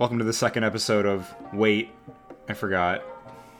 Welcome 0.00 0.16
to 0.16 0.24
the 0.24 0.32
second 0.32 0.64
episode 0.64 1.04
of 1.04 1.30
Wait, 1.52 1.90
I 2.48 2.54
Forgot. 2.54 3.02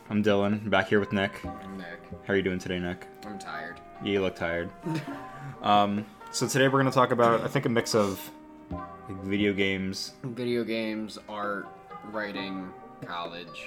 I'm 0.09 0.25
Dylan, 0.25 0.71
back 0.71 0.89
here 0.89 0.99
with 0.99 1.13
Nick. 1.13 1.45
I'm 1.45 1.77
Nick. 1.77 2.01
How 2.25 2.33
are 2.33 2.37
you 2.37 2.41
doing 2.41 2.59
today, 2.59 2.79
Nick? 2.79 3.07
I'm 3.27 3.39
tired. 3.39 3.79
Yeah, 4.03 4.13
you 4.13 4.21
look 4.23 4.37
tired. 4.37 4.71
um, 5.63 6.07
so 6.31 6.49
today 6.49 6.67
we're 6.67 6.81
going 6.81 6.87
to 6.87 6.93
talk 6.93 7.11
about, 7.11 7.43
I 7.43 7.49
think, 7.49 7.67
a 7.67 7.69
mix 7.69 7.95
of 7.95 8.19
like, 8.71 9.23
video 9.23 9.53
games. 9.53 10.15
Video 10.25 10.65
games, 10.65 11.19
art, 11.29 11.69
writing, 12.05 12.73
college. 13.05 13.67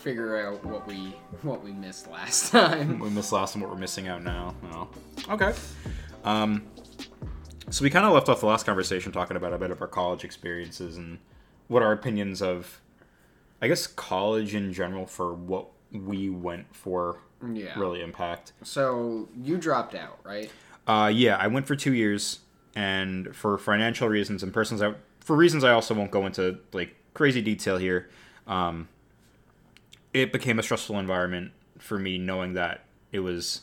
Figure 0.00 0.44
out 0.44 0.64
what 0.64 0.88
we 0.88 1.14
what 1.42 1.62
we 1.62 1.70
missed 1.72 2.10
last 2.10 2.50
time. 2.50 2.98
We 2.98 3.10
missed 3.10 3.30
last 3.30 3.54
and 3.54 3.62
what 3.62 3.70
we're 3.70 3.78
missing 3.78 4.08
out 4.08 4.24
now. 4.24 4.56
Oh. 4.72 4.88
Okay. 5.28 5.54
Um, 6.24 6.64
so 7.70 7.82
we 7.82 7.90
kind 7.90 8.06
of 8.06 8.12
left 8.12 8.28
off 8.28 8.40
the 8.40 8.46
last 8.46 8.64
conversation 8.66 9.12
talking 9.12 9.36
about 9.36 9.52
a 9.52 9.58
bit 9.58 9.70
of 9.70 9.80
our 9.80 9.88
college 9.88 10.24
experiences 10.24 10.96
and 10.96 11.18
what 11.68 11.82
our 11.82 11.92
opinions 11.92 12.40
of, 12.42 12.80
I 13.60 13.68
guess, 13.68 13.86
college 13.86 14.54
in 14.54 14.72
general 14.72 15.06
for 15.06 15.34
what 15.34 15.66
we 15.92 16.30
went 16.30 16.74
for 16.74 17.20
Yeah. 17.44 17.78
really 17.78 18.02
impact. 18.02 18.52
So 18.62 19.28
you 19.36 19.56
dropped 19.58 19.94
out, 19.94 20.18
right? 20.24 20.50
Uh, 20.86 21.10
yeah, 21.12 21.36
I 21.36 21.48
went 21.48 21.66
for 21.66 21.74
two 21.74 21.92
years, 21.92 22.40
and 22.76 23.34
for 23.34 23.58
financial 23.58 24.08
reasons 24.08 24.42
and 24.44 24.52
personal, 24.52 24.92
I, 24.92 24.94
for 25.20 25.34
reasons 25.34 25.64
I 25.64 25.72
also 25.72 25.94
won't 25.94 26.10
go 26.12 26.24
into 26.26 26.58
like 26.72 26.94
crazy 27.14 27.42
detail 27.42 27.78
here. 27.78 28.08
Um, 28.46 28.88
it 30.14 30.32
became 30.32 30.58
a 30.58 30.62
stressful 30.62 30.98
environment 30.98 31.50
for 31.78 31.98
me, 31.98 32.16
knowing 32.18 32.52
that 32.54 32.84
it 33.10 33.20
was 33.20 33.62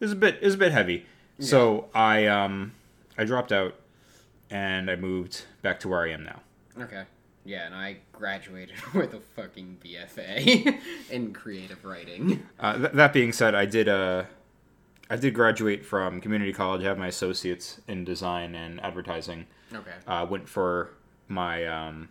it 0.00 0.04
was 0.06 0.12
a 0.12 0.16
bit 0.16 0.36
it 0.40 0.44
was 0.44 0.54
a 0.54 0.58
bit 0.58 0.72
heavy. 0.72 1.06
So 1.42 1.88
I 1.94 2.26
um 2.26 2.72
I 3.18 3.24
dropped 3.24 3.52
out, 3.52 3.74
and 4.50 4.90
I 4.90 4.96
moved 4.96 5.44
back 5.62 5.80
to 5.80 5.88
where 5.88 6.02
I 6.02 6.10
am 6.10 6.24
now. 6.24 6.40
Okay. 6.78 7.04
Yeah, 7.44 7.66
and 7.66 7.74
I 7.74 7.98
graduated 8.12 8.76
with 8.94 9.14
a 9.14 9.20
fucking 9.20 9.78
BFA 9.84 10.78
in 11.10 11.32
creative 11.32 11.84
writing. 11.84 12.46
Uh, 12.60 12.78
th- 12.78 12.92
that 12.92 13.12
being 13.12 13.32
said, 13.32 13.54
I 13.54 13.66
did 13.66 13.88
uh, 13.88 14.24
I 15.10 15.16
did 15.16 15.34
graduate 15.34 15.84
from 15.84 16.20
community 16.20 16.52
college. 16.52 16.82
I 16.82 16.88
have 16.88 16.98
my 16.98 17.08
associates 17.08 17.80
in 17.88 18.04
design 18.04 18.54
and 18.54 18.80
advertising. 18.80 19.46
Okay. 19.74 19.90
uh, 20.06 20.26
went 20.28 20.48
for 20.48 20.90
my 21.28 21.66
um, 21.66 22.08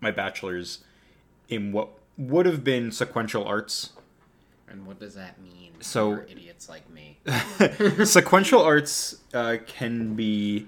my 0.00 0.10
bachelor's 0.10 0.80
in 1.48 1.70
what 1.72 1.90
would 2.18 2.46
have 2.46 2.64
been 2.64 2.90
sequential 2.90 3.44
arts. 3.44 3.92
And 4.72 4.86
what 4.86 4.98
does 4.98 5.14
that 5.14 5.40
mean? 5.40 5.72
So- 5.80 6.16
for 6.16 6.22
idiots 6.24 6.68
like 6.68 6.88
me. 6.90 7.18
sequential 8.04 8.62
arts 8.62 9.16
uh, 9.34 9.58
can 9.66 10.14
be 10.14 10.66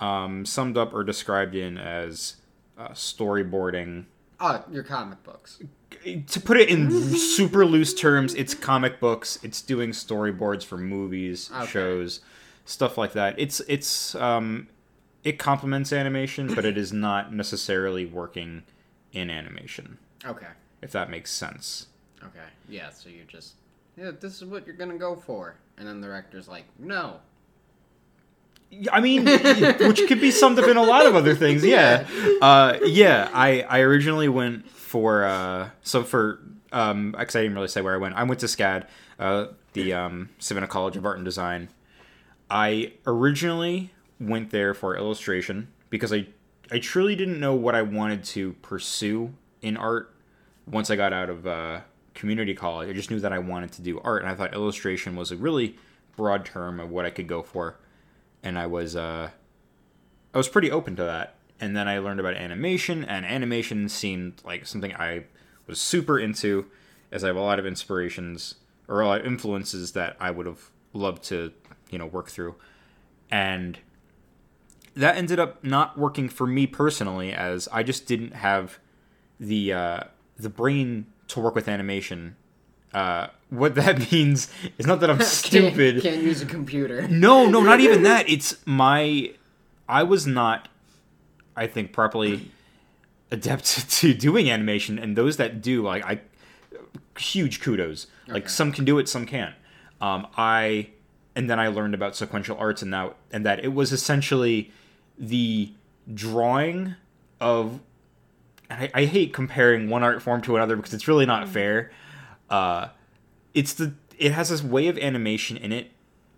um, 0.00 0.44
summed 0.46 0.76
up 0.76 0.94
or 0.94 1.04
described 1.04 1.54
in 1.54 1.76
as 1.78 2.36
uh, 2.78 2.88
storyboarding. 2.90 4.06
Oh, 4.40 4.64
your 4.70 4.82
comic 4.84 5.22
books. 5.24 5.60
To 6.28 6.40
put 6.40 6.56
it 6.56 6.68
in 6.68 6.90
super 7.16 7.66
loose 7.66 7.92
terms, 7.92 8.32
it's 8.34 8.54
comic 8.54 9.00
books. 9.00 9.38
It's 9.42 9.60
doing 9.60 9.90
storyboards 9.90 10.64
for 10.64 10.78
movies, 10.78 11.50
Okay. 11.54 11.66
shows, 11.66 12.20
stuff 12.64 12.96
like 12.96 13.12
that. 13.14 13.34
It's 13.36 13.58
it's 13.66 14.14
um, 14.14 14.68
it 15.24 15.38
complements 15.40 15.92
animation, 15.92 16.54
but 16.54 16.64
it 16.64 16.78
is 16.78 16.92
not 16.92 17.32
necessarily 17.34 18.06
working 18.06 18.62
in 19.12 19.28
animation. 19.30 19.98
Okay. 20.24 20.46
if 20.82 20.92
that 20.92 21.10
makes 21.10 21.32
sense. 21.32 21.86
Okay. 22.22 22.46
Yeah, 22.68 22.90
so 22.90 23.08
you're 23.08 23.24
just 23.24 23.54
yeah, 23.96 24.12
this 24.18 24.36
is 24.36 24.44
what 24.44 24.66
you're 24.66 24.76
gonna 24.76 24.98
go 24.98 25.16
for. 25.16 25.56
And 25.76 25.86
then 25.86 26.00
the 26.00 26.06
director's 26.06 26.48
like, 26.48 26.64
no. 26.78 27.20
I 28.92 29.00
mean, 29.00 29.24
which 29.24 30.06
could 30.06 30.20
be 30.20 30.30
summed 30.30 30.58
up 30.58 30.68
in 30.68 30.76
a 30.76 30.82
lot 30.82 31.06
of 31.06 31.14
other 31.14 31.34
things. 31.34 31.64
Yeah, 31.64 32.06
uh, 32.42 32.78
yeah. 32.84 33.30
I 33.32 33.62
I 33.62 33.80
originally 33.80 34.28
went 34.28 34.68
for 34.68 35.24
uh, 35.24 35.70
so 35.82 36.02
for 36.02 36.40
um, 36.72 37.12
because 37.12 37.34
I 37.34 37.42
didn't 37.42 37.54
really 37.54 37.68
say 37.68 37.80
where 37.80 37.94
I 37.94 37.96
went. 37.96 38.14
I 38.14 38.24
went 38.24 38.40
to 38.40 38.46
SCAD, 38.46 38.86
uh, 39.18 39.46
the 39.72 39.94
um, 39.94 40.28
Savannah 40.38 40.66
College 40.66 40.96
of 40.96 41.06
Art 41.06 41.16
and 41.16 41.24
Design. 41.24 41.68
I 42.50 42.92
originally 43.06 43.90
went 44.20 44.50
there 44.50 44.74
for 44.74 44.96
illustration 44.96 45.68
because 45.88 46.12
I 46.12 46.26
I 46.70 46.78
truly 46.78 47.16
didn't 47.16 47.40
know 47.40 47.54
what 47.54 47.74
I 47.74 47.82
wanted 47.82 48.22
to 48.24 48.52
pursue 48.60 49.32
in 49.62 49.76
art 49.76 50.14
once 50.66 50.90
I 50.90 50.96
got 50.96 51.12
out 51.14 51.30
of 51.30 51.46
uh, 51.46 51.80
community 52.18 52.52
college. 52.52 52.88
I 52.88 52.92
just 52.92 53.10
knew 53.10 53.20
that 53.20 53.32
I 53.32 53.38
wanted 53.38 53.72
to 53.72 53.82
do 53.82 54.00
art, 54.00 54.22
and 54.22 54.30
I 54.30 54.34
thought 54.34 54.52
illustration 54.52 55.16
was 55.16 55.30
a 55.30 55.36
really 55.36 55.76
broad 56.16 56.44
term 56.44 56.80
of 56.80 56.90
what 56.90 57.06
I 57.06 57.10
could 57.10 57.28
go 57.28 57.42
for, 57.42 57.78
and 58.42 58.58
I 58.58 58.66
was 58.66 58.96
uh, 58.96 59.30
I 60.34 60.36
was 60.36 60.48
pretty 60.48 60.70
open 60.70 60.96
to 60.96 61.04
that. 61.04 61.36
And 61.60 61.76
then 61.76 61.88
I 61.88 61.98
learned 61.98 62.20
about 62.20 62.34
animation, 62.34 63.04
and 63.04 63.24
animation 63.24 63.88
seemed 63.88 64.42
like 64.44 64.66
something 64.66 64.94
I 64.94 65.24
was 65.66 65.80
super 65.80 66.18
into, 66.18 66.66
as 67.10 67.24
I 67.24 67.28
have 67.28 67.36
a 67.36 67.40
lot 67.40 67.58
of 67.58 67.66
inspirations 67.66 68.56
or 68.86 69.00
a 69.00 69.06
lot 69.06 69.20
of 69.20 69.26
influences 69.26 69.92
that 69.92 70.16
I 70.20 70.30
would 70.30 70.46
have 70.46 70.70
loved 70.92 71.24
to, 71.24 71.52
you 71.90 71.98
know, 71.98 72.06
work 72.06 72.28
through. 72.28 72.54
And 73.30 73.78
that 74.94 75.16
ended 75.16 75.38
up 75.38 75.62
not 75.64 75.98
working 75.98 76.28
for 76.28 76.46
me 76.46 76.66
personally, 76.66 77.32
as 77.32 77.68
I 77.72 77.82
just 77.82 78.06
didn't 78.06 78.34
have 78.34 78.78
the 79.38 79.72
uh, 79.72 80.00
the 80.36 80.48
brain 80.48 81.06
to 81.28 81.40
work 81.40 81.54
with 81.54 81.68
animation. 81.68 82.36
Uh, 82.92 83.28
what 83.50 83.74
that 83.74 84.10
means 84.12 84.50
is 84.78 84.86
not 84.86 85.00
that 85.00 85.10
I'm 85.10 85.20
stupid. 85.22 86.02
Can't, 86.02 86.14
can't 86.14 86.22
use 86.22 86.42
a 86.42 86.46
computer. 86.46 87.06
No, 87.08 87.46
no, 87.46 87.60
not 87.60 87.80
even 87.80 88.02
that. 88.02 88.28
It's 88.28 88.56
my. 88.66 89.32
I 89.88 90.02
was 90.02 90.26
not, 90.26 90.68
I 91.56 91.66
think, 91.66 91.92
properly 91.92 92.50
adept 93.30 93.90
to 93.90 94.14
doing 94.14 94.50
animation, 94.50 94.98
and 94.98 95.16
those 95.16 95.36
that 95.36 95.62
do, 95.62 95.82
like, 95.82 96.04
I. 96.04 96.20
Huge 97.18 97.60
kudos. 97.60 98.06
Like, 98.28 98.48
some 98.48 98.70
can 98.70 98.84
do 98.84 98.98
it, 98.98 99.08
some 99.08 99.26
can't. 99.26 99.54
Um, 100.00 100.26
I. 100.36 100.90
And 101.34 101.48
then 101.48 101.60
I 101.60 101.68
learned 101.68 101.94
about 101.94 102.16
sequential 102.16 102.56
arts 102.58 102.82
and 102.82 102.92
that, 102.92 103.14
and 103.32 103.44
that 103.46 103.64
it 103.64 103.72
was 103.72 103.92
essentially 103.92 104.72
the 105.18 105.72
drawing 106.12 106.94
of. 107.40 107.80
And 108.70 108.82
I, 108.84 108.90
I 108.94 109.04
hate 109.06 109.32
comparing 109.32 109.88
one 109.88 110.02
art 110.02 110.22
form 110.22 110.42
to 110.42 110.56
another 110.56 110.76
because 110.76 110.94
it's 110.94 111.08
really 111.08 111.26
not 111.26 111.48
fair. 111.48 111.90
Uh, 112.50 112.88
it's 113.54 113.74
the 113.74 113.94
it 114.18 114.32
has 114.32 114.48
this 114.48 114.62
way 114.62 114.88
of 114.88 114.98
animation 114.98 115.56
in 115.56 115.72
it 115.72 115.90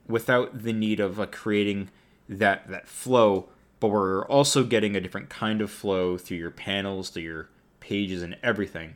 without 0.06 0.62
the 0.62 0.72
need 0.72 1.00
of 1.00 1.18
like 1.18 1.32
creating 1.32 1.88
that 2.28 2.68
that 2.68 2.88
flow 2.88 3.48
but 3.78 3.88
we're 3.88 4.26
also 4.26 4.62
getting 4.62 4.94
a 4.94 5.00
different 5.00 5.30
kind 5.30 5.62
of 5.62 5.70
flow 5.70 6.18
through 6.18 6.36
your 6.36 6.50
panels 6.50 7.10
through 7.10 7.22
your 7.22 7.48
pages 7.80 8.22
and 8.22 8.36
everything. 8.42 8.94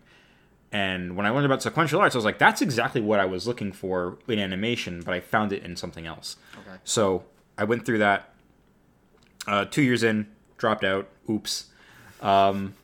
And 0.71 1.17
when 1.17 1.25
i 1.25 1.31
learned 1.31 1.47
about 1.47 1.63
sequential 1.63 2.01
arts 2.01 2.15
i 2.15 2.19
was 2.19 2.25
like 2.25 2.39
that's 2.39 2.61
exactly 2.61 3.01
what 3.01 3.21
i 3.21 3.25
was 3.25 3.47
looking 3.47 3.73
for 3.73 4.19
in 4.27 4.39
animation 4.39 5.03
but 5.03 5.15
i 5.15 5.21
found 5.21 5.53
it 5.53 5.63
in 5.63 5.77
something 5.77 6.07
else. 6.07 6.37
Okay. 6.55 6.79
so 6.85 7.25
i 7.57 7.65
went 7.65 7.85
through 7.87 7.99
that. 7.99 8.31
Uh, 9.47 9.67
two 9.67 9.83
years 9.83 10.03
in 10.03 10.27
dropped 10.57 10.85
out. 10.85 11.07
Oops. 11.29 11.67
Um, 12.23 12.75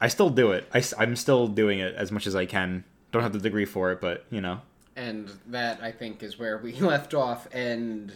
i 0.00 0.08
still 0.08 0.30
do 0.30 0.52
it 0.52 0.68
I, 0.72 0.82
i'm 0.98 1.16
still 1.16 1.48
doing 1.48 1.78
it 1.78 1.94
as 1.94 2.10
much 2.12 2.26
as 2.26 2.34
i 2.36 2.46
can 2.46 2.84
don't 3.12 3.22
have 3.22 3.32
the 3.32 3.38
degree 3.38 3.64
for 3.64 3.92
it 3.92 4.00
but 4.00 4.24
you 4.30 4.40
know 4.40 4.60
And 4.96 5.30
that 5.46 5.80
I 5.80 5.92
think 5.92 6.22
is 6.24 6.38
where 6.40 6.58
we 6.58 6.72
left 6.80 7.14
off 7.14 7.46
and 7.52 8.12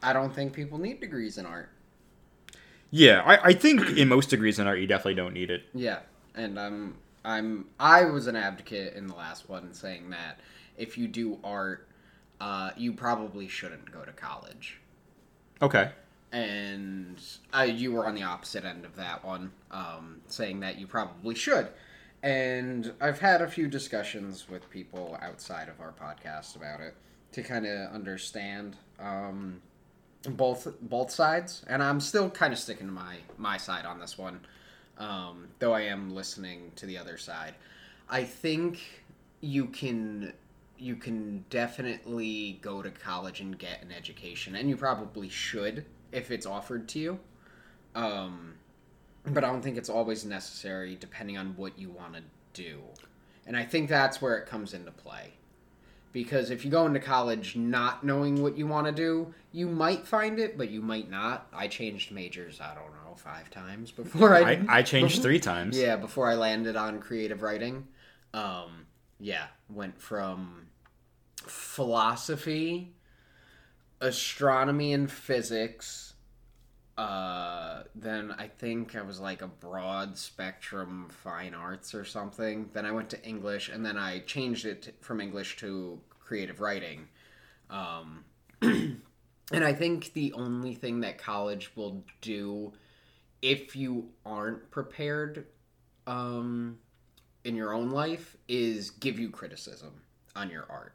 I 0.00 0.12
don't 0.12 0.32
think 0.34 0.52
people 0.52 0.78
need 0.78 1.00
degrees 1.00 1.38
in 1.38 1.46
art. 1.46 1.70
Yeah, 2.90 3.22
I, 3.24 3.48
I 3.48 3.52
think 3.52 3.96
in 3.96 4.08
most 4.08 4.30
degrees 4.30 4.58
in 4.58 4.66
art 4.66 4.78
you 4.78 4.86
definitely 4.86 5.14
don't 5.14 5.34
need 5.34 5.50
it. 5.50 5.62
Yeah. 5.74 6.00
And 6.34 6.58
I'm 6.58 6.96
I'm 7.24 7.66
I 7.80 8.04
was 8.04 8.26
an 8.28 8.36
advocate 8.36 8.94
in 8.94 9.06
the 9.08 9.14
last 9.14 9.48
one 9.48 9.72
saying 9.74 10.10
that 10.10 10.38
if 10.76 10.96
you 10.96 11.08
do 11.08 11.38
art, 11.42 11.88
uh, 12.40 12.70
you 12.76 12.92
probably 12.92 13.48
shouldn't 13.48 13.90
go 13.90 14.04
to 14.04 14.12
college. 14.12 14.80
Okay. 15.60 15.90
And 16.32 17.20
uh, 17.52 17.62
you 17.62 17.92
were 17.92 18.06
on 18.06 18.14
the 18.14 18.22
opposite 18.22 18.64
end 18.64 18.84
of 18.84 18.96
that 18.96 19.24
one, 19.24 19.52
um, 19.70 20.22
saying 20.26 20.60
that 20.60 20.78
you 20.78 20.86
probably 20.86 21.34
should. 21.34 21.68
And 22.22 22.92
I've 23.00 23.20
had 23.20 23.42
a 23.42 23.48
few 23.48 23.68
discussions 23.68 24.48
with 24.48 24.68
people 24.70 25.18
outside 25.20 25.68
of 25.68 25.80
our 25.80 25.92
podcast 25.92 26.56
about 26.56 26.80
it 26.80 26.94
to 27.32 27.42
kind 27.42 27.66
of 27.66 27.92
understand 27.92 28.76
um, 28.98 29.60
both 30.30 30.68
both 30.80 31.10
sides, 31.10 31.64
and 31.68 31.82
I'm 31.82 32.00
still 32.00 32.30
kind 32.30 32.52
of 32.52 32.58
sticking 32.58 32.86
to 32.86 32.92
my 32.92 33.16
my 33.36 33.56
side 33.56 33.84
on 33.84 33.98
this 34.00 34.16
one, 34.16 34.40
um, 34.98 35.48
though 35.58 35.72
I 35.72 35.82
am 35.82 36.14
listening 36.14 36.72
to 36.76 36.86
the 36.86 36.96
other 36.96 37.18
side. 37.18 37.54
I 38.08 38.24
think 38.24 38.80
you 39.40 39.66
can 39.66 40.32
you 40.78 40.96
can 40.96 41.44
definitely 41.50 42.58
go 42.62 42.82
to 42.82 42.90
college 42.90 43.40
and 43.40 43.58
get 43.58 43.82
an 43.82 43.90
education, 43.92 44.54
and 44.54 44.68
you 44.68 44.76
probably 44.76 45.28
should 45.28 45.84
if 46.12 46.30
it's 46.30 46.46
offered 46.46 46.88
to 46.90 46.98
you. 46.98 47.20
Um, 47.94 48.54
but 49.24 49.44
I 49.44 49.48
don't 49.48 49.62
think 49.62 49.76
it's 49.76 49.88
always 49.88 50.24
necessary 50.24 50.96
depending 50.98 51.36
on 51.38 51.54
what 51.56 51.78
you 51.78 51.90
want 51.90 52.14
to 52.14 52.22
do. 52.52 52.80
And 53.46 53.56
I 53.56 53.64
think 53.64 53.88
that's 53.88 54.22
where 54.22 54.36
it 54.36 54.46
comes 54.46 54.74
into 54.74 54.90
play. 54.90 55.32
Because 56.12 56.50
if 56.50 56.64
you 56.64 56.70
go 56.70 56.84
into 56.84 57.00
college 57.00 57.56
not 57.56 58.04
knowing 58.04 58.42
what 58.42 58.58
you 58.58 58.66
want 58.66 58.86
to 58.86 58.92
do, 58.92 59.32
you 59.50 59.66
might 59.66 60.06
find 60.06 60.38
it, 60.38 60.58
but 60.58 60.68
you 60.68 60.82
might 60.82 61.10
not. 61.10 61.46
I 61.54 61.68
changed 61.68 62.12
majors, 62.12 62.60
I 62.60 62.74
don't 62.74 62.92
know, 62.92 63.14
five 63.16 63.50
times 63.50 63.90
before 63.90 64.34
I. 64.34 64.52
I, 64.52 64.64
I 64.68 64.82
changed 64.82 65.22
three 65.22 65.40
times. 65.40 65.78
Yeah, 65.78 65.96
before 65.96 66.28
I 66.28 66.34
landed 66.34 66.76
on 66.76 67.00
creative 67.00 67.40
writing. 67.40 67.88
Um, 68.34 68.86
yeah, 69.18 69.46
went 69.70 70.00
from 70.00 70.66
philosophy, 71.46 72.92
astronomy 74.02 74.92
and 74.92 75.10
physics. 75.10 76.14
Uh, 76.98 77.84
then 77.94 78.34
I 78.36 78.48
think 78.48 78.94
I 78.94 79.02
was 79.02 79.18
like 79.18 79.40
a 79.40 79.46
broad 79.46 80.18
spectrum 80.18 81.08
fine 81.08 81.54
arts 81.54 81.94
or 81.94 82.04
something. 82.04 82.68
Then 82.74 82.84
I 82.84 82.90
went 82.90 83.08
to 83.10 83.24
English, 83.24 83.70
and 83.70 83.86
then 83.86 83.96
I 83.96 84.18
changed 84.20 84.66
it 84.66 84.94
from 85.00 85.20
English 85.20 85.56
to 85.58 85.98
creative 86.20 86.60
writing. 86.60 87.08
Um, 87.70 88.24
and 88.60 89.00
I 89.52 89.72
think 89.72 90.12
the 90.12 90.34
only 90.34 90.74
thing 90.74 91.00
that 91.00 91.16
college 91.16 91.72
will 91.74 92.04
do 92.20 92.72
if 93.40 93.74
you 93.74 94.08
aren't 94.26 94.70
prepared 94.70 95.46
um, 96.06 96.78
in 97.44 97.56
your 97.56 97.72
own 97.72 97.90
life 97.90 98.36
is 98.48 98.90
give 98.90 99.18
you 99.18 99.30
criticism 99.30 100.02
on 100.36 100.50
your 100.50 100.66
art. 100.68 100.94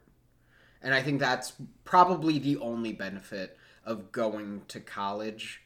And 0.82 0.94
I 0.94 1.02
think 1.02 1.20
that's 1.20 1.52
probably 1.84 2.38
the 2.38 2.58
only 2.58 2.92
benefit 2.92 3.58
of 3.84 4.12
going 4.12 4.62
to 4.68 4.80
college 4.80 5.62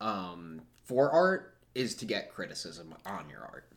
um, 0.00 0.62
for 0.84 1.10
art 1.10 1.54
is 1.74 1.94
to 1.96 2.04
get 2.04 2.32
criticism 2.32 2.94
on 3.06 3.30
your 3.30 3.40
art. 3.40 3.71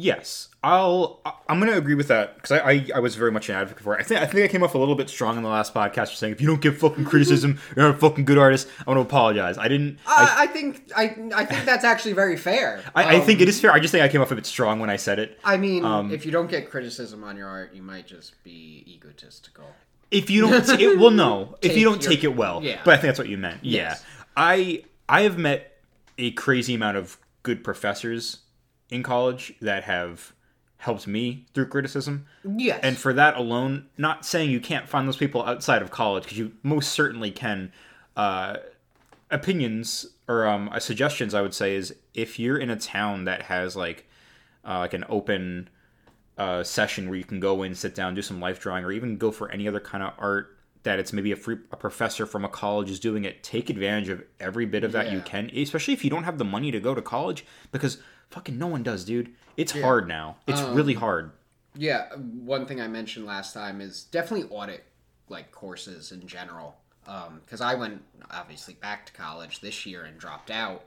Yes, 0.00 0.48
I'll. 0.62 1.20
I- 1.26 1.32
I'm 1.48 1.58
going 1.58 1.72
to 1.72 1.78
agree 1.78 1.94
with 1.94 2.08
that 2.08 2.36
because 2.36 2.52
I, 2.52 2.58
I 2.70 2.86
I 2.96 2.98
was 3.00 3.16
very 3.16 3.32
much 3.32 3.48
an 3.48 3.56
advocate 3.56 3.82
for 3.82 3.96
it. 3.96 4.00
I 4.00 4.04
think 4.04 4.20
I 4.20 4.26
think 4.26 4.44
I 4.44 4.48
came 4.52 4.62
off 4.62 4.74
a 4.74 4.78
little 4.78 4.94
bit 4.94 5.08
strong 5.08 5.36
in 5.36 5.42
the 5.42 5.48
last 5.48 5.74
podcast 5.74 6.10
for 6.10 6.14
saying 6.16 6.32
if 6.34 6.40
you 6.40 6.46
don't 6.46 6.60
get 6.60 6.76
fucking 6.76 7.04
criticism, 7.12 7.58
you're 7.74 7.86
not 7.88 7.96
a 7.96 7.98
fucking 7.98 8.24
good 8.26 8.38
artist. 8.38 8.68
I 8.86 8.90
want 8.90 8.98
to 8.98 9.02
apologize. 9.02 9.58
I 9.58 9.66
didn't. 9.66 9.98
I, 10.06 10.36
I, 10.38 10.42
I 10.42 10.46
think 10.46 10.90
I 10.96 11.02
I 11.34 11.44
think 11.44 11.64
that's 11.64 11.84
actually 11.84 12.12
very 12.12 12.36
fair. 12.36 12.82
I, 12.94 13.02
I 13.02 13.18
Um, 13.18 13.22
think 13.26 13.40
it 13.40 13.48
is 13.48 13.60
fair. 13.60 13.72
I 13.72 13.80
just 13.80 13.90
think 13.92 14.04
I 14.04 14.08
came 14.08 14.20
off 14.20 14.30
a 14.30 14.36
bit 14.36 14.46
strong 14.46 14.78
when 14.78 14.90
I 14.90 14.96
said 14.96 15.18
it. 15.18 15.38
I 15.42 15.56
mean, 15.56 15.84
um, 15.84 16.12
if 16.12 16.24
you 16.26 16.30
don't 16.32 16.50
get 16.50 16.70
criticism 16.70 17.24
on 17.24 17.36
your 17.36 17.48
art, 17.48 17.74
you 17.74 17.82
might 17.82 18.06
just 18.06 18.42
be 18.44 18.84
egotistical. 18.86 19.64
If 20.10 20.30
you 20.30 20.42
don't, 20.48 20.64
t- 20.64 20.84
it, 20.84 20.98
well, 20.98 21.10
no. 21.10 21.56
If 21.62 21.70
Take 21.72 21.78
you 21.78 21.84
don't 21.84 22.00
your- 22.02 22.10
take 22.12 22.24
it 22.24 22.36
well, 22.36 22.62
Yeah. 22.62 22.80
But 22.84 22.92
I 22.94 22.96
think 22.98 23.08
that's 23.08 23.18
what 23.18 23.28
you 23.28 23.38
meant. 23.38 23.64
Yeah, 23.64 23.96
I 24.36 24.84
I 25.08 25.22
have 25.22 25.38
met 25.38 25.78
a 26.18 26.30
crazy 26.32 26.74
amount 26.74 26.96
of 26.98 27.16
good 27.42 27.64
professors 27.64 28.38
in 28.90 29.02
college 29.02 29.54
that 29.60 29.84
have 29.84 30.32
helped 30.78 31.06
me 31.06 31.46
through 31.54 31.66
criticism. 31.66 32.26
Yes. 32.44 32.80
And 32.82 32.96
for 32.96 33.12
that 33.12 33.36
alone, 33.36 33.86
not 33.96 34.24
saying 34.24 34.50
you 34.50 34.60
can't 34.60 34.88
find 34.88 35.08
those 35.08 35.16
people 35.16 35.42
outside 35.44 35.82
of 35.82 35.90
college 35.90 36.24
because 36.24 36.38
you 36.38 36.52
most 36.62 36.92
certainly 36.92 37.30
can. 37.30 37.72
Uh, 38.16 38.56
opinions 39.30 40.06
or 40.26 40.46
um, 40.46 40.68
uh, 40.72 40.78
suggestions, 40.78 41.34
I 41.34 41.42
would 41.42 41.54
say, 41.54 41.74
is 41.74 41.94
if 42.14 42.38
you're 42.38 42.58
in 42.58 42.70
a 42.70 42.76
town 42.76 43.24
that 43.24 43.42
has 43.42 43.76
like 43.76 44.06
uh, 44.66 44.78
like 44.78 44.94
an 44.94 45.04
open 45.08 45.68
uh, 46.36 46.62
session 46.62 47.08
where 47.08 47.18
you 47.18 47.24
can 47.24 47.40
go 47.40 47.62
in, 47.62 47.74
sit 47.74 47.94
down, 47.94 48.14
do 48.14 48.22
some 48.22 48.40
life 48.40 48.60
drawing, 48.60 48.84
or 48.84 48.92
even 48.92 49.16
go 49.16 49.30
for 49.30 49.50
any 49.50 49.66
other 49.66 49.80
kind 49.80 50.02
of 50.02 50.12
art 50.18 50.56
that 50.84 50.98
it's 50.98 51.12
maybe 51.12 51.32
a 51.32 51.36
free 51.36 51.56
a 51.72 51.76
professor 51.76 52.26
from 52.26 52.44
a 52.44 52.48
college 52.48 52.90
is 52.90 53.00
doing 53.00 53.24
it. 53.24 53.42
Take 53.42 53.70
advantage 53.70 54.08
of 54.08 54.22
every 54.40 54.66
bit 54.66 54.84
of 54.84 54.92
that 54.92 55.10
you 55.12 55.20
can, 55.20 55.50
especially 55.54 55.94
if 55.94 56.04
you 56.04 56.10
don't 56.10 56.24
have 56.24 56.38
the 56.38 56.44
money 56.44 56.70
to 56.70 56.80
go 56.80 56.94
to 56.94 57.02
college 57.02 57.44
because 57.72 57.98
fucking 58.30 58.58
no 58.58 58.66
one 58.66 58.82
does, 58.82 59.04
dude. 59.04 59.32
It's 59.56 59.72
hard 59.72 60.06
now. 60.08 60.36
It's 60.46 60.60
Um, 60.60 60.74
really 60.74 60.94
hard. 60.94 61.32
Yeah, 61.74 62.08
one 62.16 62.66
thing 62.66 62.80
I 62.80 62.88
mentioned 62.88 63.26
last 63.26 63.54
time 63.54 63.80
is 63.80 64.04
definitely 64.04 64.48
audit 64.50 64.84
like 65.28 65.50
courses 65.52 66.12
in 66.12 66.26
general. 66.26 66.76
Because 67.44 67.60
I 67.62 67.74
went 67.74 68.02
obviously 68.30 68.74
back 68.74 69.06
to 69.06 69.12
college 69.12 69.60
this 69.60 69.86
year 69.86 70.04
and 70.04 70.18
dropped 70.18 70.50
out 70.50 70.84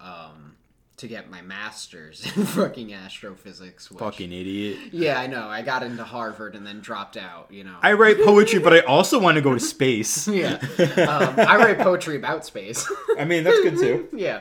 um, 0.00 0.56
to 0.96 1.06
get 1.06 1.30
my 1.30 1.40
master's 1.42 2.24
in 2.36 2.44
fucking 2.46 2.92
astrophysics. 2.92 3.88
Which, 3.90 4.00
Fucking 4.00 4.32
idiot. 4.32 4.78
yeah, 4.92 5.20
I 5.20 5.26
know. 5.28 5.46
I 5.48 5.62
got 5.62 5.82
into 5.84 6.02
Harvard 6.02 6.56
and 6.56 6.66
then 6.66 6.80
dropped 6.80 7.16
out. 7.16 7.48
You 7.50 7.62
know. 7.64 7.76
I 7.80 7.92
write 7.92 8.16
poetry, 8.24 8.58
but 8.58 8.72
I 8.72 8.80
also 8.80 9.20
want 9.20 9.36
to 9.36 9.40
go 9.40 9.54
to 9.54 9.60
space. 9.60 10.26
yeah, 10.28 10.54
um, 10.80 11.34
I 11.38 11.56
write 11.56 11.78
poetry 11.78 12.16
about 12.16 12.44
space. 12.44 12.90
I 13.18 13.24
mean, 13.24 13.44
that's 13.44 13.60
good 13.60 13.78
too. 13.78 14.08
yeah. 14.16 14.40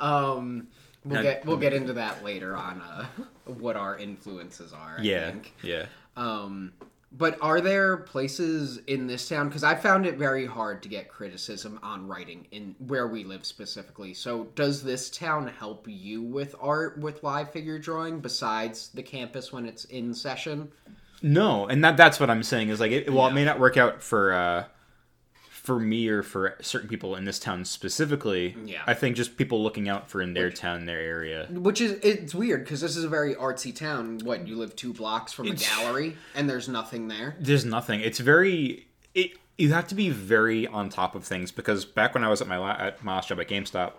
Um, 0.00 0.66
we'll 1.06 1.16
Now- 1.16 1.22
get 1.22 1.46
we'll 1.46 1.56
get 1.56 1.72
into 1.72 1.92
that 1.94 2.22
later 2.24 2.56
on 2.56 2.80
uh, 2.82 3.06
what 3.46 3.76
our 3.76 3.96
influences 3.96 4.72
are. 4.72 4.96
I 4.98 5.02
Yeah, 5.02 5.30
think. 5.30 5.54
yeah. 5.62 5.86
Um, 6.16 6.72
but 7.12 7.38
are 7.40 7.60
there 7.60 7.96
places 7.98 8.78
in 8.88 9.06
this 9.06 9.28
town? 9.28 9.48
Because 9.48 9.64
I 9.64 9.74
found 9.74 10.04
it 10.06 10.16
very 10.18 10.44
hard 10.44 10.82
to 10.82 10.88
get 10.88 11.08
criticism 11.08 11.78
on 11.82 12.06
writing 12.08 12.46
in 12.50 12.74
where 12.78 13.06
we 13.06 13.24
live 13.24 13.46
specifically. 13.46 14.12
So, 14.12 14.44
does 14.54 14.82
this 14.82 15.08
town 15.08 15.46
help 15.46 15.86
you 15.88 16.20
with 16.22 16.54
art, 16.60 16.98
with 16.98 17.22
live 17.22 17.52
figure 17.52 17.78
drawing, 17.78 18.20
besides 18.20 18.90
the 18.92 19.02
campus 19.02 19.52
when 19.52 19.64
it's 19.66 19.84
in 19.86 20.12
session? 20.12 20.72
No, 21.22 21.66
and 21.66 21.82
that 21.84 21.96
that's 21.96 22.20
what 22.20 22.28
I'm 22.28 22.42
saying 22.42 22.68
is 22.68 22.80
like, 22.80 22.92
it, 22.92 23.10
while 23.10 23.28
it 23.30 23.34
may 23.34 23.44
not 23.44 23.58
work 23.60 23.76
out 23.78 24.02
for 24.02 24.32
uh, 24.34 24.64
for 25.66 25.80
me 25.80 26.06
or 26.08 26.22
for 26.22 26.56
certain 26.60 26.88
people 26.88 27.16
in 27.16 27.24
this 27.24 27.40
town 27.40 27.64
specifically, 27.64 28.56
Yeah. 28.64 28.82
I 28.86 28.94
think 28.94 29.16
just 29.16 29.36
people 29.36 29.62
looking 29.64 29.88
out 29.88 30.08
for 30.08 30.22
in 30.22 30.32
their 30.32 30.48
town, 30.50 30.86
their 30.86 31.00
area. 31.00 31.48
Which 31.50 31.80
is 31.80 31.98
it's 32.04 32.36
weird 32.36 32.62
because 32.62 32.80
this 32.80 32.96
is 32.96 33.02
a 33.02 33.08
very 33.08 33.34
artsy 33.34 33.74
town. 33.74 34.20
What 34.22 34.46
you 34.46 34.54
live 34.54 34.76
two 34.76 34.92
blocks 34.92 35.32
from 35.32 35.48
a 35.48 35.54
gallery, 35.54 36.16
and 36.36 36.48
there's 36.48 36.68
nothing 36.68 37.08
there. 37.08 37.34
There's 37.40 37.64
nothing. 37.64 37.98
It's 38.00 38.20
very 38.20 38.86
it. 39.12 39.32
You 39.58 39.72
have 39.72 39.88
to 39.88 39.96
be 39.96 40.08
very 40.10 40.68
on 40.68 40.88
top 40.88 41.16
of 41.16 41.24
things 41.24 41.50
because 41.50 41.84
back 41.84 42.14
when 42.14 42.22
I 42.22 42.28
was 42.28 42.40
at 42.40 42.46
my 42.46 42.58
la- 42.58 42.76
at 42.78 43.02
my 43.02 43.16
last 43.16 43.28
job 43.30 43.40
at 43.40 43.48
GameStop, 43.48 43.94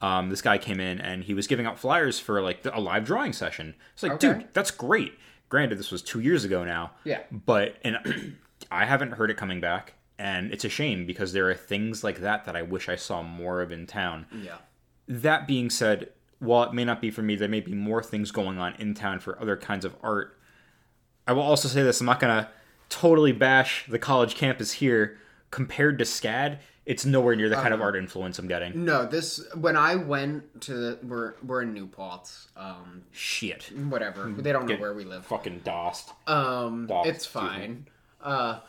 um, 0.00 0.30
this 0.30 0.40
guy 0.40 0.56
came 0.56 0.78
in 0.78 1.00
and 1.00 1.24
he 1.24 1.34
was 1.34 1.48
giving 1.48 1.66
out 1.66 1.80
flyers 1.80 2.20
for 2.20 2.40
like 2.42 2.64
a 2.72 2.80
live 2.80 3.04
drawing 3.04 3.32
session. 3.32 3.74
It's 3.94 4.04
like, 4.04 4.12
Okay. 4.12 4.34
dude, 4.40 4.48
that's 4.52 4.70
great. 4.70 5.14
Granted, 5.48 5.78
this 5.78 5.90
was 5.90 6.00
two 6.02 6.20
years 6.20 6.44
ago 6.44 6.62
now. 6.62 6.92
Yeah. 7.02 7.20
But 7.32 7.74
and 7.82 8.36
I 8.70 8.84
haven't 8.84 9.12
heard 9.12 9.30
it 9.32 9.36
coming 9.36 9.60
back, 9.60 9.94
and 10.18 10.52
it's 10.52 10.64
a 10.64 10.68
shame 10.68 11.06
because 11.06 11.32
there 11.32 11.48
are 11.48 11.54
things 11.54 12.02
like 12.02 12.20
that 12.20 12.44
that 12.44 12.56
I 12.56 12.62
wish 12.62 12.88
I 12.88 12.96
saw 12.96 13.22
more 13.22 13.60
of 13.60 13.70
in 13.70 13.86
town. 13.86 14.26
Yeah. 14.42 14.56
That 15.06 15.46
being 15.46 15.70
said, 15.70 16.10
while 16.38 16.64
it 16.64 16.72
may 16.72 16.84
not 16.84 17.00
be 17.00 17.10
for 17.10 17.22
me, 17.22 17.36
there 17.36 17.48
may 17.48 17.60
be 17.60 17.72
more 17.74 18.02
things 18.02 18.30
going 18.30 18.58
on 18.58 18.74
in 18.78 18.94
town 18.94 19.20
for 19.20 19.40
other 19.40 19.56
kinds 19.56 19.84
of 19.84 19.94
art. 20.02 20.38
I 21.26 21.32
will 21.32 21.42
also 21.42 21.68
say 21.68 21.82
this: 21.82 22.00
I'm 22.00 22.06
not 22.06 22.20
gonna 22.20 22.50
totally 22.88 23.32
bash 23.32 23.84
the 23.88 23.98
college 23.98 24.34
campus 24.34 24.72
here. 24.72 25.18
Compared 25.50 25.98
to 25.98 26.04
SCAD, 26.04 26.58
it's 26.84 27.06
nowhere 27.06 27.34
near 27.34 27.48
the 27.48 27.54
kind 27.54 27.72
of 27.72 27.80
art 27.80 27.96
influence 27.96 28.38
I'm 28.38 28.48
getting. 28.48 28.84
No, 28.84 29.06
this 29.06 29.42
when 29.54 29.76
I 29.76 29.94
went 29.94 30.60
to 30.62 30.74
the 30.74 30.98
we're 31.02 31.34
we're 31.42 31.62
in 31.62 31.72
New 31.72 31.86
Paltz. 31.86 32.48
Um, 32.56 33.02
Shit, 33.12 33.70
whatever. 33.88 34.30
They 34.30 34.52
don't 34.52 34.66
know 34.66 34.76
where 34.76 34.92
we 34.92 35.04
live. 35.04 35.24
fucking 35.24 35.60
DOSed. 35.64 36.12
Um, 36.26 36.86
it's 37.04 37.24
fine. 37.24 37.86
Uh, 38.22 38.60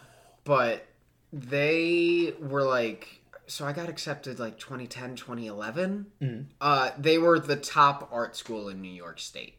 but 0.43 0.85
they 1.31 2.33
were 2.39 2.63
like, 2.63 3.21
so 3.47 3.65
I 3.65 3.73
got 3.73 3.89
accepted 3.89 4.39
like 4.39 4.59
2010, 4.59 5.15
2011. 5.15 6.05
Mm-hmm. 6.21 6.41
Uh, 6.61 6.91
they 6.97 7.17
were 7.17 7.39
the 7.39 7.55
top 7.55 8.09
art 8.11 8.35
school 8.35 8.69
in 8.69 8.81
New 8.81 8.91
York 8.91 9.19
State 9.19 9.55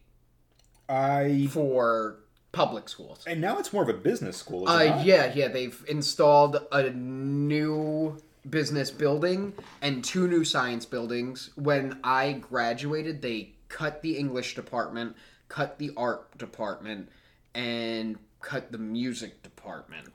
I 0.87 1.47
for 1.51 2.17
public 2.51 2.89
schools. 2.89 3.23
and 3.25 3.39
now 3.39 3.57
it's 3.59 3.71
more 3.71 3.83
of 3.83 3.89
a 3.89 3.93
business 3.93 4.37
school. 4.37 4.67
Uh, 4.67 5.01
yeah, 5.03 5.31
yeah, 5.33 5.47
they've 5.47 5.83
installed 5.87 6.65
a 6.71 6.89
new 6.89 8.17
business 8.49 8.91
building 8.91 9.53
and 9.81 10.03
two 10.03 10.27
new 10.27 10.43
science 10.43 10.85
buildings. 10.85 11.51
When 11.55 11.99
I 12.03 12.33
graduated, 12.33 13.21
they 13.21 13.53
cut 13.69 14.01
the 14.01 14.17
English 14.17 14.55
department, 14.55 15.15
cut 15.47 15.77
the 15.77 15.91
art 15.95 16.37
department, 16.37 17.09
and 17.53 18.17
cut 18.41 18.71
the 18.71 18.77
music 18.77 19.43
department. 19.43 20.07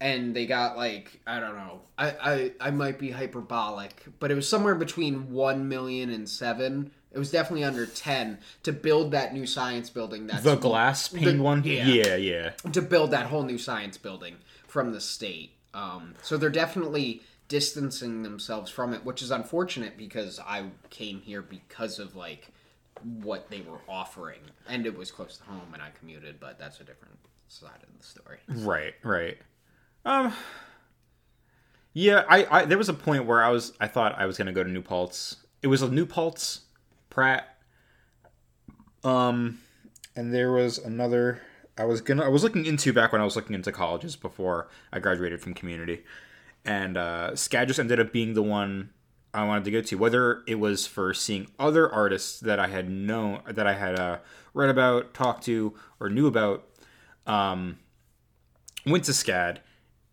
And 0.00 0.34
they 0.34 0.46
got 0.46 0.76
like 0.76 1.20
I 1.26 1.40
don't 1.40 1.56
know. 1.56 1.80
I, 1.98 2.08
I 2.08 2.52
I 2.68 2.70
might 2.70 2.98
be 2.98 3.10
hyperbolic, 3.10 4.04
but 4.18 4.30
it 4.30 4.34
was 4.34 4.48
somewhere 4.48 4.74
between 4.74 5.30
one 5.30 5.68
million 5.68 6.10
and 6.10 6.28
seven. 6.28 6.90
It 7.12 7.18
was 7.18 7.30
definitely 7.30 7.64
under 7.64 7.86
ten 7.86 8.38
to 8.62 8.72
build 8.72 9.10
that 9.10 9.34
new 9.34 9.46
science 9.46 9.90
building. 9.90 10.26
That's 10.26 10.42
the 10.42 10.56
glass 10.56 11.08
pane 11.08 11.42
one. 11.42 11.62
yeah. 11.64 11.86
yeah, 11.86 12.16
yeah. 12.16 12.50
to 12.72 12.80
build 12.80 13.10
that 13.10 13.26
whole 13.26 13.42
new 13.42 13.58
science 13.58 13.98
building 13.98 14.36
from 14.66 14.92
the 14.92 15.00
state. 15.00 15.52
Um, 15.74 16.14
so 16.22 16.36
they're 16.36 16.50
definitely 16.50 17.22
distancing 17.48 18.22
themselves 18.22 18.70
from 18.70 18.94
it, 18.94 19.04
which 19.04 19.20
is 19.22 19.30
unfortunate 19.30 19.98
because 19.98 20.38
I 20.40 20.66
came 20.88 21.20
here 21.20 21.42
because 21.42 21.98
of 21.98 22.16
like 22.16 22.52
what 23.02 23.50
they 23.50 23.60
were 23.60 23.80
offering, 23.88 24.40
and 24.68 24.86
it 24.86 24.96
was 24.96 25.10
close 25.10 25.36
to 25.38 25.44
home, 25.44 25.74
and 25.74 25.82
I 25.82 25.90
commuted. 25.98 26.40
But 26.40 26.58
that's 26.58 26.80
a 26.80 26.84
different 26.84 27.18
side 27.48 27.82
of 27.82 27.98
the 27.98 28.04
story. 28.04 28.38
Right, 28.48 28.94
right. 29.02 29.36
Um. 30.04 30.32
Yeah, 31.92 32.24
I, 32.28 32.46
I 32.50 32.64
there 32.64 32.78
was 32.78 32.88
a 32.88 32.94
point 32.94 33.26
where 33.26 33.42
I 33.42 33.50
was 33.50 33.72
I 33.80 33.88
thought 33.88 34.18
I 34.18 34.26
was 34.26 34.38
gonna 34.38 34.52
go 34.52 34.62
to 34.62 34.70
New 34.70 34.82
Paltz. 34.82 35.36
It 35.62 35.66
was 35.66 35.82
a 35.82 35.90
New 35.90 36.06
Paltz, 36.06 36.60
Pratt. 37.10 37.58
Um, 39.02 39.58
and 40.14 40.32
there 40.32 40.52
was 40.52 40.78
another 40.78 41.42
I 41.76 41.84
was 41.84 42.00
gonna 42.00 42.24
I 42.24 42.28
was 42.28 42.42
looking 42.42 42.66
into 42.66 42.92
back 42.92 43.12
when 43.12 43.20
I 43.20 43.24
was 43.24 43.36
looking 43.36 43.54
into 43.54 43.72
colleges 43.72 44.14
before 44.14 44.68
I 44.92 45.00
graduated 45.00 45.40
from 45.40 45.54
community, 45.54 46.04
and 46.64 46.96
uh, 46.96 47.30
SCAD 47.32 47.68
just 47.68 47.80
ended 47.80 47.98
up 47.98 48.12
being 48.12 48.34
the 48.34 48.42
one 48.42 48.90
I 49.32 49.44
wanted 49.46 49.64
to 49.64 49.70
go 49.70 49.80
to. 49.80 49.96
Whether 49.96 50.42
it 50.46 50.56
was 50.56 50.86
for 50.86 51.14
seeing 51.14 51.48
other 51.58 51.90
artists 51.90 52.38
that 52.40 52.60
I 52.60 52.68
had 52.68 52.88
known 52.88 53.40
that 53.46 53.66
I 53.66 53.74
had 53.74 53.98
uh, 53.98 54.18
read 54.54 54.70
about, 54.70 55.14
talked 55.14 55.44
to, 55.46 55.74
or 55.98 56.08
knew 56.08 56.26
about, 56.26 56.68
um, 57.26 57.78
went 58.86 59.04
to 59.04 59.12
SCAD. 59.12 59.58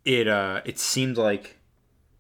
It 0.07 0.27
uh, 0.29 0.61
it 0.63 0.79
seemed 0.79 1.17
like 1.17 1.57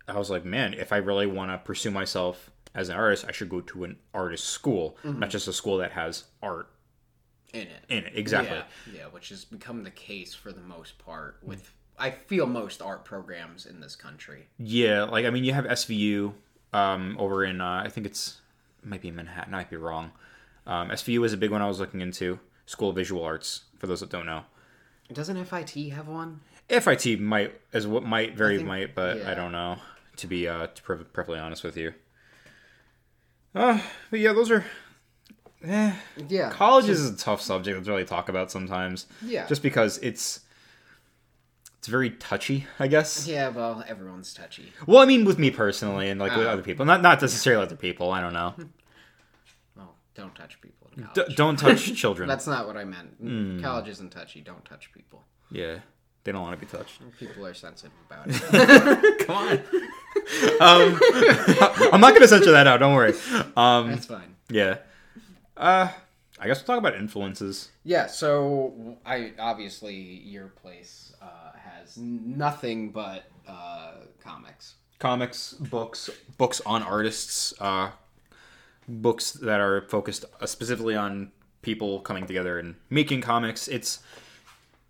I 0.09 0.17
was 0.17 0.29
like, 0.29 0.43
man, 0.43 0.73
if 0.73 0.91
I 0.91 0.97
really 0.97 1.25
want 1.25 1.51
to 1.51 1.57
pursue 1.57 1.89
myself 1.89 2.51
as 2.75 2.89
an 2.89 2.95
artist, 2.97 3.23
I 3.27 3.31
should 3.31 3.49
go 3.49 3.61
to 3.61 3.85
an 3.85 3.95
artist 4.13 4.43
school, 4.45 4.97
not 5.05 5.29
just 5.29 5.47
a 5.47 5.53
school 5.53 5.77
that 5.77 5.91
has 5.93 6.25
art 6.43 6.67
In 7.53 7.61
it. 7.61 7.85
in 7.87 8.03
it. 8.03 8.11
Exactly. 8.13 8.57
Yeah, 8.57 8.99
yeah, 9.03 9.05
which 9.05 9.29
has 9.29 9.45
become 9.45 9.83
the 9.85 9.89
case 9.91 10.33
for 10.35 10.51
the 10.51 10.59
most 10.61 10.97
part 10.99 11.37
with 11.41 11.71
I 11.97 12.11
feel 12.11 12.45
most 12.45 12.81
art 12.81 13.05
programs 13.05 13.65
in 13.65 13.79
this 13.79 13.95
country. 13.95 14.47
Yeah, 14.59 15.03
like 15.05 15.25
I 15.25 15.29
mean, 15.29 15.45
you 15.45 15.53
have 15.53 15.63
SVU 15.65 16.33
um, 16.73 17.15
over 17.17 17.45
in 17.45 17.61
uh, 17.61 17.83
I 17.85 17.89
think 17.89 18.05
it's 18.05 18.41
it 18.83 18.89
might 18.89 19.01
be 19.01 19.11
Manhattan. 19.11 19.53
I 19.53 19.57
might 19.59 19.69
be 19.69 19.77
wrong. 19.77 20.11
Um, 20.65 20.89
SVU 20.89 21.25
is 21.25 21.31
a 21.31 21.37
big 21.37 21.51
one 21.51 21.61
I 21.61 21.67
was 21.67 21.79
looking 21.79 22.01
into. 22.01 22.39
School 22.65 22.89
of 22.89 22.95
Visual 22.97 23.23
Arts. 23.23 23.61
For 23.79 23.87
those 23.87 24.01
that 24.01 24.09
don't 24.09 24.25
know, 24.25 24.41
Doesn't 25.13 25.41
FIT 25.45 25.91
have 25.93 26.09
one? 26.09 26.41
FIT 26.69 27.19
might 27.19 27.53
as 27.73 27.87
what 27.87 28.03
might 28.03 28.35
very 28.35 28.57
think- 28.57 28.67
might, 28.67 28.95
but 28.95 29.21
I 29.25 29.33
don't 29.33 29.51
know. 29.51 29.77
To 30.17 30.27
be 30.27 30.47
uh, 30.47 30.67
to 30.67 30.81
perfectly 30.81 31.37
honest 31.37 31.63
with 31.63 31.77
you. 31.77 31.93
Uh, 33.53 33.79
but 34.09 34.19
yeah, 34.19 34.33
those 34.33 34.49
are. 34.51 34.65
Eh, 35.63 35.93
Yeah. 36.27 36.51
college 36.51 36.87
is 36.89 37.09
a 37.09 37.15
tough 37.17 37.41
subject 37.41 37.83
to 37.83 37.91
really 37.91 38.05
talk 38.05 38.29
about 38.29 38.51
sometimes. 38.51 39.07
Yeah. 39.23 39.45
Just 39.47 39.61
because 39.63 39.97
it's 39.99 40.41
it's 41.77 41.87
very 41.87 42.09
touchy, 42.11 42.65
I 42.79 42.87
guess. 42.87 43.27
Yeah, 43.27 43.49
well, 43.49 43.83
everyone's 43.87 44.33
touchy. 44.33 44.71
Well, 44.87 44.99
I 44.99 45.05
mean, 45.05 45.23
with 45.25 45.37
me 45.39 45.51
personally, 45.51 46.09
and 46.09 46.19
like 46.19 46.35
with 46.35 46.47
Ah. 46.47 46.51
other 46.51 46.61
people, 46.63 46.85
not 46.85 47.01
not 47.01 47.21
necessarily 47.21 47.63
other 47.63 47.75
people. 47.75 48.11
I 48.11 48.21
don't 48.21 48.33
know. 48.33 48.55
Well, 49.75 49.95
don't 50.15 50.33
touch 50.35 50.59
people 50.61 50.89
D- 51.13 51.33
don't 51.35 51.57
touch 51.59 51.93
children. 52.01 52.27
That's 52.27 52.47
not 52.47 52.65
what 52.65 52.75
I 52.75 52.83
meant. 52.85 53.09
Hmm. 53.21 53.61
College 53.61 53.87
isn't 53.89 54.11
touchy. 54.11 54.41
Don't 54.41 54.65
touch 54.65 54.91
people. 54.91 55.23
yeah, 55.51 55.79
they 56.27 56.33
don't 56.33 56.41
want 56.41 56.59
to 56.59 56.65
be 56.65 56.69
touched. 56.69 56.99
People 57.17 57.45
are 57.45 57.53
sensitive 57.53 57.93
about 58.05 58.25
it. 58.27 59.19
Come 59.27 59.37
on. 59.37 59.51
um, 60.59 60.99
I'm 61.93 62.01
not 62.01 62.13
gonna 62.13 62.27
censor 62.27 62.51
that 62.51 62.67
out. 62.67 62.81
Don't 62.81 62.93
worry. 62.95 63.13
Um, 63.55 63.91
That's 63.91 64.07
fine. 64.07 64.35
yeah. 64.49 64.79
Uh, 65.55 65.87
I 66.37 66.47
guess 66.47 66.59
we'll 66.59 66.65
talk 66.75 66.79
about 66.79 66.99
influences. 66.99 67.69
Yeah, 67.85 68.07
so 68.07 68.97
I 69.05 69.31
obviously 69.39 69.95
your 69.95 70.47
place 70.47 71.13
uh, 71.21 71.57
has 71.57 71.97
nothing 71.97 72.91
but 72.91 73.23
uh, 73.47 73.93
comics. 74.21 74.75
Comics, 74.99 75.53
books, 75.53 76.09
books 76.37 76.59
on 76.65 76.83
artists, 76.83 77.53
uh, 77.61 77.91
books 78.85 79.31
that 79.31 79.61
are 79.61 79.83
focused 79.83 80.25
uh, 80.41 80.45
specifically 80.45 80.95
on 80.97 81.31
people 81.61 82.01
coming 82.01 82.27
together 82.27 82.59
and 82.59 82.75
making 82.89 83.21
comics. 83.21 83.69
It's 83.69 83.99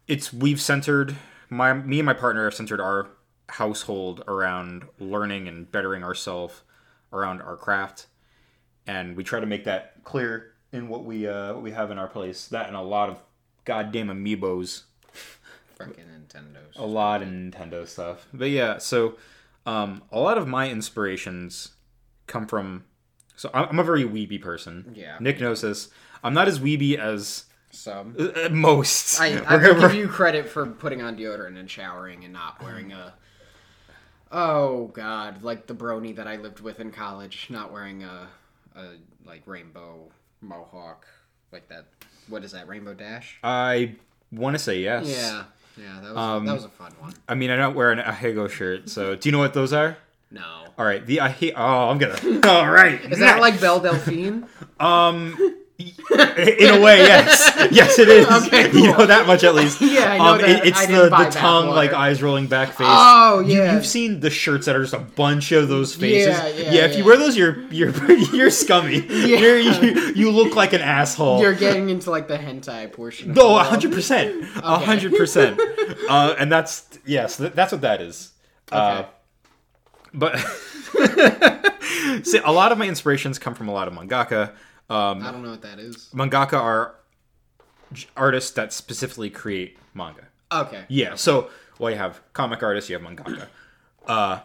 it's 0.07 0.31
we've 0.33 0.61
centered 0.61 1.15
my 1.49 1.73
me 1.73 1.99
and 1.99 2.05
my 2.05 2.13
partner 2.13 2.45
have 2.45 2.53
centered 2.53 2.81
our 2.81 3.07
household 3.49 4.23
around 4.27 4.85
learning 4.99 5.47
and 5.47 5.71
bettering 5.71 6.03
ourselves 6.03 6.61
around 7.13 7.41
our 7.41 7.55
craft, 7.55 8.07
and 8.85 9.15
we 9.15 9.23
try 9.23 9.39
to 9.39 9.45
make 9.45 9.63
that 9.65 10.03
clear 10.03 10.53
in 10.71 10.89
what 10.89 11.03
we 11.03 11.27
uh, 11.27 11.53
what 11.53 11.63
we 11.63 11.71
have 11.71 11.91
in 11.91 11.97
our 11.97 12.07
place. 12.07 12.47
That 12.47 12.67
and 12.67 12.75
a 12.75 12.81
lot 12.81 13.09
of 13.09 13.19
goddamn 13.65 14.07
amiibos 14.07 14.83
Freaking 15.77 16.05
Nintendo's. 16.07 16.75
a 16.75 16.85
lot 16.85 17.21
of 17.21 17.27
Nintendo 17.27 17.87
stuff. 17.87 18.27
But 18.33 18.49
yeah, 18.49 18.77
so 18.77 19.15
um, 19.65 20.03
a 20.11 20.19
lot 20.19 20.37
of 20.37 20.47
my 20.47 20.69
inspirations 20.69 21.71
come 22.27 22.47
from. 22.47 22.85
So 23.35 23.49
I'm 23.53 23.69
I'm 23.69 23.79
a 23.79 23.83
very 23.83 24.03
weeby 24.03 24.41
person. 24.41 24.93
Yeah. 24.95 25.17
Nick 25.19 25.39
knows 25.39 25.61
this. 25.61 25.89
I'm 26.23 26.33
not 26.33 26.47
as 26.47 26.59
weeby 26.59 26.97
as 26.97 27.45
So 27.71 28.11
uh, 28.17 28.49
most. 28.49 29.19
I, 29.19 29.37
I 29.39 29.57
will 29.57 29.79
give 29.79 29.93
you 29.93 30.07
credit 30.07 30.47
for 30.47 30.65
putting 30.65 31.01
on 31.01 31.17
deodorant 31.17 31.59
and 31.59 31.69
showering 31.69 32.23
and 32.23 32.33
not 32.33 32.61
wearing 32.63 32.91
a. 32.91 33.13
Oh 34.31 34.87
God! 34.87 35.43
Like 35.43 35.67
the 35.67 35.75
brony 35.75 36.15
that 36.15 36.27
I 36.27 36.37
lived 36.37 36.59
with 36.59 36.79
in 36.79 36.91
college, 36.91 37.47
not 37.49 37.71
wearing 37.71 38.03
a, 38.03 38.27
a 38.75 38.85
like 39.25 39.41
rainbow 39.45 40.09
mohawk, 40.41 41.05
like 41.51 41.67
that. 41.69 41.85
What 42.27 42.43
is 42.43 42.51
that? 42.51 42.67
Rainbow 42.67 42.93
dash? 42.93 43.39
I 43.43 43.95
want 44.31 44.55
to 44.55 44.59
say 44.59 44.79
yes. 44.79 45.05
Yeah, 45.07 45.43
yeah. 45.77 45.99
That 46.01 46.09
was 46.13 46.17
Um, 46.17 46.45
that 46.45 46.53
was 46.53 46.65
a 46.65 46.69
fun 46.69 46.93
one. 46.99 47.13
I 47.27 47.35
mean, 47.35 47.51
I 47.51 47.55
don't 47.55 47.75
wear 47.75 47.91
an 47.91 47.99
Ahegao 47.99 48.49
shirt, 48.49 48.89
so 48.89 49.15
do 49.15 49.29
you 49.29 49.31
know 49.31 49.39
what 49.39 49.53
those 49.53 49.71
are? 49.71 49.97
No. 50.29 50.65
All 50.77 50.85
right, 50.85 51.05
the 51.05 51.19
Ahe. 51.21 51.53
Oh, 51.55 51.89
I'm 51.89 51.97
gonna. 51.97 52.17
All 52.47 52.69
right. 52.69 52.99
Is 53.11 53.19
that 53.19 53.39
like 53.39 53.59
Belle 53.61 53.79
Delphine? 53.79 54.45
Um, 54.79 55.57
in 55.79 56.73
a 56.73 56.81
way, 56.81 56.97
yes, 56.97 57.69
yes, 57.71 57.99
it 57.99 58.09
is. 58.09 58.25
Okay, 58.27 58.71
You 58.73 58.91
know 58.93 59.05
that 59.05 59.27
much 59.27 59.43
at 59.43 59.53
least. 59.53 59.79
Yeah, 59.79 60.11
I 60.11 60.17
know 60.17 60.33
um, 60.33 60.41
that. 60.41 60.49
it- 60.49 60.67
it's 60.69 60.79
I 60.79 60.85
the 60.87 61.03
the 61.09 61.29
tongue, 61.31 61.69
like 61.69 61.93
eyes 61.93 62.23
rolling 62.23 62.47
back 62.47 62.69
face. 62.69 62.87
Oh, 62.89 63.41
yeah. 63.45 63.73
you've 63.75 63.85
seen 63.85 64.19
the 64.19 64.31
shirts 64.31 64.65
that 64.65 64.75
are 64.75 64.81
just 64.81 64.95
a 64.95 64.99
bunch 64.99 65.51
of 65.51 65.67
those 65.69 65.93
faces. 65.93 66.35
Yeah, 66.35 66.47
yeah, 66.47 66.71
yeah 66.71 66.85
if 66.85 66.97
you 66.97 67.05
wear 67.05 67.15
those, 67.17 67.37
you're 67.37 67.61
you're 67.71 67.91
you're 68.33 68.49
scummy. 68.49 69.05
You're, 69.05 69.59
you 69.59 70.13
you 70.15 70.31
look 70.31 70.55
like 70.55 70.73
an 70.73 70.81
asshole. 70.81 71.41
You're 71.41 71.53
getting 71.53 71.89
into 71.89 72.09
like 72.09 72.27
the 72.27 72.37
hentai 72.39 72.91
portion. 72.91 73.33
No, 73.33 73.55
hundred 73.59 73.91
percent, 73.91 74.43
hundred 74.45 75.13
percent. 75.15 75.59
Uh, 76.09 76.35
and 76.39 76.51
that's 76.51 76.87
yes, 77.05 77.37
th- 77.37 77.53
that's 77.53 77.71
what 77.71 77.81
that 77.81 78.01
is. 78.01 78.31
Uh, 78.71 79.03
Okay. 79.03 79.09
but 80.13 80.39
see, 82.23 82.39
a 82.43 82.51
lot 82.51 82.71
of 82.71 82.77
my 82.79 82.87
inspirations 82.87 83.37
come 83.37 83.53
from 83.53 83.67
a 83.67 83.73
lot 83.73 83.87
of 83.87 83.93
mangaka. 83.93 84.53
Um, 84.89 85.21
I 85.23 85.31
don't 85.31 85.43
know 85.43 85.51
what 85.51 85.61
that 85.63 85.79
is. 85.79 86.09
mangaka 86.13 86.53
are 86.53 86.95
artists 88.15 88.51
that 88.51 88.71
specifically 88.73 89.29
create 89.29 89.77
manga. 89.93 90.27
Okay. 90.51 90.85
Yeah, 90.87 91.15
so 91.15 91.49
well, 91.79 91.91
you 91.91 91.97
have 91.97 92.21
comic 92.33 92.63
artists, 92.63 92.89
you 92.89 92.97
have 92.97 93.05
mangaka. 93.05 93.47
Uh, 94.07 94.39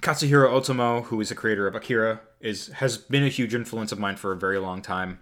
Katsuhiro 0.00 0.48
Otomo, 0.50 1.04
who 1.04 1.20
is 1.20 1.28
the 1.28 1.34
creator 1.34 1.66
of 1.66 1.74
Akira, 1.74 2.20
is 2.40 2.68
has 2.68 2.96
been 2.96 3.22
a 3.22 3.28
huge 3.28 3.54
influence 3.54 3.92
of 3.92 3.98
mine 3.98 4.16
for 4.16 4.32
a 4.32 4.36
very 4.36 4.58
long 4.58 4.80
time. 4.82 5.20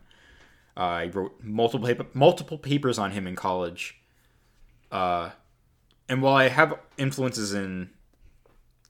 Uh, 0.76 0.80
I 0.80 1.06
wrote 1.08 1.34
multiple 1.42 1.86
paper, 1.86 2.06
multiple 2.14 2.58
papers 2.58 2.98
on 2.98 3.10
him 3.10 3.26
in 3.26 3.34
college. 3.34 4.00
Uh, 4.92 5.30
and 6.08 6.22
while 6.22 6.36
I 6.36 6.48
have 6.48 6.78
influences 6.96 7.52
in 7.52 7.90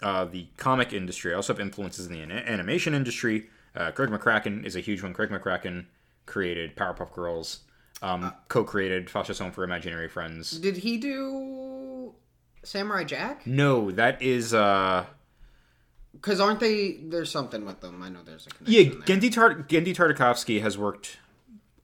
uh, 0.03 0.27
the 0.27 0.49
comic 0.59 0.93
industry, 0.93 1.33
I 1.33 1.37
also 1.37 1.55
have 1.55 1.61
influences 1.61 2.07
in 2.07 2.13
the 2.13 2.21
an- 2.21 2.31
animation 2.31 2.95
industry. 2.95 3.49
Uh, 3.75 3.91
Craig 3.91 4.11
McCracken 4.11 4.65
is 4.65 4.77
a 4.77 4.81
huge 4.81 5.03
one. 5.03 5.13
Craig 5.15 5.31
McCracken 5.31 5.87
created 6.27 6.77
Powerpuff 6.77 7.13
Girls, 7.13 7.61
um, 8.03 8.33
co-created 8.49 9.09
Foster's 9.11 9.39
Home 9.39 9.53
for 9.53 9.65
Imaginary 9.65 10.09
Friends. 10.09 10.59
Did 10.59 10.79
he 10.79 10.99
do 10.99 12.13
Samurai 12.63 13.05
Jack? 13.05 13.47
No, 13.47 13.91
that 13.93 14.21
is 14.21 14.53
uh 14.55 15.07
Because 16.13 16.41
aren't 16.41 16.61
they? 16.61 16.93
There's 17.03 17.31
something 17.31 17.65
with 17.65 17.81
them. 17.81 18.03
I 18.03 18.09
know 18.09 18.21
there's 18.25 18.47
a 18.47 18.51
yeah. 18.65 18.91
connection. 18.91 19.05
there. 19.07 19.31
Genndy 19.31 19.33
Tar- 19.33 19.55
Genndy 19.63 19.95
Tartakovsky 19.95 20.61
has 20.63 20.77
worked, 20.77 21.19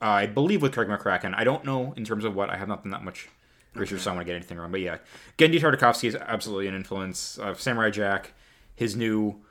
uh, 0.03 0.07
I 0.07 0.27
believe, 0.27 0.63
with 0.63 0.73
Craig 0.73 0.89
McCracken. 0.89 1.35
I 1.37 1.45
don't 1.45 1.65
know 1.65 1.95
in 1.97 2.05
terms 2.05 2.25
of 2.25 2.35
what. 2.35 2.51
I 2.51 2.57
have 2.57 2.69
not 2.69 2.83
done 2.83 2.91
that 2.91 3.05
much 3.05 3.29
research, 3.75 4.01
so 4.03 4.11
I 4.11 4.15
want 4.15 4.27
to 4.27 4.33
get 4.33 4.37
anything 4.37 4.59
wrong. 4.59 4.71
But 4.71 4.81
yeah, 4.81 4.99
Genndy 5.39 5.61
Tartakovsky 5.61 6.09
is 6.09 6.17
absolutely 6.17 6.67
an 6.69 6.75
influence. 6.75 7.39
of 7.39 7.61
Samurai 7.61 7.91
Jack, 7.91 8.33
his 8.75 8.95
new, 8.97 9.43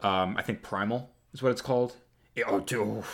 um, 0.00 0.36
I 0.36 0.42
think 0.42 0.62
Primal 0.62 1.10
is 1.32 1.42
what 1.42 1.52
it's 1.52 1.62
called. 1.62 1.94
Yeah, 2.36 2.44
oh, 2.48 2.60
dude. 2.60 3.04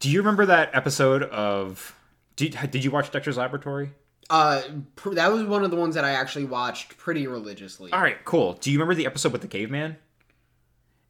Do 0.00 0.10
you 0.10 0.18
remember 0.18 0.46
that 0.46 0.70
episode 0.74 1.22
of? 1.24 1.98
Did, 2.36 2.58
did 2.70 2.84
you 2.84 2.90
watch 2.90 3.10
Dexter's 3.10 3.36
Laboratory? 3.36 3.90
Uh, 4.30 4.62
pr- 4.96 5.14
that 5.14 5.30
was 5.30 5.44
one 5.44 5.64
of 5.64 5.70
the 5.70 5.76
ones 5.76 5.94
that 5.94 6.04
I 6.04 6.12
actually 6.12 6.46
watched 6.46 6.96
pretty 6.96 7.26
religiously. 7.26 7.92
All 7.92 8.00
right, 8.00 8.22
cool. 8.24 8.54
Do 8.54 8.70
you 8.70 8.78
remember 8.78 8.94
the 8.94 9.06
episode 9.06 9.32
with 9.32 9.42
the 9.42 9.48
caveman? 9.48 9.96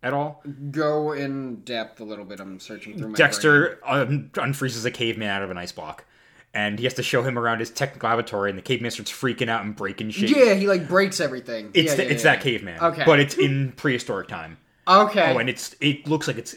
At 0.02 0.12
all? 0.12 0.42
Go 0.70 1.12
in 1.12 1.62
depth 1.62 1.98
a 2.00 2.04
little 2.04 2.26
bit. 2.26 2.38
I'm 2.38 2.60
searching 2.60 2.98
through 2.98 3.08
my 3.08 3.16
Dexter 3.16 3.78
un- 3.86 4.30
unfreezes 4.34 4.84
a 4.84 4.90
caveman 4.90 5.30
out 5.30 5.42
of 5.42 5.50
an 5.50 5.56
ice 5.56 5.72
block, 5.72 6.04
and 6.52 6.78
he 6.78 6.84
has 6.84 6.92
to 6.94 7.02
show 7.02 7.22
him 7.22 7.38
around 7.38 7.60
his 7.60 7.70
technical 7.70 8.10
laboratory, 8.10 8.50
and 8.50 8.58
the 8.58 8.62
caveman 8.62 8.90
starts 8.90 9.10
freaking 9.10 9.48
out 9.48 9.64
and 9.64 9.74
breaking 9.74 10.10
shit. 10.10 10.28
Yeah, 10.28 10.52
he 10.54 10.66
like 10.66 10.88
breaks 10.88 11.20
everything. 11.20 11.70
it's 11.72 11.92
yeah, 11.92 11.96
the, 11.96 12.04
yeah, 12.04 12.10
it's 12.10 12.24
yeah. 12.24 12.34
that 12.34 12.42
caveman. 12.42 12.80
Okay. 12.80 13.04
but 13.06 13.18
it's 13.18 13.34
in 13.38 13.72
prehistoric 13.72 14.28
time. 14.28 14.58
Okay. 14.86 15.32
Oh, 15.34 15.38
and 15.38 15.48
it's 15.48 15.74
it 15.80 16.06
looks 16.06 16.26
like 16.26 16.36
it's 16.36 16.56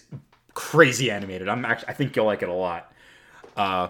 crazy 0.54 1.12
animated. 1.12 1.48
I'm 1.48 1.66
actually 1.66 1.90
I 1.90 1.94
think 1.94 2.16
you'll 2.16 2.26
like 2.26 2.42
it 2.42 2.50
a 2.50 2.54
lot. 2.54 2.92
Uh, 3.56 3.90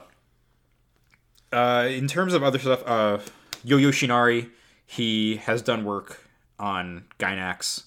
uh, 1.51 1.87
in 1.89 2.07
terms 2.07 2.33
of 2.33 2.43
other 2.43 2.59
stuff, 2.59 2.83
uh, 2.85 3.19
Yo 3.63 3.77
Yoshinari, 3.77 4.49
he 4.85 5.37
has 5.37 5.61
done 5.61 5.85
work 5.85 6.23
on 6.59 7.05
Gainax 7.19 7.83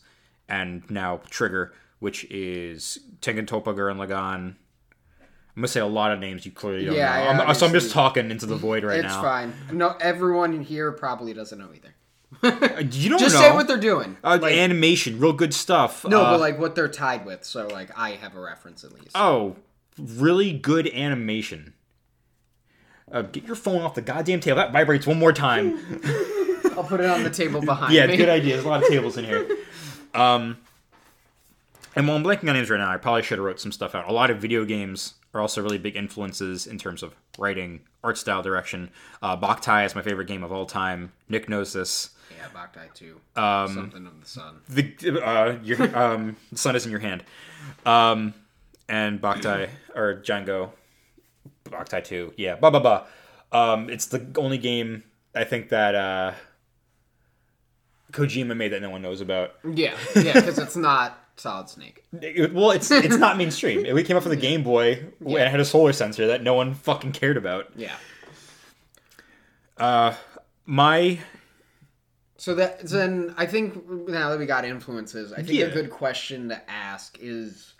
and 0.48 0.88
now 0.90 1.20
Trigger, 1.30 1.72
which 1.98 2.24
is 2.30 2.98
Tengen 3.20 3.46
Toppa 3.46 3.74
Gurren 3.74 3.96
Lagann. 3.96 4.54
I'm 5.56 5.62
gonna 5.62 5.68
say 5.68 5.80
a 5.80 5.86
lot 5.86 6.12
of 6.12 6.20
names 6.20 6.46
you 6.46 6.52
clearly 6.52 6.86
don't 6.86 6.94
Yeah, 6.94 7.34
know. 7.34 7.42
I 7.42 7.46
I'm, 7.48 7.54
so 7.54 7.66
I'm 7.66 7.72
just 7.72 7.92
talking 7.92 8.30
into 8.30 8.46
the 8.46 8.56
void 8.56 8.84
right 8.84 8.98
it's 8.98 9.08
now. 9.08 9.18
It's 9.18 9.22
fine. 9.22 9.52
No, 9.72 9.96
everyone 10.00 10.62
here 10.62 10.92
probably 10.92 11.34
doesn't 11.34 11.58
know 11.58 11.68
either. 11.74 11.94
You 12.42 13.10
don't 13.10 13.18
Just 13.18 13.34
know. 13.34 13.40
say 13.40 13.52
what 13.52 13.66
they're 13.68 13.76
doing. 13.76 14.16
uh, 14.24 14.38
Like- 14.40 14.54
animation, 14.54 15.18
real 15.18 15.32
good 15.32 15.52
stuff. 15.54 16.04
no, 16.04 16.22
Uh, 16.22 16.30
but 16.32 16.40
like 16.40 16.58
what 16.58 16.74
they're 16.74 16.88
tied 16.88 17.24
with. 17.26 17.44
So 17.44 17.66
like 17.68 17.90
I 17.98 18.10
have 18.12 18.36
a 18.36 18.40
reference 18.40 18.84
at 18.84 18.92
least. 18.92 19.10
oh, 19.14 19.56
really 19.98 20.52
good 20.52 20.86
animation. 20.88 21.74
Uh, 23.12 23.22
get 23.22 23.44
your 23.44 23.56
phone 23.56 23.82
off 23.82 23.94
the 23.94 24.00
goddamn 24.02 24.38
table. 24.40 24.56
That 24.56 24.72
vibrates 24.72 25.06
one 25.06 25.18
more 25.18 25.32
time. 25.32 25.76
I'll 26.76 26.84
put 26.84 27.00
it 27.00 27.10
on 27.10 27.24
the 27.24 27.30
table 27.30 27.60
behind 27.60 27.92
you. 27.92 27.98
yeah, 28.00 28.06
me. 28.06 28.16
good 28.16 28.28
idea. 28.28 28.54
There's 28.54 28.64
a 28.64 28.68
lot 28.68 28.82
of 28.82 28.88
tables 28.88 29.16
in 29.18 29.24
here. 29.24 29.48
Um, 30.14 30.56
and 31.96 32.06
while 32.06 32.16
I'm 32.16 32.22
blanking 32.24 32.48
on 32.48 32.54
names 32.54 32.70
right 32.70 32.78
now, 32.78 32.88
I 32.90 32.96
probably 32.98 33.22
should 33.22 33.38
have 33.38 33.44
wrote 33.44 33.58
some 33.58 33.72
stuff 33.72 33.96
out. 33.96 34.08
A 34.08 34.12
lot 34.12 34.30
of 34.30 34.38
video 34.38 34.64
games 34.64 35.14
are 35.34 35.40
also 35.40 35.60
really 35.60 35.78
big 35.78 35.96
influences 35.96 36.68
in 36.68 36.78
terms 36.78 37.02
of 37.02 37.14
writing, 37.36 37.80
art 38.04 38.16
style, 38.16 38.42
direction. 38.42 38.90
Uh, 39.20 39.36
Boktai 39.36 39.84
is 39.86 39.94
my 39.96 40.02
favorite 40.02 40.26
game 40.28 40.44
of 40.44 40.52
all 40.52 40.66
time. 40.66 41.12
Nick 41.28 41.48
knows 41.48 41.72
this. 41.72 42.10
Yeah, 42.40 42.48
Boktai 42.54 42.94
too. 42.94 43.20
Um, 43.36 43.74
Something 43.74 44.06
of 44.06 44.20
the 44.20 44.26
sun. 44.26 44.60
The 44.68 45.22
uh, 45.26 45.58
your 45.62 45.96
um, 45.96 46.36
the 46.50 46.58
sun 46.58 46.74
is 46.76 46.84
in 46.86 46.90
your 46.90 47.00
hand. 47.00 47.22
Um, 47.84 48.34
and 48.88 49.20
Boktai 49.20 49.68
or 49.94 50.16
Django, 50.24 50.70
Boktai 51.64 52.02
two, 52.04 52.32
yeah, 52.36 52.56
blah 52.56 52.70
blah 52.70 52.80
blah. 52.80 53.04
Um, 53.52 53.90
it's 53.90 54.06
the 54.06 54.26
only 54.36 54.58
game 54.58 55.02
I 55.34 55.44
think 55.44 55.68
that 55.70 55.94
uh, 55.94 56.32
Kojima 58.12 58.56
made 58.56 58.68
that 58.72 58.82
no 58.82 58.90
one 58.90 59.02
knows 59.02 59.20
about. 59.20 59.54
Yeah, 59.64 59.94
yeah, 60.16 60.32
because 60.34 60.58
it's 60.58 60.76
not 60.76 61.18
Solid 61.36 61.68
Snake. 61.68 62.02
It- 62.20 62.52
well, 62.54 62.70
it's 62.72 62.90
it's 62.90 63.16
not 63.16 63.36
mainstream. 63.36 63.84
It 63.86 64.06
came 64.06 64.16
out 64.16 64.22
for 64.22 64.28
the 64.28 64.36
Game 64.36 64.62
Boy 64.62 65.04
and 65.20 65.32
it 65.36 65.50
had 65.50 65.60
a 65.60 65.64
solar 65.64 65.92
sensor 65.92 66.26
that 66.28 66.42
no 66.42 66.54
one 66.54 66.74
fucking 66.74 67.12
cared 67.12 67.36
about. 67.36 67.70
Yeah. 67.76 67.94
Uh, 69.78 70.14
my 70.66 71.18
So 72.40 72.54
that 72.54 72.80
then 72.88 73.34
I 73.36 73.44
think 73.44 73.86
now 74.08 74.30
that 74.30 74.38
we 74.38 74.46
got 74.46 74.64
influences, 74.64 75.30
I 75.30 75.42
think 75.42 75.58
Yeah. 75.58 75.66
a 75.66 75.70
good 75.74 75.90
question 75.90 76.48
to 76.48 76.70
ask 76.70 77.18
is 77.20 77.74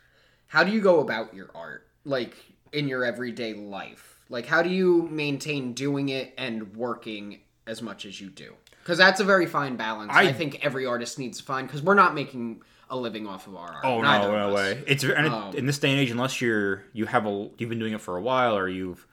how 0.48 0.64
do 0.64 0.70
you 0.70 0.82
go 0.82 1.00
about 1.00 1.32
your 1.32 1.48
art? 1.54 1.86
Like 2.04 2.36
in 2.70 2.86
your 2.86 3.02
everyday 3.02 3.54
life? 3.54 4.20
Like 4.28 4.44
how 4.44 4.62
do 4.62 4.68
you 4.68 5.08
maintain 5.10 5.72
doing 5.72 6.10
it 6.10 6.34
and 6.36 6.76
working 6.76 7.38
as 7.66 7.80
much 7.80 8.04
as 8.04 8.20
you 8.20 8.28
do? 8.28 8.52
Because 8.82 8.98
that's 8.98 9.18
a 9.18 9.24
very 9.24 9.46
fine 9.46 9.76
balance. 9.76 10.12
I, 10.14 10.24
I- 10.24 10.32
think 10.34 10.58
every 10.62 10.84
artist 10.84 11.18
needs 11.18 11.38
to 11.38 11.44
find 11.44 11.66
because 11.66 11.80
we're 11.82 11.94
not 11.94 12.14
making 12.14 12.60
a 12.90 12.96
living 12.98 13.26
off 13.26 13.46
of 13.46 13.54
our 13.56 13.72
art. 13.72 13.84
oh 13.84 14.02
Neither 14.02 14.28
no, 14.30 14.48
no 14.50 14.54
way. 14.54 14.84
It's 14.86 15.04
and 15.04 15.26
Um, 15.28 15.54
in 15.56 15.64
this 15.64 15.78
day 15.78 15.90
and 15.92 16.00
age, 16.00 16.10
unless 16.10 16.42
you're 16.42 16.84
you 16.92 17.06
have 17.06 17.24
a 17.24 17.48
you've 17.56 17.70
been 17.70 17.78
doing 17.78 17.94
it 17.94 18.00
for 18.02 18.14
a 18.14 18.20
while 18.20 18.54
or 18.58 18.68
you've 18.68 19.06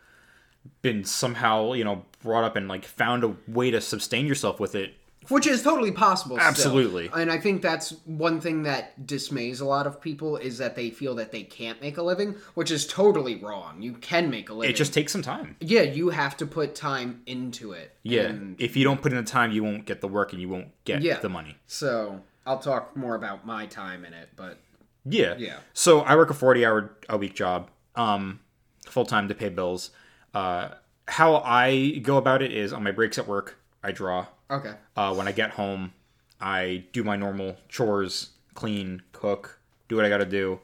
been 0.82 1.06
somehow 1.06 1.72
you 1.72 1.86
know 1.86 2.04
brought 2.22 2.44
up 2.44 2.58
and 2.58 2.68
like 2.68 2.84
found 2.84 3.24
a 3.24 3.34
way 3.48 3.72
to 3.72 3.80
sustain 3.80 4.27
yourself 4.27 4.60
with 4.60 4.75
it. 4.75 4.94
Which 5.29 5.46
is 5.48 5.62
totally 5.63 5.91
possible. 5.91 6.38
still. 6.38 6.48
Absolutely. 6.48 7.10
And 7.13 7.31
I 7.31 7.38
think 7.38 7.62
that's 7.62 7.91
one 8.05 8.39
thing 8.39 8.63
that 8.63 9.05
dismays 9.05 9.60
a 9.62 9.65
lot 9.65 9.86
of 9.88 10.00
people 10.00 10.38
is 10.38 10.57
that 10.60 10.75
they 10.75 10.89
feel 10.89 11.15
that 11.15 11.31
they 11.31 11.43
can't 11.43 11.81
make 11.81 11.98
a 11.98 12.01
living, 12.03 12.36
which 12.53 12.72
is 12.72 12.88
totally 12.88 13.36
wrong. 13.36 13.81
You 13.81 13.93
can 13.93 14.29
make 14.29 14.50
a 14.50 14.53
living. 14.53 14.69
It 14.74 14.77
just 14.77 14.93
takes 14.93 15.12
some 15.12 15.22
time. 15.22 15.55
yeah, 15.60 15.81
you 15.81 16.10
have 16.10 16.38
to 16.38 16.46
put 16.46 16.75
time 16.75 17.22
into 17.25 17.72
it. 17.74 17.93
Yeah, 18.03 18.34
if 18.57 18.75
you 18.77 18.84
don't 18.84 19.01
put 19.01 19.12
in 19.12 19.17
the 19.17 19.29
time, 19.29 19.51
you 19.51 19.63
won't 19.63 19.86
get 19.86 20.01
the 20.01 20.07
work 20.07 20.31
and 20.34 20.41
you 20.41 20.50
won't 20.50 20.69
get 20.86 21.01
Yeah. 21.01 21.19
the 21.19 21.29
money. 21.29 21.57
so 21.67 22.22
I'll 22.46 22.60
talk 22.60 22.96
more 22.96 23.15
about 23.15 23.46
my 23.46 23.65
time 23.65 24.05
in 24.05 24.13
it, 24.13 24.29
but 24.38 24.57
Yeah. 25.03 25.36
Yeah. 25.38 25.57
So 25.74 26.00
I 26.01 26.15
work 26.15 26.29
a 26.29 26.34
40 26.34 26.65
hour 26.65 26.98
a 27.10 27.17
week 27.17 27.34
job, 27.36 27.69
um, 27.96 28.39
full 28.86 29.05
time 29.05 29.27
to 29.27 29.36
pay 29.36 29.50
bills. 29.50 29.91
Uh, 30.34 30.69
how 31.10 31.38
I 31.38 32.00
go 32.01 32.17
about 32.17 32.41
it 32.41 32.51
is 32.53 32.72
on 32.74 32.84
my 32.84 32.91
breaks 32.91 33.17
at 33.17 33.27
work, 33.27 33.57
I 33.84 33.91
draw. 33.91 34.27
Okay. 34.50 34.74
Uh, 34.96 35.13
when 35.13 35.27
I 35.27 35.32
get 35.32 35.51
home, 35.51 35.94
I 36.39 36.86
do 36.94 37.04
my 37.04 37.16
normal 37.16 37.58
chores, 37.70 38.32
clean, 38.54 39.01
cook, 39.12 39.60
do 39.88 39.95
what 39.95 40.06
I 40.06 40.10
got 40.10 40.17
to 40.17 40.26
do, 40.26 40.60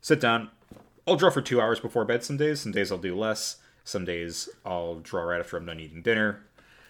sit 0.00 0.20
down. 0.20 0.50
I'll 1.06 1.16
draw 1.16 1.30
for 1.30 1.42
two 1.42 1.60
hours 1.60 1.80
before 1.80 2.04
bed 2.04 2.22
some 2.22 2.36
days. 2.36 2.60
Some 2.60 2.72
days 2.72 2.92
I'll 2.92 2.98
do 2.98 3.16
less. 3.16 3.56
Some 3.84 4.04
days 4.04 4.48
I'll 4.64 4.96
draw 5.00 5.22
right 5.22 5.40
after 5.40 5.56
I'm 5.56 5.66
done 5.66 5.80
eating 5.80 6.02
dinner. 6.02 6.42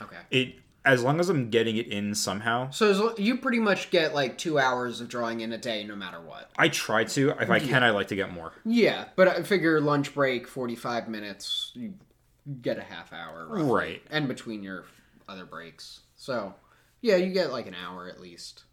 Okay. 0.02 0.16
It 0.30 0.54
as 0.84 1.02
long 1.02 1.20
as 1.20 1.28
I'm 1.28 1.50
getting 1.50 1.76
it 1.76 1.88
in 1.88 2.14
somehow. 2.14 2.70
So 2.70 2.90
as 2.90 3.18
you 3.18 3.36
pretty 3.36 3.58
much 3.58 3.90
get 3.90 4.14
like 4.14 4.38
two 4.38 4.58
hours 4.58 5.00
of 5.00 5.08
drawing 5.08 5.40
in 5.40 5.52
a 5.52 5.58
day, 5.58 5.84
no 5.84 5.94
matter 5.94 6.20
what. 6.20 6.50
I 6.56 6.68
try 6.68 7.04
to. 7.04 7.30
If 7.30 7.50
I 7.50 7.60
can, 7.60 7.82
I 7.82 7.90
like 7.90 8.08
to 8.08 8.16
get 8.16 8.32
more. 8.32 8.52
Yeah, 8.64 9.06
but 9.16 9.28
I 9.28 9.42
figure 9.42 9.80
lunch 9.80 10.14
break, 10.14 10.48
forty-five 10.48 11.08
minutes, 11.08 11.72
you 11.74 11.94
get 12.62 12.78
a 12.78 12.82
half 12.82 13.12
hour, 13.12 13.46
roughly, 13.48 13.70
Right. 13.70 14.02
And 14.10 14.26
between 14.26 14.62
your 14.62 14.84
other 15.28 15.44
breaks, 15.44 16.00
so 16.20 16.54
yeah, 17.00 17.16
you 17.16 17.32
get 17.32 17.50
like 17.50 17.66
an 17.66 17.74
hour 17.74 18.06
at 18.06 18.20
least. 18.20 18.64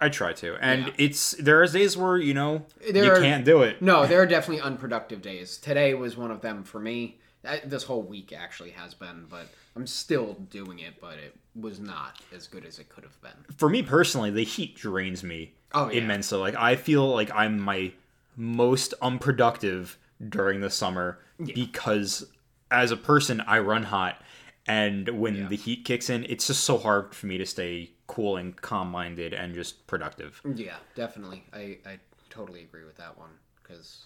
I 0.00 0.08
try 0.08 0.32
to, 0.34 0.56
and 0.60 0.86
Yeah. 0.86 0.92
it's 0.98 1.32
there 1.32 1.60
are 1.62 1.66
days 1.66 1.96
where 1.96 2.16
you 2.16 2.32
know 2.32 2.64
There 2.90 3.04
you 3.04 3.10
are- 3.12 3.20
can't 3.20 3.44
do 3.44 3.62
it. 3.62 3.82
No, 3.82 4.06
there 4.06 4.20
are 4.22 4.26
definitely 4.26 4.62
unproductive 4.62 5.20
days. 5.20 5.58
Today 5.58 5.94
was 5.94 6.16
one 6.16 6.30
of 6.30 6.40
them 6.42 6.62
for 6.64 6.78
me. 6.80 7.18
This 7.64 7.82
whole 7.82 8.02
week 8.02 8.32
actually 8.32 8.70
has 8.70 8.94
been, 8.94 9.26
but 9.28 9.48
I'm 9.74 9.86
still 9.86 10.34
doing 10.50 10.78
it. 10.78 11.00
But 11.00 11.18
it 11.18 11.34
was 11.56 11.80
not 11.80 12.20
as 12.32 12.46
good 12.46 12.64
as 12.64 12.78
it 12.78 12.88
could 12.88 13.02
have 13.02 13.20
been. 13.20 13.54
For 13.56 13.68
me 13.68 13.82
personally, 13.82 14.30
the 14.30 14.44
heat 14.44 14.76
drains 14.76 15.24
me 15.24 15.54
Oh, 15.74 15.88
yeah. 15.90 16.02
immensely. 16.02 16.38
Like 16.38 16.54
I 16.56 16.76
feel 16.76 17.08
like 17.08 17.30
I'm 17.34 17.58
my 17.60 17.92
most 18.36 18.94
unproductive 19.02 19.98
during 20.28 20.60
the 20.60 20.70
summer 20.70 21.18
because 21.54 22.24
as 22.70 22.90
a 22.92 22.96
person 22.96 23.40
I 23.40 23.58
run 23.58 23.82
hot, 23.84 24.22
and 24.66 25.08
when 25.08 25.48
the 25.48 25.56
heat 25.56 25.84
kicks 25.84 26.08
in, 26.10 26.24
it's 26.28 26.46
just 26.46 26.64
so 26.64 26.78
hard 26.78 27.14
for 27.14 27.26
me 27.26 27.38
to 27.38 27.46
stay 27.46 27.90
cool 28.06 28.36
and 28.36 28.54
calm 28.60 28.90
minded 28.90 29.32
and 29.34 29.54
just 29.54 29.86
productive. 29.86 30.40
Yeah, 30.54 30.76
definitely. 30.94 31.44
I 31.52 31.78
I 31.86 31.98
totally 32.30 32.62
agree 32.62 32.84
with 32.84 32.96
that 32.98 33.18
one 33.18 33.30
because 33.62 34.04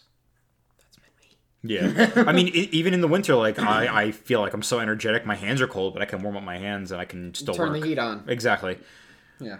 that's 0.78 0.96
been 0.96 1.10
me. 1.20 2.16
Yeah, 2.16 2.22
I 2.28 2.32
mean, 2.32 2.48
e 2.48 2.68
even 2.72 2.94
in 2.94 3.00
the 3.00 3.08
winter, 3.08 3.34
like 3.34 3.58
I, 3.58 4.04
I 4.06 4.10
feel 4.12 4.40
like 4.40 4.54
I'm 4.54 4.62
so 4.62 4.78
energetic. 4.80 5.26
My 5.26 5.34
hands 5.36 5.60
are 5.60 5.66
cold, 5.66 5.92
but 5.92 6.02
I 6.02 6.06
can 6.06 6.22
warm 6.22 6.36
up 6.36 6.42
my 6.44 6.58
hands 6.58 6.90
and 6.92 7.00
I 7.00 7.04
can 7.04 7.34
still 7.34 7.54
Turn 7.54 7.72
work. 7.72 7.80
the 7.82 7.86
heat 7.88 7.98
on. 7.98 8.24
Exactly. 8.28 8.78
Yeah. 9.40 9.58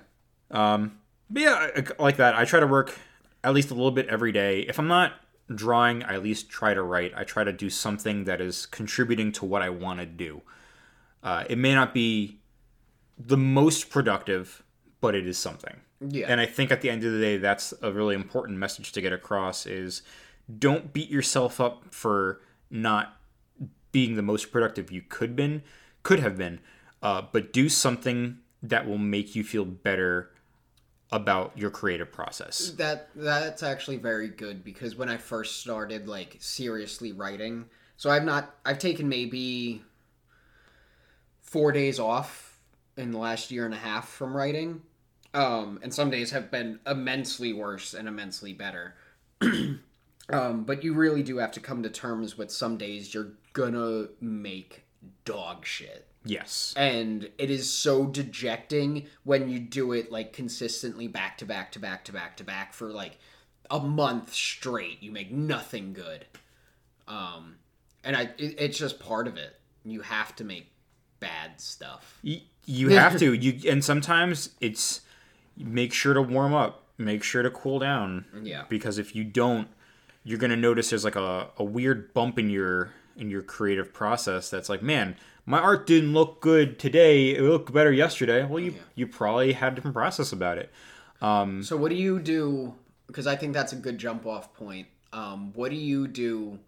Um, 0.51 0.99
but 1.29 1.43
yeah, 1.43 1.69
I- 1.77 2.03
like 2.03 2.17
that. 2.19 2.35
I 2.37 2.45
try 2.45 2.61
to 2.61 2.67
work 2.67 2.97
at 3.45 3.53
least 3.53 3.71
a 3.71 3.75
little 3.75 3.91
bit 3.91 4.07
every 4.09 4.33
day. 4.33 4.61
If 4.61 4.79
I'm 4.79 4.89
not 4.89 5.13
drawing, 5.55 6.03
I 6.05 6.15
at 6.15 6.23
least 6.23 6.49
try 6.49 6.73
to 6.75 6.83
write. 6.83 7.13
I 7.17 7.25
try 7.25 7.45
to 7.45 7.53
do 7.53 7.69
something 7.71 8.25
that 8.25 8.41
is 8.41 8.67
contributing 8.67 9.33
to 9.33 9.45
what 9.45 9.63
I 9.63 9.69
want 9.71 10.01
to 10.01 10.07
do. 10.07 10.43
Uh, 11.27 11.43
it 11.51 11.59
may 11.59 11.75
not 11.75 11.93
be 11.93 12.39
the 13.19 13.37
most 13.37 13.91
productive, 13.91 14.63
but 15.01 15.17
it 15.17 15.27
is 15.27 15.37
something. 15.37 15.75
Yeah. 16.01 16.27
And 16.29 16.41
I 16.41 16.47
think 16.47 16.71
at 16.71 16.83
the 16.83 16.89
end 16.89 17.03
of 17.03 17.13
the 17.13 17.19
day, 17.19 17.37
that's 17.37 17.75
a 17.83 17.91
really 17.91 18.15
important 18.15 18.59
message 18.59 18.93
to 18.93 19.01
get 19.01 19.13
across: 19.13 19.67
is 19.67 20.03
don't 20.59 20.93
beat 20.93 21.11
yourself 21.11 21.61
up 21.61 21.93
for 21.93 22.41
not 22.71 23.17
being 23.91 24.15
the 24.15 24.23
most 24.23 24.53
productive 24.53 24.93
you 24.93 25.03
could 25.03 25.35
been 25.35 25.63
could 26.05 26.21
have 26.21 26.37
been, 26.37 26.61
uh, 27.03 27.23
but 27.33 27.53
do 27.53 27.69
something 27.69 28.39
that 28.63 28.87
will 28.87 28.99
make 28.99 29.35
you 29.35 29.43
feel 29.43 29.65
better 29.65 30.31
about 31.11 31.51
your 31.59 31.71
creative 31.71 32.13
process. 32.13 32.71
That 32.77 33.09
that's 33.17 33.65
actually 33.65 33.97
very 33.97 34.29
good 34.29 34.63
because 34.63 34.95
when 34.95 35.09
I 35.09 35.17
first 35.17 35.61
started 35.61 36.07
like 36.07 36.37
seriously 36.39 37.11
writing, 37.11 37.65
so 37.97 38.11
I've 38.11 38.23
not 38.23 38.55
I've 38.65 38.79
taken 38.79 39.09
maybe 39.09 39.83
four 41.57 41.73
days 41.73 41.99
off 41.99 42.59
in 42.99 43.13
the 43.13 43.19
last 43.19 43.51
year 43.51 43.65
and 43.65 43.73
a 43.73 43.79
half 43.79 44.11
from 44.11 44.37
writing. 44.37 44.83
Um, 45.33 45.79
and 45.83 45.93
some 45.93 46.11
days 46.11 46.31
have 46.33 46.51
been 46.51 46.81
immensely 46.87 47.55
worse 47.55 47.95
and 47.95 48.07
immensely 48.07 48.53
better. 48.53 48.95
um, 49.41 50.65
but 50.65 50.85
you 50.85 50.93
really 50.93 51.23
do 51.23 51.39
have 51.39 51.53
to 51.53 51.61
come 51.61 51.83
to 51.83 51.89
terms 51.89 52.37
with 52.37 52.51
some 52.51 52.77
days 52.77 53.15
you're 53.15 53.33
gonna 53.55 54.09
make 54.21 54.83
dog 55.25 55.65
shit 55.65 56.07
Yes. 56.25 56.75
and 56.77 57.31
it 57.39 57.51
is 57.51 57.71
so 57.71 58.05
dejecting 58.05 59.07
when 59.25 59.49
you 59.49 59.59
do 59.59 59.93
it 59.93 60.13
like 60.13 60.33
consistently 60.35 61.07
back 61.09 61.39
to 61.39 61.47
back 61.47 61.73
to 61.73 61.79
back 61.79 62.05
to 62.05 62.13
back 62.13 62.37
to 62.37 62.45
back 62.45 62.75
for 62.75 62.91
like 62.91 63.19
a 63.71 63.79
month 63.79 64.35
straight 64.35 65.03
you 65.03 65.13
make 65.13 65.31
nothing 65.31 65.93
good 65.93 66.27
um 67.07 67.57
and 68.05 68.17
i 68.17 68.23
it, 68.37 68.57
it's 68.59 68.79
just 68.79 68.99
part 68.99 69.29
of 69.29 69.37
it 69.37 69.61
you 69.85 70.01
have 70.01 70.35
to 70.35 70.43
make 70.45 70.73
bad 71.29 71.61
stuff 71.61 72.19
Y- 72.25 72.43
you 72.65 72.89
have 72.91 73.19
to. 73.19 73.33
You 73.45 73.71
and 73.71 73.85
sometimes 73.85 74.51
it's 74.61 75.03
make 75.57 75.93
sure 75.93 76.15
to 76.15 76.23
warm 76.23 76.53
up, 76.55 76.83
make 76.99 77.23
sure 77.23 77.43
to 77.43 77.51
cool 77.51 77.79
down. 77.79 78.25
Yeah. 78.43 78.65
Because 78.69 78.99
if 78.99 79.15
you 79.15 79.23
don't, 79.25 79.69
you're 80.25 80.39
gonna 80.39 80.57
notice 80.57 80.91
there's 80.91 81.05
like 81.05 81.17
a, 81.17 81.49
a 81.59 81.65
weird 81.65 82.13
bump 82.13 82.39
in 82.39 82.51
your 82.51 82.91
in 83.17 83.31
your 83.31 83.43
creative 83.43 83.93
process 83.95 84.51
that's 84.51 84.69
like, 84.69 84.83
man, 84.83 85.17
my 85.47 85.59
art 85.61 85.87
didn't 85.87 86.13
look 86.13 86.41
good 86.41 86.79
today. 86.79 87.31
It 87.37 87.41
looked 87.43 87.73
better 87.73 87.93
yesterday. 87.93 88.45
Well, 88.45 88.59
you 88.59 88.75
you 88.97 89.07
probably 89.07 89.53
had 89.53 89.73
a 89.73 89.77
different 89.77 89.95
process 89.95 90.33
about 90.33 90.59
it. 90.59 90.71
so 91.21 91.77
what 91.77 91.89
do 91.91 91.95
you 91.97 92.19
do 92.19 92.75
because 93.07 93.27
i 93.27 93.35
think 93.37 93.55
that's 93.55 93.73
a 93.73 93.77
good 93.77 93.97
jump 93.99 94.27
off 94.27 94.53
point 94.53 94.87
um 95.15 95.51
what 95.55 95.71
do 95.71 95.77
you 95.77 96.07
do 96.07 96.59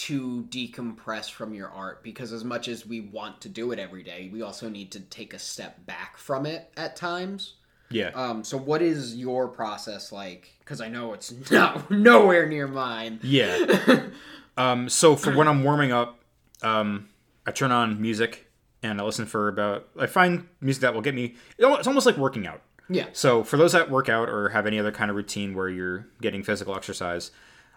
to 0.00 0.46
decompress 0.48 1.30
from 1.30 1.52
your 1.52 1.68
art 1.68 2.02
because 2.02 2.32
as 2.32 2.42
much 2.42 2.68
as 2.68 2.86
we 2.86 3.02
want 3.02 3.38
to 3.42 3.50
do 3.50 3.70
it 3.70 3.78
every 3.78 4.02
day, 4.02 4.30
we 4.32 4.40
also 4.40 4.66
need 4.66 4.90
to 4.92 5.00
take 5.00 5.34
a 5.34 5.38
step 5.38 5.84
back 5.84 6.16
from 6.16 6.46
it 6.46 6.72
at 6.78 6.96
times. 6.96 7.56
Yeah. 7.90 8.08
Um, 8.14 8.42
so 8.42 8.56
what 8.56 8.80
is 8.80 9.14
your 9.14 9.48
process 9.48 10.10
like? 10.10 10.54
Because 10.60 10.80
I 10.80 10.88
know 10.88 11.12
it's 11.12 11.34
not 11.50 11.90
nowhere 11.90 12.48
near 12.48 12.66
mine. 12.66 13.20
Yeah. 13.22 14.06
um, 14.56 14.88
so 14.88 15.16
for 15.16 15.36
when 15.36 15.46
I'm 15.46 15.62
warming 15.64 15.92
up, 15.92 16.18
um, 16.62 17.10
I 17.46 17.50
turn 17.50 17.70
on 17.70 18.00
music 18.00 18.50
and 18.82 19.02
I 19.02 19.04
listen 19.04 19.26
for 19.26 19.48
about. 19.48 19.86
I 19.98 20.06
find 20.06 20.48
music 20.62 20.80
that 20.80 20.94
will 20.94 21.02
get 21.02 21.14
me. 21.14 21.34
It's 21.58 21.86
almost 21.86 22.06
like 22.06 22.16
working 22.16 22.46
out. 22.46 22.62
Yeah. 22.88 23.08
So 23.12 23.44
for 23.44 23.58
those 23.58 23.72
that 23.72 23.90
work 23.90 24.08
out 24.08 24.30
or 24.30 24.48
have 24.48 24.66
any 24.66 24.78
other 24.78 24.92
kind 24.92 25.10
of 25.10 25.16
routine 25.16 25.54
where 25.54 25.68
you're 25.68 26.06
getting 26.22 26.42
physical 26.42 26.74
exercise, 26.74 27.32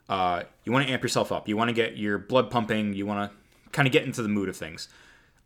uh, 0.09 0.43
you 0.63 0.71
want 0.71 0.85
to 0.85 0.91
amp 0.91 1.01
yourself 1.01 1.31
up. 1.31 1.47
You 1.47 1.57
want 1.57 1.69
to 1.69 1.73
get 1.73 1.97
your 1.97 2.17
blood 2.17 2.49
pumping. 2.51 2.93
You 2.93 3.05
want 3.05 3.31
to 3.31 3.37
kind 3.71 3.87
of 3.87 3.91
get 3.91 4.03
into 4.03 4.21
the 4.21 4.29
mood 4.29 4.49
of 4.49 4.57
things. 4.57 4.87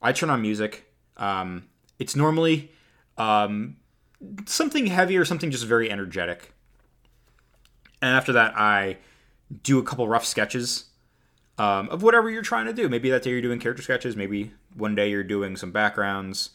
I 0.01 0.11
turn 0.11 0.29
on 0.29 0.41
music. 0.41 0.91
Um, 1.17 1.67
it's 1.99 2.15
normally 2.15 2.71
um, 3.17 3.77
something 4.45 4.87
heavy 4.87 5.17
or 5.17 5.25
something 5.25 5.51
just 5.51 5.65
very 5.65 5.89
energetic. 5.89 6.53
And 8.01 8.15
after 8.15 8.33
that, 8.33 8.53
I 8.55 8.97
do 9.63 9.79
a 9.79 9.83
couple 9.83 10.07
rough 10.07 10.25
sketches 10.25 10.85
um, 11.57 11.89
of 11.89 12.03
whatever 12.03 12.29
you're 12.29 12.43
trying 12.43 12.65
to 12.65 12.73
do. 12.73 12.89
Maybe 12.89 13.09
that 13.09 13.23
day 13.23 13.31
you're 13.31 13.41
doing 13.41 13.59
character 13.59 13.81
sketches. 13.81 14.15
Maybe 14.15 14.51
one 14.75 14.93
day 14.93 15.09
you're 15.09 15.23
doing 15.23 15.55
some 15.55 15.71
backgrounds. 15.71 16.51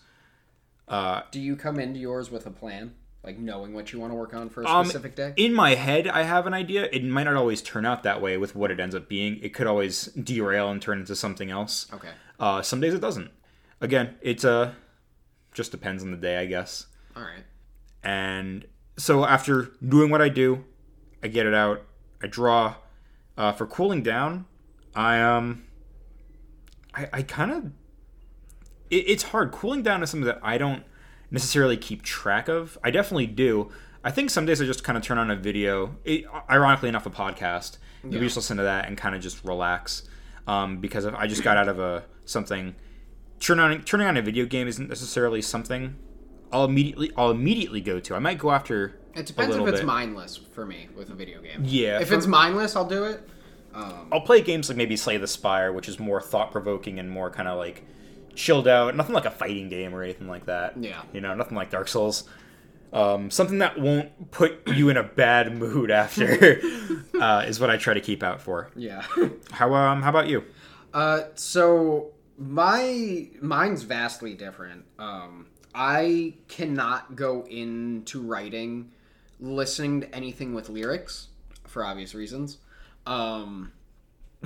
Do 0.88 1.41
you 1.41 1.57
come 1.57 1.81
into 1.81 1.99
yours 1.99 2.31
with 2.31 2.47
a 2.47 2.51
plan, 2.51 2.95
like 3.24 3.38
knowing 3.38 3.72
what 3.72 3.92
you 3.92 4.00
want 4.00 4.11
to 4.11 4.16
work 4.16 4.35
on 4.35 4.48
for 4.48 4.62
a 4.62 4.66
Um, 4.68 4.85
specific 4.87 5.14
day? 5.14 5.32
In 5.37 5.54
my 5.54 5.74
head, 5.74 6.08
I 6.08 6.22
have 6.22 6.46
an 6.46 6.54
idea. 6.54 6.88
It 6.92 7.04
might 7.04 7.24
not 7.24 7.37
always 7.37 7.62
turn 7.62 7.87
out 7.87 8.02
that 8.02 8.20
way 8.20 8.37
with 8.37 8.56
what 8.56 8.70
it 8.70 8.80
ends 8.80 8.94
up 8.94 9.08
being. 9.08 9.38
It 9.42 9.54
could 9.54 9.66
always 9.66 10.06
derail 10.06 10.70
and 10.70 10.82
turn 10.82 10.98
into 10.98 11.14
something 11.14 11.50
else. 11.50 11.87
Okay. 11.92 12.11
Uh, 12.40 12.62
some 12.62 12.80
days 12.80 12.94
it 12.94 13.00
doesn't. 13.00 13.30
Again, 13.80 14.16
it's 14.20 14.44
uh, 14.44 14.72
just 15.52 15.70
depends 15.70 16.02
on 16.02 16.11
the 16.11 16.16
day, 16.16 16.38
I 16.38 16.46
guess. 16.46 16.87
All 17.16 17.22
right. 17.22 17.44
And 18.02 18.66
so 18.96 19.24
after 19.24 19.70
doing 19.87 20.11
what 20.11 20.20
I 20.20 20.28
do, 20.28 20.64
I 21.22 21.28
get 21.28 21.46
it 21.46 21.54
out. 21.54 21.82
I 22.22 22.26
draw. 22.26 22.76
Uh, 23.37 23.50
for 23.52 23.66
cooling 23.66 24.02
down, 24.02 24.44
I 24.94 25.20
um, 25.20 25.64
I, 26.94 27.08
I 27.12 27.22
kind 27.22 27.50
of. 27.50 27.64
It, 28.90 29.04
it's 29.08 29.22
hard. 29.22 29.52
Cooling 29.52 29.82
down 29.82 30.02
is 30.02 30.11
something 30.11 30.26
that 30.26 30.40
I 30.42 30.58
don't 30.58 30.82
necessarily 31.33 31.77
keep 31.77 32.03
track 32.03 32.47
of. 32.49 32.79
I 32.85 32.90
definitely 32.92 33.27
do. 33.27 33.71
I 34.05 34.11
think 34.11 34.31
some 34.31 34.47
days 34.47 34.61
I 34.61 34.64
just 34.66 34.85
kind 34.85 34.97
of 34.97 35.03
turn 35.03 35.18
on 35.18 35.31
a 35.31 35.37
video. 35.37 35.97
It, 36.05 36.25
ironically 36.51 36.88
enough, 36.88 37.07
a 37.07 37.11
podcast. 37.11 37.79
Maybe 38.05 38.16
Yeah. 38.16 38.23
just 38.23 38.37
listen 38.37 38.57
to 38.59 38.62
that 38.64 38.87
and 38.87 38.97
kind 38.97 39.14
of 39.14 39.21
just 39.23 39.42
relax. 39.45 40.03
Um, 40.47 40.79
because 40.79 41.05
if 41.05 41.14
I 41.14 41.27
just 41.27 41.42
got 41.42 41.57
out 41.57 41.68
of 41.68 41.79
a 41.81 42.05
something. 42.25 42.75
Turn 43.40 43.59
on 43.59 43.83
turning 43.83 44.07
on 44.07 44.16
a 44.16 44.23
video 44.23 44.45
game 44.47 44.68
isn't 44.68 44.88
necessarily 44.88 45.42
something 45.42 45.97
I'll 46.53 46.64
immediately 46.64 47.11
I'll 47.16 47.31
immediately 47.31 47.81
go 47.81 47.99
to. 47.99 48.14
I 48.14 48.18
might 48.21 48.38
go 48.38 48.51
after 48.53 49.01
It 49.14 49.27
depends 49.27 49.57
if 49.57 49.66
it's 49.66 49.81
bit. 49.81 49.87
mindless 49.87 50.37
for 50.37 50.64
me 50.66 50.88
with 50.97 51.11
a 51.11 51.14
video 51.14 51.40
game. 51.40 51.62
Yeah, 51.64 51.99
If 52.01 52.12
it's 52.12 52.27
mindless, 52.27 52.77
I'll 52.77 52.88
do 52.88 53.05
it. 53.05 53.27
Um, 53.75 54.09
I'll 54.12 54.21
play 54.21 54.42
games 54.42 54.68
like 54.68 54.77
maybe 54.77 54.97
Slay 54.97 55.16
the 55.16 55.27
Spire, 55.27 55.73
which 55.73 55.88
is 55.88 55.99
more 55.99 56.21
thought 56.21 56.53
provoking 56.53 56.99
and 56.99 57.11
more 57.11 57.31
kind 57.31 57.49
of 57.49 57.57
like 57.59 57.85
chilled 58.35 58.68
out. 58.68 58.95
Nothing 58.97 59.14
like 59.14 59.25
a 59.25 59.31
fighting 59.31 59.68
game 59.68 59.95
or 59.95 60.03
anything 60.03 60.29
like 60.29 60.47
that. 60.47 60.77
Yeah. 60.77 61.03
You 61.12 61.21
know, 61.21 61.35
nothing 61.35 61.57
like 61.57 61.71
Dark 61.71 61.88
Souls. 61.88 62.25
Um, 62.92 63.31
something 63.31 63.59
that 63.59 63.81
won't 63.81 64.31
put 64.31 64.68
you 64.68 64.90
in 64.90 64.99
a 64.99 65.03
bad 65.03 65.57
mood 65.57 65.90
after 65.90 66.61
uh, 67.21 67.45
is 67.47 67.59
what 67.59 67.71
I 67.71 67.79
try 67.79 67.95
to 67.95 68.01
keep 68.03 68.23
out 68.23 68.40
for. 68.42 68.71
yeah. 68.77 69.03
How 69.51 69.73
um 69.75 70.03
how 70.03 70.11
about 70.11 70.29
you? 70.29 70.45
Uh, 70.92 71.23
so 71.35 72.11
my 72.37 73.29
mine's 73.40 73.83
vastly 73.83 74.35
different. 74.35 74.85
Um, 74.99 75.47
I 75.75 76.35
cannot 76.49 77.16
go 77.16 77.45
into 77.49 78.21
writing 78.21 78.90
listening 79.40 80.03
to 80.03 80.14
anything 80.14 80.55
with 80.55 80.68
lyrics 80.68 81.29
for 81.66 81.85
obvious 81.85 82.14
reasons. 82.14 82.59
Um, 83.07 83.73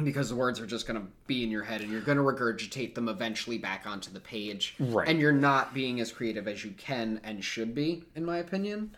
because 0.04 0.28
the 0.28 0.36
words 0.36 0.60
are 0.60 0.66
just 0.66 0.86
going 0.86 1.00
to 1.00 1.06
be 1.26 1.42
in 1.42 1.50
your 1.50 1.62
head 1.62 1.80
and 1.80 1.90
you're 1.90 2.00
going 2.02 2.18
to 2.18 2.24
regurgitate 2.24 2.94
them 2.94 3.08
eventually 3.08 3.58
back 3.58 3.86
onto 3.86 4.10
the 4.10 4.20
page. 4.20 4.74
Right. 4.78 5.08
And 5.08 5.18
you're 5.20 5.32
not 5.32 5.72
being 5.72 6.00
as 6.00 6.12
creative 6.12 6.46
as 6.46 6.64
you 6.64 6.72
can 6.72 7.20
and 7.24 7.42
should 7.42 7.74
be, 7.74 8.04
in 8.14 8.24
my 8.24 8.38
opinion. 8.38 8.94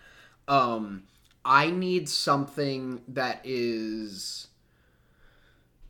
Um, 0.49 1.05
I 1.45 1.71
need 1.71 2.09
something 2.09 3.03
that 3.09 3.41
is 3.45 4.49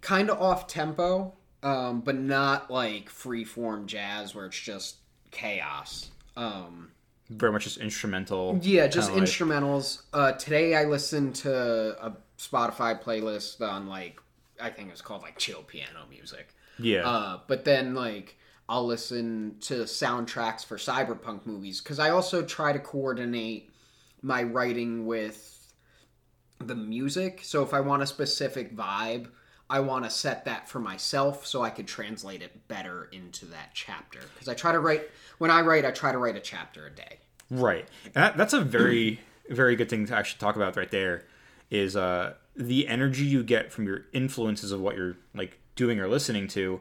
kind 0.01 0.31
of 0.31 0.40
off 0.40 0.66
tempo, 0.66 1.33
um, 1.62 2.01
but 2.01 2.16
not 2.16 2.71
like 2.71 3.09
free 3.09 3.44
form 3.44 3.87
jazz 3.87 4.35
where 4.35 4.47
it's 4.47 4.61
just 4.61 4.97
chaos. 5.31 6.11
Um, 6.37 6.90
Very 7.31 7.51
much 7.53 7.64
just 7.64 7.79
instrumental. 7.79 8.59
yeah, 8.62 8.87
just 8.87 9.09
kinda 9.09 9.21
like- 9.25 9.29
instrumentals. 9.31 10.03
Uh, 10.12 10.33
today 10.33 10.75
I 10.77 10.85
listened 10.85 11.35
to 11.37 12.05
a 12.05 12.12
Spotify 12.38 13.03
playlist 13.03 13.61
on 13.66 13.88
like 13.88 14.21
I 14.61 14.71
think 14.71 14.88
it 14.88 14.92
was 14.92 15.03
called 15.03 15.23
like 15.23 15.38
chill 15.38 15.62
piano 15.62 16.01
music. 16.11 16.55
yeah. 16.79 17.09
Uh, 17.09 17.40
but 17.47 17.64
then 17.64 17.94
like 17.94 18.37
I'll 18.68 18.87
listen 18.87 19.57
to 19.61 19.75
soundtracks 19.85 20.64
for 20.64 20.77
cyberpunk 20.77 21.47
movies 21.47 21.81
because 21.81 21.99
I 21.99 22.11
also 22.11 22.42
try 22.42 22.73
to 22.73 22.79
coordinate 22.79 23.71
my 24.21 24.42
writing 24.42 25.07
with 25.07 25.73
the 26.59 26.75
music. 26.75 27.40
So 27.42 27.62
if 27.62 27.73
I 27.73 27.81
want 27.81 28.03
a 28.03 28.07
specific 28.07 28.77
vibe, 28.77 29.29
I 29.71 29.81
want 29.81 30.05
to 30.05 30.11
set 30.11 30.44
that 30.47 30.68
for 30.68 30.81
myself 30.81 31.47
so 31.47 31.62
I 31.62 31.71
could 31.71 31.87
translate 31.87 32.42
it 32.42 32.68
better 32.68 33.09
into 33.12 33.47
that 33.47 33.71
chapter. 33.75 34.21
Because 34.35 34.49
I 34.49 34.55
try 34.55 34.73
to 34.73 34.81
write 34.81 35.09
when 35.38 35.51
I 35.51 35.61
write, 35.61 35.85
I 35.85 35.90
try 35.90 36.12
to 36.12 36.18
write 36.18 36.37
a 36.37 36.40
chapter 36.40 36.87
a 36.87 36.90
day. 36.90 37.18
Right. 37.51 37.87
That, 38.12 38.37
that's 38.37 38.53
a 38.53 38.61
very, 38.61 39.21
very 39.49 39.77
good 39.77 39.88
thing 39.88 40.07
to 40.07 40.16
actually 40.16 40.38
talk 40.38 40.57
about 40.57 40.77
right 40.77 40.90
there 40.90 41.25
is 41.71 41.97
uh, 41.97 42.35
the 42.59 42.88
energy 42.88 43.25
you 43.25 43.42
get 43.42 43.73
from 43.73 43.87
your 43.87 44.07
influences 44.12 44.73
of 44.73 44.81
what 44.81 44.97
you're 44.97 45.16
like 45.35 45.59
doing 45.77 46.01
or 46.01 46.09
listening 46.09 46.49
to 46.49 46.81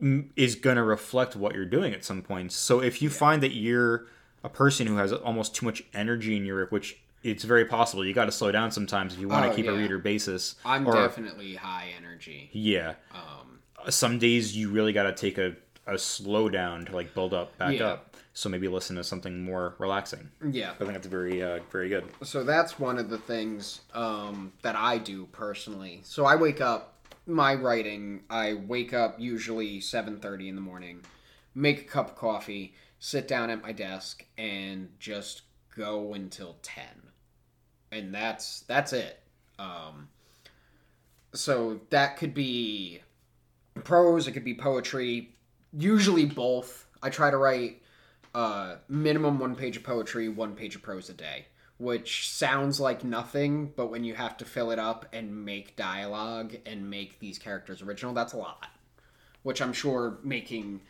m- 0.00 0.30
is 0.36 0.54
going 0.54 0.76
to 0.76 0.82
reflect 0.82 1.34
what 1.36 1.54
you're 1.54 1.64
doing 1.64 1.94
at 1.94 2.04
some 2.04 2.22
point. 2.22 2.52
So 2.52 2.80
if 2.80 3.00
you 3.02 3.10
find 3.10 3.42
that 3.42 3.54
you're 3.54 4.06
a 4.44 4.48
person 4.48 4.86
who 4.86 4.96
has 4.96 5.12
almost 5.12 5.54
too 5.54 5.66
much 5.66 5.82
energy 5.94 6.36
in 6.36 6.44
your 6.44 6.66
which 6.66 6.98
it's 7.24 7.42
very 7.44 7.64
possible, 7.64 8.04
you 8.06 8.14
got 8.14 8.26
to 8.26 8.32
slow 8.32 8.52
down 8.52 8.70
sometimes 8.70 9.14
if 9.14 9.20
you 9.20 9.26
want 9.28 9.44
to 9.46 9.50
Oh, 9.50 9.54
keep 9.54 9.66
a 9.66 9.72
reader 9.72 9.98
basis. 9.98 10.54
I'm 10.64 10.86
or, 10.86 10.92
definitely 10.92 11.54
high 11.56 11.88
energy. 11.98 12.48
Yeah. 12.52 12.94
Um, 13.12 13.58
Some 13.90 14.18
days 14.20 14.56
you 14.56 14.70
really 14.70 14.92
got 14.92 15.04
to 15.04 15.12
take 15.12 15.36
a, 15.38 15.56
a 15.86 15.98
slow 15.98 16.48
down 16.48 16.84
to 16.86 16.92
like 16.94 17.14
build 17.14 17.34
up 17.34 17.56
back 17.58 17.76
Yeah. 17.78 17.86
up. 17.88 18.07
So 18.38 18.48
maybe 18.48 18.68
listen 18.68 18.94
to 18.94 19.02
something 19.02 19.42
more 19.42 19.74
relaxing. 19.78 20.30
yeah. 20.48 20.70
I 20.70 20.74
think 20.74 20.92
that's 20.92 21.08
very, 21.08 21.42
uh, 21.42 21.58
very 21.72 21.88
good. 21.88 22.04
so 22.22 22.44
that's 22.44 22.78
one 22.78 22.96
of 22.96 23.10
the 23.10 23.18
things 23.18 23.80
um, 23.94 24.52
that 24.62 24.76
I 24.76 24.98
do 24.98 25.26
personally. 25.32 26.02
So 26.04 26.24
I 26.24 26.36
wake 26.36 26.60
up, 26.60 26.94
my 27.26 27.56
writing. 27.56 28.22
I 28.30 28.54
wake 28.54 28.94
up 28.94 29.18
usually 29.18 29.80
seven 29.80 30.20
thirty 30.20 30.48
in 30.48 30.54
the 30.54 30.60
morning, 30.60 31.00
make 31.56 31.80
a 31.80 31.84
cup 31.84 32.10
of 32.10 32.14
coffee, 32.14 32.74
sit 33.00 33.26
down 33.26 33.50
at 33.50 33.60
my 33.60 33.72
desk, 33.72 34.24
and 34.38 34.90
just 35.00 35.42
go 35.76 36.14
until 36.14 36.58
ten, 36.62 37.10
and 37.90 38.14
that's 38.14 38.60
that's 38.68 38.92
it. 38.92 39.18
Um, 39.58 40.10
so 41.34 41.80
that 41.90 42.16
could 42.16 42.34
be 42.34 43.00
prose, 43.82 44.28
it 44.28 44.32
could 44.32 44.44
be 44.44 44.54
poetry, 44.54 45.34
usually 45.76 46.24
both. 46.24 46.86
I 47.02 47.10
try 47.10 47.32
to 47.32 47.36
write 47.36 47.82
uh, 48.38 48.76
minimum 48.88 49.40
one 49.40 49.56
page 49.56 49.76
of 49.76 49.82
poetry, 49.82 50.28
one 50.28 50.54
page 50.54 50.76
of 50.76 50.82
prose 50.82 51.08
a 51.08 51.12
day, 51.12 51.46
which 51.78 52.30
sounds 52.30 52.78
like 52.78 53.02
nothing, 53.02 53.72
but 53.74 53.90
when 53.90 54.04
you 54.04 54.14
have 54.14 54.36
to 54.36 54.44
fill 54.44 54.70
it 54.70 54.78
up 54.78 55.06
and 55.12 55.44
make 55.44 55.74
dialogue 55.74 56.54
and 56.64 56.88
make 56.88 57.18
these 57.18 57.36
characters 57.36 57.82
original, 57.82 58.14
that's 58.14 58.34
a 58.34 58.36
lot. 58.36 58.68
Which 59.42 59.60
I'm 59.60 59.72
sure 59.72 60.18
making, 60.22 60.82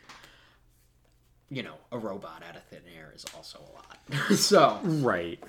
you 1.49 1.63
know, 1.63 1.73
a 1.91 1.97
robot 1.97 2.43
out 2.47 2.55
of 2.55 2.63
thin 2.65 2.81
air 2.95 3.11
is 3.15 3.25
also 3.35 3.57
a 3.59 3.71
lot. 3.73 4.35
so 4.37 4.79
Right. 4.83 5.43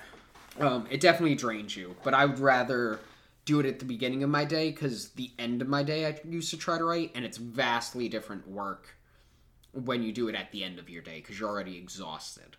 um, 0.59 0.87
it 0.89 1.01
definitely 1.01 1.35
drains 1.35 1.77
you, 1.77 1.95
but 2.03 2.15
I 2.15 2.25
would 2.25 2.39
rather 2.39 2.99
do 3.45 3.59
it 3.59 3.67
at 3.67 3.77
the 3.77 3.85
beginning 3.85 4.23
of 4.23 4.31
my 4.31 4.43
day 4.45 4.71
because 4.71 5.09
the 5.09 5.29
end 5.37 5.61
of 5.61 5.67
my 5.67 5.83
day 5.83 6.07
I 6.07 6.19
used 6.27 6.49
to 6.49 6.57
try 6.57 6.79
to 6.79 6.83
write, 6.83 7.11
and 7.13 7.23
it's 7.23 7.37
vastly 7.37 8.09
different 8.09 8.47
work 8.47 8.95
when 9.73 10.03
you 10.03 10.11
do 10.11 10.27
it 10.27 10.35
at 10.35 10.51
the 10.51 10.63
end 10.63 10.79
of 10.79 10.89
your 10.89 11.01
day 11.01 11.17
because 11.17 11.39
you're 11.39 11.49
already 11.49 11.77
exhausted. 11.77 12.57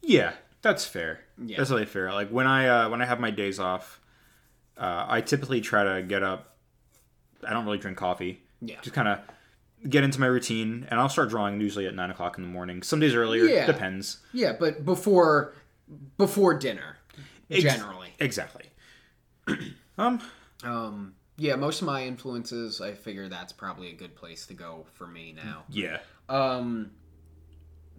Yeah, 0.00 0.32
that's 0.62 0.84
fair. 0.84 1.20
Yeah. 1.42 1.58
That's 1.58 1.70
really 1.70 1.86
fair. 1.86 2.12
Like 2.12 2.30
when 2.30 2.46
I 2.46 2.68
uh, 2.68 2.88
when 2.88 3.02
I 3.02 3.04
have 3.04 3.20
my 3.20 3.30
days 3.30 3.58
off, 3.58 4.00
uh, 4.76 5.06
I 5.08 5.20
typically 5.20 5.60
try 5.60 5.84
to 5.84 6.02
get 6.02 6.22
up. 6.22 6.56
I 7.46 7.52
don't 7.52 7.64
really 7.64 7.78
drink 7.78 7.98
coffee. 7.98 8.42
Yeah. 8.60 8.80
Just 8.80 8.94
kind 8.94 9.08
of 9.08 9.18
get 9.88 10.04
into 10.04 10.20
my 10.20 10.26
routine, 10.26 10.86
and 10.90 10.98
I'll 11.00 11.08
start 11.08 11.28
drawing 11.28 11.60
usually 11.60 11.86
at 11.86 11.94
nine 11.94 12.10
o'clock 12.10 12.38
in 12.38 12.44
the 12.44 12.50
morning. 12.50 12.82
Some 12.82 13.00
days 13.00 13.14
earlier. 13.14 13.44
Yeah. 13.44 13.66
Depends. 13.66 14.18
Yeah, 14.32 14.52
but 14.58 14.84
before 14.84 15.54
before 16.16 16.54
dinner, 16.54 16.98
Ex- 17.50 17.62
generally. 17.62 18.10
Exactly. 18.18 18.64
um. 19.98 20.20
Um, 20.64 21.14
yeah, 21.42 21.56
most 21.56 21.80
of 21.82 21.88
my 21.88 22.04
influences, 22.04 22.80
I 22.80 22.92
figure 22.92 23.28
that's 23.28 23.52
probably 23.52 23.90
a 23.90 23.94
good 23.94 24.14
place 24.14 24.46
to 24.46 24.54
go 24.54 24.86
for 24.92 25.08
me 25.08 25.32
now. 25.32 25.64
Yeah. 25.68 25.98
Um, 26.28 26.92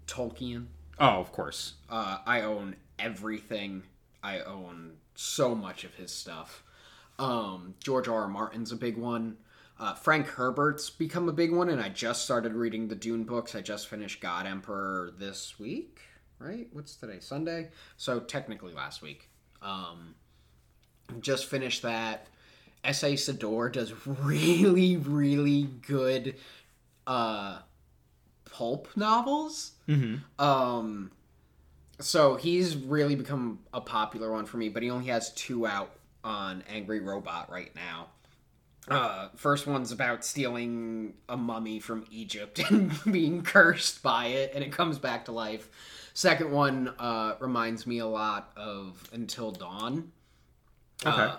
Tolkien. 0.08 0.68
Oh, 0.98 1.20
of 1.20 1.34
course. 1.34 1.74
Uh, 1.90 2.20
I 2.26 2.44
own 2.44 2.78
everything. 2.98 3.84
I 4.24 4.40
own 4.40 4.94
so 5.16 5.54
much 5.56 5.84
of 5.84 5.94
his 5.96 6.10
stuff. 6.10 6.64
Um, 7.20 7.76
George 7.84 8.08
R. 8.08 8.22
R. 8.22 8.28
Martin's 8.30 8.72
a 8.72 8.78
big 8.78 8.98
one. 8.98 9.36
Uh, 9.78 9.94
Frank 9.94 10.28
Herbert's 10.28 10.90
become 10.90 11.28
a 11.28 11.34
big 11.34 11.52
one, 11.52 11.68
and 11.68 11.82
I 11.82 11.90
just 11.90 12.24
started 12.24 12.54
reading 12.54 12.88
the 12.88 12.96
Dune 12.96 13.26
books. 13.26 13.56
I 13.56 13.62
just 13.62 13.90
finished 13.90 14.22
God 14.22 14.48
Emperor 14.48 15.12
this 15.18 15.60
week, 15.60 16.00
right? 16.40 16.68
What's 16.72 16.96
today? 16.96 17.20
Sunday? 17.20 17.72
So 17.98 18.22
technically 18.22 18.74
last 18.74 19.02
week. 19.02 19.30
Um, 19.62 20.16
just 21.20 21.48
finished 21.48 21.82
that. 21.82 22.28
S.A. 22.84 23.14
Sidor 23.14 23.72
does 23.72 23.94
really, 24.08 24.98
really 24.98 25.64
good 25.88 26.36
uh, 27.08 27.60
pulp 28.52 28.90
novels. 28.96 29.72
Mm-hmm. 29.88 30.44
Um, 30.44 31.12
so 32.00 32.36
he's 32.36 32.76
really 32.76 33.16
become 33.16 33.60
a 33.74 33.82
popular 33.82 34.32
one 34.32 34.46
for 34.46 34.58
me, 34.58 34.70
but 34.70 34.84
he 34.84 34.90
only 34.90 35.08
has 35.08 35.32
two 35.34 35.66
out 35.66 35.92
on 36.24 36.64
Angry 36.70 37.00
Robot 37.00 37.50
right 37.50 37.74
now. 37.76 38.08
Uh, 38.88 39.30
first 39.36 39.66
one's 39.66 39.94
about 39.94 40.26
stealing 40.26 41.14
a 41.30 41.38
mummy 41.38 41.80
from 41.80 42.06
Egypt 42.12 42.60
and 42.70 42.92
being 43.10 43.42
cursed 43.42 44.04
by 44.04 44.28
it, 44.28 44.52
and 44.54 44.64
it 44.64 44.72
comes 44.72 45.00
back 45.00 45.26
to 45.26 45.32
life. 45.32 45.70
Second 46.14 46.52
one 46.52 46.94
uh, 47.00 47.36
reminds 47.40 47.88
me 47.88 48.00
a 48.00 48.06
lot 48.06 48.52
of 48.56 49.10
Until 49.14 49.52
Dawn. 49.52 50.12
Okay. 51.06 51.22
Uh, 51.22 51.36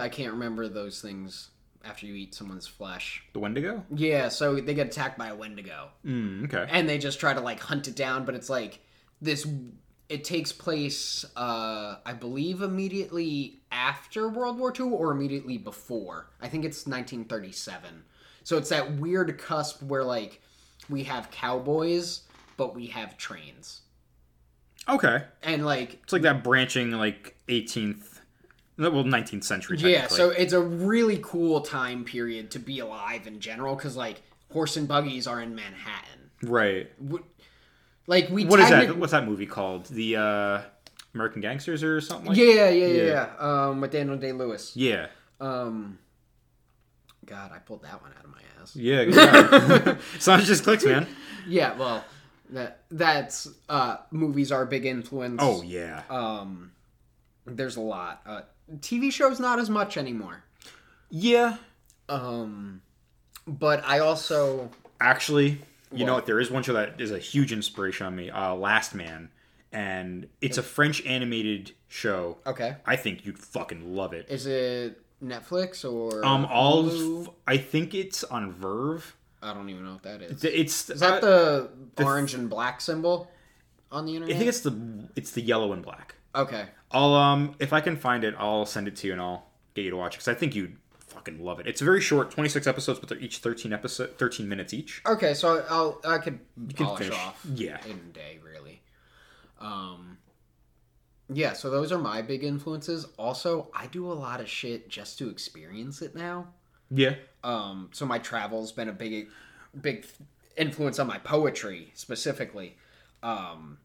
I 0.00 0.08
can't 0.08 0.32
remember 0.32 0.68
those 0.68 1.00
things 1.00 1.50
after 1.84 2.06
you 2.06 2.14
eat 2.14 2.34
someone's 2.34 2.66
flesh. 2.66 3.22
The 3.34 3.38
Wendigo? 3.40 3.84
Yeah, 3.94 4.28
so 4.28 4.54
they 4.56 4.72
get 4.74 4.86
attacked 4.86 5.18
by 5.18 5.28
a 5.28 5.34
Wendigo 5.34 5.90
Mm, 6.04 6.44
okay. 6.44 6.66
and 6.70 6.88
they 6.88 6.98
just 6.98 7.20
try 7.20 7.34
to 7.34 7.40
like 7.40 7.60
hunt 7.60 7.88
it 7.88 7.94
down 7.96 8.24
but 8.24 8.34
it's 8.34 8.48
like 8.48 8.80
this 9.20 9.46
it 10.08 10.22
takes 10.24 10.52
place 10.52 11.24
uh 11.36 11.96
i 12.04 12.12
believe 12.12 12.60
immediately 12.62 13.60
after 13.72 14.28
world 14.28 14.58
war 14.58 14.72
ii 14.78 14.84
or 14.86 15.10
immediately 15.12 15.56
before 15.56 16.28
i 16.42 16.48
think 16.48 16.64
it's 16.64 16.86
1937 16.86 18.02
so 18.42 18.58
it's 18.58 18.68
that 18.68 18.92
weird 18.96 19.38
cusp 19.38 19.82
where 19.82 20.04
like 20.04 20.42
we 20.90 21.04
have 21.04 21.30
cowboys 21.30 22.22
but 22.58 22.74
we 22.74 22.86
have 22.86 23.16
trains 23.16 23.80
Okay. 24.88 25.22
and 25.42 25.64
like 25.64 26.00
It's 26.02 26.12
like 26.12 26.22
that 26.22 26.44
branching, 26.44 26.90
like, 26.90 27.34
18th, 27.48 28.13
well, 28.76 29.04
19th 29.04 29.44
century. 29.44 29.76
yeah 29.78 30.06
so 30.08 30.30
it's 30.30 30.52
a 30.52 30.60
really 30.60 31.18
cool 31.22 31.60
time 31.60 32.04
period 32.04 32.50
to 32.50 32.58
be 32.58 32.80
alive 32.80 33.26
in 33.26 33.38
general 33.40 33.74
because 33.76 33.96
like 33.96 34.22
horse 34.52 34.76
and 34.76 34.86
buggies 34.88 35.26
are 35.26 35.40
in 35.40 35.54
manhattan 35.54 36.30
Right. 36.42 36.90
like 38.06 38.28
we 38.30 38.44
What 38.44 38.60
is 38.60 38.68
that? 38.68 38.96
What's 38.98 39.12
that 39.12 39.24
movie 39.26 39.46
called? 39.46 39.86
The 39.86 40.16
uh, 40.16 40.60
American 41.14 41.40
Gangsters 41.40 41.82
or 41.82 42.00
something 42.02 42.28
like 42.28 42.36
yeah, 42.36 42.68
yeah, 42.68 42.68
yeah, 42.68 42.86
Yeah. 42.86 43.04
yeah. 43.38 43.66
Um, 43.68 43.80
with 43.80 43.92
Daniel 43.92 44.16
Day 44.16 44.32
Lewis. 44.32 44.76
Yeah. 44.76 45.06
Um, 45.40 45.98
God, 47.24 47.50
I 47.54 47.58
pulled 47.58 47.82
that 47.84 48.02
one 48.02 48.12
out 48.18 48.24
of 48.24 48.30
my 48.30 48.40
ass. 48.60 48.76
Yeah. 48.76 49.04
job. 49.86 49.98
Sounds 50.18 50.46
just 50.46 50.64
clicks, 50.64 50.84
man. 50.84 51.06
Yeah, 51.48 51.76
well, 51.78 52.04
that 52.50 52.82
that's 52.90 53.48
uh, 53.68 53.98
movies 54.10 54.52
are 54.52 54.62
a 54.62 54.66
big 54.66 54.84
influence. 54.84 55.40
Oh, 55.42 55.62
yeah. 55.62 56.02
um, 56.10 56.72
there's 57.46 57.76
a 57.76 57.80
lot. 57.80 58.22
Uh, 58.26 58.42
TV 58.78 59.12
shows 59.12 59.38
not 59.40 59.58
as 59.58 59.68
much 59.70 59.96
anymore. 59.96 60.44
Yeah. 61.10 61.56
Um, 62.08 62.82
but 63.46 63.84
I 63.84 63.98
also 64.00 64.70
Actually, 65.00 65.58
you 65.92 66.04
know 66.06 66.14
What? 66.14 66.26
There 66.26 66.40
is 66.40 66.50
one 66.50 66.62
show 66.62 66.72
that 66.74 67.00
is 67.00 67.10
a 67.10 67.18
huge 67.18 67.52
inspiration 67.52 68.06
on 68.06 68.16
me. 68.16 68.30
Uh, 68.30 68.54
Last 68.54 68.94
Man, 68.94 69.28
and 69.72 70.28
it's 70.40 70.56
a 70.58 70.62
French 70.62 71.04
animated 71.04 71.72
show. 71.88 72.38
okay. 72.46 72.76
I 72.86 72.96
think 72.96 73.26
you'd 73.26 73.38
fucking 73.38 73.94
love 73.94 74.12
it. 74.12 74.26
Is 74.28 74.46
it 74.46 75.00
Netflix 75.22 75.84
or 75.90 76.24
Um, 76.24 76.46
all 76.46 76.84
Hulu? 76.84 77.32
I 77.46 77.56
think 77.58 77.94
it's 77.94 78.24
on 78.24 78.52
VRV. 78.54 79.02
I 79.42 79.52
don't 79.52 79.68
even 79.68 79.84
know 79.84 79.92
what 79.92 80.02
that 80.04 80.22
is. 80.22 80.42
It's 80.42 80.88
Is 80.88 81.00
that 81.00 81.22
uh, 81.22 81.26
the, 81.26 81.70
the- 81.96 82.04
orange 82.04 82.32
and 82.34 82.48
black 82.48 82.80
symbol 82.80 83.30
on 83.92 84.06
the 84.06 84.14
internet? 84.14 84.34
I 84.34 84.38
think 84.38 84.48
it's 84.48 84.60
the 84.60 85.08
it's 85.16 85.32
the 85.32 85.42
yellow 85.42 85.72
and 85.74 85.82
black. 85.82 86.14
okay. 86.34 86.66
I'll 86.94 87.14
um 87.14 87.54
if 87.58 87.72
I 87.72 87.80
can 87.80 87.96
find 87.96 88.24
it, 88.24 88.34
I'll 88.38 88.64
send 88.66 88.88
it 88.88 88.96
to 88.96 89.06
you 89.08 89.12
and 89.12 89.20
I'll 89.22 89.46
get 89.74 89.82
you 89.84 89.90
to 89.90 89.96
watch 89.96 90.14
it 90.14 90.18
because 90.18 90.28
I 90.28 90.34
think 90.34 90.54
you'd 90.54 90.76
fucking 91.08 91.44
love 91.44 91.60
it. 91.60 91.66
It's 91.66 91.80
very 91.80 92.00
short, 92.00 92.30
twenty 92.30 92.48
six 92.48 92.66
episodes, 92.66 92.98
but 93.00 93.08
they're 93.08 93.18
each 93.18 93.38
thirteen 93.38 93.72
episode, 93.72 94.16
thirteen 94.16 94.48
minutes 94.48 94.72
each. 94.72 95.02
Okay, 95.06 95.34
so 95.34 95.64
I'll 95.68 96.00
I 96.06 96.18
could 96.18 96.38
can 96.76 96.86
polish 96.86 97.04
finish. 97.08 97.18
off 97.18 97.44
Yeah. 97.52 97.78
in 97.84 97.92
a 97.92 98.12
day 98.12 98.38
really. 98.44 98.80
Um 99.60 100.18
yeah, 101.32 101.54
so 101.54 101.70
those 101.70 101.90
are 101.90 101.98
my 101.98 102.20
big 102.20 102.44
influences. 102.44 103.06
Also, 103.18 103.70
I 103.74 103.86
do 103.86 104.10
a 104.10 104.12
lot 104.12 104.40
of 104.40 104.48
shit 104.48 104.88
just 104.90 105.18
to 105.18 105.30
experience 105.30 106.02
it 106.02 106.14
now. 106.14 106.48
Yeah. 106.90 107.14
Um 107.42 107.88
so 107.92 108.06
my 108.06 108.18
travel's 108.18 108.72
been 108.72 108.88
a 108.88 108.92
big 108.92 109.28
big 109.80 110.06
influence 110.56 110.98
on 110.98 111.06
my 111.06 111.18
poetry 111.18 111.90
specifically. 111.94 112.76
Um 113.22 113.78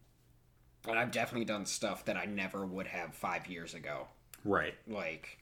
and 0.88 0.98
I've 0.98 1.12
definitely 1.12 1.46
done 1.46 1.66
stuff 1.66 2.06
that 2.06 2.16
I 2.18 2.26
never 2.26 2.66
would 2.66 2.88
have 2.88 3.14
5 3.14 3.48
years 3.48 3.74
ago. 3.74 4.08
Right. 4.46 4.74
Like 4.88 5.38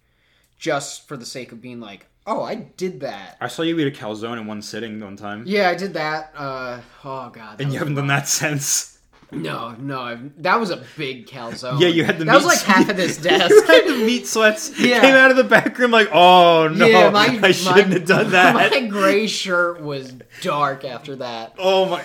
just 0.59 1.07
for 1.07 1.15
the 1.17 1.25
sake 1.25 1.51
of 1.51 1.61
being 1.61 1.79
like, 1.79 2.07
"Oh, 2.25 2.41
I 2.41 2.55
did 2.55 3.01
that." 3.01 3.37
I 3.39 3.47
saw 3.47 3.61
you 3.61 3.77
eat 3.79 3.87
a 3.87 3.91
calzone 3.91 4.39
in 4.39 4.47
one 4.47 4.61
sitting 4.63 4.99
one 4.99 5.15
time, 5.15 5.43
Yeah, 5.45 5.69
I 5.69 5.75
did 5.75 5.93
that. 5.93 6.31
Uh, 6.35 6.81
oh 7.05 7.29
god. 7.29 7.61
and 7.61 7.71
you 7.71 7.77
haven't 7.79 7.95
done 7.95 8.07
that 8.07 8.27
since. 8.41 8.95
No, 9.29 9.75
no, 9.77 9.99
I've, 10.01 10.41
that 10.41 10.57
was 10.57 10.69
a 10.71 10.81
big 10.95 11.27
calzone. 11.27 11.81
Yeah, 11.81 11.89
you 11.89 12.05
had 12.05 12.17
the 12.17 12.23
that 12.23 12.35
was 12.35 12.43
meat 12.43 12.47
like 12.47 12.57
s- 12.59 12.63
half 12.63 12.89
of 12.89 12.95
this 12.95 13.17
desk. 13.17 13.49
you 13.49 13.61
had 13.65 13.85
the 13.87 13.97
meat 14.05 14.25
sweats 14.25 14.71
Yeah. 14.79 15.01
came 15.01 15.13
out 15.15 15.31
of 15.31 15.35
the 15.37 15.43
back 15.43 15.77
room 15.77 15.91
like, 15.91 16.07
oh 16.13 16.69
no, 16.69 16.85
yeah, 16.87 17.09
my, 17.09 17.37
I 17.43 17.51
shouldn't 17.51 17.89
my- 17.89 17.93
have 17.95 18.05
done 18.05 18.31
that. 18.31 18.55
My 18.55 18.87
gray 18.87 19.27
shirt 19.27 19.81
was 19.81 20.13
dark 20.41 20.85
after 20.85 21.17
that. 21.17 21.55
Oh 21.59 21.85
my. 21.87 22.03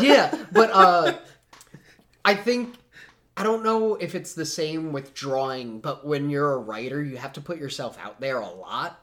Yeah, 0.00 0.32
but 0.52 0.70
uh, 0.72 1.14
I 2.26 2.34
think 2.34 2.74
I 3.36 3.42
don't 3.42 3.62
know 3.62 3.94
if 3.94 4.14
it's 4.14 4.34
the 4.34 4.44
same 4.44 4.92
with 4.92 5.14
drawing, 5.14 5.80
but 5.80 6.06
when 6.06 6.28
you're 6.28 6.52
a 6.52 6.58
writer, 6.58 7.02
you 7.02 7.16
have 7.16 7.32
to 7.34 7.40
put 7.40 7.58
yourself 7.58 7.98
out 8.02 8.20
there 8.20 8.38
a 8.38 8.50
lot. 8.50 9.00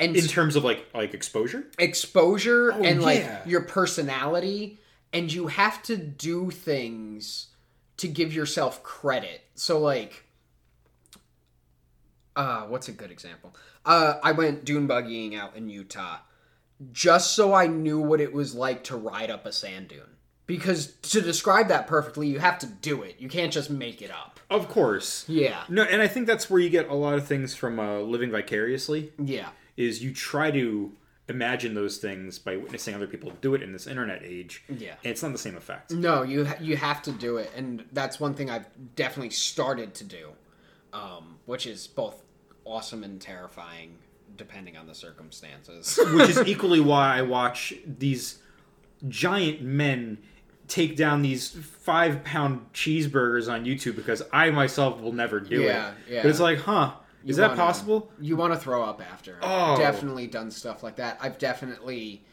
And 0.00 0.16
in 0.16 0.26
terms 0.26 0.56
of 0.56 0.64
like 0.64 0.86
like 0.92 1.14
exposure. 1.14 1.66
exposure 1.78 2.70
and 2.70 3.00
like 3.00 3.24
your 3.46 3.62
personality 3.62 4.80
and 5.12 5.32
you 5.32 5.46
have 5.46 5.82
to 5.84 5.96
do 5.96 6.50
things 6.50 7.48
to 7.96 8.08
give 8.08 8.32
yourself 8.32 8.82
credit 8.82 9.42
so 9.54 9.78
like 9.78 10.24
uh 12.34 12.62
what's 12.62 12.88
a 12.88 12.92
good 12.92 13.10
example 13.10 13.54
uh 13.86 14.14
i 14.22 14.32
went 14.32 14.64
dune 14.64 14.86
buggying 14.86 15.34
out 15.34 15.56
in 15.56 15.68
utah 15.68 16.18
just 16.92 17.34
so 17.34 17.54
i 17.54 17.66
knew 17.66 17.98
what 17.98 18.20
it 18.20 18.32
was 18.32 18.54
like 18.54 18.84
to 18.84 18.96
ride 18.96 19.30
up 19.30 19.46
a 19.46 19.52
sand 19.52 19.88
dune 19.88 20.15
because 20.46 20.92
to 21.02 21.20
describe 21.20 21.68
that 21.68 21.86
perfectly 21.86 22.26
you 22.28 22.38
have 22.38 22.58
to 22.58 22.66
do 22.66 23.02
it 23.02 23.16
you 23.18 23.28
can't 23.28 23.52
just 23.52 23.68
make 23.70 24.00
it 24.02 24.10
up 24.10 24.38
Of 24.50 24.68
course. 24.68 25.24
yeah 25.28 25.64
No, 25.68 25.82
and 25.82 26.00
I 26.02 26.08
think 26.08 26.26
that's 26.26 26.48
where 26.50 26.60
you 26.60 26.70
get 26.70 26.88
a 26.88 26.94
lot 26.94 27.14
of 27.14 27.26
things 27.26 27.54
from 27.54 27.78
uh, 27.80 27.98
living 28.00 28.30
vicariously. 28.30 29.12
yeah 29.18 29.48
Is 29.76 30.02
you 30.02 30.12
try 30.12 30.50
to 30.52 30.92
imagine 31.28 31.74
those 31.74 31.98
things 31.98 32.38
by 32.38 32.56
witnessing 32.56 32.94
other 32.94 33.08
people 33.08 33.32
do 33.40 33.54
it 33.54 33.60
in 33.62 33.72
this 33.72 33.88
internet 33.88 34.22
age. 34.22 34.62
Yeah. 34.68 34.92
and 35.02 35.10
it's 35.10 35.22
not 35.24 35.32
the 35.32 35.38
same 35.38 35.56
effect. 35.56 35.90
No, 35.90 36.22
you 36.22 36.44
ha- 36.44 36.54
you 36.60 36.76
have 36.76 37.02
to 37.02 37.10
do 37.10 37.38
it, 37.38 37.50
and 37.56 37.84
that's 37.92 38.20
one 38.20 38.34
thing 38.34 38.48
I've 38.48 38.66
definitely 38.94 39.30
started 39.30 39.92
to 39.94 40.04
do, 40.04 40.28
um, 40.92 41.38
which 41.46 41.66
is 41.66 41.88
both 41.88 42.22
awesome 42.64 43.02
and 43.02 43.20
terrifying, 43.20 43.98
depending 44.36 44.76
on 44.76 44.86
the 44.86 44.94
circumstances. 44.94 45.98
Which 46.14 46.28
is 46.30 46.38
equally 46.46 46.78
why 46.78 47.18
I 47.18 47.22
watch 47.22 47.74
these 47.98 48.38
giant 49.08 49.62
men 49.62 50.18
take 50.68 50.96
down 50.96 51.22
these 51.22 51.50
five 51.50 52.24
pound 52.24 52.66
cheeseburgers 52.74 53.50
on 53.52 53.64
YouTube 53.64 53.96
because 53.96 54.22
I 54.32 54.50
myself 54.50 55.00
will 55.00 55.12
never 55.12 55.40
do 55.40 55.62
Yeah, 55.62 55.90
it. 55.90 55.94
yeah. 56.10 56.22
But 56.22 56.30
it's 56.30 56.40
like, 56.40 56.58
huh? 56.58 56.92
Is 57.24 57.30
You 57.36 57.42
that 57.42 57.48
wanna- 57.50 57.60
possible? 57.62 58.12
You 58.20 58.36
want 58.36 58.52
to 58.54 58.58
throw 58.58 58.82
up 58.84 59.02
after? 59.02 59.38
Oh. 59.42 59.76
definitely 59.76 60.26
done 60.28 60.50
stuff 60.50 60.82
like 60.82 60.96
that. 60.96 61.18
I've 61.20 61.38
definitely 61.38 62.24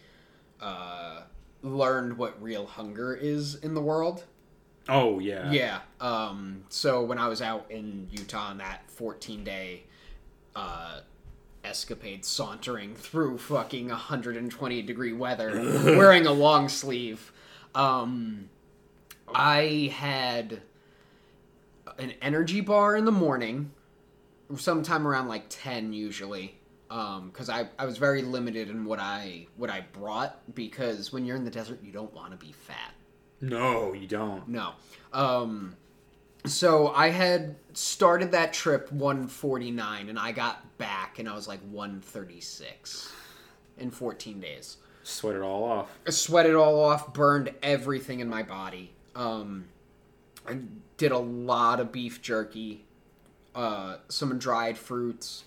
uh, 0.62 1.22
learned 1.62 2.18
what 2.18 2.42
real 2.42 2.66
hunger 2.66 3.14
is 3.16 3.56
in 3.56 3.74
the 3.74 3.82
world. 3.82 4.24
Oh 4.90 5.20
yeah. 5.20 5.52
Yeah. 5.52 5.80
Um, 6.02 6.64
so 6.70 7.04
when 7.04 7.18
I 7.18 7.28
was 7.28 7.42
out 7.42 7.66
in 7.70 8.08
Utah 8.12 8.50
on 8.50 8.58
that 8.60 8.90
14 8.92 9.44
day 9.44 9.84
uh, 10.56 11.00
escapade, 11.64 12.24
sauntering 12.26 12.94
through 12.96 13.38
fucking 13.40 13.90
120 13.90 14.82
degree 14.84 15.14
weather, 15.14 15.52
wearing 15.86 16.26
a 16.28 16.32
long 16.32 16.70
sleeve, 16.70 17.32
um, 17.76 18.50
I 19.34 19.92
had 19.96 20.62
an 21.98 22.14
energy 22.22 22.62
bar 22.62 22.96
in 22.96 23.06
the 23.06 23.12
morning, 23.12 23.72
sometime 24.58 25.08
around 25.08 25.28
like 25.28 25.46
10 25.50 25.94
usually 25.94 26.58
because 26.88 27.50
I, 27.50 27.68
I 27.80 27.86
was 27.86 27.98
very 27.98 28.22
limited 28.22 28.70
in 28.70 28.86
what 28.86 29.00
I 29.00 29.48
what 29.58 29.72
I 29.72 29.82
brought 29.94 30.40
because 30.54 31.12
when 31.12 31.26
you're 31.26 31.36
in 31.36 31.44
the 31.44 31.52
desert 31.52 31.80
you 31.84 31.92
don't 31.92 32.14
want 32.14 32.32
to 32.32 32.38
be 32.38 32.52
fat. 32.52 32.94
No, 33.42 33.94
you 33.94 34.08
don't. 34.08 34.48
No. 34.48 34.74
Um, 35.12 35.76
so 36.46 36.90
I 36.90 37.10
had 37.10 37.56
started 37.74 38.32
that 38.32 38.54
trip 38.54 38.92
149 38.92 40.10
and 40.10 40.20
I 40.20 40.32
got 40.32 40.78
back 40.78 41.18
and 41.20 41.28
I 41.28 41.34
was 41.34 41.48
like 41.48 41.62
136 41.72 43.12
in 43.80 43.90
14 43.90 44.40
days. 44.40 44.78
Sweat 45.04 45.36
it 45.36 45.42
all 45.42 45.64
off. 45.64 45.90
I 46.08 46.12
sweat 46.12 46.46
it 46.46 46.56
all 46.56 46.82
off, 46.84 47.14
burned 47.14 47.52
everything 47.62 48.20
in 48.20 48.30
my 48.30 48.44
body. 48.44 48.92
Um, 49.16 49.66
I 50.48 50.58
did 50.98 51.12
a 51.12 51.18
lot 51.18 51.80
of 51.80 51.92
beef 51.92 52.22
jerky, 52.22 52.86
uh, 53.54 53.98
some 54.08 54.38
dried 54.40 54.78
fruits. 54.78 55.44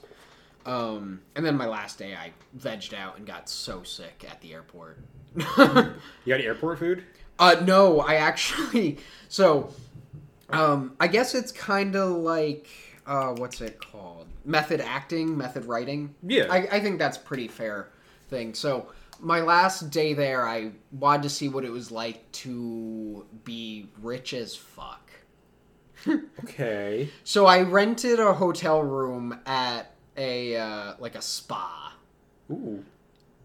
Um, 0.67 1.21
and 1.35 1.45
then 1.45 1.57
my 1.57 1.67
last 1.67 1.99
day, 1.99 2.15
I 2.15 2.33
vegged 2.59 2.93
out 2.93 3.17
and 3.17 3.27
got 3.27 3.49
so 3.49 3.83
sick 3.83 4.27
at 4.29 4.41
the 4.41 4.53
airport. 4.55 4.99
You 5.37 6.35
got 6.35 6.41
airport 6.41 6.79
food? 6.79 7.05
Uh, 7.39 7.57
no, 7.65 8.01
I 8.01 8.15
actually. 8.17 8.99
So, 9.29 9.71
um, 10.51 10.95
I 11.01 11.09
guess 11.09 11.35
it's 11.35 11.51
kind 11.51 11.97
of 11.97 12.11
like 12.11 12.69
uh, 13.07 13.33
what's 13.35 13.61
it 13.61 13.81
called? 13.81 14.27
Method 14.45 14.81
acting, 14.81 15.37
method 15.37 15.65
writing. 15.65 16.15
Yeah. 16.23 16.47
I, 16.51 16.69
I 16.71 16.81
think 16.81 16.99
that's 16.99 17.19
pretty 17.19 17.49
fair 17.49 17.89
thing. 18.29 18.55
So, 18.55 18.87
my 19.21 19.41
last 19.41 19.91
day 19.91 20.15
there, 20.15 20.47
I 20.47 20.73
wanted 20.93 21.25
to 21.25 21.31
see 21.31 21.49
what 21.49 21.65
it 21.65 21.71
was 21.71 21.91
like 21.91 22.31
to 22.33 23.25
be 23.45 23.89
rich 24.03 24.33
as 24.35 24.57
fuck. 24.57 25.11
Okay. 26.45 27.11
So 27.25 27.47
I 27.47 27.63
rented 27.63 28.21
a 28.21 28.33
hotel 28.33 28.81
room 28.81 29.41
at 29.45 29.93
a 30.17 30.57
uh, 30.57 30.95
like 31.01 31.17
a 31.17 31.23
spa. 31.23 31.95
Ooh. 32.51 32.85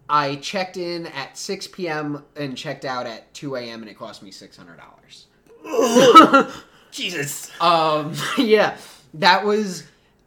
I 0.08 0.36
checked 0.36 0.78
in 0.78 1.08
at 1.08 1.38
6 1.38 1.68
p.m. 1.68 2.24
and 2.36 2.56
checked 2.58 2.86
out 2.86 3.08
at 3.08 3.34
2 3.34 3.56
a.m. 3.56 3.82
and 3.82 3.90
it 3.90 3.98
cost 3.98 4.22
me 4.22 4.30
six 4.30 4.58
hundred 4.58 4.78
dollars. 4.78 5.28
Jesus. 6.92 7.50
Um, 7.62 8.14
yeah, 8.38 8.78
that 9.16 9.46
was 9.46 9.86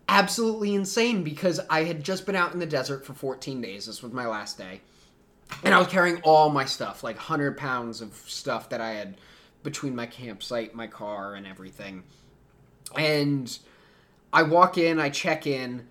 absolutely 0.09 0.75
insane 0.75 1.23
because 1.23 1.61
I 1.71 1.85
had 1.85 2.03
just 2.03 2.27
been 2.27 2.37
out 2.37 2.53
in 2.53 2.59
the 2.59 2.67
desert 2.67 3.05
for 3.05 3.13
14 3.15 3.61
days. 3.61 3.87
This 3.87 4.03
was 4.03 4.13
my 4.13 4.27
last 4.27 4.59
day. 4.59 4.81
And 5.63 5.75
I 5.75 5.79
was 5.79 5.89
carrying 5.89 6.21
all 6.23 6.51
my 6.51 6.65
stuff, 6.65 7.03
like 7.03 7.17
100 7.17 7.57
pounds 7.57 8.01
of 8.01 8.15
stuff 8.27 8.69
that 8.71 8.81
I 8.81 8.93
had 8.93 9.17
between 9.63 9.97
my 9.97 10.07
campsite, 10.07 10.75
my 10.75 10.87
car, 10.87 11.35
and 11.35 11.47
everything. 11.47 12.03
And 12.97 13.57
I 14.33 14.43
walk 14.43 14.79
in, 14.79 15.01
I 15.01 15.11
check 15.11 15.47
in, 15.47 15.87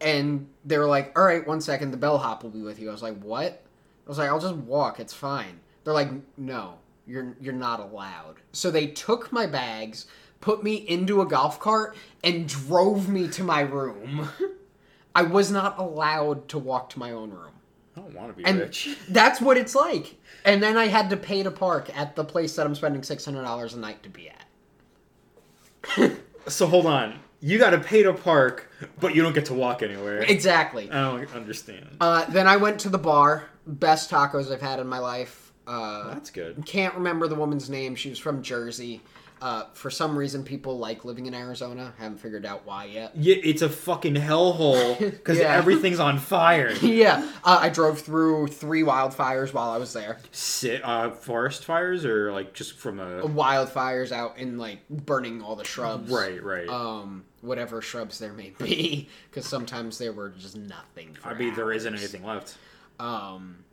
and 0.00 0.48
they're 0.64 0.86
like, 0.86 1.16
all 1.18 1.24
right, 1.24 1.46
one 1.46 1.60
second, 1.60 1.90
the 1.90 1.96
bellhop 1.96 2.42
will 2.42 2.50
be 2.50 2.62
with 2.62 2.80
you. 2.80 2.88
I 2.88 2.92
was 2.92 3.02
like, 3.02 3.20
what? 3.22 3.62
I 4.06 4.08
was 4.08 4.18
like, 4.18 4.28
I'll 4.28 4.40
just 4.40 4.54
walk, 4.54 4.98
it's 4.98 5.12
fine. 5.12 5.60
They're 5.84 5.94
like, 5.94 6.10
no, 6.36 6.78
you're 7.06 7.36
you're 7.40 7.52
not 7.52 7.80
allowed. 7.80 8.36
So 8.52 8.70
they 8.70 8.86
took 8.86 9.32
my 9.32 9.46
bags, 9.46 10.06
put 10.40 10.62
me 10.62 10.74
into 10.74 11.20
a 11.20 11.26
golf 11.26 11.60
cart, 11.60 11.96
and 12.24 12.48
drove 12.48 13.08
me 13.08 13.28
to 13.28 13.44
my 13.44 13.60
room. 13.60 14.28
I 15.14 15.22
was 15.22 15.50
not 15.50 15.78
allowed 15.78 16.48
to 16.48 16.58
walk 16.58 16.90
to 16.90 16.98
my 16.98 17.10
own 17.10 17.30
room. 17.30 17.52
I 18.00 18.04
don't 18.04 18.14
want 18.14 18.30
to 18.30 18.36
be 18.36 18.44
And 18.44 18.58
rich. 18.60 18.96
that's 19.08 19.40
what 19.40 19.56
it's 19.56 19.74
like. 19.74 20.16
And 20.44 20.62
then 20.62 20.76
I 20.76 20.86
had 20.86 21.10
to 21.10 21.16
pay 21.16 21.42
to 21.42 21.50
park 21.50 21.94
at 21.96 22.16
the 22.16 22.24
place 22.24 22.56
that 22.56 22.66
I'm 22.66 22.74
spending 22.74 23.02
six 23.02 23.24
hundred 23.24 23.42
dollars 23.42 23.74
a 23.74 23.78
night 23.78 24.02
to 24.04 24.08
be 24.08 24.30
at. 24.30 26.12
So 26.46 26.66
hold 26.66 26.86
on. 26.86 27.18
You 27.42 27.58
got 27.58 27.70
to 27.70 27.78
pay 27.78 28.02
to 28.02 28.12
park, 28.12 28.70
but 29.00 29.14
you 29.14 29.22
don't 29.22 29.32
get 29.34 29.46
to 29.46 29.54
walk 29.54 29.82
anywhere. 29.82 30.22
Exactly. 30.22 30.90
I 30.90 31.10
don't 31.10 31.34
understand. 31.34 31.88
Uh, 32.00 32.24
then 32.30 32.46
I 32.46 32.56
went 32.56 32.80
to 32.80 32.90
the 32.90 32.98
bar. 32.98 33.48
Best 33.66 34.10
tacos 34.10 34.52
I've 34.52 34.60
had 34.60 34.78
in 34.78 34.86
my 34.86 34.98
life. 34.98 35.52
Uh, 35.66 36.12
That's 36.12 36.30
good. 36.30 36.64
can't 36.66 36.94
remember 36.94 37.28
the 37.28 37.34
woman's 37.34 37.70
name. 37.70 37.94
She 37.94 38.10
was 38.10 38.18
from 38.18 38.42
Jersey. 38.42 39.00
Uh, 39.40 39.64
for 39.72 39.90
some 39.90 40.18
reason, 40.18 40.44
people 40.44 40.78
like 40.78 41.04
living 41.06 41.24
in 41.24 41.32
Arizona. 41.34 41.94
Haven't 41.98 42.18
figured 42.18 42.44
out 42.44 42.66
why 42.66 42.84
yet. 42.84 43.12
Yeah, 43.16 43.36
it's 43.42 43.62
a 43.62 43.70
fucking 43.70 44.14
hellhole 44.14 44.98
because 44.98 45.38
Yeah. 45.38 45.54
everything's 45.56 45.98
on 45.98 46.18
fire. 46.18 46.70
yeah, 46.82 47.26
uh, 47.42 47.58
I 47.62 47.70
drove 47.70 48.00
through 48.00 48.48
three 48.48 48.82
wildfires 48.82 49.54
while 49.54 49.70
I 49.70 49.78
was 49.78 49.94
there. 49.94 50.18
Sit, 50.30 50.82
uh, 50.84 51.10
forest 51.12 51.64
fires 51.64 52.04
or 52.04 52.32
like 52.32 52.52
just 52.52 52.76
from 52.76 53.00
a 53.00 53.22
Wildfires 53.22 54.12
out 54.12 54.36
in 54.36 54.58
like 54.58 54.86
burning 54.90 55.40
all 55.40 55.56
the 55.56 55.64
shrubs. 55.64 56.10
right, 56.10 56.42
right. 56.42 56.68
Um, 56.68 57.24
whatever 57.40 57.80
shrubs 57.80 58.18
there 58.18 58.34
may 58.34 58.50
be, 58.58 59.08
because 59.30 59.46
sometimes 59.46 59.96
there 59.96 60.12
were 60.12 60.28
just 60.30 60.54
nothing. 60.56 61.16
I 61.24 61.32
mean, 61.32 61.54
there 61.54 61.72
isn't 61.72 61.94
anything 61.94 62.24
left. 62.24 62.58
Um, 62.98 63.64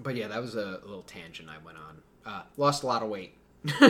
but 0.00 0.16
yeah, 0.16 0.26
that 0.26 0.40
was 0.40 0.56
a 0.56 0.80
little 0.84 1.02
tangent 1.06 1.48
I 1.48 1.64
went 1.64 1.78
on. 1.78 1.96
Uh, 2.26 2.42
lost 2.56 2.82
a 2.82 2.86
lot 2.86 3.02
of 3.04 3.08
weight. 3.08 3.34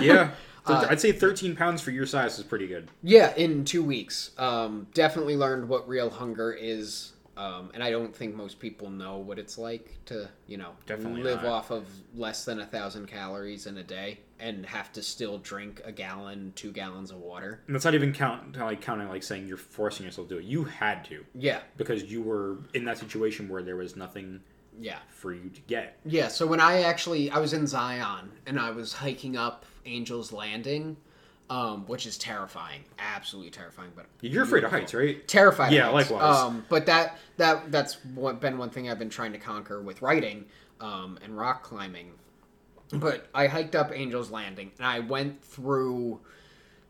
Yeah, 0.00 0.30
Uh, 0.66 0.87
I'd 0.88 0.98
say 1.00 1.12
13 1.12 1.56
pounds 1.56 1.82
for 1.82 1.90
your 1.90 2.06
size 2.06 2.38
is 2.38 2.44
pretty 2.44 2.66
good. 2.66 2.88
Yeah, 3.02 3.34
in 3.37 3.66
two 3.66 3.82
weeks. 3.84 4.30
Um, 4.38 4.87
definitely 4.94 5.37
learned 5.37 5.68
what 5.68 5.87
real 5.87 6.08
hunger 6.08 6.52
is. 6.52 7.12
Um, 7.37 7.70
and 7.74 7.82
I 7.82 7.90
don't 7.90 8.14
think 8.16 8.34
most 8.34 8.60
people 8.60 8.88
know 8.88 9.18
what 9.18 9.38
it's 9.38 9.58
like 9.58 9.98
to, 10.06 10.30
you 10.46 10.56
know, 10.56 10.70
Definitely 10.87 11.22
live 11.22 11.42
not. 11.42 11.52
off 11.52 11.70
of 11.70 11.84
less 12.14 12.46
than 12.46 12.60
a 12.60 12.64
thousand 12.66 13.08
calories 13.08 13.66
in 13.66 13.76
a 13.76 13.82
day 13.82 14.20
and 14.40 14.64
have 14.64 14.90
to 14.92 15.02
still 15.02 15.37
drink 15.38 15.82
a 15.84 15.92
gallon, 15.92 16.52
two 16.56 16.72
gallons 16.72 17.10
of 17.10 17.18
water. 17.18 17.60
And 17.66 17.74
that's 17.74 17.84
not 17.84 17.94
even 17.94 18.12
count 18.14 18.56
like 18.56 18.80
counting 18.80 19.08
like 19.08 19.22
saying 19.24 19.46
you're 19.46 19.56
forcing 19.58 20.06
yourself 20.06 20.28
to 20.28 20.34
do 20.37 20.38
it. 20.40 20.44
You 20.46 20.64
had 20.64 21.04
to 21.06 21.24
Yeah, 21.34 21.58
because 21.76 22.04
you 22.04 22.22
were 22.22 22.58
in 22.72 22.84
that 22.87 22.96
situation 22.98 23.48
where 23.50 23.62
there 23.62 23.76
was 23.76 23.96
nothing 23.96 24.40
yeah. 24.80 24.98
for 25.08 25.32
you 25.32 25.50
to 25.50 25.60
get. 25.62 25.98
Yeah, 26.04 26.28
so 26.28 26.46
when 26.46 26.60
I 26.60 26.82
actually 26.82 27.30
I 27.30 27.38
was 27.38 27.52
in 27.52 27.66
Zion 27.66 28.30
and 28.46 28.58
I 28.58 28.70
was 28.70 28.92
hiking 28.92 29.37
up 29.37 29.64
Angel's 29.87 30.32
Landing, 30.32 30.96
um, 31.50 31.87
which 31.87 32.06
is 32.06 32.16
terrifying, 32.18 32.84
absolutely 32.98 33.50
terrifying. 33.50 33.90
But 33.94 34.06
You're 34.20 34.44
afraid 34.44 34.64
of 34.64 34.70
heights, 34.70 34.94
right? 34.94 35.26
terrified. 35.28 35.72
Yeah, 35.72 35.90
heights. 35.90 36.10
likewise. 36.10 36.38
Um, 36.38 36.64
but 36.68 36.87
that 36.87 37.18
that 37.37 37.70
that's 37.70 38.04
what, 38.14 38.40
been 38.40 38.58
one 38.58 38.70
thing 38.70 38.90
I've 38.90 38.98
been 38.98 39.10
trying 39.10 39.32
to 39.32 39.38
conquer 39.38 39.82
with 39.82 40.02
writing 40.02 40.46
um, 40.80 41.18
and 41.22 41.37
rock 41.37 41.62
climbing. 41.62 42.12
But 42.92 43.28
I 43.34 43.46
hiked 43.46 43.74
up 43.74 43.92
Angel's 43.92 44.30
Landing 44.30 44.70
and 44.78 44.87
I 44.87 45.00
went 45.00 45.42
through 45.44 46.20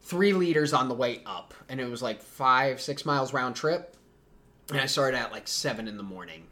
three 0.02 0.32
liters 0.32 0.72
on 0.72 0.88
the 0.88 0.94
way 0.94 1.22
up, 1.24 1.54
and 1.68 1.80
it 1.80 1.88
was 1.88 2.02
like 2.02 2.22
five 2.22 2.80
six 2.80 3.04
miles 3.04 3.32
round 3.32 3.56
trip. 3.56 3.96
And 4.70 4.80
I 4.80 4.86
started 4.86 5.18
at 5.18 5.30
like 5.30 5.46
seven 5.46 5.88
in 5.88 5.96
the 5.98 6.02
morning. 6.02 6.46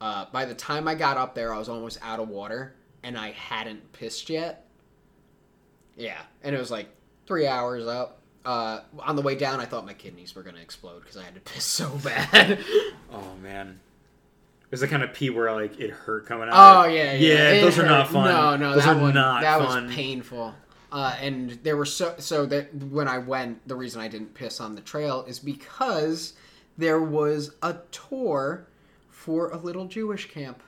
Uh, 0.00 0.26
by 0.32 0.44
the 0.44 0.54
time 0.54 0.86
I 0.86 0.94
got 0.94 1.16
up 1.16 1.34
there, 1.34 1.52
I 1.52 1.58
was 1.58 1.68
almost 1.68 1.98
out 2.02 2.20
of 2.20 2.28
water, 2.28 2.74
and 3.02 3.18
I 3.18 3.32
hadn't 3.32 3.92
pissed 3.92 4.30
yet. 4.30 4.64
Yeah, 5.96 6.20
and 6.42 6.54
it 6.54 6.58
was 6.58 6.70
like 6.70 6.88
three 7.26 7.46
hours 7.46 7.86
up. 7.86 8.20
Uh, 8.44 8.80
on 9.00 9.16
the 9.16 9.22
way 9.22 9.34
down, 9.34 9.60
I 9.60 9.64
thought 9.64 9.84
my 9.84 9.94
kidneys 9.94 10.34
were 10.34 10.42
gonna 10.42 10.60
explode 10.60 11.00
because 11.00 11.16
I 11.16 11.24
had 11.24 11.34
to 11.34 11.40
piss 11.52 11.64
so 11.64 11.90
bad. 12.04 12.58
Oh 13.12 13.34
man. 13.42 13.80
Is 14.70 14.80
the 14.80 14.86
kind 14.88 15.02
of 15.02 15.14
pee 15.14 15.30
where 15.30 15.50
like 15.50 15.80
it 15.80 15.88
hurt 15.90 16.26
coming 16.26 16.48
out? 16.50 16.84
oh 16.84 16.88
yeah, 16.88 17.14
yeah. 17.14 17.32
Yeah, 17.32 17.50
It 17.52 17.60
those 17.62 17.78
are 17.78 17.86
not 17.86 18.08
fun. 18.08 18.26
No, 18.26 18.54
no, 18.56 18.74
those 18.74 18.84
that 18.84 18.96
are 18.96 19.00
one, 19.00 19.14
not 19.14 19.40
that 19.40 19.58
fun. 19.66 19.86
was 19.86 19.94
painful. 19.94 20.54
Uh, 20.92 21.16
and 21.20 21.52
there 21.62 21.76
were 21.76 21.86
so 21.86 22.14
so 22.18 22.44
that 22.46 22.74
when 22.74 23.08
I 23.08 23.16
went, 23.16 23.66
the 23.66 23.74
reason 23.76 24.00
I 24.02 24.08
didn't 24.08 24.34
piss 24.34 24.60
on 24.60 24.74
the 24.74 24.82
trail 24.82 25.24
is 25.26 25.38
because 25.38 26.34
there 26.76 27.00
was 27.00 27.54
a 27.62 27.76
tour 27.90 28.66
for 29.18 29.48
a 29.50 29.56
little 29.56 29.84
Jewish 29.86 30.30
camp, 30.30 30.62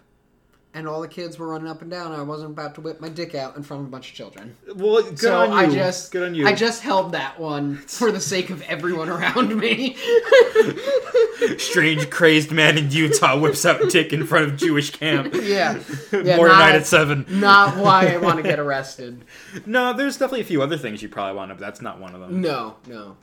and 0.75 0.89
all 0.89 1.01
the 1.01 1.09
kids 1.09 1.39
were 1.39 1.47
running 1.47 1.69
up 1.69 1.83
and 1.83 1.91
down. 1.91 2.11
And 2.11 2.21
I 2.21 2.25
wasn't 2.25 2.51
about 2.51 2.75
to 2.75 2.81
whip 2.81 3.01
my 3.01 3.09
dick 3.09 3.37
out 3.37 3.57
in 3.57 3.63
front 3.63 3.83
of 3.83 3.87
a 3.87 3.91
bunch 3.91 4.11
of 4.11 4.17
children. 4.17 4.57
Well, 4.75 5.03
good 5.05 5.19
so 5.21 5.39
on 5.39 5.51
you. 5.51 5.57
I 5.57 5.67
just 5.71 6.11
good 6.11 6.25
on 6.25 6.35
you. 6.35 6.47
I 6.47 6.53
just 6.53 6.83
held 6.83 7.13
that 7.13 7.39
one 7.39 7.77
for 7.77 8.11
the 8.11 8.21
sake 8.21 8.51
of 8.51 8.61
everyone 8.63 9.09
around 9.09 9.57
me. 9.57 9.97
Strange 11.59 12.11
crazed 12.11 12.51
man 12.51 12.77
in 12.77 12.91
Utah 12.91 13.39
whips 13.39 13.65
out 13.65 13.89
dick 13.89 14.13
in 14.13 14.27
front 14.27 14.47
of 14.47 14.57
Jewish 14.57 14.91
camp. 14.91 15.33
yeah, 15.35 15.81
yeah 16.13 16.37
More 16.37 16.49
not, 16.49 16.59
night 16.59 16.75
at 16.75 16.87
seven. 16.87 17.25
Not 17.29 17.77
why 17.77 18.09
I 18.09 18.17
want 18.17 18.39
to 18.39 18.43
get 18.43 18.59
arrested. 18.59 19.25
No, 19.67 19.93
there's 19.93 20.17
definitely 20.17 20.41
a 20.41 20.45
few 20.45 20.63
other 20.63 20.77
things 20.77 21.03
you 21.03 21.09
probably 21.09 21.37
want 21.37 21.51
to, 21.51 21.55
but 21.55 21.61
that's 21.61 21.81
not 21.81 22.01
one 22.01 22.15
of 22.15 22.21
them. 22.21 22.41
No, 22.41 22.77
no. 22.87 23.17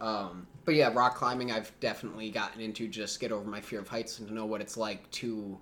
Um, 0.00 0.46
but 0.64 0.74
yeah, 0.74 0.92
rock 0.92 1.16
climbing 1.16 1.50
I've 1.50 1.72
definitely 1.80 2.30
gotten 2.30 2.60
into 2.60 2.88
just 2.88 3.20
get 3.20 3.32
over 3.32 3.48
my 3.48 3.60
fear 3.60 3.80
of 3.80 3.88
heights 3.88 4.18
and 4.18 4.28
to 4.28 4.34
know 4.34 4.46
what 4.46 4.60
it's 4.60 4.76
like 4.76 5.10
to 5.12 5.58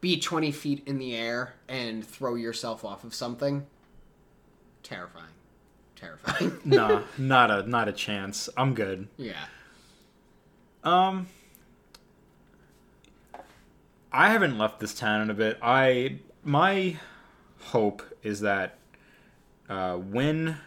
be 0.00 0.18
20 0.18 0.52
feet 0.52 0.82
in 0.86 0.98
the 0.98 1.16
air 1.16 1.54
and 1.68 2.06
throw 2.06 2.34
yourself 2.34 2.84
off 2.84 3.04
of 3.04 3.14
something. 3.14 3.66
Terrifying. 4.82 5.32
Terrifying. 5.96 6.60
nah, 6.64 7.02
not 7.18 7.50
a 7.50 7.62
not 7.68 7.88
a 7.88 7.92
chance. 7.92 8.48
I'm 8.56 8.74
good. 8.74 9.08
yeah. 9.16 9.44
Um, 10.82 11.28
I 14.12 14.28
haven't 14.28 14.58
left 14.58 14.78
this 14.80 14.94
town 14.94 15.22
in 15.22 15.30
a 15.30 15.34
bit. 15.34 15.58
I 15.62 16.18
my 16.44 16.98
hope 17.58 18.02
is 18.22 18.40
that 18.40 18.76
uh, 19.68 19.94
when 19.96 20.58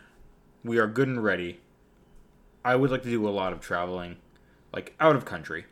we 0.64 0.80
are 0.80 0.88
good 0.88 1.08
and 1.08 1.24
ready, 1.24 1.60
I 2.68 2.76
would 2.76 2.92
like 2.92 3.04
to 3.04 3.10
do 3.10 3.28
a 3.28 3.30
lot 3.32 3.54
of 3.54 3.60
traveling. 3.62 4.18
like 4.74 4.94
out 5.00 5.16
of 5.16 5.26
country. 5.26 5.66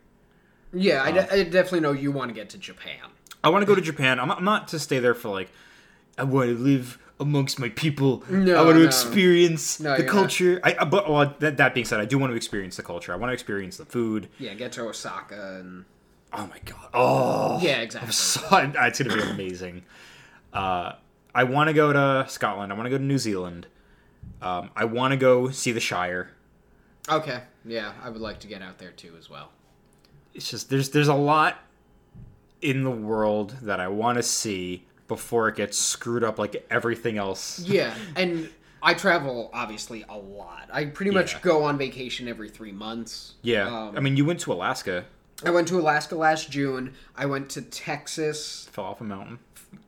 Yeah, 0.74 1.04
I, 1.04 1.12
de- 1.12 1.34
I 1.34 1.44
definitely 1.44 1.82
know 1.82 1.92
you 1.92 2.12
want 2.12 2.30
to 2.30 2.34
get 2.36 2.50
to 2.50 2.58
Japan. 2.58 3.10
I 3.44 3.50
want 3.50 3.62
to 3.62 3.66
go 3.66 3.76
to 3.76 3.82
Japan. 3.82 4.20
I'm, 4.20 4.32
I'm 4.32 4.44
not 4.44 4.68
to 4.70 4.80
stay 4.80 5.00
there 5.00 5.14
for 5.14 5.30
like. 5.30 5.50
I 6.18 6.24
want 6.24 6.50
to 6.50 6.58
live 6.58 6.98
amongst 7.20 7.60
my 7.60 7.70
people. 7.70 8.24
No, 8.30 8.56
I 8.56 8.64
want 8.66 8.76
to 8.76 8.82
no. 8.82 8.86
experience 8.88 9.80
No, 9.80 9.92
the 9.92 10.04
you're 10.04 10.06
not. 10.06 10.12
culture. 10.22 10.60
I, 10.64 10.84
but 10.86 11.10
well, 11.10 11.34
that, 11.40 11.58
that 11.58 11.74
being 11.74 11.86
said, 11.86 12.00
I 12.00 12.06
do 12.06 12.18
want 12.18 12.32
to 12.32 12.36
experience 12.36 12.78
the 12.78 12.84
culture. 12.84 13.12
I 13.14 13.16
want 13.18 13.30
to 13.30 13.34
experience 13.34 13.78
the 13.78 13.86
food. 13.86 14.28
Yeah, 14.40 14.54
get 14.54 14.72
to 14.74 14.84
Osaka 14.88 15.58
and 15.60 15.86
Oh 16.34 16.48
my 16.48 16.60
god! 16.66 16.90
Oh, 16.94 17.60
yeah, 17.62 17.82
exactly. 17.82 18.08
I'm 18.08 18.12
so, 18.12 18.42
it's 18.88 19.00
gonna 19.02 19.16
be 19.16 19.22
amazing. 19.30 19.84
Uh, 20.54 20.94
I 21.34 21.44
want 21.44 21.68
to 21.70 21.74
go 21.74 21.94
to 21.94 22.26
Scotland. 22.30 22.72
I 22.72 22.76
want 22.76 22.86
to 22.88 22.90
go 22.90 22.98
to 22.98 23.04
New 23.04 23.18
Zealand. 23.20 23.68
Um, 24.42 24.70
I 24.76 24.86
want 24.86 25.12
to 25.12 25.18
go 25.18 25.50
see 25.52 25.72
the 25.72 25.80
Shire. 25.80 26.32
Okay, 27.10 27.42
yeah, 27.66 27.94
I 28.04 28.10
would 28.10 28.22
like 28.22 28.40
to 28.42 28.48
get 28.48 28.62
out 28.62 28.78
there 28.80 28.92
too 28.92 29.14
as 29.18 29.30
well. 29.30 29.50
It's 30.34 30.50
just 30.50 30.70
there's 30.70 30.90
there's 30.90 31.08
a 31.08 31.14
lot 31.14 31.60
in 32.62 32.84
the 32.84 32.92
world 32.92 33.56
that 33.62 33.80
I 33.80 33.88
want 33.88 34.18
to 34.18 34.24
see 34.24 34.86
before 35.08 35.48
it 35.50 35.56
gets 35.56 35.78
screwed 35.78 36.24
up 36.24 36.40
like 36.40 36.66
everything 36.72 37.18
else. 37.18 37.60
Yeah, 37.60 37.94
and 38.16 38.50
I 38.82 38.96
travel 38.96 39.52
obviously 39.54 40.04
a 40.10 40.18
lot. 40.18 40.68
I 40.74 40.86
pretty 40.86 41.12
much 41.12 41.34
Yeah. 41.34 41.40
go 41.42 41.64
on 41.64 41.78
vacation 41.78 42.28
every 42.28 42.50
three 42.50 42.72
months. 42.72 43.36
Yeah, 43.44 43.68
Um, 43.68 43.96
I 43.96 44.00
mean, 44.00 44.18
you 44.18 44.26
went 44.26 44.40
to 44.42 44.52
Alaska, 44.54 45.06
I 45.46 45.52
went 45.52 45.68
to 45.68 45.80
Alaska 45.80 46.16
last 46.16 46.50
June. 46.50 46.94
I 47.16 47.26
went 47.28 47.50
to 47.52 47.62
Texas. 47.62 48.68
fell 48.72 48.86
off 48.86 49.02
a 49.02 49.04
mountain. 49.04 49.40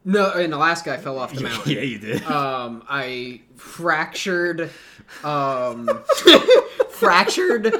No, 0.06 0.32
in 0.34 0.54
Alaska, 0.54 0.94
I 0.94 0.98
fell 0.98 1.20
off 1.20 1.34
the 1.34 1.42
mountain. 1.42 1.72
yeah, 1.74 1.82
you 1.82 1.98
did. 2.00 2.24
Um, 2.24 2.84
I 2.90 3.42
fractured, 3.58 4.70
um, 5.24 5.90
fractured 6.90 7.74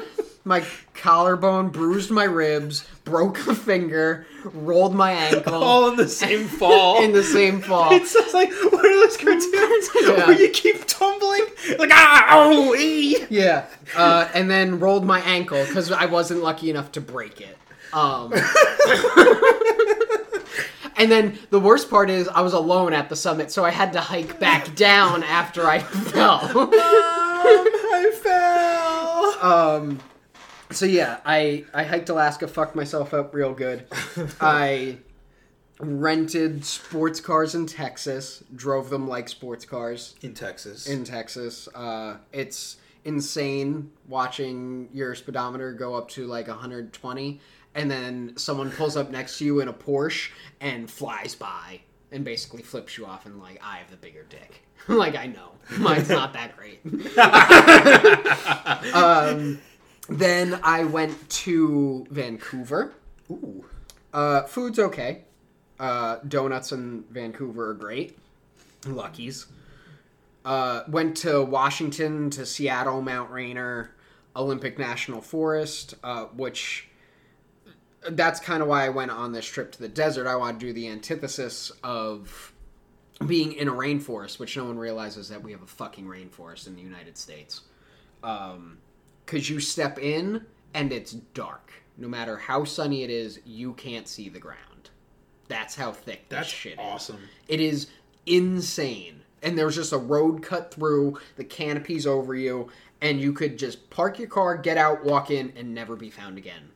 my 0.44 0.64
collarbone, 0.94 1.68
bruised 1.68 2.10
my 2.10 2.24
ribs, 2.24 2.86
broke 3.04 3.38
a 3.46 3.54
finger, 3.54 4.26
rolled 4.44 4.94
my 4.94 5.12
ankle 5.12 5.62
All 5.62 5.90
in 5.90 5.96
the 5.96 6.08
same 6.08 6.46
fall. 6.46 7.02
in 7.04 7.12
the 7.12 7.22
same 7.22 7.60
fall. 7.60 7.92
It's 7.92 8.12
just 8.12 8.34
like 8.34 8.50
one 8.50 8.84
of 8.84 8.92
those 8.92 9.16
cartoons 9.16 9.88
Yeah. 10.00 10.26
where 10.26 10.40
you 10.40 10.48
keep 10.50 10.86
tumbling, 10.86 11.44
like 11.78 11.90
ah, 11.92 12.26
oh, 12.30 12.74
ee. 12.74 13.24
Yeah, 13.30 13.66
uh, 13.96 14.28
and 14.34 14.50
then 14.50 14.80
rolled 14.80 15.04
my 15.04 15.20
ankle 15.20 15.64
because 15.66 15.90
I 15.92 16.06
wasn't 16.06 16.42
lucky 16.42 16.70
enough 16.70 16.92
to 16.92 17.00
break 17.00 17.40
it. 17.40 17.56
Um, 17.92 18.32
and 20.98 21.10
then 21.10 21.38
the 21.50 21.60
worst 21.60 21.88
part 21.90 22.10
is 22.10 22.28
I 22.28 22.40
was 22.42 22.52
alone 22.52 22.92
at 22.92 23.08
the 23.08 23.16
summit, 23.16 23.50
so 23.50 23.64
I 23.64 23.70
had 23.70 23.92
to 23.94 24.00
hike 24.00 24.38
back 24.38 24.74
down 24.76 25.22
after 25.22 25.66
I 25.66 25.78
fell. 25.78 26.40
I 27.90 28.10
fell. 28.22 29.52
um, 29.52 30.00
so 30.70 30.84
yeah, 30.86 31.18
I 31.24 31.64
I 31.72 31.84
hiked 31.84 32.08
Alaska, 32.08 32.48
fucked 32.48 32.74
myself 32.76 33.14
up 33.14 33.34
real 33.34 33.54
good. 33.54 33.86
I 34.40 34.98
rented 35.80 36.64
sports 36.64 37.20
cars 37.20 37.54
in 37.54 37.66
Texas, 37.66 38.42
drove 38.54 38.90
them 38.90 39.06
like 39.08 39.28
sports 39.28 39.64
cars. 39.64 40.14
In 40.22 40.34
Texas. 40.34 40.88
in 40.88 41.04
Texas. 41.04 41.68
Uh, 41.74 42.16
it's 42.32 42.78
insane 43.04 43.90
watching 44.08 44.88
your 44.92 45.14
speedometer 45.14 45.72
go 45.72 45.94
up 45.94 46.08
to 46.10 46.26
like 46.26 46.48
120, 46.48 47.40
and 47.78 47.88
then 47.88 48.32
someone 48.36 48.72
pulls 48.72 48.96
up 48.96 49.08
next 49.08 49.38
to 49.38 49.44
you 49.44 49.60
in 49.60 49.68
a 49.68 49.72
Porsche 49.72 50.30
and 50.60 50.90
flies 50.90 51.36
by 51.36 51.80
and 52.10 52.24
basically 52.24 52.60
flips 52.60 52.98
you 52.98 53.06
off 53.06 53.24
and 53.24 53.40
like, 53.40 53.60
I 53.62 53.76
have 53.76 53.88
the 53.88 53.96
bigger 53.96 54.26
dick. 54.28 54.62
like 54.88 55.14
I 55.14 55.26
know, 55.26 55.52
mine's 55.78 56.08
not 56.10 56.32
that 56.32 56.56
great. 56.56 56.80
um, 58.94 59.60
then 60.08 60.58
I 60.64 60.84
went 60.84 61.30
to 61.30 62.04
Vancouver. 62.10 62.94
Ooh. 63.30 63.64
Uh, 64.12 64.42
food's 64.42 64.80
okay. 64.80 65.22
Uh, 65.78 66.16
donuts 66.26 66.72
in 66.72 67.04
Vancouver 67.10 67.70
are 67.70 67.74
great. 67.74 68.18
Lucky's. 68.86 69.46
Uh, 70.44 70.82
went 70.88 71.16
to 71.18 71.44
Washington, 71.44 72.30
to 72.30 72.44
Seattle, 72.44 73.02
Mount 73.02 73.30
Rainier, 73.30 73.94
Olympic 74.34 74.78
National 74.78 75.20
Forest, 75.20 75.94
uh, 76.02 76.24
which 76.26 76.87
that's 78.10 78.40
kind 78.40 78.62
of 78.62 78.68
why 78.68 78.84
I 78.84 78.88
went 78.88 79.10
on 79.10 79.32
this 79.32 79.46
trip 79.46 79.72
to 79.72 79.78
the 79.78 79.88
desert. 79.88 80.26
I 80.26 80.36
want 80.36 80.60
to 80.60 80.66
do 80.66 80.72
the 80.72 80.88
antithesis 80.88 81.72
of 81.82 82.52
being 83.26 83.52
in 83.52 83.68
a 83.68 83.72
rainforest, 83.72 84.38
which 84.38 84.56
no 84.56 84.64
one 84.64 84.78
realizes 84.78 85.28
that 85.28 85.42
we 85.42 85.52
have 85.52 85.62
a 85.62 85.66
fucking 85.66 86.06
rainforest 86.06 86.66
in 86.66 86.76
the 86.76 86.82
United 86.82 87.18
States. 87.18 87.62
Um, 88.22 88.78
because 89.24 89.50
you 89.50 89.60
step 89.60 89.98
in 89.98 90.46
and 90.74 90.92
it's 90.92 91.12
dark. 91.12 91.72
No 91.98 92.08
matter 92.08 92.36
how 92.36 92.64
sunny 92.64 93.02
it 93.02 93.10
is, 93.10 93.40
you 93.44 93.74
can't 93.74 94.08
see 94.08 94.28
the 94.28 94.38
ground. 94.38 94.90
That's 95.48 95.74
how 95.74 95.92
thick 95.92 96.28
this 96.28 96.38
That's 96.38 96.48
shit 96.48 96.72
is. 96.74 96.78
awesome. 96.80 97.18
It 97.48 97.60
is 97.60 97.88
insane. 98.26 99.22
And 99.42 99.58
there's 99.58 99.76
just 99.76 99.92
a 99.92 99.98
road 99.98 100.42
cut 100.42 100.72
through, 100.72 101.18
the 101.36 101.44
canopy's 101.44 102.06
over 102.06 102.34
you, 102.34 102.70
and 103.00 103.20
you 103.20 103.32
could 103.32 103.58
just 103.58 103.88
park 103.90 104.18
your 104.18 104.28
car, 104.28 104.56
get 104.56 104.76
out, 104.76 105.04
walk 105.04 105.30
in, 105.30 105.52
and 105.56 105.74
never 105.74 105.94
be 105.94 106.10
found 106.10 106.38
again. 106.38 106.70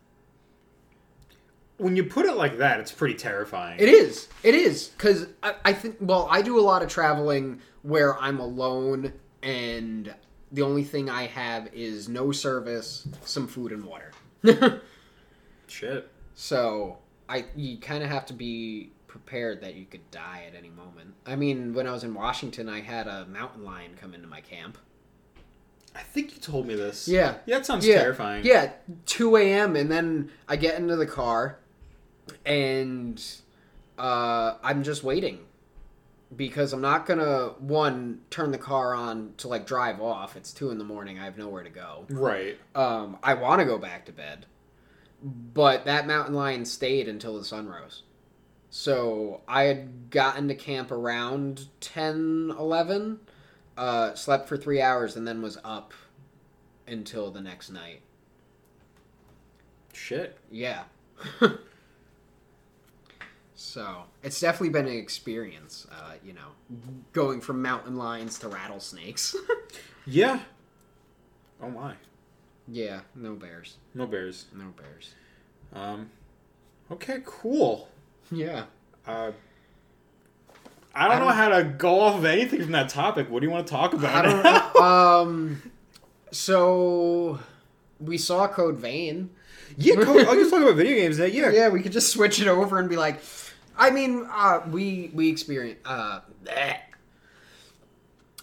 When 1.83 1.97
you 1.97 2.05
put 2.05 2.27
it 2.27 2.37
like 2.37 2.59
that, 2.59 2.81
it's 2.81 2.93
pretty 2.93 3.15
terrifying. 3.15 3.81
It 3.81 3.89
is. 3.89 4.29
It 4.43 4.55
is. 4.55 4.89
Because 4.89 5.27
I, 5.43 5.55
I 5.65 5.73
think, 5.73 5.97
well, 6.01 6.29
I 6.31 6.43
do 6.43 6.59
a 6.59 6.63
lot 6.63 6.83
of 6.83 6.89
traveling 6.89 7.61
where 7.83 8.17
I'm 8.19 8.39
alone 8.39 9.13
and 9.43 10.15
the 10.53 10.63
only 10.63 10.85
thing 10.85 11.11
I 11.11 11.27
have 11.27 11.69
is 11.73 12.09
no 12.09 12.31
service, 12.31 13.09
some 13.25 13.49
food, 13.49 13.73
and 13.73 13.85
water. 13.85 14.13
Shit. 15.67 16.09
So 16.35 16.99
I 17.29 17.47
you 17.57 17.79
kind 17.79 18.05
of 18.05 18.11
have 18.11 18.27
to 18.27 18.35
be 18.35 18.93
prepared 19.07 19.63
that 19.63 19.75
you 19.75 19.87
could 19.87 20.09
die 20.11 20.45
at 20.47 20.55
any 20.55 20.71
moment. 20.71 21.15
I 21.27 21.37
mean, 21.37 21.75
when 21.75 21.87
I 21.87 21.93
was 21.93 22.05
in 22.05 22.15
Washington, 22.15 22.69
I 22.69 22.81
had 22.81 23.07
a 23.07 23.27
mountain 23.27 23.65
lion 23.65 23.93
come 24.01 24.15
into 24.15 24.29
my 24.29 24.41
camp. 24.41 24.79
I 25.95 26.01
think 26.01 26.35
you 26.35 26.41
told 26.41 26.67
me 26.67 26.75
this. 26.75 27.07
Yeah. 27.07 27.37
Yeah, 27.45 27.59
that 27.59 27.67
sounds 27.67 27.87
yeah, 27.87 27.99
terrifying. 27.99 28.45
Yeah, 28.45 28.73
2 29.07 29.37
a.m. 29.37 29.77
and 29.77 29.91
then 29.91 30.31
I 30.49 30.57
get 30.57 30.79
into 30.79 30.97
the 30.97 31.07
car 31.07 31.59
and 32.45 33.23
uh, 33.99 34.55
I'm 34.63 34.83
just 34.83 35.05
waiting 35.05 35.41
because 36.35 36.73
I'm 36.73 36.81
not 36.81 37.07
gonna 37.07 37.55
one 37.59 38.21
turn 38.31 38.53
the 38.53 38.59
car 38.59 38.95
on 38.95 39.35
to 39.39 39.49
like 39.49 39.67
drive 39.67 40.01
off. 40.01 40.37
It's 40.37 40.53
two 40.53 40.71
in 40.71 40.79
the 40.79 40.85
morning. 40.85 41.19
I 41.19 41.25
have 41.25 41.37
nowhere 41.37 41.63
to 41.63 41.71
go. 41.71 42.07
Right. 42.09 42.59
Um, 42.75 43.19
I 43.23 43.35
want 43.35 43.61
to 43.61 43.65
go 43.65 43.79
back 43.79 44.07
to 44.07 44.13
bed, 44.13 44.47
but 45.23 45.85
that 45.85 46.07
mountain 46.07 46.35
lion 46.35 46.65
stayed 46.65 47.09
until 47.09 47.39
the 47.39 47.45
sun 47.45 47.69
rose. 47.69 48.03
So 48.71 49.43
I 49.47 49.65
had 49.65 50.09
gotten 50.11 50.49
to 50.49 50.55
camp 50.55 50.91
around 50.91 51.67
10, 51.81 52.55
11, 52.59 53.21
uh, 53.77 54.15
slept 54.15 54.49
for 54.49 54.57
three 54.57 54.81
hours, 54.81 55.15
and 55.15 55.29
then 55.29 55.43
was 55.43 55.59
up 55.63 55.93
until 56.87 57.31
the 57.31 57.43
next 57.43 57.69
night. 57.69 58.01
Shit. 59.93 60.39
Yeah. 60.51 60.85
so 63.63 64.05
it's 64.23 64.41
definitely 64.41 64.71
been 64.71 64.87
an 64.87 64.97
experience, 64.99 65.87
uh, 65.93 66.13
you 66.25 66.33
know, 66.33 66.49
going 67.13 67.41
from 67.41 67.63
mountain 67.63 67.97
lions 67.97 68.39
to 68.41 68.49
rattlesnakes. 68.49 69.37
Yeah. 70.05 70.41
Oh 71.63 71.71
my. 71.71 71.95
yeah, 72.67 73.03
no 73.15 73.35
bears. 73.35 73.77
No 73.95 74.05
bears. 74.07 74.47
No 74.53 74.65
bears. 74.77 75.15
Um. 75.73 76.11
Okay. 76.91 77.19
Cool. 77.25 77.89
Yeah. 78.33 78.65
Uh. 79.07 79.31
I 80.93 81.07
don't, 81.07 81.17
I 81.17 81.19
know 81.21 81.25
don't- 81.27 81.35
how 81.37 81.49
to 81.51 81.63
go 81.65 82.01
off 82.01 82.17
of 82.19 82.25
anything 82.25 82.63
from 82.63 82.73
that 82.73 82.89
topic. 82.89 83.31
What 83.31 83.41
do 83.43 83.47
you 83.47 83.53
want 83.53 83.65
to 83.69 83.71
talk 83.71 83.93
about? 83.95 84.27
I 84.27 84.29
don't 84.29 84.43
know. 84.43 84.81
um, 84.85 85.63
so 86.33 87.39
we 88.01 88.19
saw 88.19 88.49
Code 88.49 88.79
Vein. 88.81 89.31
yeah, 89.77 89.95
cool. 90.03 90.19
I'll 90.19 90.35
just 90.35 90.51
talk 90.53 90.63
about 90.63 90.75
video 90.75 90.97
games. 90.97 91.19
Yeah. 91.21 91.49
Yeah, 91.51 91.69
we 91.69 91.81
could 91.81 91.93
just 91.93 92.11
switch 92.11 92.41
it 92.41 92.49
over 92.49 92.81
and 92.81 92.89
be 92.89 92.97
like, 92.97 93.21
I 93.77 93.91
mean, 93.91 94.27
uh, 94.31 94.61
we 94.71 95.11
we 95.15 95.31
experience 95.31 95.79
uh, 95.85 96.21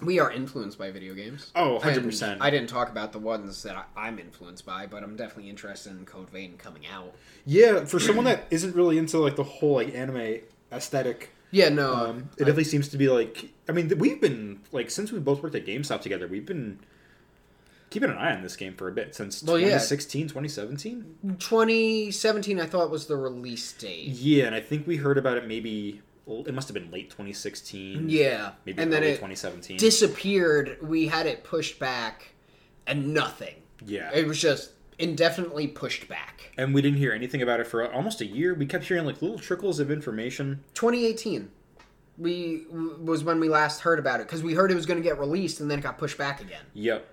we 0.01 0.19
are 0.19 0.31
influenced 0.31 0.77
by 0.77 0.91
video 0.91 1.13
games. 1.13 1.51
Oh, 1.55 1.79
100%. 1.81 2.37
I 2.39 2.49
didn't 2.49 2.69
talk 2.69 2.89
about 2.89 3.11
the 3.11 3.19
ones 3.19 3.63
that 3.63 3.75
I, 3.75 3.83
I'm 3.95 4.17
influenced 4.19 4.65
by, 4.65 4.85
but 4.85 5.03
I'm 5.03 5.15
definitely 5.15 5.49
interested 5.49 5.91
in 5.91 6.05
Code 6.05 6.29
Vein 6.29 6.57
coming 6.57 6.83
out. 6.87 7.15
Yeah, 7.45 7.85
for 7.85 7.99
someone 7.99 8.25
that 8.25 8.45
isn't 8.49 8.75
really 8.75 8.97
into 8.97 9.17
like 9.19 9.35
the 9.35 9.43
whole 9.43 9.75
like 9.75 9.93
anime 9.93 10.39
aesthetic, 10.71 11.33
Yeah, 11.51 11.69
no, 11.69 11.93
um, 11.93 12.17
it 12.37 12.39
definitely 12.39 12.63
seems 12.65 12.87
to 12.89 12.97
be 12.97 13.09
like. 13.09 13.51
I 13.67 13.71
mean, 13.71 13.91
we've 13.97 14.21
been 14.21 14.61
like 14.71 14.89
since 14.89 15.11
we 15.11 15.19
both 15.19 15.43
worked 15.43 15.55
at 15.55 15.65
GameStop 15.65 16.01
together, 16.01 16.27
we've 16.27 16.45
been 16.45 16.79
keeping 17.89 18.09
an 18.09 18.17
eye 18.17 18.33
on 18.35 18.41
this 18.41 18.55
game 18.55 18.75
for 18.75 18.87
a 18.87 18.91
bit 18.91 19.15
since 19.15 19.43
Well, 19.43 19.57
yeah. 19.57 19.65
2016, 19.79 20.27
2017. 20.29 21.15
2017 21.39 22.59
I 22.59 22.65
thought 22.65 22.89
was 22.89 23.07
the 23.07 23.15
release 23.17 23.71
date. 23.73 24.07
Yeah, 24.09 24.45
and 24.45 24.55
I 24.55 24.61
think 24.61 24.87
we 24.87 24.97
heard 24.97 25.17
about 25.17 25.37
it 25.37 25.47
maybe. 25.47 26.01
It 26.27 26.53
must 26.53 26.67
have 26.67 26.75
been 26.75 26.91
late 26.91 27.09
2016. 27.09 28.07
Yeah, 28.07 28.51
maybe 28.65 28.81
and 28.81 28.93
then 28.93 29.01
early 29.01 29.13
it 29.13 29.15
2017. 29.15 29.77
disappeared. 29.77 30.77
We 30.81 31.07
had 31.07 31.25
it 31.25 31.43
pushed 31.43 31.79
back, 31.79 32.33
and 32.85 33.13
nothing. 33.15 33.55
yeah, 33.83 34.11
It 34.13 34.27
was 34.27 34.39
just 34.39 34.73
indefinitely 34.99 35.67
pushed 35.67 36.07
back. 36.07 36.51
And 36.57 36.73
we 36.73 36.81
didn't 36.83 36.99
hear 36.99 37.13
anything 37.13 37.41
about 37.41 37.59
it 37.59 37.65
for 37.67 37.91
almost 37.91 38.21
a 38.21 38.25
year. 38.25 38.53
We 38.53 38.67
kept 38.67 38.83
hearing 38.83 39.05
like 39.05 39.21
little 39.23 39.39
trickles 39.39 39.79
of 39.79 39.89
information. 39.89 40.63
2018 40.75 41.49
we 42.19 42.65
was 42.99 43.23
when 43.23 43.39
we 43.39 43.47
last 43.49 43.79
heard 43.79 43.97
about 43.97 44.19
it 44.19 44.27
because 44.27 44.43
we 44.43 44.53
heard 44.53 44.71
it 44.71 44.75
was 44.75 44.85
going 44.85 45.01
to 45.01 45.03
get 45.03 45.17
released 45.17 45.61
and 45.61 45.71
then 45.71 45.79
it 45.79 45.81
got 45.81 45.97
pushed 45.97 46.17
back 46.17 46.41
again. 46.41 46.63
Yep. 46.73 47.07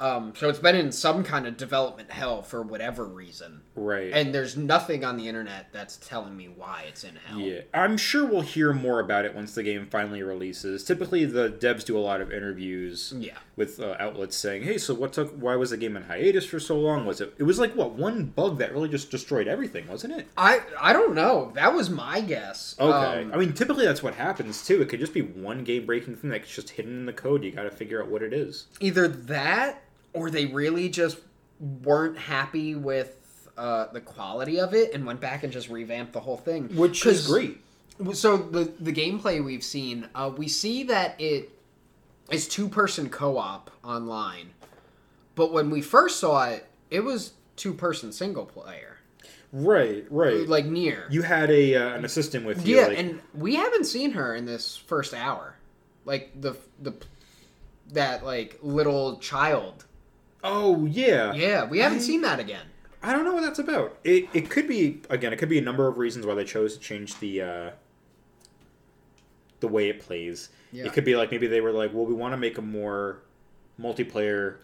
Um, 0.00 0.32
so 0.36 0.48
it's 0.48 0.60
been 0.60 0.76
in 0.76 0.92
some 0.92 1.24
kind 1.24 1.46
of 1.46 1.56
development 1.56 2.10
hell 2.10 2.42
for 2.42 2.62
whatever 2.62 3.04
reason. 3.04 3.62
Right. 3.74 4.12
And 4.12 4.32
there's 4.32 4.56
nothing 4.56 5.04
on 5.04 5.16
the 5.16 5.26
internet 5.28 5.72
that's 5.72 5.96
telling 5.96 6.36
me 6.36 6.46
why 6.48 6.84
it's 6.88 7.02
in 7.04 7.16
hell. 7.26 7.40
Yeah, 7.40 7.62
I'm 7.74 7.96
sure 7.96 8.24
we'll 8.24 8.42
hear 8.42 8.72
more 8.72 9.00
about 9.00 9.24
it 9.24 9.34
once 9.34 9.54
the 9.54 9.62
game 9.64 9.86
finally 9.90 10.22
releases. 10.22 10.84
Typically, 10.84 11.24
the 11.24 11.50
devs 11.50 11.84
do 11.84 11.98
a 11.98 12.00
lot 12.00 12.20
of 12.20 12.32
interviews 12.32 13.12
Yeah. 13.16 13.38
with 13.56 13.80
uh, 13.80 13.96
outlets 13.98 14.36
saying, 14.36 14.62
"Hey, 14.62 14.78
so 14.78 14.94
what 14.94 15.12
took? 15.12 15.32
Why 15.32 15.56
was 15.56 15.70
the 15.70 15.76
game 15.76 15.96
in 15.96 16.04
hiatus 16.04 16.44
for 16.46 16.60
so 16.60 16.78
long? 16.78 17.04
Was 17.06 17.20
it? 17.20 17.34
It 17.38 17.42
was 17.44 17.58
like 17.58 17.74
what 17.74 17.92
one 17.92 18.26
bug 18.26 18.58
that 18.58 18.72
really 18.72 18.88
just 18.88 19.10
destroyed 19.10 19.48
everything, 19.48 19.88
wasn't 19.88 20.12
it?" 20.14 20.28
I 20.36 20.60
I 20.80 20.92
don't 20.92 21.14
know. 21.14 21.50
That 21.54 21.74
was 21.74 21.90
my 21.90 22.20
guess. 22.20 22.76
Okay. 22.78 23.22
Um, 23.22 23.32
I 23.32 23.36
mean, 23.36 23.52
typically 23.52 23.84
that's 23.84 24.02
what 24.02 24.14
happens 24.14 24.64
too. 24.64 24.80
It 24.80 24.88
could 24.88 25.00
just 25.00 25.14
be 25.14 25.22
one 25.22 25.64
game 25.64 25.86
breaking 25.86 26.16
thing 26.16 26.30
that's 26.30 26.54
just 26.54 26.70
hidden 26.70 26.92
in 27.00 27.06
the 27.06 27.12
code. 27.12 27.42
You 27.42 27.50
got 27.50 27.64
to 27.64 27.70
figure 27.70 28.00
out 28.02 28.08
what 28.08 28.22
it 28.22 28.32
is. 28.32 28.66
either 28.80 29.08
that 29.08 29.82
or 30.12 30.30
they 30.30 30.46
really 30.46 30.88
just 30.88 31.18
weren't 31.60 32.18
happy 32.18 32.74
with 32.74 33.14
uh, 33.56 33.86
the 33.92 34.00
quality 34.00 34.60
of 34.60 34.72
it 34.74 34.94
and 34.94 35.04
went 35.04 35.20
back 35.20 35.42
and 35.42 35.52
just 35.52 35.68
revamped 35.68 36.12
the 36.12 36.20
whole 36.20 36.36
thing. 36.36 36.74
Which 36.76 37.04
is 37.06 37.26
great. 37.26 37.60
So 38.12 38.36
the 38.36 38.72
the 38.78 38.92
gameplay 38.92 39.44
we've 39.44 39.64
seen, 39.64 40.08
uh, 40.14 40.30
we 40.36 40.46
see 40.46 40.84
that 40.84 41.20
it 41.20 41.50
is 42.30 42.46
two 42.46 42.68
person 42.68 43.08
co 43.08 43.36
op 43.38 43.70
online, 43.82 44.50
but 45.34 45.52
when 45.52 45.68
we 45.70 45.80
first 45.82 46.20
saw 46.20 46.44
it, 46.48 46.66
it 46.90 47.00
was 47.00 47.32
two 47.56 47.74
person 47.74 48.12
single 48.12 48.46
player, 48.46 48.98
Right. 49.52 50.06
Right. 50.10 50.46
like 50.46 50.66
near. 50.66 51.08
you 51.10 51.22
had 51.22 51.50
a 51.50 51.74
uh, 51.74 51.94
an 51.96 52.04
assistant 52.04 52.46
with 52.46 52.64
you. 52.64 52.76
yeah, 52.76 52.86
like- 52.86 52.98
and 52.98 53.20
we 53.34 53.56
haven't 53.56 53.84
seen 53.86 54.12
her 54.12 54.32
in 54.36 54.44
this 54.46 54.76
first 54.76 55.12
hour, 55.12 55.56
like 56.04 56.30
the 56.40 56.54
the 56.80 56.94
that 57.92 58.24
like 58.24 58.58
little 58.62 59.16
child. 59.18 59.86
Oh 60.44 60.86
yeah. 60.86 61.32
Yeah, 61.34 61.64
we 61.64 61.78
haven't 61.80 61.98
I- 61.98 62.02
seen 62.02 62.22
that 62.22 62.38
again. 62.40 62.66
I 63.00 63.12
don't 63.12 63.24
know 63.24 63.32
what 63.34 63.42
that's 63.42 63.60
about. 63.60 63.96
It 64.02 64.28
it 64.32 64.50
could 64.50 64.66
be 64.66 65.02
again. 65.08 65.32
It 65.32 65.36
could 65.38 65.48
be 65.48 65.58
a 65.58 65.62
number 65.62 65.86
of 65.86 65.98
reasons 65.98 66.26
why 66.26 66.34
they 66.34 66.44
chose 66.44 66.74
to 66.74 66.80
change 66.80 67.18
the 67.20 67.42
uh, 67.42 67.70
the 69.60 69.68
way 69.68 69.88
it 69.88 70.00
plays. 70.00 70.48
Yeah. 70.72 70.84
It 70.86 70.92
could 70.92 71.04
be 71.04 71.16
like 71.16 71.30
maybe 71.30 71.46
they 71.46 71.60
were 71.60 71.72
like, 71.72 71.92
well, 71.94 72.04
we 72.06 72.14
want 72.14 72.32
to 72.32 72.36
make 72.36 72.58
a 72.58 72.62
more 72.62 73.20
multiplayer 73.80 74.56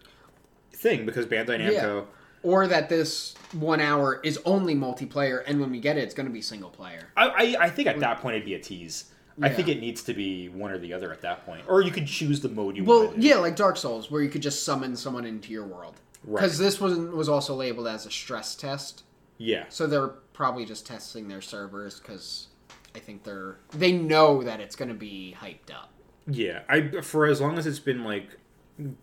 thing 0.73 1.05
because 1.05 1.25
Bandai 1.25 1.59
Namco. 1.59 1.71
Yeah. 1.71 2.01
Or 2.43 2.67
that 2.67 2.89
this 2.89 3.33
one 3.53 3.79
hour 3.81 4.19
is 4.23 4.37
only 4.45 4.75
multiplayer, 4.75 5.41
and 5.47 5.59
when 5.59 5.71
we 5.71 5.79
get 5.79 5.97
it, 5.97 6.01
it's 6.01 6.13
going 6.13 6.27
to 6.27 6.31
be 6.33 6.41
single 6.41 6.69
player. 6.69 7.07
I, 7.17 7.27
I 7.27 7.65
I 7.65 7.69
think 7.69 7.87
at 7.87 7.99
that 8.01 8.19
point 8.21 8.35
it'd 8.35 8.45
be 8.45 8.53
a 8.53 8.59
tease. 8.59 9.05
I 9.41 9.49
think 9.49 9.67
it 9.67 9.79
needs 9.81 10.03
to 10.03 10.13
be 10.13 10.47
one 10.49 10.71
or 10.71 10.77
the 10.77 10.93
other 10.93 11.11
at 11.11 11.21
that 11.21 11.45
point, 11.45 11.63
or 11.67 11.81
you 11.81 11.91
could 11.91 12.07
choose 12.07 12.39
the 12.39 12.49
mode 12.49 12.77
you 12.77 12.85
want. 12.85 13.09
Well, 13.09 13.19
yeah, 13.19 13.35
like 13.35 13.55
Dark 13.55 13.75
Souls, 13.77 14.09
where 14.09 14.21
you 14.21 14.29
could 14.29 14.41
just 14.41 14.63
summon 14.63 14.95
someone 14.95 15.25
into 15.25 15.51
your 15.51 15.65
world. 15.65 15.95
Right. 16.23 16.41
Because 16.41 16.57
this 16.57 16.79
was 16.79 16.97
was 16.97 17.27
also 17.27 17.53
labeled 17.53 17.87
as 17.87 18.05
a 18.05 18.11
stress 18.11 18.55
test, 18.55 19.03
yeah. 19.37 19.65
so 19.69 19.87
they're 19.87 20.07
probably 20.33 20.65
just 20.65 20.85
testing 20.85 21.27
their 21.27 21.41
servers 21.41 21.99
because 21.99 22.47
I 22.95 22.99
think 22.99 23.23
they're 23.23 23.57
they 23.71 23.91
know 23.91 24.41
that 24.43 24.59
it's 24.59 24.75
going 24.75 24.89
to 24.89 24.95
be 24.95 25.35
hyped 25.39 25.73
up. 25.73 25.91
Yeah, 26.27 26.61
I 26.69 27.01
for 27.01 27.25
as 27.25 27.41
long 27.41 27.57
as 27.57 27.67
it's 27.67 27.79
been 27.79 28.03
like 28.03 28.37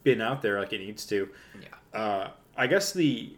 been 0.02 0.20
out 0.20 0.42
there 0.42 0.58
like 0.58 0.72
it 0.72 0.78
needs 0.78 1.06
to. 1.06 1.28
Yeah. 1.60 1.98
Uh, 1.98 2.30
I 2.56 2.66
guess 2.66 2.92
the 2.92 3.36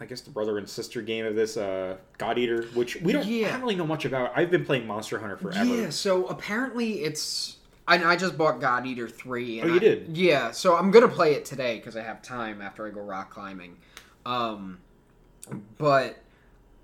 I 0.00 0.04
guess 0.06 0.20
the 0.20 0.30
brother 0.30 0.58
and 0.58 0.68
sister 0.68 1.02
game 1.02 1.26
of 1.26 1.34
this 1.34 1.56
uh, 1.56 1.96
God 2.18 2.38
Eater, 2.38 2.62
which 2.74 2.96
we 2.96 3.12
don't, 3.12 3.26
Yeah. 3.26 3.48
I 3.48 3.50
don't 3.52 3.62
really 3.62 3.74
know 3.74 3.86
much 3.86 4.04
about. 4.04 4.32
I've 4.36 4.50
been 4.50 4.64
playing 4.64 4.86
Monster 4.86 5.18
Hunter 5.18 5.36
forever. 5.36 5.64
Yeah, 5.64 5.90
so 5.90 6.26
apparently 6.28 7.02
it's. 7.02 7.56
I, 7.88 8.12
I 8.12 8.16
just 8.16 8.36
bought 8.38 8.60
God 8.60 8.86
Eater 8.86 9.08
3. 9.08 9.60
And 9.60 9.70
Oh, 9.70 9.72
you 9.74 9.76
I- 9.76 9.82
did? 9.82 10.16
Yeah, 10.16 10.50
so 10.52 10.76
I'm 10.76 10.90
going 10.90 11.08
to 11.08 11.12
play 11.12 11.34
it 11.34 11.44
today 11.44 11.76
because 11.78 11.96
I 11.96 12.02
have 12.02 12.22
time 12.22 12.60
after 12.62 12.86
I 12.86 12.90
go 12.90 13.00
rock 13.00 13.30
climbing. 13.30 13.76
Um, 14.26 14.78
but 15.78 16.18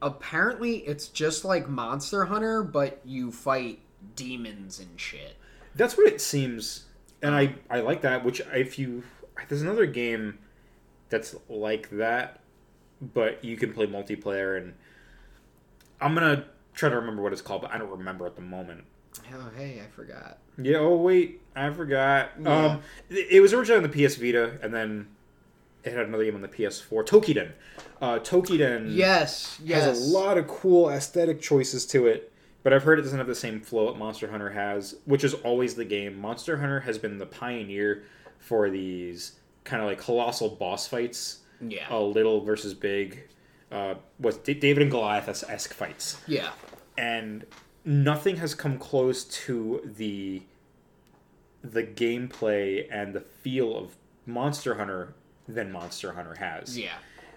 apparently 0.02 0.78
it's 0.78 1.08
just 1.08 1.44
like 1.44 1.68
Monster 1.68 2.24
Hunter, 2.24 2.62
but 2.62 3.00
you 3.04 3.30
fight 3.30 3.80
demons 4.16 4.80
and 4.80 4.98
shit. 4.98 5.36
That's 5.74 5.96
what 5.96 6.06
it 6.06 6.20
seems, 6.20 6.84
and 7.22 7.34
I 7.34 7.54
I 7.68 7.80
like 7.80 8.02
that. 8.02 8.24
Which 8.24 8.40
if 8.52 8.78
you 8.78 9.02
there's 9.48 9.62
another 9.62 9.86
game 9.86 10.38
that's 11.10 11.34
like 11.48 11.90
that, 11.90 12.40
but 13.00 13.44
you 13.44 13.56
can 13.56 13.72
play 13.72 13.86
multiplayer, 13.86 14.56
and 14.56 14.74
I'm 16.00 16.14
gonna 16.14 16.44
try 16.74 16.88
to 16.88 16.96
remember 16.96 17.22
what 17.22 17.32
it's 17.32 17.42
called, 17.42 17.62
but 17.62 17.72
I 17.72 17.78
don't 17.78 17.90
remember 17.90 18.26
at 18.26 18.36
the 18.36 18.42
moment. 18.42 18.84
Oh, 19.32 19.50
hey, 19.56 19.80
I 19.84 19.86
forgot. 19.94 20.38
Yeah. 20.58 20.78
Oh 20.78 20.96
wait, 20.96 21.40
I 21.54 21.70
forgot. 21.70 22.30
Yeah. 22.40 22.66
Um, 22.66 22.82
it 23.10 23.40
was 23.40 23.52
originally 23.52 23.84
on 23.84 23.90
the 23.90 24.06
PS 24.08 24.16
Vita, 24.16 24.58
and 24.62 24.72
then 24.74 25.08
it 25.84 25.92
had 25.92 26.06
another 26.06 26.24
game 26.24 26.34
on 26.34 26.40
the 26.42 26.48
PS4. 26.48 27.04
Toukiden. 27.06 27.52
Uh, 28.00 28.18
Toukiden 28.18 28.86
Yes, 28.94 29.58
yes. 29.62 29.84
has 29.84 30.10
a 30.10 30.12
lot 30.16 30.38
of 30.38 30.46
cool 30.48 30.88
aesthetic 30.90 31.40
choices 31.40 31.86
to 31.86 32.06
it, 32.06 32.32
but 32.62 32.72
I've 32.72 32.82
heard 32.82 32.98
it 32.98 33.02
doesn't 33.02 33.18
have 33.18 33.26
the 33.26 33.34
same 33.34 33.60
flow 33.60 33.86
that 33.92 33.98
Monster 33.98 34.30
Hunter 34.30 34.50
has, 34.50 34.96
which 35.04 35.22
is 35.24 35.34
always 35.34 35.74
the 35.74 35.84
game. 35.84 36.18
Monster 36.18 36.56
Hunter 36.58 36.80
has 36.80 36.98
been 36.98 37.18
the 37.18 37.26
pioneer 37.26 38.02
for 38.38 38.68
these 38.70 39.32
kind 39.64 39.82
of 39.82 39.88
like 39.88 39.98
colossal 39.98 40.48
boss 40.50 40.86
fights, 40.88 41.38
Yeah. 41.60 41.86
uh, 41.90 42.00
little 42.00 42.40
versus 42.42 42.74
big, 42.74 43.24
uh, 43.72 43.94
D- 44.44 44.54
David 44.54 44.82
and 44.82 44.90
Goliath 44.90 45.28
esque 45.28 45.72
fights 45.72 46.20
Yeah. 46.26 46.50
and 46.98 47.44
nothing 47.84 48.36
has 48.36 48.54
come 48.54 48.78
close 48.78 49.24
to 49.24 49.80
the 49.96 50.42
the 51.62 51.82
gameplay 51.82 52.86
and 52.90 53.14
the 53.14 53.20
feel 53.20 53.76
of 53.76 53.96
Monster 54.26 54.74
Hunter 54.74 55.14
than 55.48 55.72
Monster 55.72 56.12
Hunter 56.12 56.34
has. 56.38 56.78
Yeah. 56.78 56.92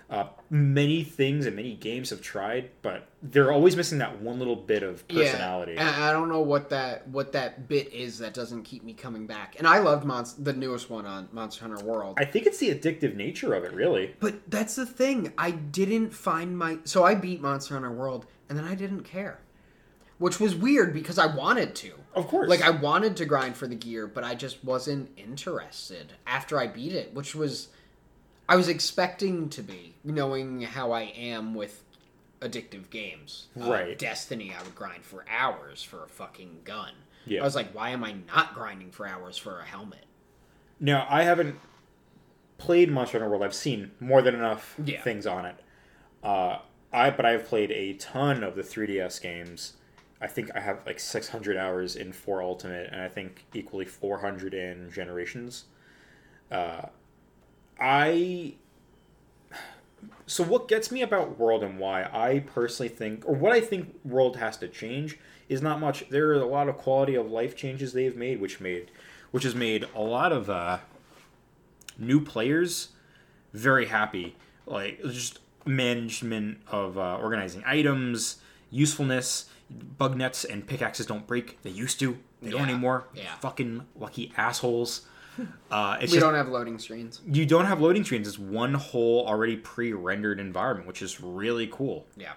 Uh, 0.10 0.28
many 0.50 1.04
things 1.04 1.46
and 1.46 1.54
many 1.54 1.74
games 1.74 2.12
have 2.12 2.22
tried, 2.22 2.70
but 2.82 3.10
they're 3.22 3.52
always 3.52 3.76
missing 3.76 3.98
that 3.98 4.22
one 4.22 4.40
little 4.40 4.56
bit 4.56 4.82
of 4.82 5.06
personality. 5.10 5.74
Yeah, 5.74 5.94
I 5.98 6.14
don't 6.14 6.30
know 6.30 6.40
what 6.40 6.70
that 6.70 7.06
what 7.10 7.34
that 7.34 7.68
bit 7.68 7.92
is 7.92 8.20
that 8.20 8.34
doesn't 8.34 8.64
keep 8.64 8.86
me 8.86 8.94
coming 8.94 9.28
back. 9.28 9.56
And 9.58 9.68
I 9.68 9.80
loved 9.80 10.06
Monst- 10.06 10.42
the 10.42 10.54
newest 10.54 10.90
one 10.90 11.06
on 11.06 11.28
Monster 11.34 11.68
Hunter 11.68 11.84
World. 11.84 12.18
I 12.18 12.24
think 12.24 12.46
it's 12.46 12.60
the 12.60 12.74
addictive 12.74 13.18
nature 13.18 13.54
of 13.54 13.66
it, 13.66 13.74
really. 13.74 14.16
But 14.22 14.50
that's 14.50 14.76
the 14.76 14.86
thing. 14.86 15.34
I 15.38 15.52
didn't 15.52 16.12
find 16.12 16.58
my 16.58 16.80
so 16.86 17.04
I 17.04 17.14
beat 17.14 17.42
Monster 17.42 17.74
Hunter 17.74 17.92
World 17.92 18.28
and 18.48 18.58
then 18.58 18.66
I 18.66 18.76
didn't 18.76 19.04
care. 19.04 19.42
Which 20.20 20.40
was 20.40 20.56
weird 20.56 20.94
because 20.94 21.20
I 21.20 21.28
wanted 21.28 21.76
to. 21.76 21.92
Of 22.16 22.28
course. 22.28 22.50
Like 22.50 22.62
I 22.62 22.70
wanted 22.70 23.18
to 23.18 23.26
grind 23.26 23.58
for 23.58 23.68
the 23.68 23.76
gear, 23.76 24.08
but 24.08 24.24
I 24.24 24.36
just 24.36 24.64
wasn't 24.64 25.12
interested 25.18 26.14
after 26.26 26.58
I 26.58 26.66
beat 26.68 26.94
it, 26.94 27.14
which 27.14 27.36
was 27.36 27.68
I 28.50 28.56
was 28.56 28.68
expecting 28.70 29.50
to 29.50 29.62
be, 29.62 29.96
knowing 30.04 30.62
how 30.62 30.92
I 30.92 31.02
am 31.04 31.54
with 31.54 31.84
addictive 32.42 32.90
games. 32.90 33.48
Uh, 33.60 33.70
Right. 33.70 33.98
Destiny, 34.00 34.54
I 34.58 34.64
would 34.64 34.76
grind 34.76 35.04
for 35.04 35.26
hours 35.30 35.84
for 35.84 36.04
a 36.04 36.08
fucking 36.08 36.62
gun. 36.64 36.92
Yeah. 37.26 37.42
I 37.42 37.44
was 37.44 37.56
like, 37.56 37.72
why 37.74 37.90
am 37.90 38.04
I 38.04 38.16
not 38.28 38.54
grinding 38.54 38.92
for 38.92 39.06
hours 39.08 39.38
for 39.38 39.60
a 39.60 39.66
helmet? 39.66 40.06
Now, 40.80 41.06
I 41.10 41.24
haven't 41.24 41.60
played 42.58 42.90
Monster 42.92 43.18
Hunter 43.20 43.30
World. 43.30 43.44
I've 43.44 43.54
seen 43.54 43.92
more 44.00 44.22
than 44.22 44.34
enough 44.36 44.76
Yeah. 44.84 45.02
things 45.02 45.26
on 45.28 45.46
it. 45.46 45.56
Uh, 46.24 46.60
I 46.94 47.10
but 47.10 47.26
I've 47.26 47.46
played 47.46 47.72
a 47.72 47.94
ton 47.96 48.44
of 48.44 48.56
the 48.56 48.64
3DS 48.64 49.20
games. 49.22 49.74
I 50.22 50.28
think 50.28 50.50
I 50.56 50.62
have 50.62 50.80
like 50.86 51.00
600 51.00 51.58
hours 51.58 51.96
in 51.96 52.12
4 52.14 52.42
Ultimate, 52.42 52.90
and 52.92 53.02
I 53.02 53.08
think 53.10 53.46
equally 53.54 53.86
400 53.86 54.54
in 54.54 54.90
Generations. 54.92 55.66
Uh, 56.50 56.84
I. 57.80 58.56
So, 60.26 60.44
what 60.44 60.68
gets 60.68 60.92
me 60.92 61.02
about 61.02 61.40
World 61.40 61.64
and 61.64 61.80
why 61.80 62.04
I 62.04 62.40
personally 62.40 62.90
think, 62.90 63.24
or 63.26 63.34
what 63.34 63.54
I 63.54 63.62
think 63.62 63.98
World 64.04 64.38
has 64.38 64.58
to 64.58 64.68
change, 64.68 65.18
is 65.48 65.62
not 65.62 65.80
much. 65.80 66.10
There 66.10 66.30
are 66.30 66.34
a 66.34 66.46
lot 66.46 66.68
of 66.68 66.78
quality 66.78 67.16
of 67.16 67.32
life 67.32 67.56
changes 67.56 67.94
they've 67.94 68.16
made, 68.16 68.42
which 68.42 68.60
made, 68.60 68.92
which 69.32 69.44
has 69.44 69.56
made 69.56 69.86
a 69.96 70.02
lot 70.02 70.34
of 70.34 70.50
uh, 70.50 70.80
new 71.98 72.20
players 72.20 72.90
very 73.54 73.88
happy. 73.88 74.36
Like 74.66 75.02
just 75.04 75.40
management 75.66 76.60
of 76.68 76.98
uh, 76.98 77.18
organizing 77.18 77.64
items, 77.66 78.38
usefulness. 78.70 79.50
Bug 79.70 80.16
nets 80.16 80.46
and 80.46 80.66
pickaxes 80.66 81.06
don't 81.06 81.28
break. 81.28 81.62
They 81.62 81.72
used 81.72 82.00
to. 82.00 82.18
They 82.42 82.52
don't 82.52 82.62
anymore. 82.62 83.08
Yeah. 83.14 83.36
Fucking 83.42 83.86
lucky 84.00 84.32
assholes. 84.38 85.02
Uh, 85.72 85.98
it's 86.02 86.12
we 86.12 86.18
just 86.18 86.26
don't 86.26 86.34
have 86.34 86.48
loading 86.50 86.80
screens. 86.80 87.22
you 87.32 87.46
don't 87.46 87.66
have 87.66 87.80
loading 87.82 88.04
screens. 88.04 88.28
It's 88.28 88.40
one 88.40 88.74
whole 88.74 89.26
already 89.28 89.56
pre-rendered 89.58 90.40
environment, 90.40 90.88
which 90.88 91.02
is 91.02 91.22
really 91.22 91.68
cool. 91.68 92.06
Yeah. 92.16 92.34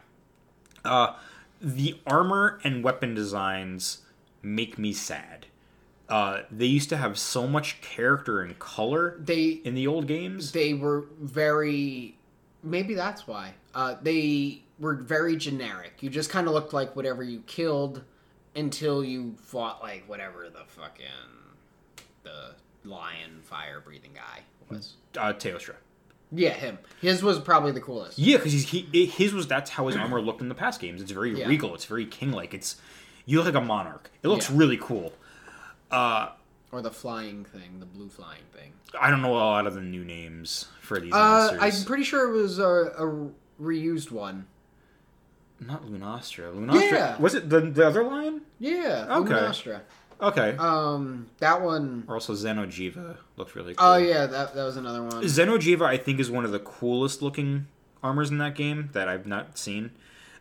Uh, 0.85 1.17
the 1.61 1.99
armor 2.07 2.61
and 2.65 2.83
weapon 2.83 3.15
designs 3.15 3.99
make 4.43 4.79
me 4.79 4.93
sad. 4.93 5.47
Uh, 6.09 6.43
they 6.51 6.67
used 6.67 6.89
to 6.89 6.97
have 6.97 7.19
so 7.19 7.47
much 7.47 7.81
character 7.83 8.41
and 8.43 8.59
color 8.59 9.17
They 9.21 9.61
in 9.65 9.75
the 9.75 9.87
old 9.87 10.07
games. 10.09 10.51
they 10.53 10.75
were 10.75 11.05
very 11.21 12.17
maybe 12.63 12.95
that's 12.95 13.27
why. 13.27 13.55
Uh, 13.75 13.95
they 14.03 14.63
were 14.81 14.95
very 14.95 15.37
generic. 15.37 15.93
You 16.01 16.11
just 16.11 16.31
kind 16.31 16.47
of 16.49 16.53
looked 16.55 16.73
like 16.73 16.97
whatever 16.97 17.23
you 17.23 17.43
killed 17.47 18.03
until 18.57 19.05
you 19.05 19.37
fought 19.41 19.81
like 19.83 20.03
whatever 20.09 20.49
the 20.49 20.65
fucking 20.67 21.07
the 22.25 22.55
lion 22.85 23.41
fire 23.43 23.81
breathing 23.81 24.13
guy 24.15 24.41
was. 24.69 24.95
Uh, 25.19 25.33
Teostra. 25.33 25.75
Yeah, 26.33 26.51
him. 26.51 26.79
His 27.01 27.23
was 27.23 27.41
probably 27.41 27.73
the 27.73 27.81
coolest. 27.81 28.19
Yeah, 28.19 28.37
because 28.37 28.53
he 28.53 29.07
his 29.07 29.33
was 29.35 29.47
that's 29.49 29.71
how 29.71 29.89
his 29.89 29.97
armor 29.97 30.21
looked 30.21 30.41
in 30.41 30.49
the 30.49 30.55
past 30.55 30.81
games. 30.81 31.03
It's 31.03 31.11
very 31.11 31.37
Yeah. 31.39 31.49
regal. 31.49 31.75
It's 31.75 31.85
very 31.87 32.07
king 32.07 32.31
like. 32.31 32.55
It's 32.55 32.77
you 33.27 33.39
look 33.39 33.47
like 33.53 33.63
a 33.63 33.67
monarch. 33.67 34.11
It 34.23 34.29
looks 34.29 34.49
Yeah. 34.51 34.57
really 34.59 34.77
cool. 34.77 35.13
Uh, 35.91 36.31
Or 36.73 36.83
the 36.83 36.91
flying 36.93 37.45
thing, 37.45 37.81
the 37.81 37.87
blue 37.87 38.09
flying 38.09 38.45
thing. 38.55 38.75
I 39.01 39.11
don't 39.11 39.23
know 39.23 39.35
a 39.35 39.39
lot 39.39 39.67
of 39.67 39.75
the 39.75 39.81
new 39.81 40.05
names 40.05 40.67
for 40.81 41.01
these 41.01 41.13
Uh. 41.13 41.57
I'm 41.61 41.85
pretty 41.85 42.05
sure 42.05 42.29
it 42.31 42.33
was 42.41 42.61
a, 42.61 42.63
a 42.63 43.29
reused 43.61 44.13
one. 44.13 44.47
Not 45.59 45.85
Lunastra. 45.85 46.55
Lunastra 46.55 46.91
Yeah. 46.93 47.19
was 47.19 47.35
it 47.35 47.51
the 47.51 47.61
the 47.61 47.87
other 47.87 48.05
lion? 48.05 48.43
Yeah, 48.61 49.07
Okay. 49.19 49.33
Luminostra. 49.35 49.81
Okay. 50.23 50.57
Um, 50.59 51.29
that 51.39 51.63
one 51.63 52.05
or 52.09 52.15
also 52.15 52.35
Xenojiva 52.35 53.17
looked 53.37 53.55
really 53.55 53.75
cool. 53.75 53.87
oh 53.87 53.97
yeah, 53.97 54.27
that, 54.27 54.55
that 54.55 54.65
was 54.65 54.77
another 54.77 55.03
one. 55.03 55.23
Xenojiva, 55.23 55.83
I 55.83 55.97
think, 55.97 56.21
is 56.21 56.31
one 56.31 56.45
of 56.45 56.53
the 56.53 56.59
coolest 56.61 57.23
looking 57.23 57.67
armors 58.03 58.31
in 58.31 58.39
that 58.39 58.55
game 58.55 58.91
that 58.93 59.09
I've 59.09 59.27
not 59.27 59.57
seen. 59.59 59.93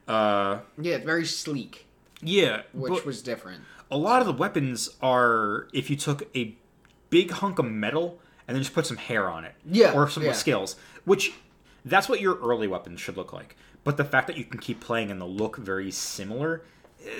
Uh, 0.08 0.60
Yeah, 0.80 0.96
it's 0.96 1.06
very 1.06 1.26
sleek, 1.26 1.86
yeah, 2.22 2.64
which 2.74 3.06
was 3.06 3.22
different. 3.22 3.64
a 3.92 3.98
lot 3.98 4.22
of 4.22 4.28
the 4.28 4.34
weapons 4.34 4.90
are 5.02 5.68
if 5.74 5.90
you 5.90 5.96
took 5.96 6.28
a 6.36 6.56
big 7.10 7.32
hunk 7.32 7.60
of 7.60 7.66
metal 7.66 8.20
and 8.48 8.56
then 8.56 8.64
just 8.64 8.74
put 8.74 8.86
some 8.86 8.98
hair 8.98 9.30
on 9.30 9.44
it, 9.46 9.54
Yeah, 9.70 9.94
or 9.94 10.10
some 10.10 10.24
yeah. 10.24 10.32
scales, 10.34 10.76
which 11.06 11.34
that's 11.86 12.10
what 12.10 12.20
your 12.22 12.36
early 12.40 12.68
weapons 12.68 13.00
should 13.00 13.18
look 13.18 13.32
like. 13.34 13.56
But 13.84 13.98
the 13.98 14.04
fact 14.04 14.28
that 14.28 14.36
you 14.38 14.44
can 14.44 14.60
keep 14.60 14.80
playing 14.82 15.10
and 15.12 15.22
they 15.22 15.26
look 15.26 15.56
very 15.58 15.92
similar, 15.92 16.64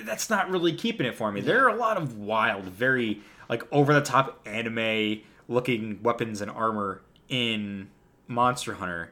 that's 0.04 0.30
not 0.30 0.50
really 0.50 0.74
keeping 0.74 1.06
it 1.06 1.16
for 1.16 1.32
me. 1.32 1.42
There 1.42 1.64
are 1.66 1.70
a 1.70 1.76
lot 1.76 1.98
of 1.98 2.18
wild, 2.18 2.66
very 2.66 3.22
like 3.50 3.64
over 3.72 3.94
the 3.94 4.02
top 4.02 4.40
anime 4.46 5.22
looking 5.48 6.00
weapons 6.04 6.42
and 6.42 6.52
armor 6.52 7.02
in 7.30 7.90
Monster 8.28 8.76
Hunter, 8.76 9.12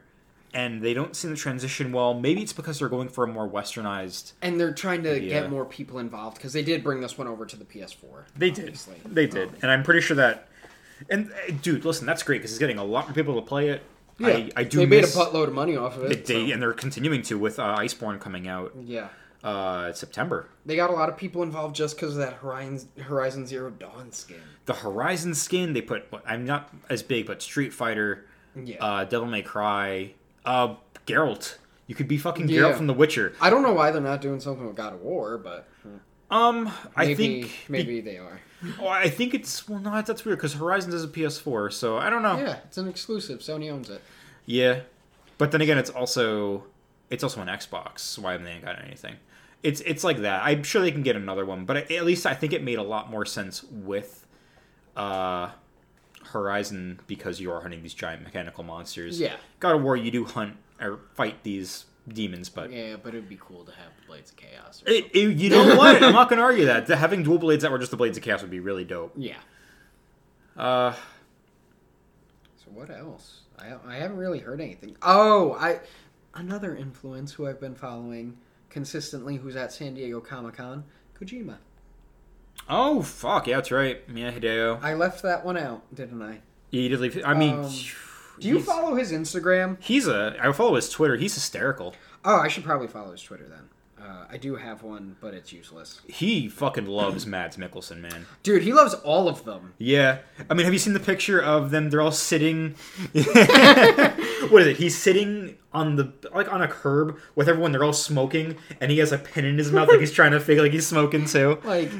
and 0.54 0.82
they 0.82 0.94
don't 0.94 1.16
seem 1.16 1.34
to 1.34 1.40
transition 1.40 1.90
well. 1.92 2.14
Maybe 2.14 2.42
it's 2.42 2.52
because 2.52 2.78
they're 2.78 2.88
going 2.88 3.08
for 3.08 3.24
a 3.24 3.26
more 3.26 3.48
westernized. 3.48 4.32
And 4.42 4.60
they're 4.60 4.72
trying 4.72 5.02
to 5.04 5.20
Yeah. 5.20 5.40
get 5.40 5.50
more 5.50 5.64
people 5.64 5.98
involved 5.98 6.36
because 6.36 6.52
they 6.52 6.62
did 6.62 6.84
bring 6.84 7.00
this 7.00 7.18
one 7.18 7.26
over 7.26 7.44
to 7.46 7.56
the 7.56 7.64
PS4. 7.64 8.26
They 8.36 8.50
did. 8.50 8.74
They 9.04 9.26
did, 9.26 9.50
and 9.62 9.70
I'm 9.70 9.82
pretty 9.82 10.00
sure 10.00 10.16
that. 10.16 10.48
And 11.08 11.30
uh, 11.32 11.52
dude, 11.62 11.84
listen, 11.84 12.06
that's 12.06 12.22
great 12.22 12.38
because 12.38 12.50
it's 12.52 12.58
getting 12.58 12.78
a 12.78 12.84
lot 12.84 13.06
more 13.06 13.14
people 13.14 13.34
to 13.36 13.42
play 13.42 13.68
it. 13.70 13.82
I, 14.20 14.50
I 14.56 14.64
do 14.64 14.78
They 14.78 14.86
made 14.86 15.04
a 15.04 15.06
buttload 15.06 15.46
of 15.46 15.54
money 15.54 15.76
off 15.76 15.96
of 15.96 16.10
it. 16.10 16.26
they, 16.26 16.46
so- 16.48 16.52
and 16.52 16.60
they're 16.60 16.72
continuing 16.72 17.22
to 17.22 17.38
with 17.38 17.60
uh, 17.60 17.76
Iceborne 17.78 18.18
coming 18.18 18.48
out 18.48 18.72
yeah, 18.82 19.08
uh, 19.44 19.92
September. 19.92 20.48
they 20.66 20.74
got 20.76 20.90
a 20.90 20.92
lot 20.92 21.08
of 21.08 21.16
people 21.16 21.42
involved 21.42 21.76
just 21.76 21.96
because 21.96 22.12
of 22.12 22.18
that 22.18 22.34
Horizon 22.34 22.88
Horizon 23.00 23.46
Zero 23.46 23.70
Dawn 23.70 24.10
skin. 24.12 24.40
The 24.66 24.74
Horizon 24.74 25.34
skin 25.34 25.72
they 25.72 25.80
put. 25.82 26.06
I'm 26.26 26.44
not 26.44 26.72
as 26.90 27.02
big, 27.02 27.26
but 27.26 27.40
Street 27.42 27.72
Fighter, 27.72 28.26
Yeah, 28.56 28.76
uh, 28.84 29.04
Devil 29.04 29.28
May 29.28 29.42
Cry, 29.42 30.12
uh, 30.44 30.74
Geralt. 31.06 31.56
You 31.86 31.94
could 31.94 32.08
be 32.08 32.18
fucking 32.18 32.48
Yeah. 32.48 32.62
Geralt 32.62 32.76
from 32.76 32.86
The 32.86 32.94
Witcher. 32.94 33.32
I 33.40 33.48
don't 33.48 33.62
know 33.62 33.72
why 33.72 33.90
they're 33.92 34.02
not 34.02 34.20
doing 34.20 34.40
something 34.40 34.66
with 34.66 34.76
God 34.76 34.92
of 34.94 35.00
War, 35.00 35.38
but 35.38 35.68
Um, 36.30 36.70
I 36.94 37.14
think 37.14 37.50
maybe 37.68 38.00
they 38.02 38.18
are. 38.18 38.40
Oh, 38.80 38.88
I 38.88 39.08
think 39.08 39.32
it's 39.34 39.68
well, 39.68 39.78
no, 39.78 40.02
that's 40.02 40.24
weird 40.24 40.38
because 40.38 40.54
Horizon 40.54 40.92
is 40.92 41.04
a 41.04 41.08
PS4, 41.08 41.72
so 41.72 41.96
I 41.96 42.10
don't 42.10 42.22
know. 42.22 42.36
Yeah, 42.38 42.58
it's 42.66 42.76
an 42.76 42.88
exclusive. 42.88 43.38
Sony 43.38 43.70
owns 43.72 43.88
it. 43.88 44.02
Yeah, 44.44 44.80
but 45.38 45.52
then 45.52 45.60
again, 45.62 45.78
it's 45.78 45.90
also 45.90 46.64
it's 47.08 47.22
also 47.24 47.40
an 47.40 47.48
Xbox. 47.48 48.18
Why 48.18 48.32
haven't 48.32 48.44
they 48.46 48.58
got 48.58 48.84
anything? 48.84 49.14
It's 49.62 49.80
it's 49.82 50.04
like 50.04 50.18
that. 50.18 50.42
I'm 50.44 50.62
sure 50.62 50.80
they 50.82 50.92
can 50.92 51.02
get 51.02 51.16
another 51.16 51.44
one, 51.44 51.64
but 51.64 51.90
at 51.90 52.04
least 52.04 52.26
I 52.26 52.34
think 52.34 52.52
it 52.52 52.62
made 52.62 52.78
a 52.78 52.82
lot 52.82 53.10
more 53.10 53.24
sense 53.26 53.64
with 53.64 54.26
uh, 54.96 55.50
Horizon 56.26 57.00
because 57.06 57.40
you 57.40 57.50
are 57.52 57.60
hunting 57.60 57.82
these 57.82 57.94
giant 57.94 58.22
mechanical 58.22 58.62
monsters. 58.64 59.18
Yeah. 59.20 59.34
God 59.60 59.74
of 59.76 59.82
War, 59.82 59.96
you 59.96 60.10
do 60.10 60.24
hunt 60.24 60.56
or 60.80 61.00
fight 61.14 61.42
these 61.42 61.86
demons, 62.08 62.48
but 62.48 62.70
Yeah, 62.70 62.96
but 63.02 63.08
it'd 63.14 63.28
be 63.28 63.38
cool 63.40 63.64
to 63.64 63.72
have 63.72 63.90
Blades 64.06 64.30
of 64.30 64.36
Chaos. 64.36 64.82
Or 64.86 64.90
it, 64.92 65.06
it- 65.14 65.36
you 65.36 65.50
know 65.50 65.76
what? 65.76 66.02
I'm 66.02 66.12
not 66.12 66.28
gonna 66.30 66.42
argue 66.42 66.66
that. 66.66 66.86
Having 66.88 67.24
dual 67.24 67.38
blades 67.38 67.62
that 67.62 67.72
were 67.72 67.78
just 67.78 67.90
the 67.90 67.96
blades 67.96 68.16
of 68.16 68.22
chaos 68.22 68.42
would 68.42 68.50
be 68.52 68.60
really 68.60 68.84
dope. 68.84 69.12
yeah. 69.16 69.34
Uh, 70.56 70.92
So 72.56 72.70
what 72.72 72.90
else? 72.90 73.40
I 73.58 73.74
I 73.86 73.96
haven't 73.96 74.16
really 74.18 74.38
heard 74.38 74.60
anything. 74.60 74.96
Oh, 75.02 75.54
I 75.54 75.80
another 76.34 76.76
influence 76.76 77.32
who 77.32 77.46
I've 77.46 77.60
been 77.60 77.74
following 77.74 78.36
consistently, 78.70 79.36
who's 79.36 79.56
at 79.56 79.72
San 79.72 79.94
Diego 79.94 80.20
Comic 80.20 80.56
Con, 80.56 80.84
Kojima. 81.20 81.56
oh 82.68 83.02
fuck, 83.02 83.46
yeah, 83.46 83.56
that's 83.56 83.70
right. 83.70 84.02
Yeah, 84.12 84.30
Hideo. 84.32 84.82
I 84.82 84.94
left 84.94 85.22
that 85.22 85.44
one 85.44 85.56
out, 85.56 85.82
didn't 85.94 86.22
I? 86.22 86.40
Yeah, 86.70 86.82
he 86.82 86.88
did 86.88 87.00
leave. 87.00 87.22
I 87.24 87.34
mean, 87.34 87.54
Um, 87.64 87.70
Do 88.40 88.46
you 88.46 88.54
he's- 88.56 88.66
follow 88.66 88.94
his 88.94 89.10
Instagram? 89.10 89.76
He's 89.80 90.06
a. 90.06 90.36
I 90.40 90.52
follow 90.52 90.76
his 90.76 90.88
Twitter. 90.88 91.16
He's 91.16 91.34
hysterical. 91.34 91.94
Oh, 92.24 92.36
I 92.36 92.46
should 92.48 92.62
probably 92.62 92.86
follow 92.86 93.10
his 93.12 93.22
Twitter 93.22 93.48
then. 93.48 93.68
Uh, 94.00 94.24
I 94.30 94.36
do 94.36 94.56
have 94.56 94.82
one, 94.82 95.16
but 95.20 95.34
it's 95.34 95.52
useless. 95.52 96.00
He 96.06 96.48
fucking 96.48 96.86
loves 96.86 97.26
Mads 97.26 97.56
Mikkelsen, 97.56 98.00
man. 98.00 98.26
Dude, 98.42 98.62
he 98.62 98.72
loves 98.72 98.94
all 98.94 99.28
of 99.28 99.44
them. 99.44 99.74
Yeah, 99.78 100.18
I 100.48 100.54
mean, 100.54 100.64
have 100.64 100.72
you 100.72 100.78
seen 100.78 100.92
the 100.92 101.00
picture 101.00 101.40
of 101.40 101.70
them? 101.70 101.90
They're 101.90 102.00
all 102.00 102.12
sitting. 102.12 102.74
what 103.12 104.62
is 104.62 104.66
it? 104.68 104.76
He's 104.76 104.96
sitting 104.96 105.56
on 105.72 105.96
the 105.96 106.12
like 106.34 106.52
on 106.52 106.62
a 106.62 106.68
curb 106.68 107.18
with 107.34 107.48
everyone. 107.48 107.72
They're 107.72 107.84
all 107.84 107.92
smoking, 107.92 108.56
and 108.80 108.90
he 108.90 108.98
has 108.98 109.12
a 109.12 109.18
pen 109.18 109.44
in 109.44 109.58
his 109.58 109.72
mouth, 109.72 109.88
like 109.88 110.00
he's 110.00 110.12
trying 110.12 110.32
to 110.32 110.40
fake 110.40 110.58
like 110.58 110.72
he's 110.72 110.86
smoking 110.86 111.24
too. 111.24 111.58
Like, 111.64 111.90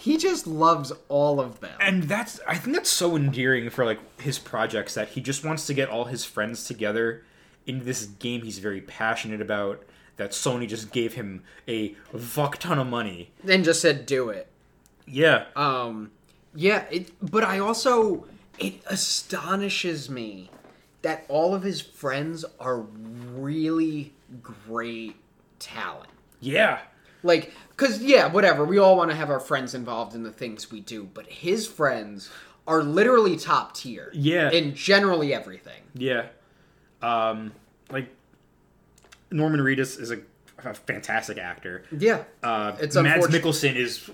he 0.00 0.16
just 0.16 0.46
loves 0.46 0.92
all 1.08 1.40
of 1.40 1.60
them. 1.60 1.76
And 1.78 2.04
that's 2.04 2.40
I 2.46 2.56
think 2.56 2.74
that's 2.74 2.90
so 2.90 3.16
endearing 3.16 3.68
for 3.70 3.84
like 3.84 3.98
his 4.20 4.38
projects 4.38 4.94
that 4.94 5.10
he 5.10 5.20
just 5.20 5.44
wants 5.44 5.66
to 5.66 5.74
get 5.74 5.88
all 5.90 6.06
his 6.06 6.24
friends 6.24 6.64
together 6.64 7.22
into 7.66 7.84
this 7.84 8.06
game 8.06 8.42
he's 8.42 8.58
very 8.58 8.80
passionate 8.80 9.40
about. 9.40 9.82
That 10.20 10.32
Sony 10.32 10.68
just 10.68 10.92
gave 10.92 11.14
him 11.14 11.42
a 11.66 11.94
fuck 12.14 12.58
ton 12.58 12.78
of 12.78 12.86
money. 12.86 13.30
Then 13.42 13.64
just 13.64 13.80
said, 13.80 14.04
"Do 14.04 14.28
it." 14.28 14.48
Yeah, 15.06 15.46
Um, 15.56 16.10
yeah, 16.54 16.84
it, 16.90 17.10
but 17.22 17.42
I 17.42 17.58
also 17.58 18.26
it 18.58 18.82
astonishes 18.86 20.10
me 20.10 20.50
that 21.00 21.24
all 21.28 21.54
of 21.54 21.62
his 21.62 21.80
friends 21.80 22.44
are 22.60 22.80
really 22.80 24.12
great 24.42 25.16
talent. 25.58 26.10
yeah. 26.40 26.80
Like, 27.22 27.52
cause 27.78 28.02
yeah, 28.02 28.26
whatever. 28.30 28.64
We 28.66 28.76
all 28.78 28.96
want 28.98 29.10
to 29.10 29.16
have 29.16 29.30
our 29.30 29.40
friends 29.40 29.74
involved 29.74 30.14
in 30.14 30.22
the 30.22 30.30
things 30.32 30.70
we 30.70 30.80
do, 30.80 31.04
but 31.14 31.26
his 31.26 31.66
friends 31.66 32.30
are 32.66 32.82
literally 32.82 33.36
top 33.38 33.74
tier. 33.74 34.10
Yeah. 34.12 34.50
in 34.50 34.74
generally 34.74 35.32
everything. 35.32 35.82
Yeah. 35.94 36.26
Um, 37.00 37.52
like 37.90 38.14
Norman 39.30 39.60
Reedus 39.60 40.00
is 40.00 40.10
a, 40.10 40.18
a 40.64 40.74
fantastic 40.74 41.38
actor. 41.38 41.84
Yeah. 41.96 42.24
Uh, 42.42 42.76
It's 42.80 42.96
Mads 42.96 43.26
Mikkelsen 43.28 43.76
is 43.76 44.10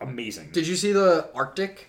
amazing. 0.00 0.50
Did 0.52 0.66
you 0.66 0.76
see 0.76 0.92
the 0.92 1.28
Arctic? 1.34 1.86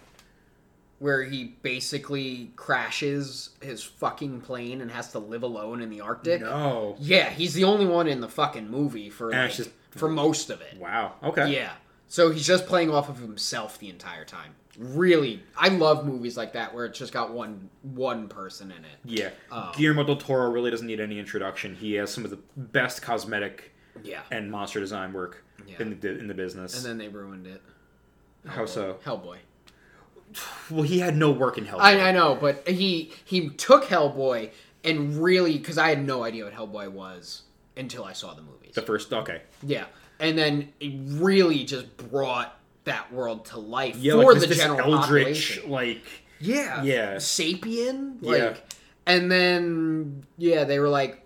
Where 0.99 1.23
he 1.23 1.55
basically 1.63 2.51
crashes 2.55 3.49
his 3.59 3.83
fucking 3.83 4.41
plane 4.41 4.81
and 4.81 4.91
has 4.91 5.11
to 5.13 5.19
live 5.19 5.41
alone 5.41 5.81
in 5.81 5.89
the 5.89 6.01
Arctic. 6.01 6.41
no. 6.41 6.95
Yeah, 6.99 7.29
he's 7.31 7.55
the 7.55 7.63
only 7.63 7.87
one 7.87 8.07
in 8.07 8.21
the 8.21 8.29
fucking 8.29 8.69
movie 8.69 9.09
for 9.09 9.31
like, 9.31 9.51
just- 9.51 9.71
for 9.89 10.07
most 10.07 10.51
of 10.51 10.61
it. 10.61 10.77
Wow. 10.77 11.15
Okay. 11.23 11.51
Yeah. 11.53 11.71
So 12.07 12.29
he's 12.29 12.45
just 12.45 12.67
playing 12.67 12.91
off 12.91 13.09
of 13.09 13.17
himself 13.17 13.79
the 13.79 13.89
entire 13.89 14.25
time. 14.25 14.53
Really, 14.77 15.43
I 15.57 15.67
love 15.67 16.05
movies 16.05 16.37
like 16.37 16.53
that 16.53 16.73
where 16.73 16.85
it's 16.85 16.97
just 16.97 17.11
got 17.11 17.33
one 17.33 17.69
one 17.81 18.27
person 18.29 18.71
in 18.71 18.77
it. 18.85 18.97
Yeah. 19.03 19.29
Oh. 19.51 19.71
Guillermo 19.75 20.05
del 20.05 20.15
Toro 20.15 20.49
really 20.49 20.71
doesn't 20.71 20.87
need 20.87 20.99
any 21.01 21.19
introduction. 21.19 21.75
He 21.75 21.93
has 21.95 22.09
some 22.13 22.23
of 22.23 22.31
the 22.31 22.39
best 22.55 23.01
cosmetic 23.01 23.73
Yeah. 24.03 24.21
and 24.31 24.49
monster 24.49 24.79
design 24.79 25.11
work 25.11 25.43
Yeah. 25.67 25.75
in 25.81 25.99
the 25.99 26.17
in 26.17 26.27
the 26.27 26.33
business. 26.33 26.77
And 26.77 26.85
then 26.85 26.97
they 26.97 27.09
ruined 27.09 27.47
it. 27.47 27.61
How 28.47 28.65
so? 28.65 28.97
Hellboy. 29.05 29.37
Well, 30.69 30.83
he 30.83 30.99
had 30.99 31.17
no 31.17 31.31
work 31.31 31.57
in 31.57 31.65
Hellboy. 31.65 31.79
I, 31.79 32.09
I 32.09 32.11
know, 32.13 32.35
but 32.39 32.65
he 32.67 33.11
he 33.25 33.49
took 33.49 33.83
Hellboy 33.85 34.51
and 34.85 35.21
really 35.21 35.57
because 35.57 35.77
I 35.77 35.89
had 35.89 36.05
no 36.05 36.23
idea 36.23 36.45
what 36.45 36.53
Hellboy 36.53 36.89
was 36.91 37.41
until 37.75 38.05
I 38.05 38.13
saw 38.13 38.33
the 38.33 38.41
movies. 38.41 38.71
The 38.73 38.81
first. 38.81 39.11
Okay. 39.11 39.41
Yeah, 39.61 39.85
and 40.19 40.37
then 40.37 40.71
it 40.79 40.93
really 41.21 41.65
just 41.65 41.97
brought 41.97 42.57
that 42.85 43.11
world 43.13 43.45
to 43.45 43.59
life 43.59 43.95
Yeah. 43.97 44.13
for 44.13 44.33
like 44.33 44.47
the 44.47 44.55
general 44.55 44.95
eldritch, 44.95 45.57
population. 45.61 45.69
like. 45.71 46.01
Yeah, 46.39 46.81
Yeah. 46.83 47.15
sapien, 47.17 48.15
Yeah. 48.21 48.31
like, 48.31 48.63
and 49.05 49.31
then 49.31 50.25
yeah, 50.37 50.63
they 50.63 50.79
were 50.79 50.89
like, 50.89 51.23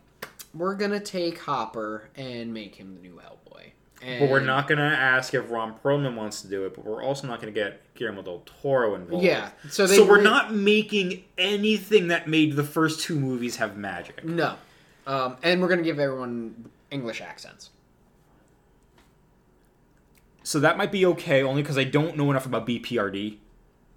we're 0.53 0.76
gonna 0.76 0.99
take 0.99 1.39
Hopper 1.39 2.10
and 2.16 2.53
make 2.53 2.76
him 2.76 2.95
the 2.95 3.01
new 3.01 3.16
Hellboy. 3.16 3.72
And 4.01 4.20
But 4.20 4.30
we're 4.30 4.39
not 4.41 4.68
gonna 4.68 4.84
ask 4.84 5.34
if 5.34 5.49
Ron 5.49 5.76
Perlman 5.84 6.16
wants 6.16 6.41
to 6.41 6.47
do 6.49 6.66
it. 6.66 6.76
But 6.76 6.86
we're 6.86 7.01
also 7.01 7.28
not 7.28 7.39
gonna 7.39 7.51
get 7.53 7.82
Guillermo 7.95 8.22
del 8.24 8.43
Toro 8.62 8.93
involved. 8.95 9.24
Yeah, 9.26 9.49
so 9.70 9.88
they 9.88 9.95
so 9.95 10.06
we're 10.06 10.18
re- 10.18 10.24
not 10.24 10.53
making 10.53 11.24
anything 11.38 12.10
that 12.10 12.28
made 12.28 12.56
the 12.58 12.64
first 12.66 12.99
two 13.01 13.16
movies 13.18 13.56
have 13.56 13.78
magic. 13.78 14.24
No, 14.26 14.56
Um, 15.08 15.38
and 15.43 15.62
we're 15.62 15.70
gonna 15.70 15.82
give 15.82 15.99
everyone 15.99 16.70
English 16.91 17.22
accents. 17.22 17.70
So 20.45 20.59
that 20.59 20.77
might 20.77 20.91
be 20.91 21.03
okay, 21.07 21.41
only 21.41 21.63
because 21.63 21.75
I 21.75 21.85
don't 21.85 22.15
know 22.15 22.29
enough 22.29 22.45
about 22.45 22.67
BPRD, 22.67 23.37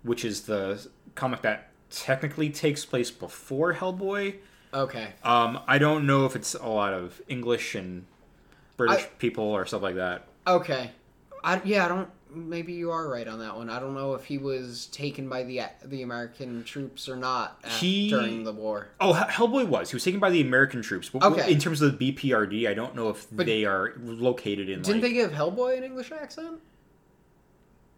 which 0.03 0.25
is 0.25 0.43
the 0.43 0.89
comic 1.15 1.43
that 1.43 1.69
technically 1.91 2.49
takes 2.49 2.87
place 2.87 3.11
before 3.11 3.75
Hellboy. 3.75 4.37
Okay. 4.73 5.09
Um, 5.23 5.61
I 5.67 5.77
don't 5.77 6.07
know 6.07 6.25
if 6.25 6.35
it's 6.35 6.55
a 6.55 6.67
lot 6.67 6.95
of 6.95 7.21
English 7.29 7.75
and 7.75 8.07
British 8.79 9.05
I- 9.05 9.09
people 9.19 9.45
or 9.45 9.67
stuff 9.67 9.83
like 9.83 9.97
that. 9.97 10.27
Okay. 10.47 10.91
I 11.45 11.61
yeah, 11.65 11.85
I 11.85 11.89
don't. 11.89 12.09
Maybe 12.31 12.73
you 12.75 12.91
are 12.91 13.09
right 13.09 13.27
on 13.27 13.39
that 13.39 13.57
one. 13.57 13.71
I 13.71 13.81
don't 13.81 13.95
know 13.95 14.15
if 14.15 14.25
he 14.27 14.37
was 14.39 14.87
taken 14.87 15.29
by 15.29 15.45
the 15.45 15.63
the 15.85 16.03
American 16.03 16.63
troops 16.65 17.09
or 17.09 17.17
not 17.17 17.59
at, 17.65 17.71
He- 17.73 18.11
during 18.11 18.45
the 18.45 18.53
war. 18.53 18.89
Oh, 19.01 19.13
Hellboy 19.15 19.67
was. 19.67 19.91
He 19.91 19.97
was 19.97 20.05
taken 20.05 20.21
by 20.21 20.31
the 20.31 20.41
American 20.41 20.83
troops. 20.83 21.09
But 21.09 21.23
Okay. 21.23 21.53
in 21.53 21.59
terms 21.59 21.81
of 21.81 21.99
the 21.99 22.13
BPRD, 22.13 22.69
I 22.69 22.75
don't 22.75 22.95
know 22.95 23.09
if 23.09 23.27
But- 23.33 23.47
they 23.47 23.65
are 23.65 23.95
located 24.03 24.69
in. 24.69 24.83
Didn't 24.83 25.01
like, 25.01 25.11
they 25.11 25.13
give 25.15 25.33
Hellboy 25.33 25.79
an 25.79 25.85
English 25.85 26.13
accent? 26.13 26.61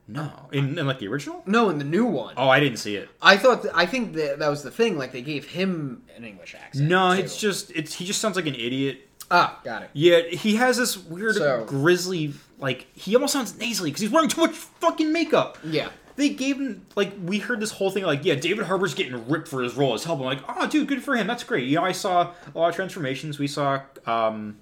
No, 0.09 0.49
in, 0.51 0.76
in 0.76 0.87
like 0.89 0.99
the 0.99 1.07
original. 1.07 1.43
No, 1.47 1.68
in 1.70 1.78
the 1.78 1.85
new 1.85 2.05
one. 2.05 2.35
Oh, 2.37 2.49
I 2.49 2.59
didn't 2.59 2.78
see 2.78 2.97
it. 2.97 3.09
I 3.22 3.37
thought. 3.37 3.62
Th- 3.62 3.72
I 3.76 3.87
think 3.87 4.14
that 4.14 4.41
that 4.41 4.49
was 4.49 4.62
the 4.64 4.70
thing. 4.70 4.99
Like 4.99 5.12
they 5.12 5.22
gave 5.22 5.47
him 5.47 6.03
an 6.16 6.24
English 6.24 6.57
accent. 6.57 6.89
No, 6.89 7.14
too. 7.14 7.20
it's 7.22 7.37
just 7.37 7.70
it's 7.76 7.95
he 7.95 8.05
just 8.05 8.20
sounds 8.20 8.35
like 8.35 8.47
an 8.47 8.57
idiot. 8.57 9.07
Ah, 9.31 9.59
got 9.64 9.83
it. 9.83 9.91
Yeah, 9.93 10.20
he 10.22 10.57
has 10.57 10.76
this 10.76 10.97
weird 10.97 11.37
So- 11.37 11.64
grizzly 11.64 12.35
like 12.59 12.87
he 12.95 13.14
almost 13.14 13.33
sounds 13.33 13.57
nasally 13.59 13.91
because 13.91 14.03
he's 14.03 14.11
wearing 14.11 14.28
too 14.28 14.41
much 14.43 14.53
fucking 14.55 15.12
makeup. 15.12 15.57
Yeah. 15.64 15.89
They 16.16 16.28
gave 16.28 16.57
him 16.57 16.85
like 16.97 17.12
we 17.24 17.39
heard 17.39 17.61
this 17.61 17.70
whole 17.72 17.91
thing 17.91 18.05
like 18.05 18.24
yeah 18.24 18.35
David 18.35 18.66
Harbour's 18.66 18.93
getting 18.93 19.26
ripped 19.28 19.49
for 19.49 19.62
his 19.62 19.74
role 19.74 19.95
as 19.95 20.05
Hellboy. 20.05 20.18
I'm 20.18 20.24
like 20.24 20.43
oh 20.49 20.66
dude 20.68 20.87
good 20.89 21.03
for 21.03 21.16
him 21.16 21.26
that's 21.26 21.45
great. 21.45 21.66
You 21.66 21.76
know 21.76 21.85
I 21.85 21.93
saw 21.93 22.33
a 22.55 22.59
lot 22.59 22.68
of 22.68 22.74
transformations. 22.74 23.39
We 23.39 23.47
saw 23.47 23.81
um 24.07 24.59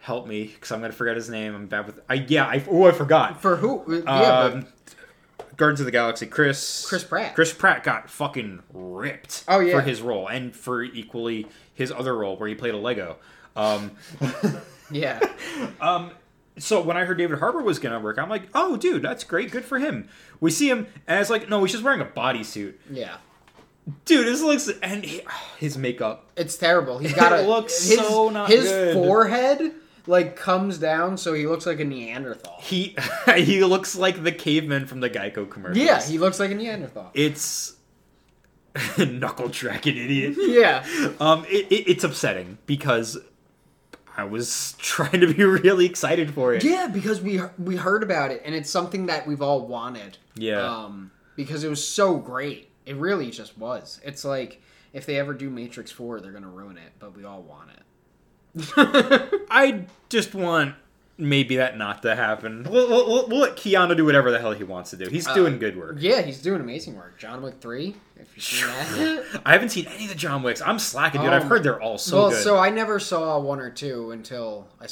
help 0.00 0.26
me 0.26 0.44
because 0.44 0.70
I'm 0.72 0.80
gonna 0.80 0.92
forget 0.92 1.16
his 1.16 1.30
name. 1.30 1.54
I'm 1.54 1.66
bad 1.66 1.86
with 1.86 2.00
I 2.10 2.14
yeah 2.28 2.44
I 2.46 2.62
oh 2.70 2.84
I 2.86 2.92
forgot. 2.92 3.40
For 3.40 3.56
who? 3.56 4.02
Yeah, 4.04 4.38
Um, 4.40 4.66
Guardians 5.56 5.80
of 5.80 5.86
the 5.86 5.92
Galaxy. 5.92 6.26
Chris 6.26 6.84
Chris 6.86 7.04
Pratt. 7.04 7.34
Chris 7.34 7.52
Pratt 7.54 7.84
got 7.84 8.10
fucking 8.10 8.62
ripped. 8.72 9.44
Oh, 9.48 9.60
yeah. 9.60 9.72
for 9.76 9.80
his 9.80 10.02
role 10.02 10.26
and 10.28 10.54
for 10.54 10.82
equally 10.82 11.46
his 11.74 11.90
other 11.92 12.16
role 12.16 12.36
where 12.36 12.48
he 12.48 12.54
played 12.54 12.74
a 12.74 12.78
Lego. 12.78 13.16
Um, 13.56 13.92
yeah. 14.90 15.20
um, 15.80 16.10
so 16.56 16.80
when 16.80 16.96
I 16.96 17.04
heard 17.04 17.18
David 17.18 17.38
Harbour 17.40 17.62
was 17.62 17.78
gonna 17.78 18.00
work, 18.00 18.18
I'm 18.18 18.28
like, 18.28 18.44
oh, 18.54 18.76
dude, 18.76 19.02
that's 19.02 19.24
great, 19.24 19.50
good 19.50 19.64
for 19.64 19.78
him. 19.78 20.08
We 20.40 20.50
see 20.50 20.68
him, 20.70 20.86
and 21.06 21.20
it's 21.20 21.30
like, 21.30 21.48
no, 21.48 21.62
he's 21.64 21.72
just 21.72 21.84
wearing 21.84 22.00
a 22.00 22.04
bodysuit, 22.04 22.74
Yeah. 22.90 23.16
dude. 24.04 24.26
This 24.26 24.40
looks 24.42 24.68
and 24.82 25.04
he, 25.04 25.22
his 25.58 25.76
makeup. 25.76 26.30
It's 26.36 26.56
terrible. 26.56 26.98
He's 26.98 27.12
got 27.14 27.32
a 27.38 27.40
It 27.42 27.48
looks 27.48 27.88
his, 27.88 27.98
so 27.98 28.28
not 28.30 28.48
his 28.50 28.64
good. 28.68 28.94
forehead 28.94 29.72
like 30.06 30.36
comes 30.36 30.76
down 30.76 31.16
so 31.16 31.32
he 31.32 31.46
looks 31.46 31.64
like 31.64 31.80
a 31.80 31.84
Neanderthal. 31.84 32.56
He 32.60 32.94
he 33.36 33.64
looks 33.64 33.96
like 33.96 34.22
the 34.22 34.32
caveman 34.32 34.86
from 34.86 35.00
the 35.00 35.08
Geico 35.08 35.48
commercial. 35.48 35.82
Yeah, 35.82 36.02
he 36.02 36.18
looks 36.18 36.38
like 36.38 36.50
a 36.50 36.54
Neanderthal. 36.54 37.10
it's 37.14 37.74
knuckle 38.98 39.50
tracking 39.50 39.96
idiot. 39.96 40.34
Yeah. 40.36 40.84
Um, 41.20 41.44
it, 41.48 41.70
it, 41.70 41.90
it's 41.90 42.04
upsetting 42.04 42.58
because 42.66 43.18
I 44.16 44.24
was 44.24 44.74
trying 44.78 45.20
to 45.20 45.32
be 45.32 45.44
really 45.44 45.86
excited 45.86 46.32
for 46.32 46.54
it. 46.54 46.64
Yeah, 46.64 46.88
because 46.88 47.20
we 47.20 47.40
we 47.58 47.76
heard 47.76 48.02
about 48.02 48.30
it 48.30 48.42
and 48.44 48.54
it's 48.54 48.70
something 48.70 49.06
that 49.06 49.26
we've 49.26 49.42
all 49.42 49.66
wanted. 49.66 50.18
Yeah. 50.34 50.62
Um 50.64 51.10
because 51.36 51.64
it 51.64 51.68
was 51.68 51.86
so 51.86 52.16
great. 52.16 52.70
It 52.86 52.96
really 52.96 53.30
just 53.30 53.58
was. 53.58 54.00
It's 54.04 54.24
like 54.24 54.60
if 54.92 55.06
they 55.06 55.18
ever 55.18 55.34
do 55.34 55.50
Matrix 55.50 55.90
4, 55.90 56.20
they're 56.20 56.30
going 56.30 56.44
to 56.44 56.48
ruin 56.48 56.78
it, 56.78 56.92
but 57.00 57.16
we 57.16 57.24
all 57.24 57.42
want 57.42 57.70
it. 57.70 57.80
I 59.50 59.86
just 60.08 60.34
want 60.34 60.76
maybe 61.16 61.56
that 61.56 61.76
not 61.78 62.02
to 62.02 62.14
happen. 62.16 62.64
We'll, 62.68 62.88
we'll, 62.88 63.06
we'll- 63.06 63.28
we'll 63.28 63.38
let 63.40 63.56
Keanu 63.56 63.96
do 63.96 64.04
whatever 64.04 64.30
the 64.30 64.38
hell 64.38 64.52
he 64.52 64.64
wants 64.64 64.90
to 64.90 64.96
do. 64.96 65.08
He's 65.08 65.26
doing 65.28 65.58
good 65.58 65.76
work. 65.76 65.96
yeah, 66.00 66.22
he's 66.22 66.42
doing 66.42 66.60
amazing 66.60 66.96
work. 66.96 67.18
John 67.18 67.42
Wick 67.42 67.54
3, 67.60 67.94
if 68.16 68.36
you've 68.36 68.44
seen 68.44 68.66
that. 68.66 69.42
I 69.46 69.52
haven't 69.52 69.68
seen 69.70 69.86
any 69.86 70.04
of 70.04 70.10
the 70.10 70.16
John 70.16 70.42
Wicks. 70.42 70.60
I'm 70.60 70.78
slacking, 70.78 71.20
dude. 71.20 71.30
Oh 71.30 71.34
I've 71.36 71.44
heard 71.44 71.62
they're 71.62 71.80
all 71.80 71.98
so 71.98 72.16
well, 72.16 72.30
good. 72.30 72.42
so 72.42 72.56
I 72.58 72.70
never 72.70 72.98
saw 72.98 73.38
one 73.38 73.60
or 73.60 73.70
two 73.70 74.10
until 74.10 74.66
I 74.80 74.88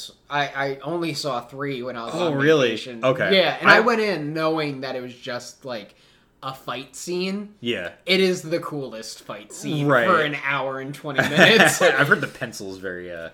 I 0.47 0.79
only 0.83 1.13
saw 1.13 1.41
three 1.41 1.81
when 1.83 1.95
I 1.97 2.05
was 2.05 2.13
Oh, 2.15 2.27
on 2.33 2.35
really? 2.37 2.69
vacation. 2.69 3.03
Okay. 3.03 3.35
Yeah, 3.37 3.57
and 3.59 3.69
I, 3.69 3.77
I- 3.77 3.79
went 3.81 3.99
in 4.01 4.33
knowing 4.33 4.81
that 4.81 4.95
it 4.95 5.01
was 5.01 5.13
just 5.15 5.65
like 5.65 5.95
a 6.41 6.53
fight 6.53 6.93
scene. 6.95 7.53
yeah. 7.61 7.91
It 8.05 8.19
is 8.19 8.41
the 8.41 8.59
coolest 8.59 9.23
fight 9.23 9.53
scene 9.53 9.87
Right. 9.87 10.05
for 10.05 10.21
an 10.21 10.35
hour 10.43 10.79
and 10.81 10.93
20 10.93 11.21
minutes. 11.29 11.81
I've 11.81 12.07
heard 12.09 12.19
the 12.19 12.27
pencil's 12.27 12.79
very, 12.79 13.09
uh, 13.11 13.29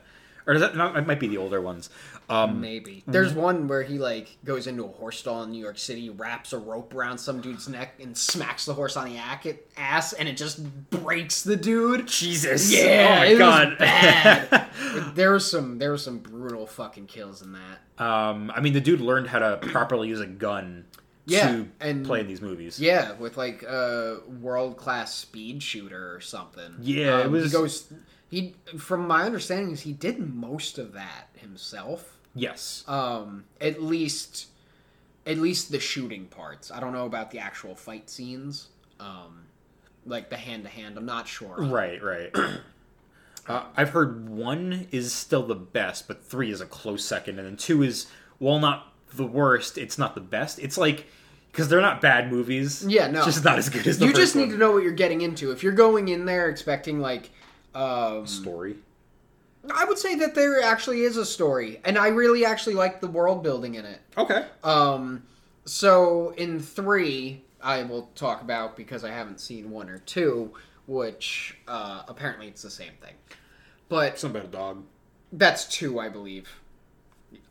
or 0.46 0.54
does 0.54 0.62
that 0.62 0.76
not? 0.76 0.96
It 0.96 1.08
might 1.08 1.20
be 1.20 1.28
the 1.28 1.38
older 1.38 1.60
ones. 1.60 1.90
Um, 2.30 2.62
Maybe. 2.62 3.04
There's 3.08 3.34
one 3.34 3.68
where 3.68 3.82
he 3.84 3.98
like 3.98 4.38
goes 4.46 4.68
into 4.68 4.84
a 4.86 4.88
horse 4.88 5.18
stall 5.20 5.44
in 5.44 5.52
New 5.52 5.62
York 5.64 5.78
City, 5.80 6.10
wraps 6.10 6.54
a 6.54 6.58
rope 6.60 6.94
around 6.94 7.18
some 7.18 7.42
dude's 7.42 7.68
neck, 7.68 7.96
and 8.00 8.16
smacks 8.16 8.66
the 8.66 8.74
horse 8.74 8.96
on 8.96 9.06
the 9.12 9.18
ass, 9.78 10.14
and 10.14 10.30
it 10.30 10.38
just 10.38 10.64
breaks 10.92 11.42
the 11.44 11.56
dude. 11.56 12.08
Jesus. 12.08 12.72
Yeah, 12.72 13.08
Oh 13.12 13.16
my 13.20 13.26
it 13.26 13.38
god. 13.38 13.70
was 13.72 13.78
bad. 13.80 14.68
there 15.16 15.32
was 15.32 15.50
some 15.50 15.80
there 15.80 15.92
was 15.92 16.04
some 16.04 16.20
brutal 16.20 16.68
fucking 16.68 17.08
kills 17.08 17.42
in 17.42 17.54
that. 17.54 18.04
um, 18.06 18.52
I 18.56 18.62
mean, 18.62 18.74
the 18.74 18.82
dude 18.82 19.02
learned 19.02 19.28
how 19.28 19.40
to 19.40 19.58
properly 19.58 20.08
use 20.08 20.20
a 20.22 20.28
gun 20.28 20.86
Yeah, 21.26 21.48
to 21.52 21.68
and- 21.80 22.06
play 22.06 22.20
in 22.20 22.28
these 22.28 22.42
movies. 22.42 22.80
Yeah, 22.80 23.14
with 23.14 23.38
like 23.38 23.64
a 23.64 24.20
world 24.42 24.78
class 24.78 25.16
speed 25.16 25.64
shooter 25.64 26.14
or 26.16 26.22
something. 26.22 26.76
Yeah, 26.82 27.22
it 27.22 27.26
Um, 27.26 27.32
was- 27.32 27.46
He 27.46 27.50
goes. 27.52 27.92
He, 28.32 28.54
from 28.78 29.08
my 29.08 29.24
understanding, 29.24 29.72
is 29.72 29.82
he 29.82 29.92
did 29.94 30.20
most 30.20 30.78
of 30.78 30.94
that 30.94 31.30
himself. 31.34 32.19
Yes. 32.36 32.84
Um, 32.88 33.46
at 33.60 33.82
least, 33.82 34.48
at 35.26 35.38
least 35.38 35.72
the 35.72 35.80
shooting 35.80 36.26
parts. 36.26 36.72
I 36.72 36.80
don't 36.80 36.94
know 36.94 37.06
about 37.06 37.32
the 37.32 37.40
actual 37.40 37.76
fight 37.76 38.10
scenes. 38.10 38.68
Um, 39.00 39.46
like 40.06 40.30
the 40.30 40.38
hand 40.38 40.64
to 40.64 40.70
hand. 40.70 40.98
I'm 40.98 41.06
not 41.06 41.28
sure. 41.28 41.56
Right, 41.58 42.02
right. 42.04 42.36
uh, 43.48 43.66
I've 43.76 43.90
heard 43.90 44.30
one 44.30 44.88
is 44.92 45.14
still 45.14 45.44
the 45.44 45.56
best, 45.56 46.08
but 46.08 46.24
three 46.24 46.52
is 46.52 46.62
a 46.62 46.66
close 46.66 47.04
second, 47.06 47.40
and 47.40 47.48
then 47.48 47.58
two 47.58 47.84
is, 47.84 48.08
while 48.40 48.60
not 48.60 48.94
the 49.14 49.26
worst, 49.26 49.78
it's 49.78 49.98
not 49.98 50.16
the 50.16 50.22
best. 50.22 50.60
It's 50.60 50.78
like 50.78 51.06
because 51.52 51.68
they're 51.68 51.82
not 51.82 52.02
bad 52.02 52.32
movies. 52.32 52.86
Yeah, 52.88 53.08
no. 53.08 53.26
just 53.26 53.44
not 53.44 53.58
as 53.58 53.70
good 53.70 53.86
as 53.88 54.00
the 54.00 54.06
You 54.06 54.14
just 54.14 54.36
need 54.36 54.44
one. 54.44 54.52
to 54.52 54.58
know 54.58 54.72
what 54.72 54.84
you're 54.84 54.92
getting 54.92 55.22
into. 55.22 55.52
If 55.52 55.64
you're 55.64 55.72
going 55.74 56.10
in 56.10 56.26
there 56.26 56.50
expecting 56.50 57.00
like, 57.00 57.32
um, 57.74 58.28
story. 58.28 58.76
I 59.74 59.86
would 59.86 59.98
say 59.98 60.16
that 60.16 60.36
there 60.36 60.62
actually 60.62 61.02
is 61.02 61.18
a 61.18 61.26
story, 61.26 61.82
and 61.84 61.98
I 61.98 62.08
really 62.10 62.46
actually 62.46 62.76
like 62.76 63.02
the 63.02 63.08
world 63.08 63.44
building 63.44 63.76
in 63.76 63.86
it. 63.86 64.00
Okay. 64.18 64.46
Um, 64.64 65.24
so 65.66 66.34
in 66.38 66.60
three, 66.60 67.44
I 67.62 67.84
will 67.84 68.10
talk 68.16 68.42
about 68.42 68.78
because 68.78 69.04
I 69.04 69.12
haven't 69.12 69.40
seen 69.40 69.70
one 69.70 69.90
or 69.90 70.00
two, 70.00 70.54
which 70.88 71.58
uh, 71.68 72.04
apparently 72.08 72.48
it's 72.48 72.62
the 72.62 72.70
same 72.70 72.94
thing. 73.02 73.14
But 73.90 74.18
Something 74.18 74.42
about 74.42 74.50
a 74.50 74.58
dog. 74.58 74.84
that's 75.34 75.66
two, 75.66 76.00
I 76.00 76.10
believe. 76.10 76.50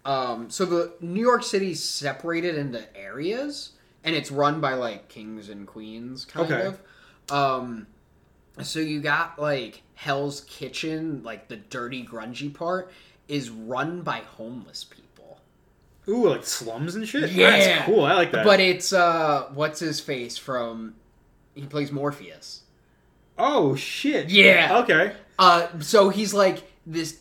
Um, 0.05 0.49
so 0.51 0.65
the 0.65 0.93
New 1.01 1.21
York 1.21 1.43
City's 1.45 1.83
separated 1.83 2.57
into 2.57 2.85
areas, 2.97 3.73
and 4.03 4.17
it's 4.17 4.31
run 4.31 4.61
by 4.61 4.75
like 4.75 5.09
kings 5.09 5.49
and 5.51 5.67
queens, 5.67 6.25
kind 6.25 6.51
Okay. 6.53 6.67
of. 6.67 6.81
Um, 7.31 7.87
so 8.63 8.79
you 8.81 9.01
got 9.01 9.39
like 9.39 9.83
Hell's 9.95 10.43
Kitchen, 10.43 11.23
like 11.23 11.49
the 11.49 11.57
dirty, 11.57 12.05
grungy 12.05 12.53
part, 12.53 12.93
is 13.27 13.51
run 13.51 14.03
by 14.03 14.19
homeless 14.21 14.85
people. 14.85 15.41
Ooh, 16.09 16.31
like 16.31 16.45
slums 16.47 16.95
and 16.95 17.07
shit. 17.07 17.31
Yeah. 17.33 17.51
That's 17.51 17.85
cool. 17.87 18.05
I 18.05 18.15
like 18.15 18.33
that. 18.33 18.45
But 18.45 18.61
it's 18.61 18.93
uh, 18.93 19.49
what's 19.55 19.81
his 19.81 20.01
face 20.01 20.39
from? 20.39 20.95
He 21.55 21.67
plays 21.67 21.93
Morpheus. 21.93 22.63
oh 23.39 23.75
shit. 23.75 24.31
Yeah. 24.31 24.79
Okay. 24.83 25.13
Uh, 25.39 25.67
so 25.81 26.09
he's 26.09 26.33
like 26.33 26.71
this. 26.87 27.21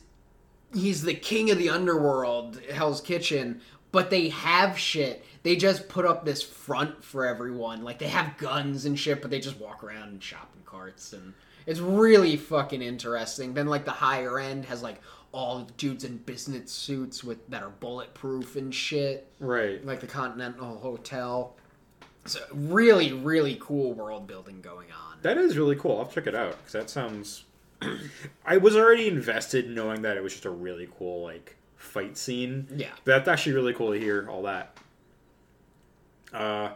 He's 0.74 1.02
the 1.02 1.14
king 1.14 1.50
of 1.52 1.58
the 1.58 1.70
underworld, 1.70 2.62
Hell's 2.72 3.02
Kitchen. 3.02 3.62
But 3.92 4.10
they 4.10 4.30
have 4.30 4.78
shit. 4.78 5.26
They 5.48 5.56
just 5.56 5.88
put 5.88 6.06
up 6.06 6.26
this 6.26 6.44
front 6.44 7.06
for 7.06 7.26
everyone. 7.26 7.82
Like 7.82 8.00
they 8.00 8.10
have 8.10 8.38
guns 8.38 8.84
and 8.84 9.00
shit, 9.00 9.22
but 9.22 9.32
they 9.32 9.40
just 9.40 9.58
walk 9.58 9.82
around 9.82 10.10
in 10.10 10.20
shopping 10.20 10.62
carts, 10.66 11.14
and 11.14 11.34
it's 11.66 11.80
really 11.80 12.36
fucking 12.36 12.82
interesting. 12.82 13.54
Then 13.54 13.68
like 13.68 13.86
the 13.86 13.92
higher 13.92 14.42
end 14.42 14.66
has 14.66 14.84
like 14.84 15.00
all 15.32 15.62
dudes 15.78 16.04
in 16.04 16.18
business 16.18 16.70
suits 16.74 17.24
with 17.24 17.48
that 17.48 17.64
are 17.64 17.70
bulletproof 17.70 18.58
and 18.58 18.76
shit. 18.76 19.32
Right. 19.40 19.86
like 19.86 20.02
the 20.02 20.08
Continental 20.08 20.80
Hotel. 20.80 21.56
So 22.26 22.42
really, 22.52 23.14
really 23.14 23.58
cool 23.62 23.94
world 23.94 24.28
building 24.28 24.60
going 24.60 24.92
on. 24.92 25.20
That 25.22 25.38
is 25.38 25.58
really 25.58 25.78
cool. 25.78 26.00
I'll 26.00 26.08
check 26.08 26.28
it 26.28 26.36
out 26.36 26.58
because 26.58 26.74
that 26.74 26.90
sounds. 26.90 27.46
I 28.46 28.58
was 28.58 28.76
already 28.76 29.08
invested 29.08 29.70
knowing 29.70 30.02
that 30.02 30.18
it 30.18 30.24
was 30.24 30.34
just 30.34 30.44
a 30.44 30.50
really 30.50 30.90
cool 31.00 31.24
like 31.24 31.56
fight 31.78 32.18
scene. 32.18 32.68
Yeah. 32.76 32.90
But 33.06 33.16
that's 33.16 33.30
actually 33.30 33.54
really 33.54 33.74
cool 33.74 33.94
to 33.94 33.98
hear 33.98 34.28
all 34.30 34.42
that. 34.42 34.78
Uh, 36.38 36.72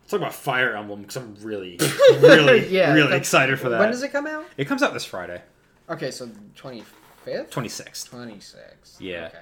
let's 0.00 0.10
talk 0.10 0.20
about 0.20 0.34
Fire 0.34 0.74
Emblem 0.76 1.00
because 1.02 1.16
I'm 1.16 1.34
really, 1.40 1.78
really, 2.20 2.68
Yeah, 2.70 2.92
really 2.92 3.02
that's- 3.04 3.20
excited 3.20 3.58
for 3.58 3.68
that. 3.70 3.80
When 3.80 3.90
does 3.90 4.02
it 4.02 4.12
come 4.12 4.26
out? 4.26 4.44
It 4.56 4.66
comes 4.66 4.82
out 4.82 4.92
this 4.92 5.04
Friday. 5.04 5.42
Okay, 5.90 6.10
so 6.10 6.30
twenty 6.54 6.84
fifth, 7.24 7.50
twenty 7.50 7.68
sixth. 7.68 8.10
twenty 8.10 8.40
sixth. 8.40 9.00
Yeah. 9.00 9.28
Okay. 9.28 9.38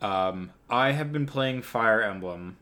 Um, 0.00 0.50
I 0.68 0.92
have 0.92 1.12
been 1.12 1.26
playing 1.26 1.62
Fire 1.62 2.02
Emblem 2.02 2.56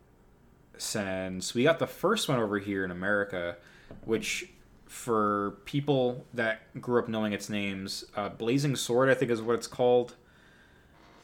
since 0.77 1.55
we 1.55 1.63
got 1.63 1.79
the 1.79 1.87
first 1.87 2.29
one 2.29 2.39
over 2.39 2.59
here 2.59 2.85
in 2.85 2.91
America, 2.91 3.57
which 4.05 4.49
for 4.87 5.57
people 5.65 6.27
that 6.35 6.61
grew 6.81 6.99
up 6.99 7.09
knowing 7.09 7.33
its 7.33 7.49
names, 7.49 8.05
uh, 8.17 8.29
Blazing 8.29 8.75
Sword, 8.77 9.09
I 9.09 9.15
think 9.15 9.31
is 9.31 9.41
what 9.41 9.55
it's 9.55 9.67
called. 9.69 10.17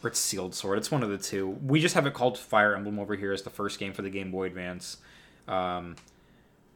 Or 0.03 0.09
it's 0.09 0.19
Sealed 0.19 0.55
Sword. 0.55 0.79
It's 0.79 0.91
one 0.91 1.03
of 1.03 1.09
the 1.09 1.19
two. 1.19 1.49
We 1.49 1.81
just 1.81 1.95
have 1.95 2.07
it 2.07 2.15
called 2.15 2.39
Fire 2.39 2.77
Emblem 2.77 2.99
over 2.99 3.17
here 3.17 3.33
as 3.33 3.43
the 3.43 3.51
first 3.51 3.79
game 3.79 3.93
for 3.93 4.03
the 4.03 4.11
Game 4.11 4.31
Boy 4.31 4.45
Advance. 4.45 4.99
Um, 5.49 5.97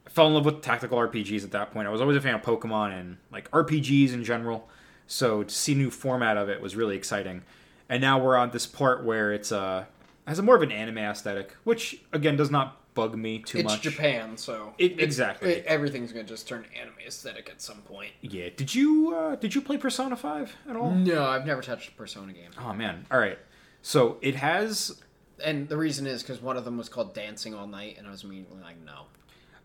I 0.06 0.10
fell 0.10 0.26
in 0.26 0.34
love 0.34 0.44
with 0.44 0.62
tactical 0.62 0.98
RPGs 0.98 1.44
at 1.44 1.50
that 1.52 1.72
point. 1.72 1.86
I 1.86 1.90
was 1.90 2.00
always 2.00 2.16
a 2.16 2.20
fan 2.20 2.34
of 2.34 2.42
Pokemon 2.42 2.98
and 2.98 3.18
like 3.30 3.50
RPGs 3.50 4.12
in 4.12 4.24
general. 4.24 4.68
So 5.06 5.42
to 5.42 5.54
see 5.54 5.74
new 5.74 5.90
format 5.90 6.36
of 6.36 6.48
it 6.48 6.60
was 6.60 6.76
really 6.76 6.96
exciting. 6.96 7.42
And 7.88 8.00
now 8.00 8.18
we're 8.18 8.36
on 8.36 8.50
this 8.50 8.66
part 8.66 9.04
where 9.04 9.32
it's 9.32 9.52
uh 9.52 9.84
has 10.26 10.38
a 10.38 10.42
more 10.42 10.56
of 10.56 10.62
an 10.62 10.72
anime 10.72 10.98
aesthetic, 10.98 11.56
which 11.64 12.00
again 12.12 12.36
does 12.36 12.50
not 12.50 12.79
bug 13.08 13.16
me 13.16 13.38
too 13.38 13.58
It's 13.58 13.64
much. 13.68 13.80
Japan, 13.82 14.36
so 14.36 14.74
It- 14.78 14.92
it's- 14.92 15.04
exactly. 15.06 15.52
it- 15.54 15.64
everything's 15.66 16.12
gonna 16.12 16.24
just 16.24 16.46
turn 16.48 16.66
anime 16.78 16.94
aesthetic 17.06 17.48
at 17.50 17.60
some 17.62 17.82
point. 17.82 18.12
Yeah. 18.20 18.48
Did 18.56 18.74
you 18.74 19.14
uh, 19.14 19.36
did 19.36 19.54
you 19.54 19.60
play 19.60 19.76
Persona 19.78 20.16
Five 20.16 20.54
at 20.68 20.76
all? 20.76 20.90
No, 20.92 21.24
I've 21.24 21.46
never 21.46 21.62
touched 21.62 21.88
a 21.88 21.92
Persona 21.92 22.32
game, 22.32 22.50
Oh 22.58 22.72
man. 22.72 23.06
All 23.10 23.18
right. 23.18 23.38
So 23.82 24.18
it 24.20 24.34
has 24.36 25.00
and 25.42 25.68
the 25.70 25.76
reason 25.78 26.06
is 26.06 26.22
because 26.22 26.42
one 26.42 26.56
of 26.58 26.64
them 26.66 26.76
was 26.76 26.88
called 26.90 27.14
Dancing 27.14 27.54
All 27.54 27.66
Night, 27.66 27.96
and 27.96 28.06
I 28.06 28.10
was 28.10 28.24
immediately 28.24 28.60
like, 28.60 28.76
no. 28.84 29.06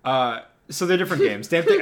Uh, 0.09 0.41
so 0.69 0.85
they're 0.85 0.97
different 0.97 1.23
games. 1.29 1.47
Damn 1.47 1.63
thing. 1.63 1.81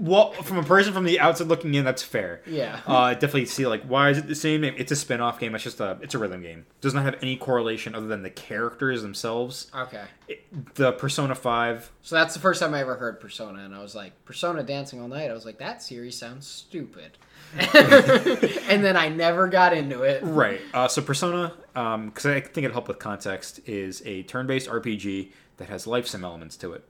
well, 0.00 0.32
from 0.32 0.58
a 0.58 0.62
person 0.62 0.92
from 0.92 1.04
the 1.04 1.20
outside 1.20 1.46
looking 1.48 1.74
in, 1.74 1.84
that's 1.84 2.02
fair. 2.02 2.42
Yeah. 2.46 2.80
Uh, 2.86 3.14
definitely 3.14 3.46
see 3.46 3.66
like 3.66 3.82
why 3.84 4.10
is 4.10 4.18
it 4.18 4.26
the 4.26 4.34
same 4.34 4.60
name? 4.60 4.74
It's 4.76 4.92
a 4.92 4.96
spin-off 4.96 5.38
game. 5.38 5.54
It's 5.54 5.64
just 5.64 5.80
a 5.80 5.98
it's 6.02 6.14
a 6.14 6.18
rhythm 6.18 6.42
game. 6.42 6.66
Does 6.80 6.94
not 6.94 7.04
have 7.04 7.16
any 7.22 7.36
correlation 7.36 7.94
other 7.94 8.06
than 8.06 8.22
the 8.22 8.30
characters 8.30 9.02
themselves. 9.02 9.70
Okay. 9.74 10.04
It- 10.28 10.74
the 10.74 10.92
Persona 10.92 11.34
Five. 11.34 11.90
So 12.02 12.14
that's 12.16 12.32
the 12.34 12.40
first 12.40 12.60
time 12.60 12.72
I 12.74 12.80
ever 12.80 12.96
heard 12.96 13.20
Persona, 13.20 13.64
and 13.64 13.74
I 13.74 13.80
was 13.82 13.94
like, 13.94 14.24
Persona 14.24 14.62
Dancing 14.62 15.00
All 15.00 15.08
Night. 15.08 15.30
I 15.30 15.34
was 15.34 15.44
like, 15.44 15.58
that 15.58 15.82
series 15.82 16.16
sounds 16.16 16.46
stupid. 16.46 17.18
and 17.58 18.84
then 18.84 18.96
I 18.96 19.08
never 19.08 19.46
got 19.48 19.72
into 19.74 20.02
it. 20.02 20.22
Right. 20.22 20.60
Uh, 20.72 20.88
so 20.88 21.02
Persona, 21.02 21.52
because 21.74 22.26
I 22.26 22.40
think 22.40 22.64
it 22.66 22.72
helped 22.72 22.88
with 22.88 22.98
context, 22.98 23.60
is 23.66 24.02
a 24.06 24.22
turn-based 24.24 24.68
RPG 24.68 25.32
that 25.58 25.68
has 25.68 25.86
life 25.86 26.06
sim 26.06 26.24
elements 26.24 26.56
to 26.58 26.72
it. 26.72 26.84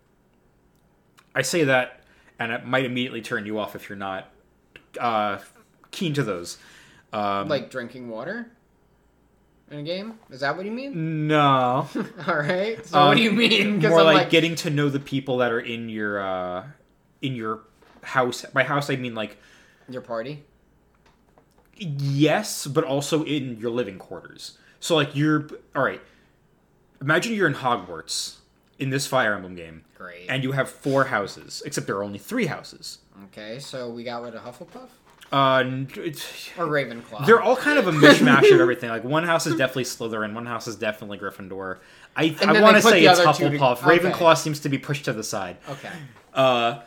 I 1.34 1.42
say 1.42 1.64
that, 1.64 2.00
and 2.38 2.52
it 2.52 2.64
might 2.66 2.84
immediately 2.84 3.22
turn 3.22 3.46
you 3.46 3.58
off 3.58 3.74
if 3.76 3.88
you're 3.88 3.96
not 3.98 4.30
uh, 5.00 5.38
keen 5.90 6.14
to 6.14 6.22
those. 6.22 6.58
Um, 7.12 7.48
Like 7.48 7.70
drinking 7.70 8.08
water 8.08 8.50
in 9.70 9.78
a 9.80 9.82
game? 9.82 10.18
Is 10.30 10.40
that 10.40 10.56
what 10.56 10.64
you 10.66 10.72
mean? 10.72 11.26
no. 11.26 11.88
All 12.26 12.36
right. 12.36 12.84
So 12.86 13.06
what 13.06 13.16
do 13.16 13.22
you 13.22 13.30
Um, 13.30 13.36
mean? 13.36 13.80
More 13.80 14.00
I'm 14.00 14.06
like, 14.06 14.30
getting 14.30 14.54
to 14.56 14.70
know 14.70 14.88
the 14.88 15.00
people 15.00 15.38
that 15.38 15.52
are 15.52 15.60
in 15.60 15.88
your 15.88 16.20
uh, 16.20 16.64
in 17.22 17.34
your 17.34 17.60
house. 18.02 18.44
By 18.52 18.64
house, 18.64 18.88
I 18.90 18.96
mean 18.96 19.14
like 19.14 19.36
your 19.88 20.02
party. 20.02 20.42
yes, 21.76 22.66
but 22.66 22.84
also 22.84 23.24
in 23.24 23.58
your 23.58 23.70
living 23.70 23.98
quarters. 23.98 24.58
So 24.80 24.94
like 24.96 25.14
you're 25.14 25.48
all 25.74 25.82
right. 25.82 26.00
Imagine 27.00 27.34
you're 27.34 27.46
in 27.46 27.54
Hogwarts 27.54 28.36
in 28.78 28.90
this 28.90 29.06
Fire 29.06 29.34
Emblem 29.34 29.54
game, 29.54 29.84
Great. 29.98 30.26
and 30.28 30.42
you 30.44 30.52
have 30.52 30.70
four 30.70 31.04
houses, 31.04 31.62
except 31.66 31.86
there 31.86 31.96
are 31.96 32.04
only 32.04 32.18
three 32.18 32.46
houses. 32.46 32.98
okay, 33.24 33.58
so 33.58 33.90
we 33.90 34.04
got 34.04 34.22
rid 34.22 34.34
of 34.34 34.42
Hufflepuff 34.42 34.88
Uh, 35.32 35.64
it's, 35.96 36.48
or 36.56 36.66
Ravenclaw. 36.66 37.26
they're 37.26 37.42
all 37.42 37.56
kind 37.56 37.78
of 37.78 37.86
a 37.88 37.92
mishmash 37.92 38.50
of 38.54 38.60
everything. 38.60 38.88
Like 38.90 39.04
one 39.04 39.24
house 39.24 39.46
is 39.46 39.56
definitely 39.56 39.84
Slytherin, 39.84 40.32
one 40.34 40.46
house 40.46 40.66
is 40.68 40.76
definitely 40.76 41.18
Gryffindor. 41.18 41.78
I, 42.16 42.34
I 42.42 42.60
want 42.60 42.76
to 42.76 42.82
say 42.82 43.04
it's 43.04 43.18
two 43.18 43.24
to- 43.50 43.58
Hufflepuff. 43.58 43.84
okay. 43.86 43.98
Ravenclaw 43.98 44.36
seems 44.38 44.60
to 44.60 44.68
be 44.68 44.78
pushed 44.78 45.04
to 45.06 45.12
the 45.12 45.24
side. 45.24 45.56
okay. 45.68 45.90
Uh, 46.32 46.80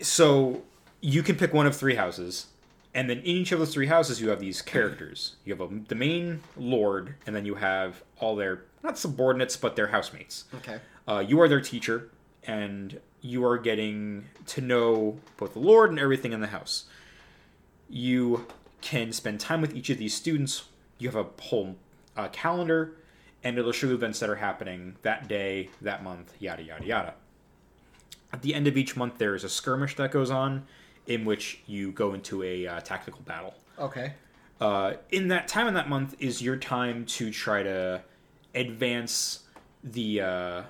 so 0.00 0.62
you 1.00 1.22
can 1.22 1.36
pick 1.36 1.52
one 1.52 1.66
of 1.66 1.76
three 1.76 1.94
houses, 1.94 2.46
and 2.94 3.08
then 3.08 3.18
in 3.18 3.26
each 3.26 3.52
of 3.52 3.58
those 3.58 3.72
three 3.72 3.86
houses, 3.86 4.20
you 4.20 4.28
have 4.30 4.40
these 4.40 4.62
characters. 4.62 5.36
You 5.44 5.54
have 5.54 5.60
a, 5.60 5.68
the 5.88 5.94
main 5.94 6.40
lord, 6.56 7.14
and 7.26 7.34
then 7.36 7.44
you 7.44 7.54
have 7.56 8.02
all 8.18 8.34
their 8.36 8.62
not 8.82 8.98
subordinates, 8.98 9.56
but 9.56 9.76
their 9.76 9.88
housemates. 9.88 10.44
Okay. 10.56 10.78
Uh, 11.08 11.18
you 11.26 11.40
are 11.40 11.48
their 11.48 11.60
teacher, 11.60 12.10
and 12.44 13.00
you 13.20 13.44
are 13.44 13.58
getting 13.58 14.24
to 14.46 14.60
know 14.60 15.18
both 15.36 15.52
the 15.54 15.58
lord 15.58 15.90
and 15.90 15.98
everything 15.98 16.32
in 16.32 16.40
the 16.40 16.46
house. 16.48 16.84
You 17.88 18.46
can 18.80 19.12
spend 19.12 19.40
time 19.40 19.60
with 19.60 19.74
each 19.74 19.90
of 19.90 19.98
these 19.98 20.14
students. 20.14 20.64
You 20.98 21.08
have 21.10 21.16
a 21.16 21.26
whole 21.42 21.76
uh, 22.16 22.28
calendar, 22.28 22.94
and 23.42 23.58
it'll 23.58 23.72
show 23.72 23.88
you 23.88 23.94
events 23.94 24.20
that 24.20 24.30
are 24.30 24.36
happening 24.36 24.96
that 25.02 25.28
day, 25.28 25.70
that 25.82 26.02
month, 26.02 26.34
yada 26.38 26.62
yada 26.62 26.84
yada. 26.86 27.14
At 28.32 28.42
the 28.42 28.54
end 28.54 28.66
of 28.68 28.76
each 28.76 28.96
month, 28.96 29.18
there 29.18 29.34
is 29.34 29.42
a 29.44 29.48
skirmish 29.48 29.96
that 29.96 30.12
goes 30.12 30.30
on, 30.30 30.66
in 31.06 31.24
which 31.24 31.60
you 31.66 31.90
go 31.92 32.14
into 32.14 32.42
a 32.44 32.66
uh, 32.66 32.80
tactical 32.80 33.20
battle 33.22 33.54
Okay. 33.78 34.12
uh, 34.60 34.92
in 35.10 35.28
that 35.28 35.48
time 35.48 35.66
in 35.66 35.74
that 35.74 35.88
month 35.88 36.14
is 36.20 36.40
your 36.40 36.56
time 36.56 37.04
to 37.06 37.30
try 37.32 37.62
to 37.64 38.02
advance 38.54 39.40
the 39.82 40.20
uh, 40.20 40.62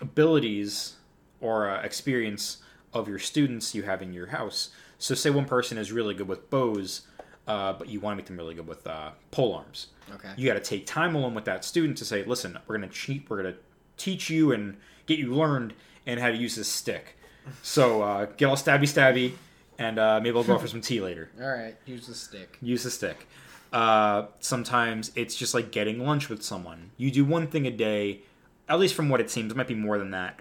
abilities 0.00 0.94
or 1.40 1.70
uh, 1.70 1.82
experience 1.82 2.58
of 2.92 3.08
your 3.08 3.18
students 3.18 3.74
you 3.74 3.82
have 3.82 4.02
in 4.02 4.12
your 4.12 4.26
house. 4.28 4.70
So, 4.98 5.14
say 5.14 5.30
one 5.30 5.44
person 5.44 5.76
is 5.78 5.92
really 5.92 6.14
good 6.14 6.28
with 6.28 6.48
bows, 6.48 7.02
uh, 7.46 7.74
but 7.74 7.88
you 7.88 8.00
want 8.00 8.14
to 8.14 8.16
make 8.16 8.26
them 8.26 8.36
really 8.36 8.54
good 8.54 8.66
with 8.66 8.86
uh, 8.86 9.10
pole 9.30 9.54
arms. 9.54 9.88
Okay. 10.14 10.30
You 10.36 10.46
got 10.46 10.54
to 10.54 10.60
take 10.60 10.86
time 10.86 11.14
along 11.14 11.34
with 11.34 11.44
that 11.44 11.64
student 11.64 11.98
to 11.98 12.04
say, 12.04 12.24
"Listen, 12.24 12.58
we're 12.66 12.76
gonna 12.76 12.88
cheat. 12.88 13.28
We're 13.28 13.42
gonna 13.42 13.56
teach 13.96 14.30
you 14.30 14.52
and 14.52 14.76
get 15.06 15.18
you 15.18 15.34
learned 15.34 15.74
and 16.06 16.18
how 16.20 16.28
to 16.28 16.36
use 16.36 16.56
this 16.56 16.68
stick." 16.68 17.16
So, 17.62 18.02
uh, 18.02 18.26
get 18.36 18.46
all 18.46 18.56
stabby 18.56 18.82
stabby, 18.84 19.34
and 19.78 19.98
uh, 19.98 20.20
maybe 20.22 20.36
I'll 20.36 20.44
go 20.44 20.58
for 20.58 20.66
some 20.66 20.80
tea 20.80 21.00
later 21.00 21.30
All 21.40 21.46
right. 21.48 21.76
Use 21.86 22.06
the 22.06 22.14
stick. 22.14 22.58
use 22.60 22.82
the 22.82 22.90
stick. 22.90 23.28
Uh, 23.72 24.26
sometimes 24.40 25.12
it's 25.14 25.34
just 25.36 25.52
like 25.52 25.70
getting 25.70 26.04
lunch 26.04 26.28
with 26.28 26.42
someone. 26.42 26.90
You 26.96 27.10
do 27.10 27.24
one 27.24 27.46
thing 27.48 27.66
a 27.66 27.70
day, 27.70 28.22
at 28.68 28.78
least 28.78 28.94
from 28.94 29.08
what 29.08 29.20
it 29.20 29.30
seems. 29.30 29.52
It 29.52 29.56
might 29.56 29.68
be 29.68 29.74
more 29.74 29.98
than 29.98 30.10
that. 30.10 30.40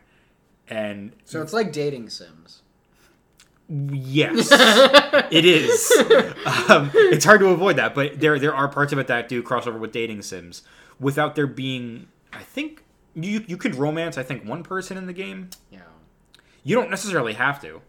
And 0.68 1.12
So 1.26 1.42
it's 1.42 1.54
like 1.54 1.72
dating 1.72 2.10
sims. 2.10 2.62
yes, 3.70 4.50
it 5.32 5.46
is. 5.46 5.92
Um, 6.70 6.92
it's 6.94 7.26
hard 7.26 7.40
to 7.42 7.48
avoid 7.48 7.76
that, 7.78 7.96
but 7.96 8.20
there 8.20 8.38
there 8.40 8.54
are 8.54 8.68
parts 8.68 8.94
of 8.94 9.00
it 9.00 9.08
that 9.08 9.28
do 9.30 9.42
cross 9.42 9.68
over 9.68 9.78
with 9.78 9.92
dating 9.92 10.22
sims 10.22 10.64
without 11.00 11.36
there 11.36 11.48
being. 11.48 12.08
I 12.34 12.44
think 12.44 12.84
you 13.16 13.44
you 13.48 13.58
could 13.58 13.76
romance. 13.76 14.18
I 14.18 14.24
think 14.24 14.46
one 14.48 14.64
person 14.64 14.98
in 14.98 15.06
the 15.08 15.14
game. 15.14 15.50
Yeah. 15.72 15.80
You 16.64 16.76
don't 16.76 16.90
necessarily 16.90 17.34
have 17.34 17.62
to. 17.62 17.82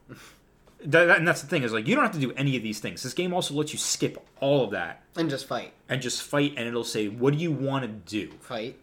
That, 0.84 1.06
that- 1.06 1.18
and 1.18 1.26
that's 1.26 1.40
the 1.40 1.48
thing 1.48 1.62
is 1.62 1.72
like 1.72 1.86
you 1.86 1.94
don't 1.94 2.04
have 2.04 2.12
to 2.14 2.20
do 2.20 2.32
any 2.32 2.56
of 2.56 2.62
these 2.62 2.78
things. 2.78 3.02
This 3.02 3.14
game 3.14 3.32
also 3.34 3.54
lets 3.54 3.72
you 3.72 3.78
skip 3.78 4.18
all 4.40 4.62
of 4.64 4.70
that 4.72 5.02
And 5.16 5.28
just 5.30 5.46
fight. 5.46 5.72
and 5.88 6.00
just 6.02 6.22
fight 6.22 6.54
and 6.58 6.68
it'll 6.68 6.84
say 6.84 7.08
what 7.08 7.32
do 7.32 7.38
you 7.38 7.50
want 7.52 7.82
to 7.84 7.88
do 7.88 8.30
Fight. 8.40 8.78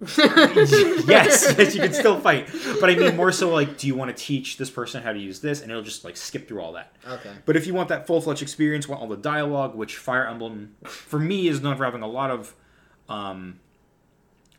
yes 0.18 0.72
yes 1.58 1.74
you 1.74 1.80
can 1.82 1.92
still 1.92 2.18
fight 2.18 2.48
but 2.80 2.88
i 2.88 2.94
mean 2.94 3.14
more 3.16 3.30
so 3.30 3.50
like 3.50 3.76
do 3.76 3.86
you 3.86 3.94
want 3.94 4.14
to 4.14 4.24
teach 4.24 4.56
this 4.56 4.70
person 4.70 5.02
how 5.02 5.12
to 5.12 5.18
use 5.18 5.40
this 5.40 5.60
and 5.60 5.70
it'll 5.70 5.82
just 5.82 6.04
like 6.04 6.16
skip 6.16 6.48
through 6.48 6.60
all 6.60 6.72
that 6.72 6.94
Okay. 7.06 7.30
but 7.44 7.54
if 7.56 7.66
you 7.66 7.74
want 7.74 7.88
that 7.90 8.06
full-fledged 8.06 8.40
experience 8.40 8.88
want 8.88 9.02
all 9.02 9.08
the 9.08 9.16
dialogue 9.16 9.74
which 9.74 9.96
fire 9.96 10.26
emblem 10.26 10.74
for 10.84 11.18
me 11.18 11.48
is 11.48 11.60
known 11.60 11.76
for 11.76 11.84
having 11.84 12.02
a 12.02 12.08
lot 12.08 12.30
of 12.30 12.54
um, 13.10 13.58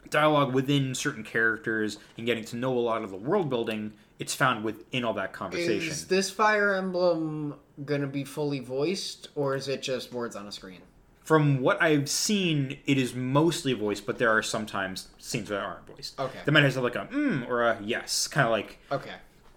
dialogue 0.10 0.54
within 0.54 0.94
certain 0.94 1.24
characters 1.24 1.98
and 2.18 2.26
getting 2.26 2.44
to 2.46 2.56
know 2.56 2.78
a 2.78 2.80
lot 2.80 3.04
of 3.04 3.10
the 3.10 3.18
world 3.18 3.50
building 3.50 3.94
it's 4.20 4.36
found 4.36 4.64
within 4.64 5.04
all 5.04 5.14
that 5.14 5.34
conversation 5.34 5.89
Is 5.92 6.06
this 6.06 6.30
Fire 6.30 6.76
Emblem 6.76 7.56
gonna 7.86 8.06
be 8.06 8.24
fully 8.24 8.60
voiced, 8.60 9.30
or 9.34 9.56
is 9.56 9.68
it 9.68 9.82
just 9.82 10.14
words 10.14 10.36
on 10.36 10.46
a 10.46 10.52
screen? 10.52 10.82
From 11.24 11.61
what 11.61 11.82
I've 11.82 12.09
seen, 12.09 12.80
it 12.86 12.97
is 12.97 13.13
mostly 13.13 13.74
voiced, 13.74 14.05
but 14.05 14.17
there 14.17 14.30
are 14.30 14.41
sometimes 14.41 15.09
scenes 15.19 15.49
that 15.49 15.59
aren't 15.61 15.88
voiced. 15.88 16.19
Okay. 16.19 16.39
They 16.45 16.51
might 16.51 16.63
have 16.63 16.76
like 16.78 16.95
a 16.95 17.05
mm 17.05 17.47
or 17.47 17.63
a 17.63 17.78
yes, 17.82 18.28
kind 18.28 18.45
of 18.47 18.51
like 18.51 18.80
Okay. 18.91 19.13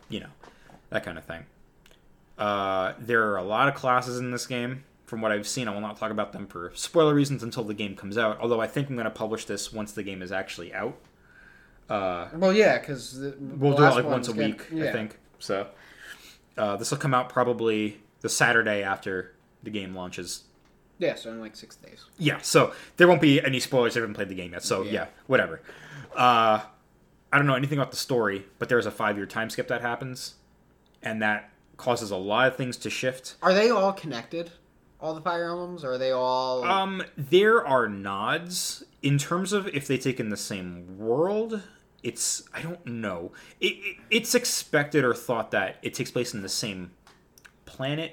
you 0.08 0.20
know 0.20 0.28
that 0.90 1.04
kind 1.04 1.18
of 1.18 1.24
thing. 1.24 1.44
Uh, 2.36 2.94
there 2.98 3.30
are 3.30 3.36
a 3.36 3.42
lot 3.42 3.68
of 3.68 3.74
classes 3.74 4.18
in 4.18 4.30
this 4.30 4.46
game. 4.46 4.84
From 5.06 5.20
what 5.20 5.30
I've 5.32 5.46
seen, 5.46 5.68
I 5.68 5.72
will 5.72 5.80
not 5.82 5.96
talk 5.98 6.10
about 6.10 6.32
them 6.32 6.46
for 6.46 6.72
spoiler 6.74 7.14
reasons 7.14 7.42
until 7.42 7.62
the 7.62 7.74
game 7.74 7.94
comes 7.94 8.16
out. 8.18 8.38
Although 8.40 8.60
I 8.60 8.66
think 8.66 8.88
I'm 8.88 8.96
going 8.96 9.04
to 9.04 9.10
publish 9.10 9.44
this 9.44 9.72
once 9.72 9.92
the 9.92 10.02
game 10.02 10.22
is 10.22 10.32
actually 10.32 10.72
out. 10.74 10.96
Uh, 11.88 12.28
Well, 12.34 12.52
yeah, 12.52 12.78
because 12.78 13.18
we'll 13.38 13.76
do 13.76 13.84
it 13.84 13.90
like 13.90 14.04
once 14.06 14.28
a 14.28 14.32
week, 14.32 14.62
I 14.72 14.90
think. 14.92 15.18
So 15.38 15.68
uh, 16.56 16.76
this 16.76 16.90
will 16.90 16.98
come 16.98 17.12
out 17.14 17.28
probably 17.28 18.00
the 18.22 18.28
Saturday 18.30 18.82
after 18.82 19.32
the 19.62 19.70
game 19.70 19.94
launches. 19.94 20.44
Yeah, 20.98 21.14
so 21.16 21.30
in 21.30 21.40
like 21.40 21.56
six 21.56 21.76
days. 21.76 22.04
Yeah, 22.18 22.38
so 22.40 22.72
there 22.96 23.08
won't 23.08 23.20
be 23.20 23.40
any 23.44 23.58
spoilers. 23.60 23.96
I 23.96 24.00
haven't 24.00 24.14
played 24.14 24.28
the 24.28 24.34
game 24.34 24.52
yet, 24.52 24.62
so 24.62 24.82
yeah, 24.82 24.92
Yeah. 24.92 25.06
whatever. 25.26 25.60
Uh, 26.14 26.60
I 27.32 27.36
don't 27.38 27.46
know 27.46 27.54
anything 27.56 27.78
about 27.78 27.90
the 27.90 27.96
story, 27.96 28.46
but 28.58 28.68
there's 28.68 28.86
a 28.86 28.90
five 28.92 29.16
year 29.16 29.26
time 29.26 29.50
skip 29.50 29.66
that 29.68 29.80
happens, 29.80 30.34
and 31.02 31.20
that 31.22 31.50
causes 31.76 32.10
a 32.12 32.16
lot 32.16 32.46
of 32.48 32.56
things 32.56 32.76
to 32.78 32.90
shift. 32.90 33.34
Are 33.42 33.52
they 33.52 33.70
all 33.70 33.92
connected? 33.92 34.52
All 35.00 35.14
the 35.14 35.20
fire 35.20 35.50
emblems? 35.50 35.84
Or 35.84 35.92
are 35.94 35.98
they 35.98 36.12
all? 36.12 36.62
Um, 36.64 37.02
there 37.16 37.66
are 37.66 37.88
nods 37.88 38.84
in 39.02 39.18
terms 39.18 39.52
of 39.52 39.66
if 39.68 39.86
they 39.88 39.98
take 39.98 40.20
in 40.20 40.28
the 40.30 40.36
same 40.36 40.96
world. 40.98 41.60
It's 42.04 42.44
I 42.54 42.62
don't 42.62 42.86
know. 42.86 43.32
It, 43.60 43.72
it 43.74 43.96
it's 44.10 44.34
expected 44.34 45.04
or 45.04 45.12
thought 45.14 45.50
that 45.50 45.76
it 45.82 45.92
takes 45.94 46.10
place 46.10 46.32
in 46.34 46.42
the 46.42 46.48
same 46.48 46.92
planet, 47.64 48.12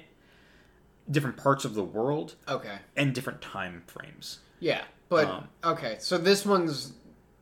different 1.12 1.36
parts 1.36 1.64
of 1.64 1.74
the 1.74 1.84
world, 1.84 2.34
okay. 2.48 2.78
and 2.96 3.14
different 3.14 3.40
time 3.40 3.82
frames. 3.86 4.40
Yeah, 4.58 4.82
but 5.08 5.28
Um, 5.28 5.48
okay. 5.62 5.96
So 6.00 6.18
this 6.18 6.44
one's 6.44 6.92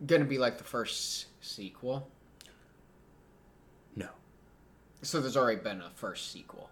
gonna 0.07 0.25
be 0.25 0.37
like 0.39 0.59
the 0.59 0.64
first 0.64 1.27
sequel. 1.41 2.09
No, 3.97 4.09
So 5.03 5.21
there's 5.21 5.37
already 5.37 5.61
been 5.61 5.81
a 5.81 5.91
first 5.95 6.31
sequel. 6.33 6.71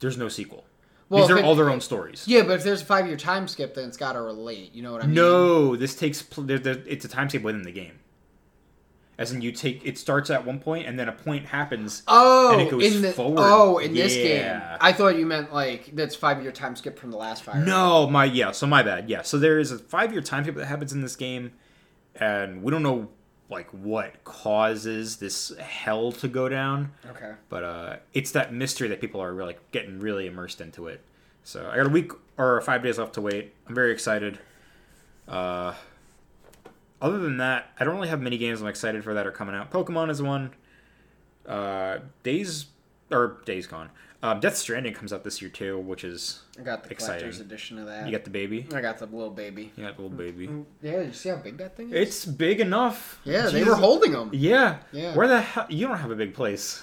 there's 0.00 0.16
no 0.16 0.28
sequel. 0.28 0.64
Well, 1.08 1.22
These 1.26 1.36
are 1.36 1.38
it- 1.38 1.44
all 1.44 1.54
their 1.54 1.70
own 1.70 1.80
stories. 1.80 2.24
Yeah, 2.26 2.42
but 2.42 2.52
if 2.58 2.64
there's 2.64 2.82
a 2.82 2.84
five 2.84 3.06
year 3.06 3.16
time 3.16 3.46
skip, 3.48 3.74
then 3.74 3.86
it's 3.88 3.96
got 3.96 4.14
to 4.14 4.20
relate. 4.22 4.74
You 4.74 4.82
know 4.82 4.92
what 4.92 5.02
I 5.04 5.06
mean? 5.06 5.14
No, 5.14 5.76
this 5.76 5.94
takes 5.94 6.20
pl- 6.22 6.50
it's 6.50 7.04
a 7.04 7.08
time 7.08 7.28
skip 7.28 7.42
within 7.42 7.62
the 7.62 7.70
game. 7.72 8.00
As 9.18 9.32
in, 9.32 9.40
you 9.40 9.50
take 9.50 9.84
it 9.86 9.96
starts 9.96 10.28
at 10.28 10.44
one 10.44 10.58
point, 10.58 10.86
and 10.86 10.98
then 10.98 11.08
a 11.08 11.12
point 11.12 11.46
happens. 11.46 12.02
Oh, 12.06 12.52
And 12.52 12.60
it 12.60 12.70
goes 12.70 12.94
in 12.96 13.00
the 13.00 13.12
forward. 13.12 13.38
oh 13.40 13.78
in 13.78 13.94
this 13.94 14.14
game, 14.14 14.60
I 14.80 14.92
thought 14.92 15.16
you 15.16 15.24
meant 15.24 15.54
like 15.54 15.94
that's 15.94 16.14
five 16.14 16.42
year 16.42 16.52
time 16.52 16.76
skip 16.76 16.98
from 16.98 17.10
the 17.10 17.16
last 17.16 17.42
fire. 17.42 17.64
No, 17.64 18.06
my 18.08 18.26
yeah. 18.26 18.50
So 18.52 18.66
my 18.66 18.82
bad. 18.82 19.08
Yeah. 19.08 19.22
So 19.22 19.38
there 19.38 19.58
is 19.58 19.72
a 19.72 19.78
five 19.78 20.12
year 20.12 20.20
time 20.20 20.44
skip 20.44 20.54
that 20.56 20.66
happens 20.66 20.92
in 20.92 21.00
this 21.00 21.16
game, 21.16 21.52
and 22.14 22.62
we 22.62 22.70
don't 22.70 22.82
know 22.82 23.08
like 23.48 23.70
what 23.70 24.22
causes 24.24 25.16
this 25.16 25.56
hell 25.60 26.12
to 26.12 26.28
go 26.28 26.48
down. 26.48 26.92
Okay. 27.08 27.32
But 27.48 27.64
uh, 27.64 27.96
it's 28.12 28.32
that 28.32 28.52
mystery 28.52 28.88
that 28.88 29.00
people 29.00 29.20
are 29.22 29.32
really 29.32 29.56
getting 29.72 29.98
really 29.98 30.26
immersed 30.26 30.60
into 30.60 30.88
it. 30.88 31.00
So 31.42 31.70
I 31.72 31.76
got 31.76 31.86
a 31.86 31.90
week 31.90 32.10
or 32.36 32.60
five 32.60 32.82
days 32.82 32.98
left 32.98 33.14
to 33.14 33.20
wait. 33.22 33.54
I'm 33.66 33.74
very 33.74 33.92
excited. 33.92 34.40
Uh, 35.28 35.74
other 37.00 37.18
than 37.18 37.36
that, 37.38 37.70
I 37.78 37.84
don't 37.84 37.94
really 37.96 38.08
have 38.08 38.20
many 38.20 38.38
games 38.38 38.60
I'm 38.60 38.68
excited 38.68 39.04
for 39.04 39.14
that 39.14 39.26
are 39.26 39.32
coming 39.32 39.54
out. 39.54 39.70
Pokemon 39.70 40.10
is 40.10 40.22
one. 40.22 40.52
Uh, 41.46 41.98
Days 42.22 42.66
or 43.10 43.38
Days 43.44 43.66
Gone. 43.66 43.90
Um, 44.22 44.40
Death 44.40 44.56
Stranding 44.56 44.94
comes 44.94 45.12
out 45.12 45.22
this 45.22 45.40
year 45.40 45.50
too, 45.50 45.78
which 45.78 46.02
is 46.02 46.42
I 46.58 46.62
got 46.62 46.82
the 46.82 46.90
Exciting. 46.90 47.20
collector's 47.20 47.40
edition 47.40 47.78
of 47.78 47.86
that. 47.86 48.06
you 48.06 48.12
got 48.12 48.24
the 48.24 48.30
baby. 48.30 48.66
I 48.74 48.80
got 48.80 48.98
the 48.98 49.06
little 49.06 49.30
baby. 49.30 49.72
You 49.76 49.84
got 49.84 49.96
the 49.96 50.02
little 50.02 50.16
baby. 50.16 50.48
Yeah, 50.82 51.02
you 51.02 51.12
see 51.12 51.28
how 51.28 51.36
big 51.36 51.58
that 51.58 51.76
thing 51.76 51.90
is? 51.90 51.94
It's 51.94 52.24
big 52.24 52.58
enough. 52.60 53.20
yeah, 53.24 53.46
they 53.48 53.62
were 53.62 53.74
holding 53.76 54.12
them. 54.12 54.30
Yeah. 54.32 54.78
Yeah. 54.90 55.14
Where 55.14 55.28
the 55.28 55.40
hell? 55.42 55.66
You 55.68 55.86
don't 55.86 55.98
have 55.98 56.10
a 56.10 56.16
big 56.16 56.34
place. 56.34 56.82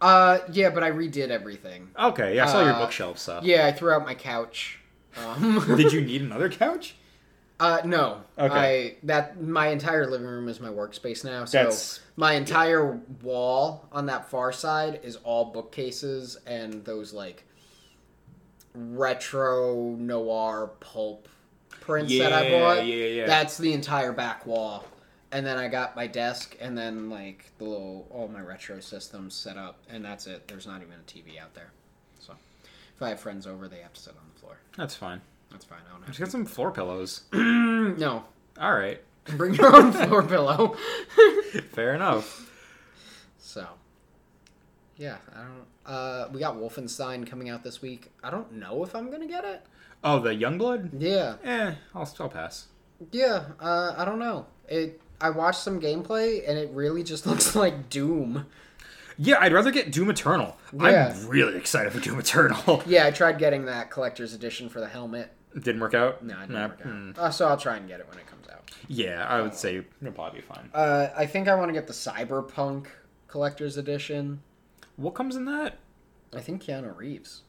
Uh, 0.00 0.40
yeah, 0.52 0.68
but 0.70 0.84
I 0.84 0.90
redid 0.90 1.30
everything. 1.30 1.88
Okay. 1.98 2.36
Yeah, 2.36 2.44
I 2.44 2.48
saw 2.52 2.62
your 2.62 2.74
Uh, 2.74 2.80
bookshelf 2.80 3.18
stuff. 3.18 3.42
Yeah, 3.42 3.66
I 3.66 3.72
threw 3.72 3.90
out 3.90 4.04
my 4.04 4.14
couch. 4.14 4.78
Um, 5.16 5.64
Did 5.76 5.92
you 5.92 6.00
need 6.04 6.22
another 6.22 6.48
couch? 6.48 6.96
Uh, 7.60 7.80
no. 7.84 8.20
Okay. 8.38 8.96
I 9.02 9.06
that 9.06 9.40
my 9.40 9.68
entire 9.68 10.06
living 10.10 10.26
room 10.26 10.48
is 10.48 10.60
my 10.60 10.68
workspace 10.68 11.24
now. 11.24 11.44
So 11.44 11.58
That's- 11.58 12.00
my 12.16 12.32
entire 12.34 13.00
wall 13.22 13.88
on 13.92 14.06
that 14.06 14.28
far 14.28 14.52
side 14.52 15.00
is 15.04 15.16
all 15.24 15.46
bookcases 15.46 16.36
and 16.46 16.84
those 16.84 17.12
like 17.12 17.44
retro 18.74 19.94
noir 19.96 20.72
pulp 20.80 21.28
prints 21.70 22.16
that 22.18 22.32
I 22.32 22.48
Yeah, 22.48 22.58
bought. 22.60 22.86
yeah, 22.86 23.06
yeah. 23.06 23.26
That's 23.26 23.56
the 23.58 23.72
entire 23.72 24.12
back 24.12 24.46
wall. 24.46 24.84
And 25.30 25.44
then 25.44 25.58
I 25.58 25.68
got 25.68 25.96
my 25.96 26.06
desk 26.06 26.56
and 26.60 26.76
then 26.78 27.10
like 27.10 27.50
the 27.58 27.64
little 27.64 28.06
all 28.10 28.28
my 28.28 28.40
retro 28.40 28.80
systems 28.80 29.34
set 29.34 29.56
up 29.56 29.78
and 29.88 30.04
that's 30.04 30.26
it. 30.26 30.46
There's 30.48 30.66
not 30.66 30.82
even 30.82 30.94
a 30.94 31.02
TV 31.10 31.40
out 31.40 31.54
there. 31.54 31.70
So 32.20 32.34
if 32.96 33.02
I 33.02 33.10
have 33.10 33.20
friends 33.20 33.46
over, 33.46 33.68
they 33.68 33.78
have 33.80 33.92
to 33.92 34.00
sit 34.00 34.14
on 34.14 34.22
the 34.32 34.40
floor. 34.40 34.58
That's 34.76 34.94
fine. 34.94 35.20
That's 35.54 35.64
fine. 35.64 35.78
I 35.88 35.92
don't 35.92 36.04
Just 36.06 36.18
have 36.18 36.26
get 36.28 36.32
some 36.32 36.44
floor 36.46 36.70
pillows. 36.72 37.22
no, 37.32 38.24
All 38.60 38.74
right. 38.74 39.00
Bring 39.24 39.54
your 39.54 39.74
own 39.74 39.92
floor 39.92 40.22
pillow. 40.24 40.76
Fair 41.72 41.94
enough. 41.94 42.50
so, 43.38 43.66
yeah, 44.96 45.16
I 45.34 45.38
don't. 45.42 45.64
Uh, 45.86 46.28
we 46.32 46.40
got 46.40 46.56
Wolfenstein 46.56 47.26
coming 47.26 47.48
out 47.48 47.62
this 47.62 47.80
week. 47.80 48.10
I 48.22 48.30
don't 48.30 48.52
know 48.54 48.82
if 48.84 48.94
I'm 48.94 49.10
gonna 49.10 49.26
get 49.28 49.44
it. 49.44 49.64
Oh, 50.02 50.18
the 50.18 50.30
Youngblood? 50.30 50.90
Yeah, 50.98 51.36
Eh, 51.44 51.74
I'll, 51.94 52.12
I'll 52.20 52.28
pass. 52.28 52.66
yeah. 53.12 53.44
Uh, 53.60 53.94
I 53.96 54.04
don't 54.04 54.18
know. 54.18 54.46
It. 54.68 55.00
I 55.20 55.30
watched 55.30 55.60
some 55.60 55.80
gameplay 55.80 56.46
and 56.46 56.58
it 56.58 56.68
really 56.72 57.02
just 57.04 57.26
looks 57.28 57.54
like 57.54 57.88
Doom. 57.88 58.46
Yeah, 59.16 59.36
I'd 59.40 59.52
rather 59.52 59.70
get 59.70 59.92
Doom 59.92 60.10
Eternal. 60.10 60.56
Yeah. 60.72 61.14
I'm 61.16 61.28
really 61.28 61.56
excited 61.56 61.92
for 61.92 62.00
Doom 62.00 62.18
Eternal. 62.18 62.82
Yeah, 62.86 63.06
I 63.06 63.10
tried 63.12 63.38
getting 63.38 63.64
that 63.66 63.90
collector's 63.90 64.34
edition 64.34 64.68
for 64.68 64.80
the 64.80 64.88
helmet. 64.88 65.30
Didn't 65.54 65.80
work 65.80 65.94
out? 65.94 66.24
No, 66.24 66.34
it 66.34 66.40
didn't 66.40 66.54
Nah, 66.54 66.66
work 66.68 66.80
out. 66.80 66.86
hmm. 66.86 67.10
Uh, 67.16 67.30
so 67.30 67.48
I'll 67.48 67.56
try 67.56 67.76
and 67.76 67.88
get 67.88 68.00
it 68.00 68.08
when 68.08 68.18
it 68.18 68.26
comes 68.26 68.48
out. 68.48 68.70
Yeah, 68.88 69.26
I 69.28 69.40
would 69.40 69.54
say 69.54 69.84
it'll 70.00 70.12
probably 70.12 70.40
be 70.40 70.46
fine. 70.46 70.70
Uh, 70.74 71.08
I 71.16 71.26
think 71.26 71.48
I 71.48 71.54
want 71.54 71.68
to 71.68 71.72
get 71.72 71.86
the 71.86 71.92
Cyberpunk 71.92 72.86
collector's 73.28 73.76
edition. 73.76 74.42
What 74.96 75.14
comes 75.14 75.36
in 75.36 75.44
that? 75.46 75.78
I 76.34 76.40
think 76.40 76.62
Keanu 76.62 76.96
Reeves. 76.96 77.42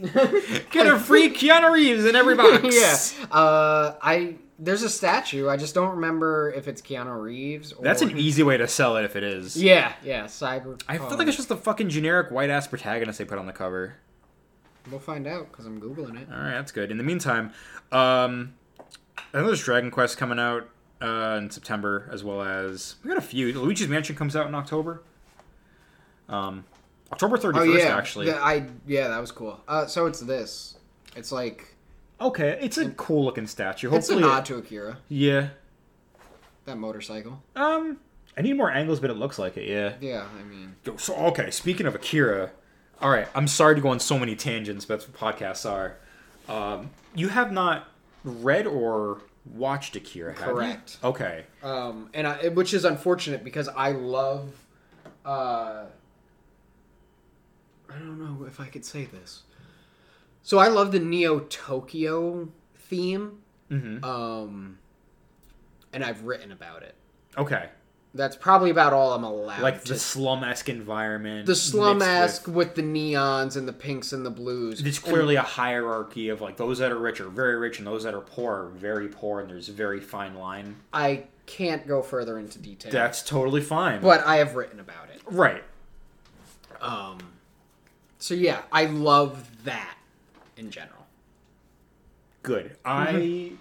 Get 0.00 0.86
a 0.86 0.98
free 0.98 1.30
Keanu 1.30 1.72
Reeves 1.72 2.04
in 2.04 2.16
every 2.16 2.36
box. 2.36 3.16
yeah. 3.20 3.26
Uh, 3.36 3.96
I 4.02 4.36
there's 4.58 4.82
a 4.82 4.88
statue. 4.88 5.48
I 5.48 5.56
just 5.56 5.74
don't 5.74 5.90
remember 5.96 6.52
if 6.56 6.66
it's 6.68 6.82
Keanu 6.82 7.20
Reeves. 7.20 7.72
Or... 7.72 7.82
That's 7.82 8.02
an 8.02 8.18
easy 8.18 8.42
way 8.42 8.56
to 8.56 8.66
sell 8.66 8.96
it 8.96 9.04
if 9.04 9.14
it 9.16 9.22
is. 9.22 9.56
Yeah, 9.56 9.92
yeah. 10.02 10.24
Cyberpunk. 10.24 10.82
I 10.88 10.98
feel 10.98 11.16
like 11.16 11.28
it's 11.28 11.36
just 11.36 11.48
the 11.48 11.56
fucking 11.56 11.88
generic 11.88 12.30
white 12.30 12.50
ass 12.50 12.66
protagonist 12.66 13.18
they 13.18 13.24
put 13.24 13.38
on 13.38 13.46
the 13.46 13.52
cover. 13.52 13.96
We'll 14.90 15.00
find 15.00 15.26
out 15.26 15.50
because 15.50 15.66
I'm 15.66 15.80
googling 15.80 16.20
it. 16.20 16.28
All 16.32 16.38
right, 16.38 16.52
that's 16.52 16.72
good. 16.72 16.90
In 16.90 16.96
the 16.98 17.04
meantime, 17.04 17.52
um, 17.92 18.54
I 19.34 19.38
know 19.38 19.46
there's 19.46 19.62
Dragon 19.62 19.90
Quest 19.90 20.16
coming 20.16 20.38
out 20.38 20.68
uh, 21.02 21.38
in 21.42 21.50
September, 21.50 22.08
as 22.12 22.24
well 22.24 22.42
as 22.42 22.96
we 23.02 23.08
got 23.08 23.18
a 23.18 23.22
few. 23.22 23.52
Luigi's 23.60 23.88
Mansion 23.88 24.16
comes 24.16 24.34
out 24.36 24.46
in 24.46 24.54
October. 24.54 25.02
Um, 26.28 26.64
October 27.12 27.38
31st, 27.38 27.56
Oh 27.58 27.62
yeah, 27.64 27.96
actually. 27.96 28.26
The- 28.26 28.36
I 28.38 28.66
yeah, 28.86 29.08
that 29.08 29.20
was 29.20 29.32
cool. 29.32 29.60
Uh, 29.66 29.86
so 29.86 30.06
it's 30.06 30.20
this. 30.20 30.76
It's 31.16 31.32
like 31.32 31.74
Okay, 32.20 32.58
it's 32.60 32.78
a 32.78 32.90
cool 32.90 33.24
looking 33.24 33.46
statue. 33.46 33.88
it's 33.94 34.08
a 34.10 34.12
Hopefully, 34.14 34.22
nod 34.32 34.44
to 34.46 34.56
Akira. 34.56 34.98
yeah. 35.08 35.48
That 36.66 36.76
motorcycle. 36.76 37.42
Um, 37.56 37.98
I 38.36 38.42
need 38.42 38.54
more 38.56 38.70
angles, 38.70 39.00
but 39.00 39.08
it 39.08 39.14
looks 39.16 39.38
like 39.38 39.56
it. 39.56 39.66
Yeah. 39.68 39.94
Yeah, 40.00 40.26
I 40.38 40.42
mean, 40.44 40.74
So 40.98 41.14
okay, 41.28 41.50
speaking 41.50 41.86
of 41.86 41.94
Akira, 41.94 42.50
all 43.00 43.10
right. 43.10 43.28
I'm 43.34 43.48
sorry 43.48 43.74
to 43.74 43.80
go 43.80 43.88
on 43.88 44.00
so 44.00 44.18
many 44.18 44.34
tangents, 44.36 44.84
but 44.84 45.00
that's 45.00 45.08
what 45.08 45.36
podcasts 45.36 45.68
are. 45.68 45.96
Um, 46.48 46.90
you 47.14 47.28
have 47.28 47.52
not 47.52 47.88
read 48.24 48.66
or 48.66 49.20
watched 49.54 49.96
Akira, 49.96 50.34
have 50.34 50.48
you? 50.48 50.54
Correct. 50.54 50.98
Okay. 51.02 51.44
um, 51.62 52.10
and 52.14 52.26
I, 52.26 52.48
which 52.48 52.74
is 52.74 52.84
unfortunate 52.84 53.44
because 53.44 53.68
I 53.68 53.92
love. 53.92 54.52
Uh, 55.24 55.84
I 57.90 57.98
don't 57.98 58.18
know 58.18 58.46
if 58.46 58.60
I 58.60 58.66
could 58.66 58.84
say 58.84 59.04
this. 59.04 59.42
So 60.42 60.58
I 60.58 60.68
love 60.68 60.92
the 60.92 60.98
Neo 61.00 61.40
Tokyo 61.40 62.48
theme. 62.74 63.38
Mm-hmm. 63.70 64.04
Um, 64.04 64.78
and 65.92 66.04
I've 66.04 66.22
written 66.24 66.52
about 66.52 66.82
it. 66.82 66.94
Okay. 67.36 67.68
That's 68.14 68.36
probably 68.36 68.70
about 68.70 68.92
all 68.94 69.12
I'm 69.12 69.22
allowed. 69.22 69.60
Like 69.60 69.84
the 69.84 69.98
slum 69.98 70.42
esque 70.42 70.68
environment. 70.68 71.46
the 71.46 71.54
slum 71.54 72.00
esque 72.02 72.46
with- 72.46 72.56
with, 72.56 72.74
the 72.74 72.82
neons 72.82 73.56
and 73.56 73.68
the 73.68 73.72
pinks 73.72 74.12
and 74.12 74.24
the 74.24 74.30
blues. 74.30 74.82
There's 74.82 74.98
clearly 74.98 75.36
a 75.36 75.42
hierarchy 75.42 76.30
of 76.30 76.40
like 76.40 76.56
those 76.56 76.78
that 76.78 76.90
are 76.90 76.98
rich 76.98 77.20
are 77.20 77.28
very 77.28 77.56
rich 77.56 77.78
and 77.78 77.86
those 77.86 78.04
that 78.04 78.14
are 78.14 78.20
poor 78.22 78.64
are 78.64 78.68
very 78.70 79.08
poor, 79.08 79.40
and 79.40 79.50
there's 79.50 79.68
a 79.68 79.72
very 79.72 80.00
fine 80.00 80.34
line. 80.34 80.76
I 80.92 81.24
can't 81.46 81.86
go 81.86 82.02
further 82.02 82.38
into 82.38 82.58
detail. 82.58 82.90
That's 82.92 83.22
totally 83.22 83.60
fine. 83.60 84.00
but 84.00 84.26
I 84.26 84.36
have 84.36 84.54
written 84.54 84.80
about 84.80 85.10
it. 85.10 85.20
right. 85.26 85.62
Um, 86.80 87.18
so 88.18 88.34
yeah, 88.34 88.62
I 88.72 88.86
love 88.86 89.64
that 89.64 89.96
in 90.56 90.70
general. 90.70 91.06
Good. 92.42 92.76
I 92.84 93.52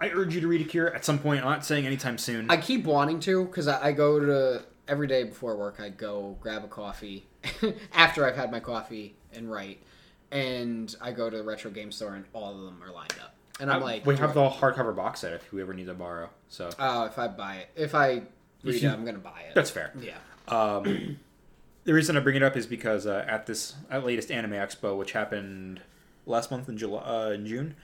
I 0.00 0.10
urge 0.10 0.34
you 0.34 0.40
to 0.42 0.48
read 0.48 0.60
Akira 0.60 0.94
at 0.94 1.04
some 1.04 1.18
point. 1.18 1.40
I'm 1.40 1.50
not 1.50 1.64
saying 1.64 1.86
anytime 1.86 2.18
soon. 2.18 2.50
I 2.50 2.56
keep 2.58 2.84
wanting 2.84 3.20
to 3.20 3.44
because 3.44 3.66
I, 3.68 3.88
I 3.88 3.92
go 3.92 4.20
to 4.20 4.62
every 4.88 5.06
day 5.06 5.24
before 5.24 5.56
work. 5.56 5.80
I 5.80 5.88
go 5.88 6.36
grab 6.40 6.64
a 6.64 6.68
coffee 6.68 7.26
after 7.94 8.26
I've 8.26 8.36
had 8.36 8.50
my 8.50 8.60
coffee 8.60 9.16
and 9.32 9.50
write, 9.50 9.82
and 10.30 10.94
I 11.00 11.12
go 11.12 11.30
to 11.30 11.36
the 11.38 11.42
retro 11.42 11.70
game 11.70 11.90
store 11.92 12.14
and 12.14 12.24
all 12.32 12.52
of 12.54 12.60
them 12.62 12.82
are 12.82 12.92
lined 12.92 13.14
up. 13.22 13.34
And 13.58 13.70
I'm 13.70 13.82
Uh, 13.82 13.86
like, 13.86 14.04
we 14.06 14.16
have 14.16 14.30
I- 14.30 14.34
the 14.34 14.50
hardcover 14.50 14.94
box 14.94 15.20
set 15.20 15.32
if 15.32 15.48
you 15.52 15.60
ever 15.60 15.72
need 15.72 15.86
to 15.86 15.94
borrow. 15.94 16.28
So 16.48 16.68
Oh, 16.78 17.04
if 17.06 17.18
I 17.18 17.28
buy 17.28 17.56
it, 17.56 17.70
if 17.74 17.94
I 17.94 18.22
read 18.62 18.82
it, 18.82 18.84
I'm 18.84 19.04
gonna 19.04 19.18
buy 19.18 19.40
it. 19.48 19.54
that's 19.54 19.70
fair. 19.70 19.92
yeah. 19.98 20.16
Um, 20.48 21.18
the 21.84 21.94
reason 21.94 22.16
I 22.16 22.20
bring 22.20 22.36
it 22.36 22.42
up 22.42 22.54
is 22.56 22.66
because 22.66 23.06
uh, 23.06 23.24
at 23.26 23.46
this 23.46 23.74
at 23.90 24.04
latest 24.04 24.30
Anime 24.30 24.52
Expo, 24.52 24.96
which 24.98 25.12
happened 25.12 25.80
last 26.26 26.50
month 26.50 26.68
in 26.68 26.76
July, 26.76 27.00
uh, 27.02 27.30
in 27.30 27.46
June, 27.46 27.74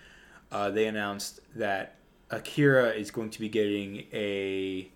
uh, 0.51 0.69
they 0.71 0.87
announced 0.87 1.41
that 1.57 1.95
Akira 2.33 2.91
is 2.91 3.11
going 3.11 3.30
to 3.30 3.41
be 3.41 3.49
getting 3.49 4.05
a 4.12 4.91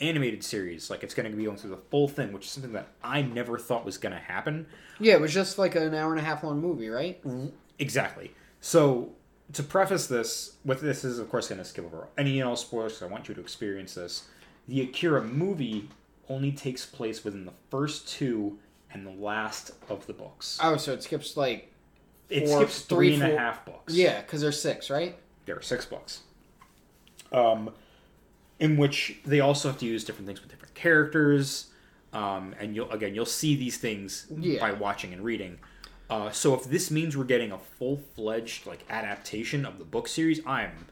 animated 0.00 0.42
series. 0.42 0.90
Like 0.90 1.04
it's 1.04 1.14
going 1.14 1.30
to 1.30 1.36
be 1.36 1.44
going 1.44 1.56
through 1.56 1.70
the 1.70 1.76
full 1.90 2.08
thing, 2.08 2.32
which 2.32 2.44
is 2.46 2.50
something 2.50 2.72
that 2.72 2.88
I 3.04 3.22
never 3.22 3.58
thought 3.58 3.84
was 3.84 3.98
going 3.98 4.14
to 4.14 4.18
happen. 4.20 4.66
Yeah, 4.98 5.14
it 5.14 5.20
was 5.20 5.32
just 5.32 5.58
like 5.58 5.74
an 5.74 5.94
hour 5.94 6.10
and 6.10 6.20
a 6.20 6.24
half 6.24 6.42
long 6.42 6.60
movie, 6.60 6.88
right? 6.88 7.20
Exactly. 7.78 8.32
So 8.60 9.12
to 9.52 9.62
preface 9.62 10.06
this, 10.06 10.56
with 10.64 10.80
this 10.80 11.04
is 11.04 11.18
of 11.18 11.28
course 11.30 11.48
going 11.48 11.58
to 11.58 11.64
skip 11.64 11.84
over 11.84 12.08
any 12.18 12.40
and 12.40 12.48
all 12.48 12.56
spoilers. 12.56 12.94
'cause 12.94 13.02
I 13.02 13.06
want 13.06 13.28
you 13.28 13.34
to 13.34 13.40
experience 13.40 13.94
this. 13.94 14.24
The 14.68 14.80
Akira 14.82 15.22
movie 15.22 15.88
only 16.28 16.52
takes 16.52 16.86
place 16.86 17.22
within 17.24 17.44
the 17.44 17.52
first 17.70 18.08
two 18.08 18.58
and 18.92 19.06
the 19.06 19.10
last 19.10 19.72
of 19.88 20.06
the 20.06 20.12
books. 20.12 20.58
Oh, 20.62 20.76
so 20.76 20.92
it 20.92 21.02
skips 21.02 21.36
like 21.36 21.70
it 22.28 22.48
skips 22.48 22.80
three 22.82 23.16
three, 23.16 23.22
and 23.24 23.32
a 23.34 23.38
half 23.38 23.64
books. 23.66 23.92
yeah, 23.94 24.20
because 24.22 24.40
there's 24.40 24.60
six, 24.60 24.88
right? 24.90 25.16
there 25.44 25.56
are 25.56 25.62
six 25.62 25.84
books. 25.84 26.20
Um, 27.32 27.70
in 28.60 28.76
which 28.76 29.18
they 29.24 29.40
also 29.40 29.68
have 29.68 29.78
to 29.78 29.86
use 29.86 30.04
different 30.04 30.26
things 30.26 30.40
with 30.40 30.50
different 30.50 30.74
characters, 30.74 31.70
um, 32.12 32.54
and 32.60 32.76
you'll 32.76 32.90
again 32.92 33.14
you'll 33.14 33.26
see 33.26 33.56
these 33.56 33.76
things 33.78 34.26
Yeah. 34.38 34.60
by 34.60 34.72
watching 34.72 35.12
and 35.12 35.24
reading. 35.24 35.58
Uh, 36.08 36.30
so 36.30 36.54
if 36.54 36.64
this 36.64 36.90
means 36.90 37.16
we're 37.16 37.24
getting 37.24 37.50
a 37.52 37.58
full 37.58 37.96
fledged 38.14 38.66
like 38.66 38.84
adaptation 38.90 39.64
of 39.64 39.78
the 39.78 39.84
book 39.84 40.06
series, 40.06 40.40
I'm 40.46 40.86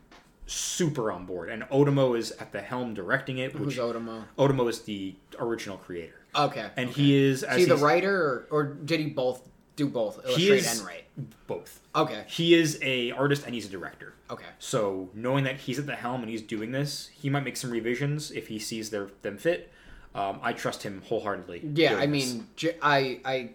super 0.47 1.13
on 1.13 1.27
board. 1.27 1.49
And 1.51 1.63
Otomo 1.65 2.19
is 2.19 2.33
at 2.33 2.51
the 2.53 2.61
helm 2.61 2.95
directing 2.95 3.39
it. 3.39 3.53
Who's 3.53 3.67
Which 3.67 3.77
Otomo? 3.77 4.25
Otomo 4.39 4.69
is 4.69 4.81
the 4.83 5.15
original 5.39 5.77
creator, 5.77 6.23
Okay. 6.35 6.71
and 6.77 6.91
okay. 6.91 7.01
he 7.03 7.17
is 7.17 7.45
as 7.45 7.59
Is 7.59 7.67
he 7.67 7.69
the 7.69 7.77
writer, 7.77 8.17
or, 8.17 8.47
or 8.51 8.65
did 8.65 8.99
he 8.99 9.07
both 9.11 9.47
do 9.85 9.89
both 9.89 10.17
He 10.37 10.49
illustrate 10.49 10.59
is 10.59 10.79
and 10.79 10.87
write? 10.87 11.05
both. 11.47 11.81
Okay. 11.95 12.25
He 12.29 12.55
is 12.55 12.79
a 12.83 13.11
artist 13.13 13.45
and 13.47 13.55
he's 13.55 13.67
a 13.67 13.71
director. 13.71 14.15
Okay. 14.31 14.45
So 14.59 15.11
knowing 15.15 15.45
that 15.45 15.57
he's 15.57 15.79
at 15.79 15.87
the 15.87 15.97
helm 15.97 16.21
and 16.23 16.31
he's 16.31 16.43
doing 16.43 16.71
this, 16.73 17.11
he 17.13 17.29
might 17.31 17.45
make 17.45 17.57
some 17.57 17.71
revisions 17.71 18.31
if 18.31 18.49
he 18.49 18.59
sees 18.59 18.91
their 18.91 19.09
them 19.23 19.39
fit. 19.39 19.71
Um, 20.15 20.39
I 20.43 20.53
trust 20.53 20.83
him 20.83 21.03
wholeheartedly. 21.07 21.63
Yeah, 21.75 21.91
doing 21.91 22.03
I 22.03 22.07
this. 22.07 22.33
mean, 22.35 22.47
j- 22.57 22.77
I 22.83 23.21
I 23.25 23.51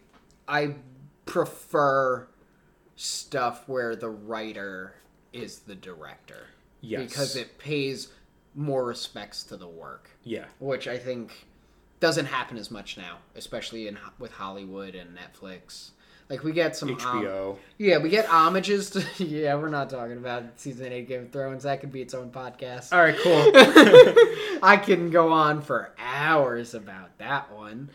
I 0.47 0.75
prefer 1.25 2.27
stuff 2.95 3.67
where 3.67 3.95
the 3.95 4.09
writer 4.09 4.95
is 5.33 5.59
the 5.59 5.75
director. 5.75 6.47
Yes. 6.81 7.09
Because 7.09 7.35
it 7.35 7.57
pays 7.57 8.09
more 8.53 8.85
respects 8.85 9.43
to 9.43 9.57
the 9.57 9.67
work, 9.67 10.09
yeah, 10.23 10.45
which 10.59 10.87
I 10.87 10.97
think 10.97 11.45
doesn't 11.99 12.27
happen 12.27 12.57
as 12.57 12.69
much 12.71 12.95
now, 12.97 13.17
especially 13.35 13.87
in 13.87 13.97
with 14.19 14.31
Hollywood 14.33 14.95
and 14.95 15.17
Netflix. 15.17 15.91
Like 16.29 16.43
we 16.43 16.53
get 16.53 16.75
some 16.75 16.89
um, 16.89 16.95
HBO. 16.97 17.57
yeah, 17.77 17.99
we 17.99 18.09
get 18.09 18.25
homages 18.25 18.89
to. 18.91 19.05
Yeah, 19.23 19.55
we're 19.55 19.69
not 19.69 19.89
talking 19.89 20.17
about 20.17 20.43
season 20.59 20.91
eight 20.91 21.07
Game 21.07 21.23
of 21.23 21.31
Thrones. 21.31 21.63
That 21.63 21.81
could 21.81 21.91
be 21.91 22.01
its 22.01 22.13
own 22.15 22.31
podcast. 22.31 22.91
All 22.93 22.99
right, 22.99 23.15
cool. 23.17 23.51
I 24.63 24.77
can 24.77 25.11
go 25.11 25.31
on 25.31 25.61
for 25.61 25.91
hours 25.99 26.73
about 26.73 27.15
that 27.19 27.51
one. 27.53 27.89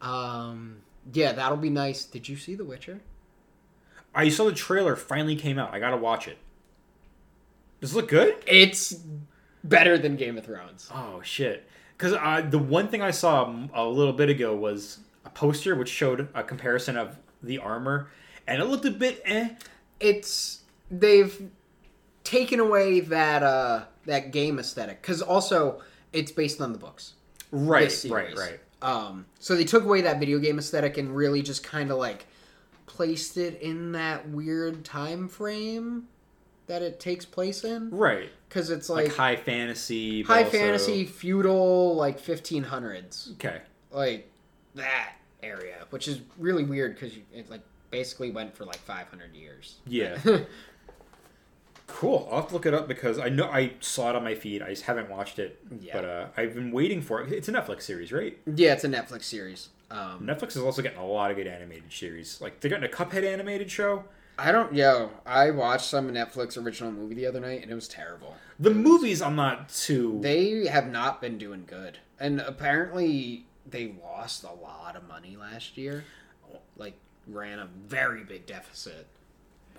Um, 0.00 0.78
yeah, 1.12 1.32
that'll 1.32 1.56
be 1.58 1.70
nice. 1.70 2.04
Did 2.04 2.28
you 2.28 2.36
see 2.36 2.54
The 2.56 2.64
Witcher? 2.64 3.00
I 4.14 4.28
saw 4.30 4.44
the 4.46 4.52
trailer 4.52 4.96
finally 4.96 5.36
came 5.36 5.58
out. 5.58 5.72
I 5.72 5.78
gotta 5.78 5.96
watch 5.96 6.26
it. 6.26 6.38
Does 7.80 7.92
it 7.92 7.96
look 7.96 8.08
good? 8.08 8.34
It's 8.46 8.98
better 9.62 9.96
than 9.96 10.16
Game 10.16 10.36
of 10.36 10.44
Thrones. 10.44 10.90
Oh 10.92 11.20
shit! 11.22 11.68
Because 11.96 12.12
the 12.50 12.58
one 12.58 12.88
thing 12.88 13.00
I 13.00 13.12
saw 13.12 13.54
a 13.72 13.84
little 13.86 14.12
bit 14.12 14.28
ago 14.28 14.56
was 14.56 14.98
a 15.24 15.30
poster 15.30 15.76
which 15.76 15.88
showed 15.88 16.28
a 16.34 16.42
comparison 16.42 16.96
of 16.96 17.16
the 17.42 17.58
armor, 17.58 18.10
and 18.46 18.60
it 18.60 18.64
looked 18.66 18.84
a 18.84 18.90
bit 18.90 19.22
eh. 19.24 19.50
It's 20.00 20.60
they've 20.90 21.50
taken 22.24 22.60
away 22.60 23.00
that 23.00 23.42
uh 23.42 23.84
that 24.06 24.32
game 24.32 24.58
aesthetic 24.58 25.00
because 25.02 25.20
also 25.22 25.80
it's 26.12 26.32
based 26.32 26.60
on 26.60 26.72
the 26.72 26.78
books. 26.78 27.14
Right, 27.50 27.92
right, 28.08 28.36
right. 28.36 28.60
Um, 28.80 29.26
so 29.40 29.56
they 29.56 29.64
took 29.64 29.84
away 29.84 30.02
that 30.02 30.18
video 30.20 30.38
game 30.38 30.58
aesthetic 30.58 30.98
and 30.98 31.14
really 31.14 31.42
just 31.42 31.62
kind 31.64 31.90
of 31.90 31.98
like 31.98 32.26
placed 32.86 33.36
it 33.36 33.60
in 33.60 33.92
that 33.92 34.28
weird 34.28 34.84
time 34.84 35.28
frame 35.28 36.06
that 36.66 36.82
it 36.82 37.00
takes 37.00 37.24
place 37.24 37.64
in 37.64 37.90
Right. 37.90 38.28
because 38.48 38.70
it's 38.70 38.88
Like, 38.90 39.08
like, 39.08 39.16
high 39.16 39.36
fantasy. 39.36 40.22
high 40.22 40.44
also- 40.44 40.58
fantasy 40.58 41.04
feudal 41.06 41.96
like 41.96 42.20
1500s 42.20 43.32
Okay. 43.32 43.60
like 43.90 44.30
that 44.74 45.14
area 45.42 45.86
which 45.90 46.08
is 46.08 46.20
really 46.38 46.64
weird 46.64 46.94
because 46.94 47.12
it 47.32 47.48
like 47.50 47.62
basically 47.90 48.30
went 48.30 48.54
for 48.56 48.64
like 48.64 48.76
500 48.78 49.34
years 49.34 49.76
Yeah. 49.86 50.18
cool. 51.86 52.28
I'll 52.30 52.40
have 52.40 52.48
to 52.48 52.54
look 52.54 52.66
it 52.66 52.74
up 52.74 52.86
because 52.86 53.18
I 53.18 53.28
know 53.30 53.48
I 53.48 53.72
saw 53.80 54.10
it 54.10 54.16
on 54.16 54.22
my 54.24 54.34
feed. 54.34 54.60
I 54.62 54.68
just 54.70 54.82
haven't 54.82 55.08
watched 55.08 55.38
it. 55.38 55.58
Yeah. 55.80 55.92
But 55.94 56.04
uh, 56.04 56.26
I've 56.36 56.54
been 56.54 56.70
waiting 56.70 57.00
for 57.00 57.22
it. 57.22 57.32
It's 57.32 57.48
a 57.48 57.52
Netflix 57.52 57.82
series, 57.82 58.12
right? 58.12 58.36
yeah 58.54 58.72
it's 58.74 58.84
a 58.84 58.88
netflix 58.88 59.24
series 59.24 59.68
um 59.90 60.20
Netflix 60.26 60.48
is 60.50 60.58
also 60.58 60.82
getting 60.82 60.98
a 60.98 61.06
lot 61.06 61.30
of 61.30 61.36
good 61.38 61.46
animated 61.46 61.90
series. 61.92 62.40
Like 62.40 62.60
they're 62.60 62.68
getting 62.70 62.84
a 62.84 62.92
Cuphead 62.92 63.24
animated 63.24 63.70
show. 63.70 64.04
i 64.38 64.52
don't 64.52 64.74
yo 64.74 65.10
i 65.26 65.50
watched 65.50 65.86
some 65.86 66.10
netflix 66.12 66.62
original 66.62 66.92
movie 66.92 67.14
the 67.14 67.26
other 67.26 67.40
night 67.40 67.62
and 67.62 67.70
it 67.72 67.74
was 67.74 67.88
terrible 67.88 68.36
The 68.60 68.70
movies 68.70 69.22
I'm 69.22 69.34
not 69.36 69.68
too. 69.70 70.18
They 70.20 70.66
have 70.66 70.88
not 70.90 71.20
been 71.22 71.38
doing 71.38 71.64
good. 71.66 71.98
And 72.20 72.40
apparently 72.40 73.46
they 73.70 73.94
lost 74.02 74.44
a 74.44 74.52
lot 74.52 74.96
of 74.96 75.06
money 75.08 75.36
last 75.36 75.76
year. 75.76 76.04
Like 76.76 76.94
ran 77.26 77.58
a 77.58 77.68
very 77.86 78.24
big 78.24 78.46
deficit. 78.46 79.06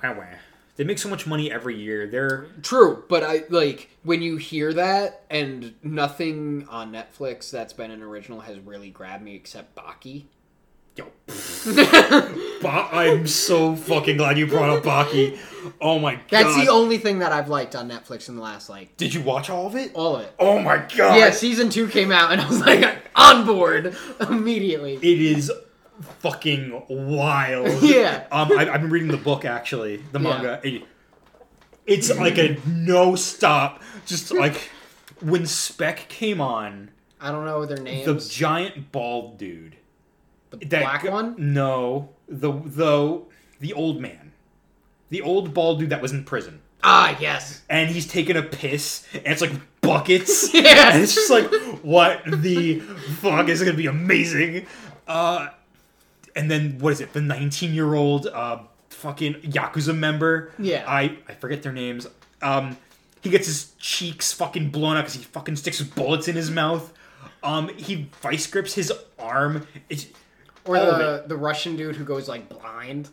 Wah, 0.04 0.14
wah. 0.14 0.26
They 0.76 0.86
make 0.86 0.98
so 0.98 1.10
much 1.10 1.28
money 1.28 1.52
every 1.52 1.76
year. 1.76 2.08
They're 2.08 2.48
True, 2.62 3.04
but 3.10 3.22
I 3.24 3.44
like 3.50 3.90
when 4.04 4.22
you 4.22 4.38
hear 4.38 4.72
that 4.74 5.24
and 5.30 5.74
nothing 5.84 6.66
on 6.70 6.94
Netflix 6.94 7.52
that's 7.52 7.74
been 7.74 7.92
an 7.92 8.02
original 8.02 8.40
has 8.42 8.60
really 8.60 8.90
grabbed 8.90 9.24
me 9.24 9.36
except 9.36 9.76
Baki. 9.76 10.26
Yo. 11.00 11.08
Ba- 12.62 12.89
I'm 12.91 13.28
so 13.28 13.76
fucking 13.76 14.18
glad 14.18 14.38
you 14.38 14.47
brought 14.47 14.70
up 14.70 14.84
Baki. 14.84 15.38
Oh 15.82 16.00
my 16.00 16.16
god. 16.16 16.24
That's 16.30 16.56
the 16.56 16.68
only 16.70 16.97
thing 16.97 17.20
that 17.20 17.32
I've 17.32 17.50
liked 17.50 17.76
on 17.76 17.89
Netflix 17.89 18.30
in 18.30 18.36
the 18.36 18.41
last 18.41 18.70
like 18.70 18.95
Did 18.97 19.14
you 19.14 19.22
watch 19.22 19.50
all 19.50 19.68
of 19.68 19.76
it? 19.76 19.91
all 19.93 20.18
of 20.18 20.24
it. 20.24 20.34
Oh 20.39 20.60
my 20.60 20.78
god. 20.95 21.18
Yeah, 21.18 21.32
season 21.32 21.70
two 21.70 21.88
came 21.88 22.12
out 22.12 22.32
and 22.32 22.41
I 22.41 22.47
was 22.47 22.60
like 22.62 22.97
on 23.16 23.45
board 23.45 23.95
immediately. 24.30 24.95
It 24.95 25.04
is 25.22 25.52
fucking 26.20 26.84
wild. 26.89 27.68
Yeah. 27.84 28.26
Um, 28.32 28.52
I, 28.58 28.70
I've 28.70 28.82
been 28.82 28.89
reading 28.89 29.10
the 29.10 29.18
book 29.18 29.45
actually, 29.45 29.97
the 30.12 30.20
manga. 30.20 30.60
It- 30.64 30.84
it's 31.86 32.16
like 32.16 32.38
a 32.38 32.56
no 32.68 33.16
stop. 33.16 33.82
Just 34.06 34.32
like 34.32 34.70
when 35.22 35.47
Spec 35.47 36.08
came 36.08 36.39
on, 36.39 36.91
I 37.20 37.32
don't 37.32 37.45
know 37.45 37.66
their 37.66 37.80
names. 37.82 38.06
the 38.06 38.32
giant 38.36 38.91
bald 38.91 39.39
dude. 39.39 39.76
The, 40.52 40.58
That 40.66 40.82
black 40.82 41.02
gu- 41.04 41.12
one? 41.12 41.36
No, 41.54 42.10
the 42.28 42.52
the 42.52 43.21
the 43.59 43.74
old 43.74 44.01
man, 44.01 44.32
the 45.09 45.21
old 45.21 45.54
bald 45.54 45.80
dude 45.80 45.89
that 45.92 46.01
was 46.01 46.12
in 46.12 46.24
prison, 46.24 46.62
Ah, 46.84 47.16
yes. 47.20 47.62
and 47.70 47.89
he's 47.89 48.08
taking 48.08 48.36
a 48.36 48.42
piss, 48.43 49.05
and 49.13 49.28
it's 49.28 49.42
like 49.42 49.51
buckets. 49.82 50.54
Yeah. 50.54 50.93
and 50.93 51.04
it's 51.04 51.13
just 51.16 51.30
like 51.30 51.51
what 51.84 52.24
the 52.26 52.80
fuck 53.21 53.47
is 53.50 53.62
gonna 53.62 53.74
be 53.78 53.86
amazing. 53.88 54.66
Uh, 55.08 55.50
and 56.36 56.50
then 56.50 56.78
what 56.80 56.93
is 56.93 57.01
it? 57.01 57.13
The 57.13 57.21
nineteen 57.21 57.74
year 57.74 57.93
old 57.93 58.28
uh 58.28 58.59
fucking 58.89 59.36
yakuza 59.42 59.96
member. 59.97 60.51
Yeah. 60.58 60.84
I 60.88 61.17
I 61.28 61.34
forget 61.36 61.62
their 61.63 61.74
names. 61.74 62.08
Um, 62.42 62.78
he 63.21 63.30
gets 63.30 63.46
his 63.47 63.74
cheeks 63.80 64.32
fucking 64.32 64.70
blown 64.70 64.96
out 64.97 65.01
because 65.01 65.16
he 65.16 65.24
fucking 65.24 65.58
sticks 65.58 65.82
bullets 65.82 66.28
in 66.28 66.36
his 66.36 66.50
mouth. 66.50 66.92
Um, 67.43 67.70
he 67.76 68.09
vice 68.21 68.47
grips 68.47 68.74
his 68.74 68.92
arm. 69.17 69.67
It's 69.89 70.08
Or 70.66 70.78
all 70.78 70.86
the 70.98 71.24
the 71.28 71.38
Russian 71.38 71.76
dude 71.76 71.96
who 71.96 72.04
goes 72.04 72.28
like 72.28 72.50
blind. 72.50 73.10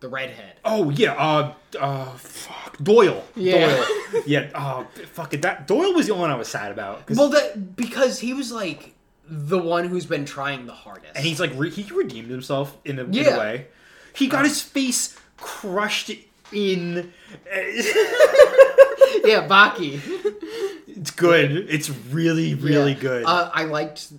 The 0.00 0.08
redhead. 0.08 0.54
Oh 0.64 0.90
yeah, 0.90 1.12
uh, 1.12 1.54
uh, 1.78 2.06
fuck, 2.16 2.76
Doyle. 2.82 3.22
Yeah. 3.36 3.68
Doyle. 4.12 4.22
yeah. 4.26 4.50
Oh, 4.52 4.84
fuck 5.12 5.32
it. 5.32 5.42
That 5.42 5.68
Doyle 5.68 5.94
was 5.94 6.06
the 6.08 6.12
only 6.12 6.22
one 6.22 6.30
I 6.32 6.34
was 6.34 6.48
sad 6.48 6.72
about. 6.72 7.08
Well, 7.08 7.28
that 7.28 7.76
because 7.76 8.18
he 8.18 8.34
was 8.34 8.50
like 8.50 8.94
the 9.28 9.58
one 9.58 9.86
who's 9.86 10.04
been 10.06 10.24
trying 10.24 10.66
the 10.66 10.72
hardest. 10.72 11.14
and 11.14 11.24
he's 11.24 11.38
like, 11.38 11.52
re- 11.54 11.70
he 11.70 11.84
redeemed 11.94 12.30
himself 12.30 12.76
in 12.84 12.98
a, 12.98 13.04
in 13.04 13.26
a 13.28 13.38
way. 13.38 13.66
He 14.12 14.26
got 14.26 14.44
his 14.44 14.60
face 14.60 15.16
crushed 15.36 16.10
in. 16.52 17.12
yeah, 19.24 19.46
Baki. 19.48 20.00
it's 20.88 21.10
good. 21.12 21.52
It's 21.70 21.90
really, 22.10 22.54
really 22.54 22.92
Yeah. 22.94 22.98
good. 23.00 23.24
Uh, 23.24 23.50
I 23.54 23.64
liked 23.64 24.12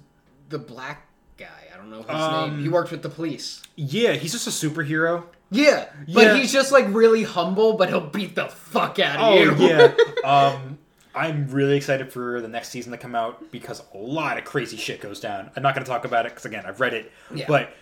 the 0.49 0.59
black 0.59 1.07
guy. 1.37 1.45
I 1.73 1.77
don't 1.77 1.89
know 1.89 2.01
his 2.01 2.09
Um, 2.09 2.51
name. 2.55 2.63
He 2.63 2.69
worked 2.69 2.91
with 2.91 3.01
the 3.01 3.09
police. 3.09 3.61
yeah, 3.75 4.13
he's 4.13 4.31
just 4.31 4.47
a 4.47 4.49
superhero. 4.49 5.23
Yeah, 5.51 5.85
but 6.11 6.23
Yeah. 6.25 6.35
he's 6.35 6.51
just 6.51 6.71
like 6.71 6.85
really 6.89 7.23
humble, 7.23 7.73
but 7.73 7.89
he'll 7.89 7.99
beat 8.01 8.35
the 8.35 8.47
fuck 8.47 8.97
out 8.99 9.17
of 9.17 9.21
Oh 9.21 9.35
you. 9.35 9.67
yeah. 9.67 9.93
Um, 10.23 10.77
I'm 11.15 11.47
really 11.49 11.77
excited 11.77 12.11
for 12.11 12.41
the 12.41 12.47
next 12.47 12.69
season 12.69 12.91
to 12.91 12.97
come 12.97 13.13
out 13.13 13.51
because 13.51 13.83
a 13.93 13.97
lot 13.97 14.39
of 14.39 14.45
crazy 14.45 14.77
shit 14.77 14.99
goes 14.99 15.19
down. 15.19 15.51
I'm 15.55 15.61
not 15.61 15.75
going 15.75 15.85
to 15.85 15.89
talk 15.91 16.05
about 16.05 16.25
it 16.25 16.29
because 16.29 16.45
again, 16.45 16.63
I've 16.65 16.79
read 16.79 16.93
it. 16.95 17.11
Yeah. 17.33 17.45
But 17.47 17.75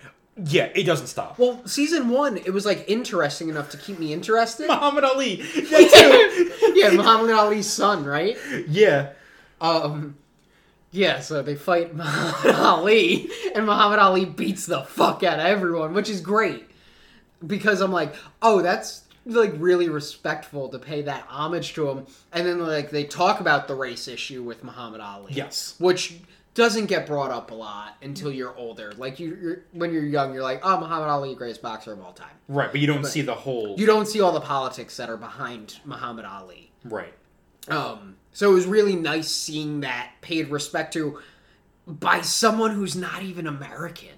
yeah, 0.43 0.65
it 0.75 0.83
doesn't 0.83 1.07
stop. 1.07 1.39
Well, 1.39 1.61
season 1.65 2.09
one, 2.09 2.35
it 2.37 2.49
was 2.51 2.65
like 2.65 2.83
interesting 2.89 3.47
enough 3.47 3.69
to 3.69 3.77
keep 3.77 3.99
me 3.99 4.11
interested. 4.11 4.67
Muhammad 4.67 5.05
Ali. 5.05 5.41
Yeah, 6.73 6.89
Muhammad 6.91 7.31
Ali's 7.31 7.67
son, 7.71 8.03
right? 8.05 8.37
yeah. 8.67 9.09
Um, 9.61 10.17
Yeah, 10.91 11.21
so 11.21 11.41
they 11.41 11.55
fight 11.55 11.95
Muhammad 11.95 12.55
Ali, 12.55 13.29
and 13.55 13.65
Muhammad 13.65 13.99
Ali 13.99 14.25
beats 14.25 14.65
the 14.65 14.83
fuck 14.83 15.23
out 15.23 15.39
of 15.39 15.45
everyone, 15.45 15.93
which 15.93 16.09
is 16.09 16.21
great. 16.21 16.69
Because 17.45 17.81
I'm 17.81 17.91
like, 17.91 18.13
oh, 18.41 18.61
that's 18.61 19.03
like 19.25 19.53
really 19.57 19.89
respectful 19.89 20.69
to 20.69 20.79
pay 20.79 21.01
that 21.03 21.25
homage 21.27 21.73
to 21.73 21.89
him. 21.89 22.05
And 22.31 22.45
then 22.45 22.59
like 22.59 22.91
they 22.91 23.03
talk 23.03 23.39
about 23.39 23.67
the 23.67 23.75
race 23.75 24.07
issue 24.07 24.43
with 24.43 24.63
Muhammad 24.63 25.01
Ali. 25.01 25.33
Yes. 25.33 25.75
Which 25.79 26.19
doesn't 26.53 26.87
get 26.87 27.07
brought 27.07 27.31
up 27.31 27.51
a 27.51 27.53
lot 27.53 27.95
until 28.01 28.31
you're 28.31 28.55
older. 28.57 28.93
Like 28.97 29.19
you, 29.19 29.37
you're 29.41 29.63
when 29.71 29.93
you're 29.93 30.05
young, 30.05 30.33
you're 30.33 30.43
like, 30.43 30.61
oh, 30.63 30.79
Muhammad 30.79 31.09
Ali, 31.09 31.33
greatest 31.35 31.61
boxer 31.61 31.93
of 31.93 32.01
all 32.01 32.13
time. 32.13 32.35
Right, 32.47 32.71
but 32.71 32.81
you 32.81 32.87
don't 32.87 33.05
see 33.05 33.21
the 33.21 33.35
whole. 33.35 33.75
You 33.77 33.85
don't 33.85 34.07
see 34.07 34.21
all 34.21 34.33
the 34.33 34.41
politics 34.41 34.97
that 34.97 35.09
are 35.09 35.17
behind 35.17 35.79
Muhammad 35.85 36.25
Ali. 36.25 36.71
Right. 36.83 37.13
Um, 37.69 38.17
so 38.33 38.51
it 38.51 38.53
was 38.53 38.65
really 38.65 38.95
nice 38.95 39.29
seeing 39.29 39.81
that 39.81 40.11
paid 40.21 40.49
respect 40.49 40.93
to 40.93 41.19
by 41.87 42.21
someone 42.21 42.71
who's 42.71 42.95
not 42.95 43.23
even 43.23 43.47
American. 43.47 44.09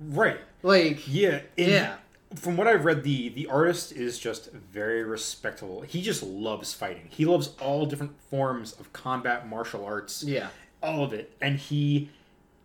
Right. 0.00 0.40
Like, 0.62 1.06
Yeah. 1.08 1.40
Yeah. 1.56 1.96
From 2.34 2.56
what 2.56 2.66
I've 2.66 2.84
read, 2.84 3.04
the 3.04 3.28
the 3.30 3.46
artist 3.46 3.92
is 3.92 4.18
just 4.18 4.50
very 4.52 5.02
respectable. 5.04 5.82
He 5.82 6.02
just 6.02 6.22
loves 6.22 6.74
fighting. 6.74 7.06
He 7.08 7.24
loves 7.24 7.50
all 7.60 7.86
different 7.86 8.20
forms 8.30 8.72
of 8.80 8.92
combat, 8.92 9.48
martial 9.48 9.84
arts. 9.84 10.22
yeah, 10.24 10.48
all 10.82 11.04
of 11.04 11.12
it 11.12 11.32
and 11.40 11.58
he 11.58 12.10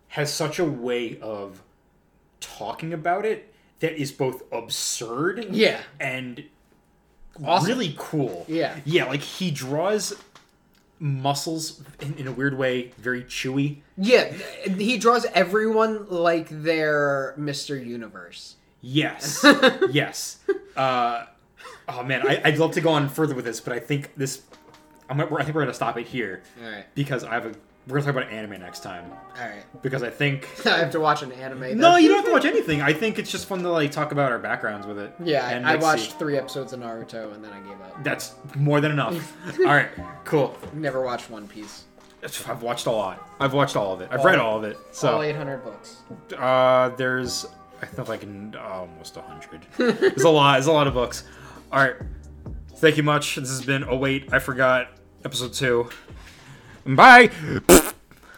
has 0.08 0.32
such 0.32 0.58
a 0.58 0.64
way 0.64 1.18
of 1.20 1.62
talking 2.40 2.92
about 2.92 3.24
it 3.24 3.54
that 3.80 3.92
is 4.00 4.12
both 4.12 4.42
absurd 4.52 5.46
yeah, 5.50 5.80
and 5.98 6.44
Awesome. 7.42 7.68
really 7.68 7.94
cool 7.98 8.44
Yeah. 8.48 8.76
yeah 8.84 9.04
like 9.06 9.22
he 9.22 9.50
draws 9.50 10.12
muscles 11.02 11.82
in, 12.00 12.14
in 12.14 12.28
a 12.28 12.32
weird 12.32 12.56
way 12.56 12.92
very 12.96 13.24
chewy 13.24 13.78
yeah. 13.98 14.32
He 14.78 14.96
draws 14.98 15.24
everyone 15.34 16.08
like 16.08 16.46
they're 16.50 17.34
Mr. 17.38 17.74
Universe. 17.84 18.54
yes 18.80 19.44
yes 19.90 20.38
uh 20.76 21.26
oh 21.88 22.02
man 22.04 22.26
I, 22.26 22.40
i'd 22.44 22.58
love 22.58 22.70
to 22.72 22.80
go 22.80 22.90
on 22.90 23.08
further 23.08 23.34
with 23.34 23.44
this 23.44 23.60
but 23.60 23.72
i 23.72 23.80
think 23.80 24.14
this 24.16 24.42
I'm, 25.10 25.20
i 25.20 25.26
think 25.42 25.54
we're 25.54 25.62
gonna 25.62 25.74
stop 25.74 25.98
it 25.98 26.06
here 26.06 26.42
All 26.64 26.70
right, 26.70 26.84
because 26.94 27.24
i 27.24 27.34
have 27.34 27.46
a 27.46 27.52
we're 27.88 28.00
gonna 28.00 28.12
talk 28.12 28.22
about 28.22 28.32
anime 28.32 28.60
next 28.60 28.80
time 28.80 29.10
all 29.10 29.44
right. 29.48 29.64
because 29.82 30.02
i 30.02 30.10
think 30.10 30.48
I 30.66 30.78
have 30.78 30.90
to 30.92 31.00
watch 31.00 31.22
an 31.22 31.32
anime. 31.32 31.76
No, 31.78 31.96
you 31.96 32.08
don't 32.08 32.18
have 32.18 32.26
to 32.26 32.32
watch 32.32 32.44
anything. 32.44 32.80
I 32.80 32.92
think 32.92 33.18
it's 33.18 33.30
just 33.30 33.46
fun 33.46 33.62
to 33.62 33.70
like 33.70 33.90
talk 33.90 34.12
about 34.12 34.30
our 34.30 34.38
backgrounds 34.38 34.86
with 34.86 34.98
it. 34.98 35.12
Yeah, 35.22 35.48
And, 35.48 35.66
I, 35.66 35.70
I 35.70 35.72
like, 35.74 35.82
watched 35.82 36.12
see- 36.12 36.18
three 36.18 36.36
episodes 36.38 36.72
of 36.72 36.80
Naruto 36.80 37.34
and 37.34 37.44
then 37.44 37.52
I 37.52 37.60
gave 37.60 37.80
up. 37.80 38.04
That's 38.04 38.34
more 38.56 38.80
than 38.80 38.92
enough. 38.92 39.36
all 39.60 39.64
right, 39.66 39.88
cool. 40.24 40.56
Never 40.74 41.02
watched 41.02 41.28
One 41.30 41.48
Piece. 41.48 41.84
I've 42.46 42.62
watched 42.62 42.86
a 42.86 42.90
lot. 42.92 43.28
I've 43.40 43.52
watched 43.52 43.74
all 43.74 43.92
of 43.92 44.00
it. 44.00 44.08
I've 44.12 44.24
read 44.24 44.38
all 44.38 44.56
of 44.56 44.62
it. 44.64 44.76
All 44.76 44.82
So 44.92 45.22
800 45.22 45.64
books. 45.64 46.02
uh, 46.38 46.90
there's 46.90 47.46
I 47.82 47.86
think 47.86 48.08
like 48.08 48.22
almost 48.56 49.16
a 49.16 49.22
hundred. 49.22 49.66
There's 49.76 50.22
a 50.22 50.28
lot. 50.28 50.52
There's 50.54 50.68
a 50.68 50.72
lot 50.72 50.86
of 50.86 50.94
books. 50.94 51.24
All 51.72 51.80
right. 51.80 51.96
Thank 52.76 52.96
you 52.96 53.02
much. 53.02 53.34
This 53.34 53.48
has 53.48 53.64
been. 53.64 53.82
Oh 53.82 53.96
wait, 53.96 54.32
I 54.32 54.38
forgot 54.38 54.90
episode 55.24 55.52
two. 55.52 55.90
Bye. 56.84 57.30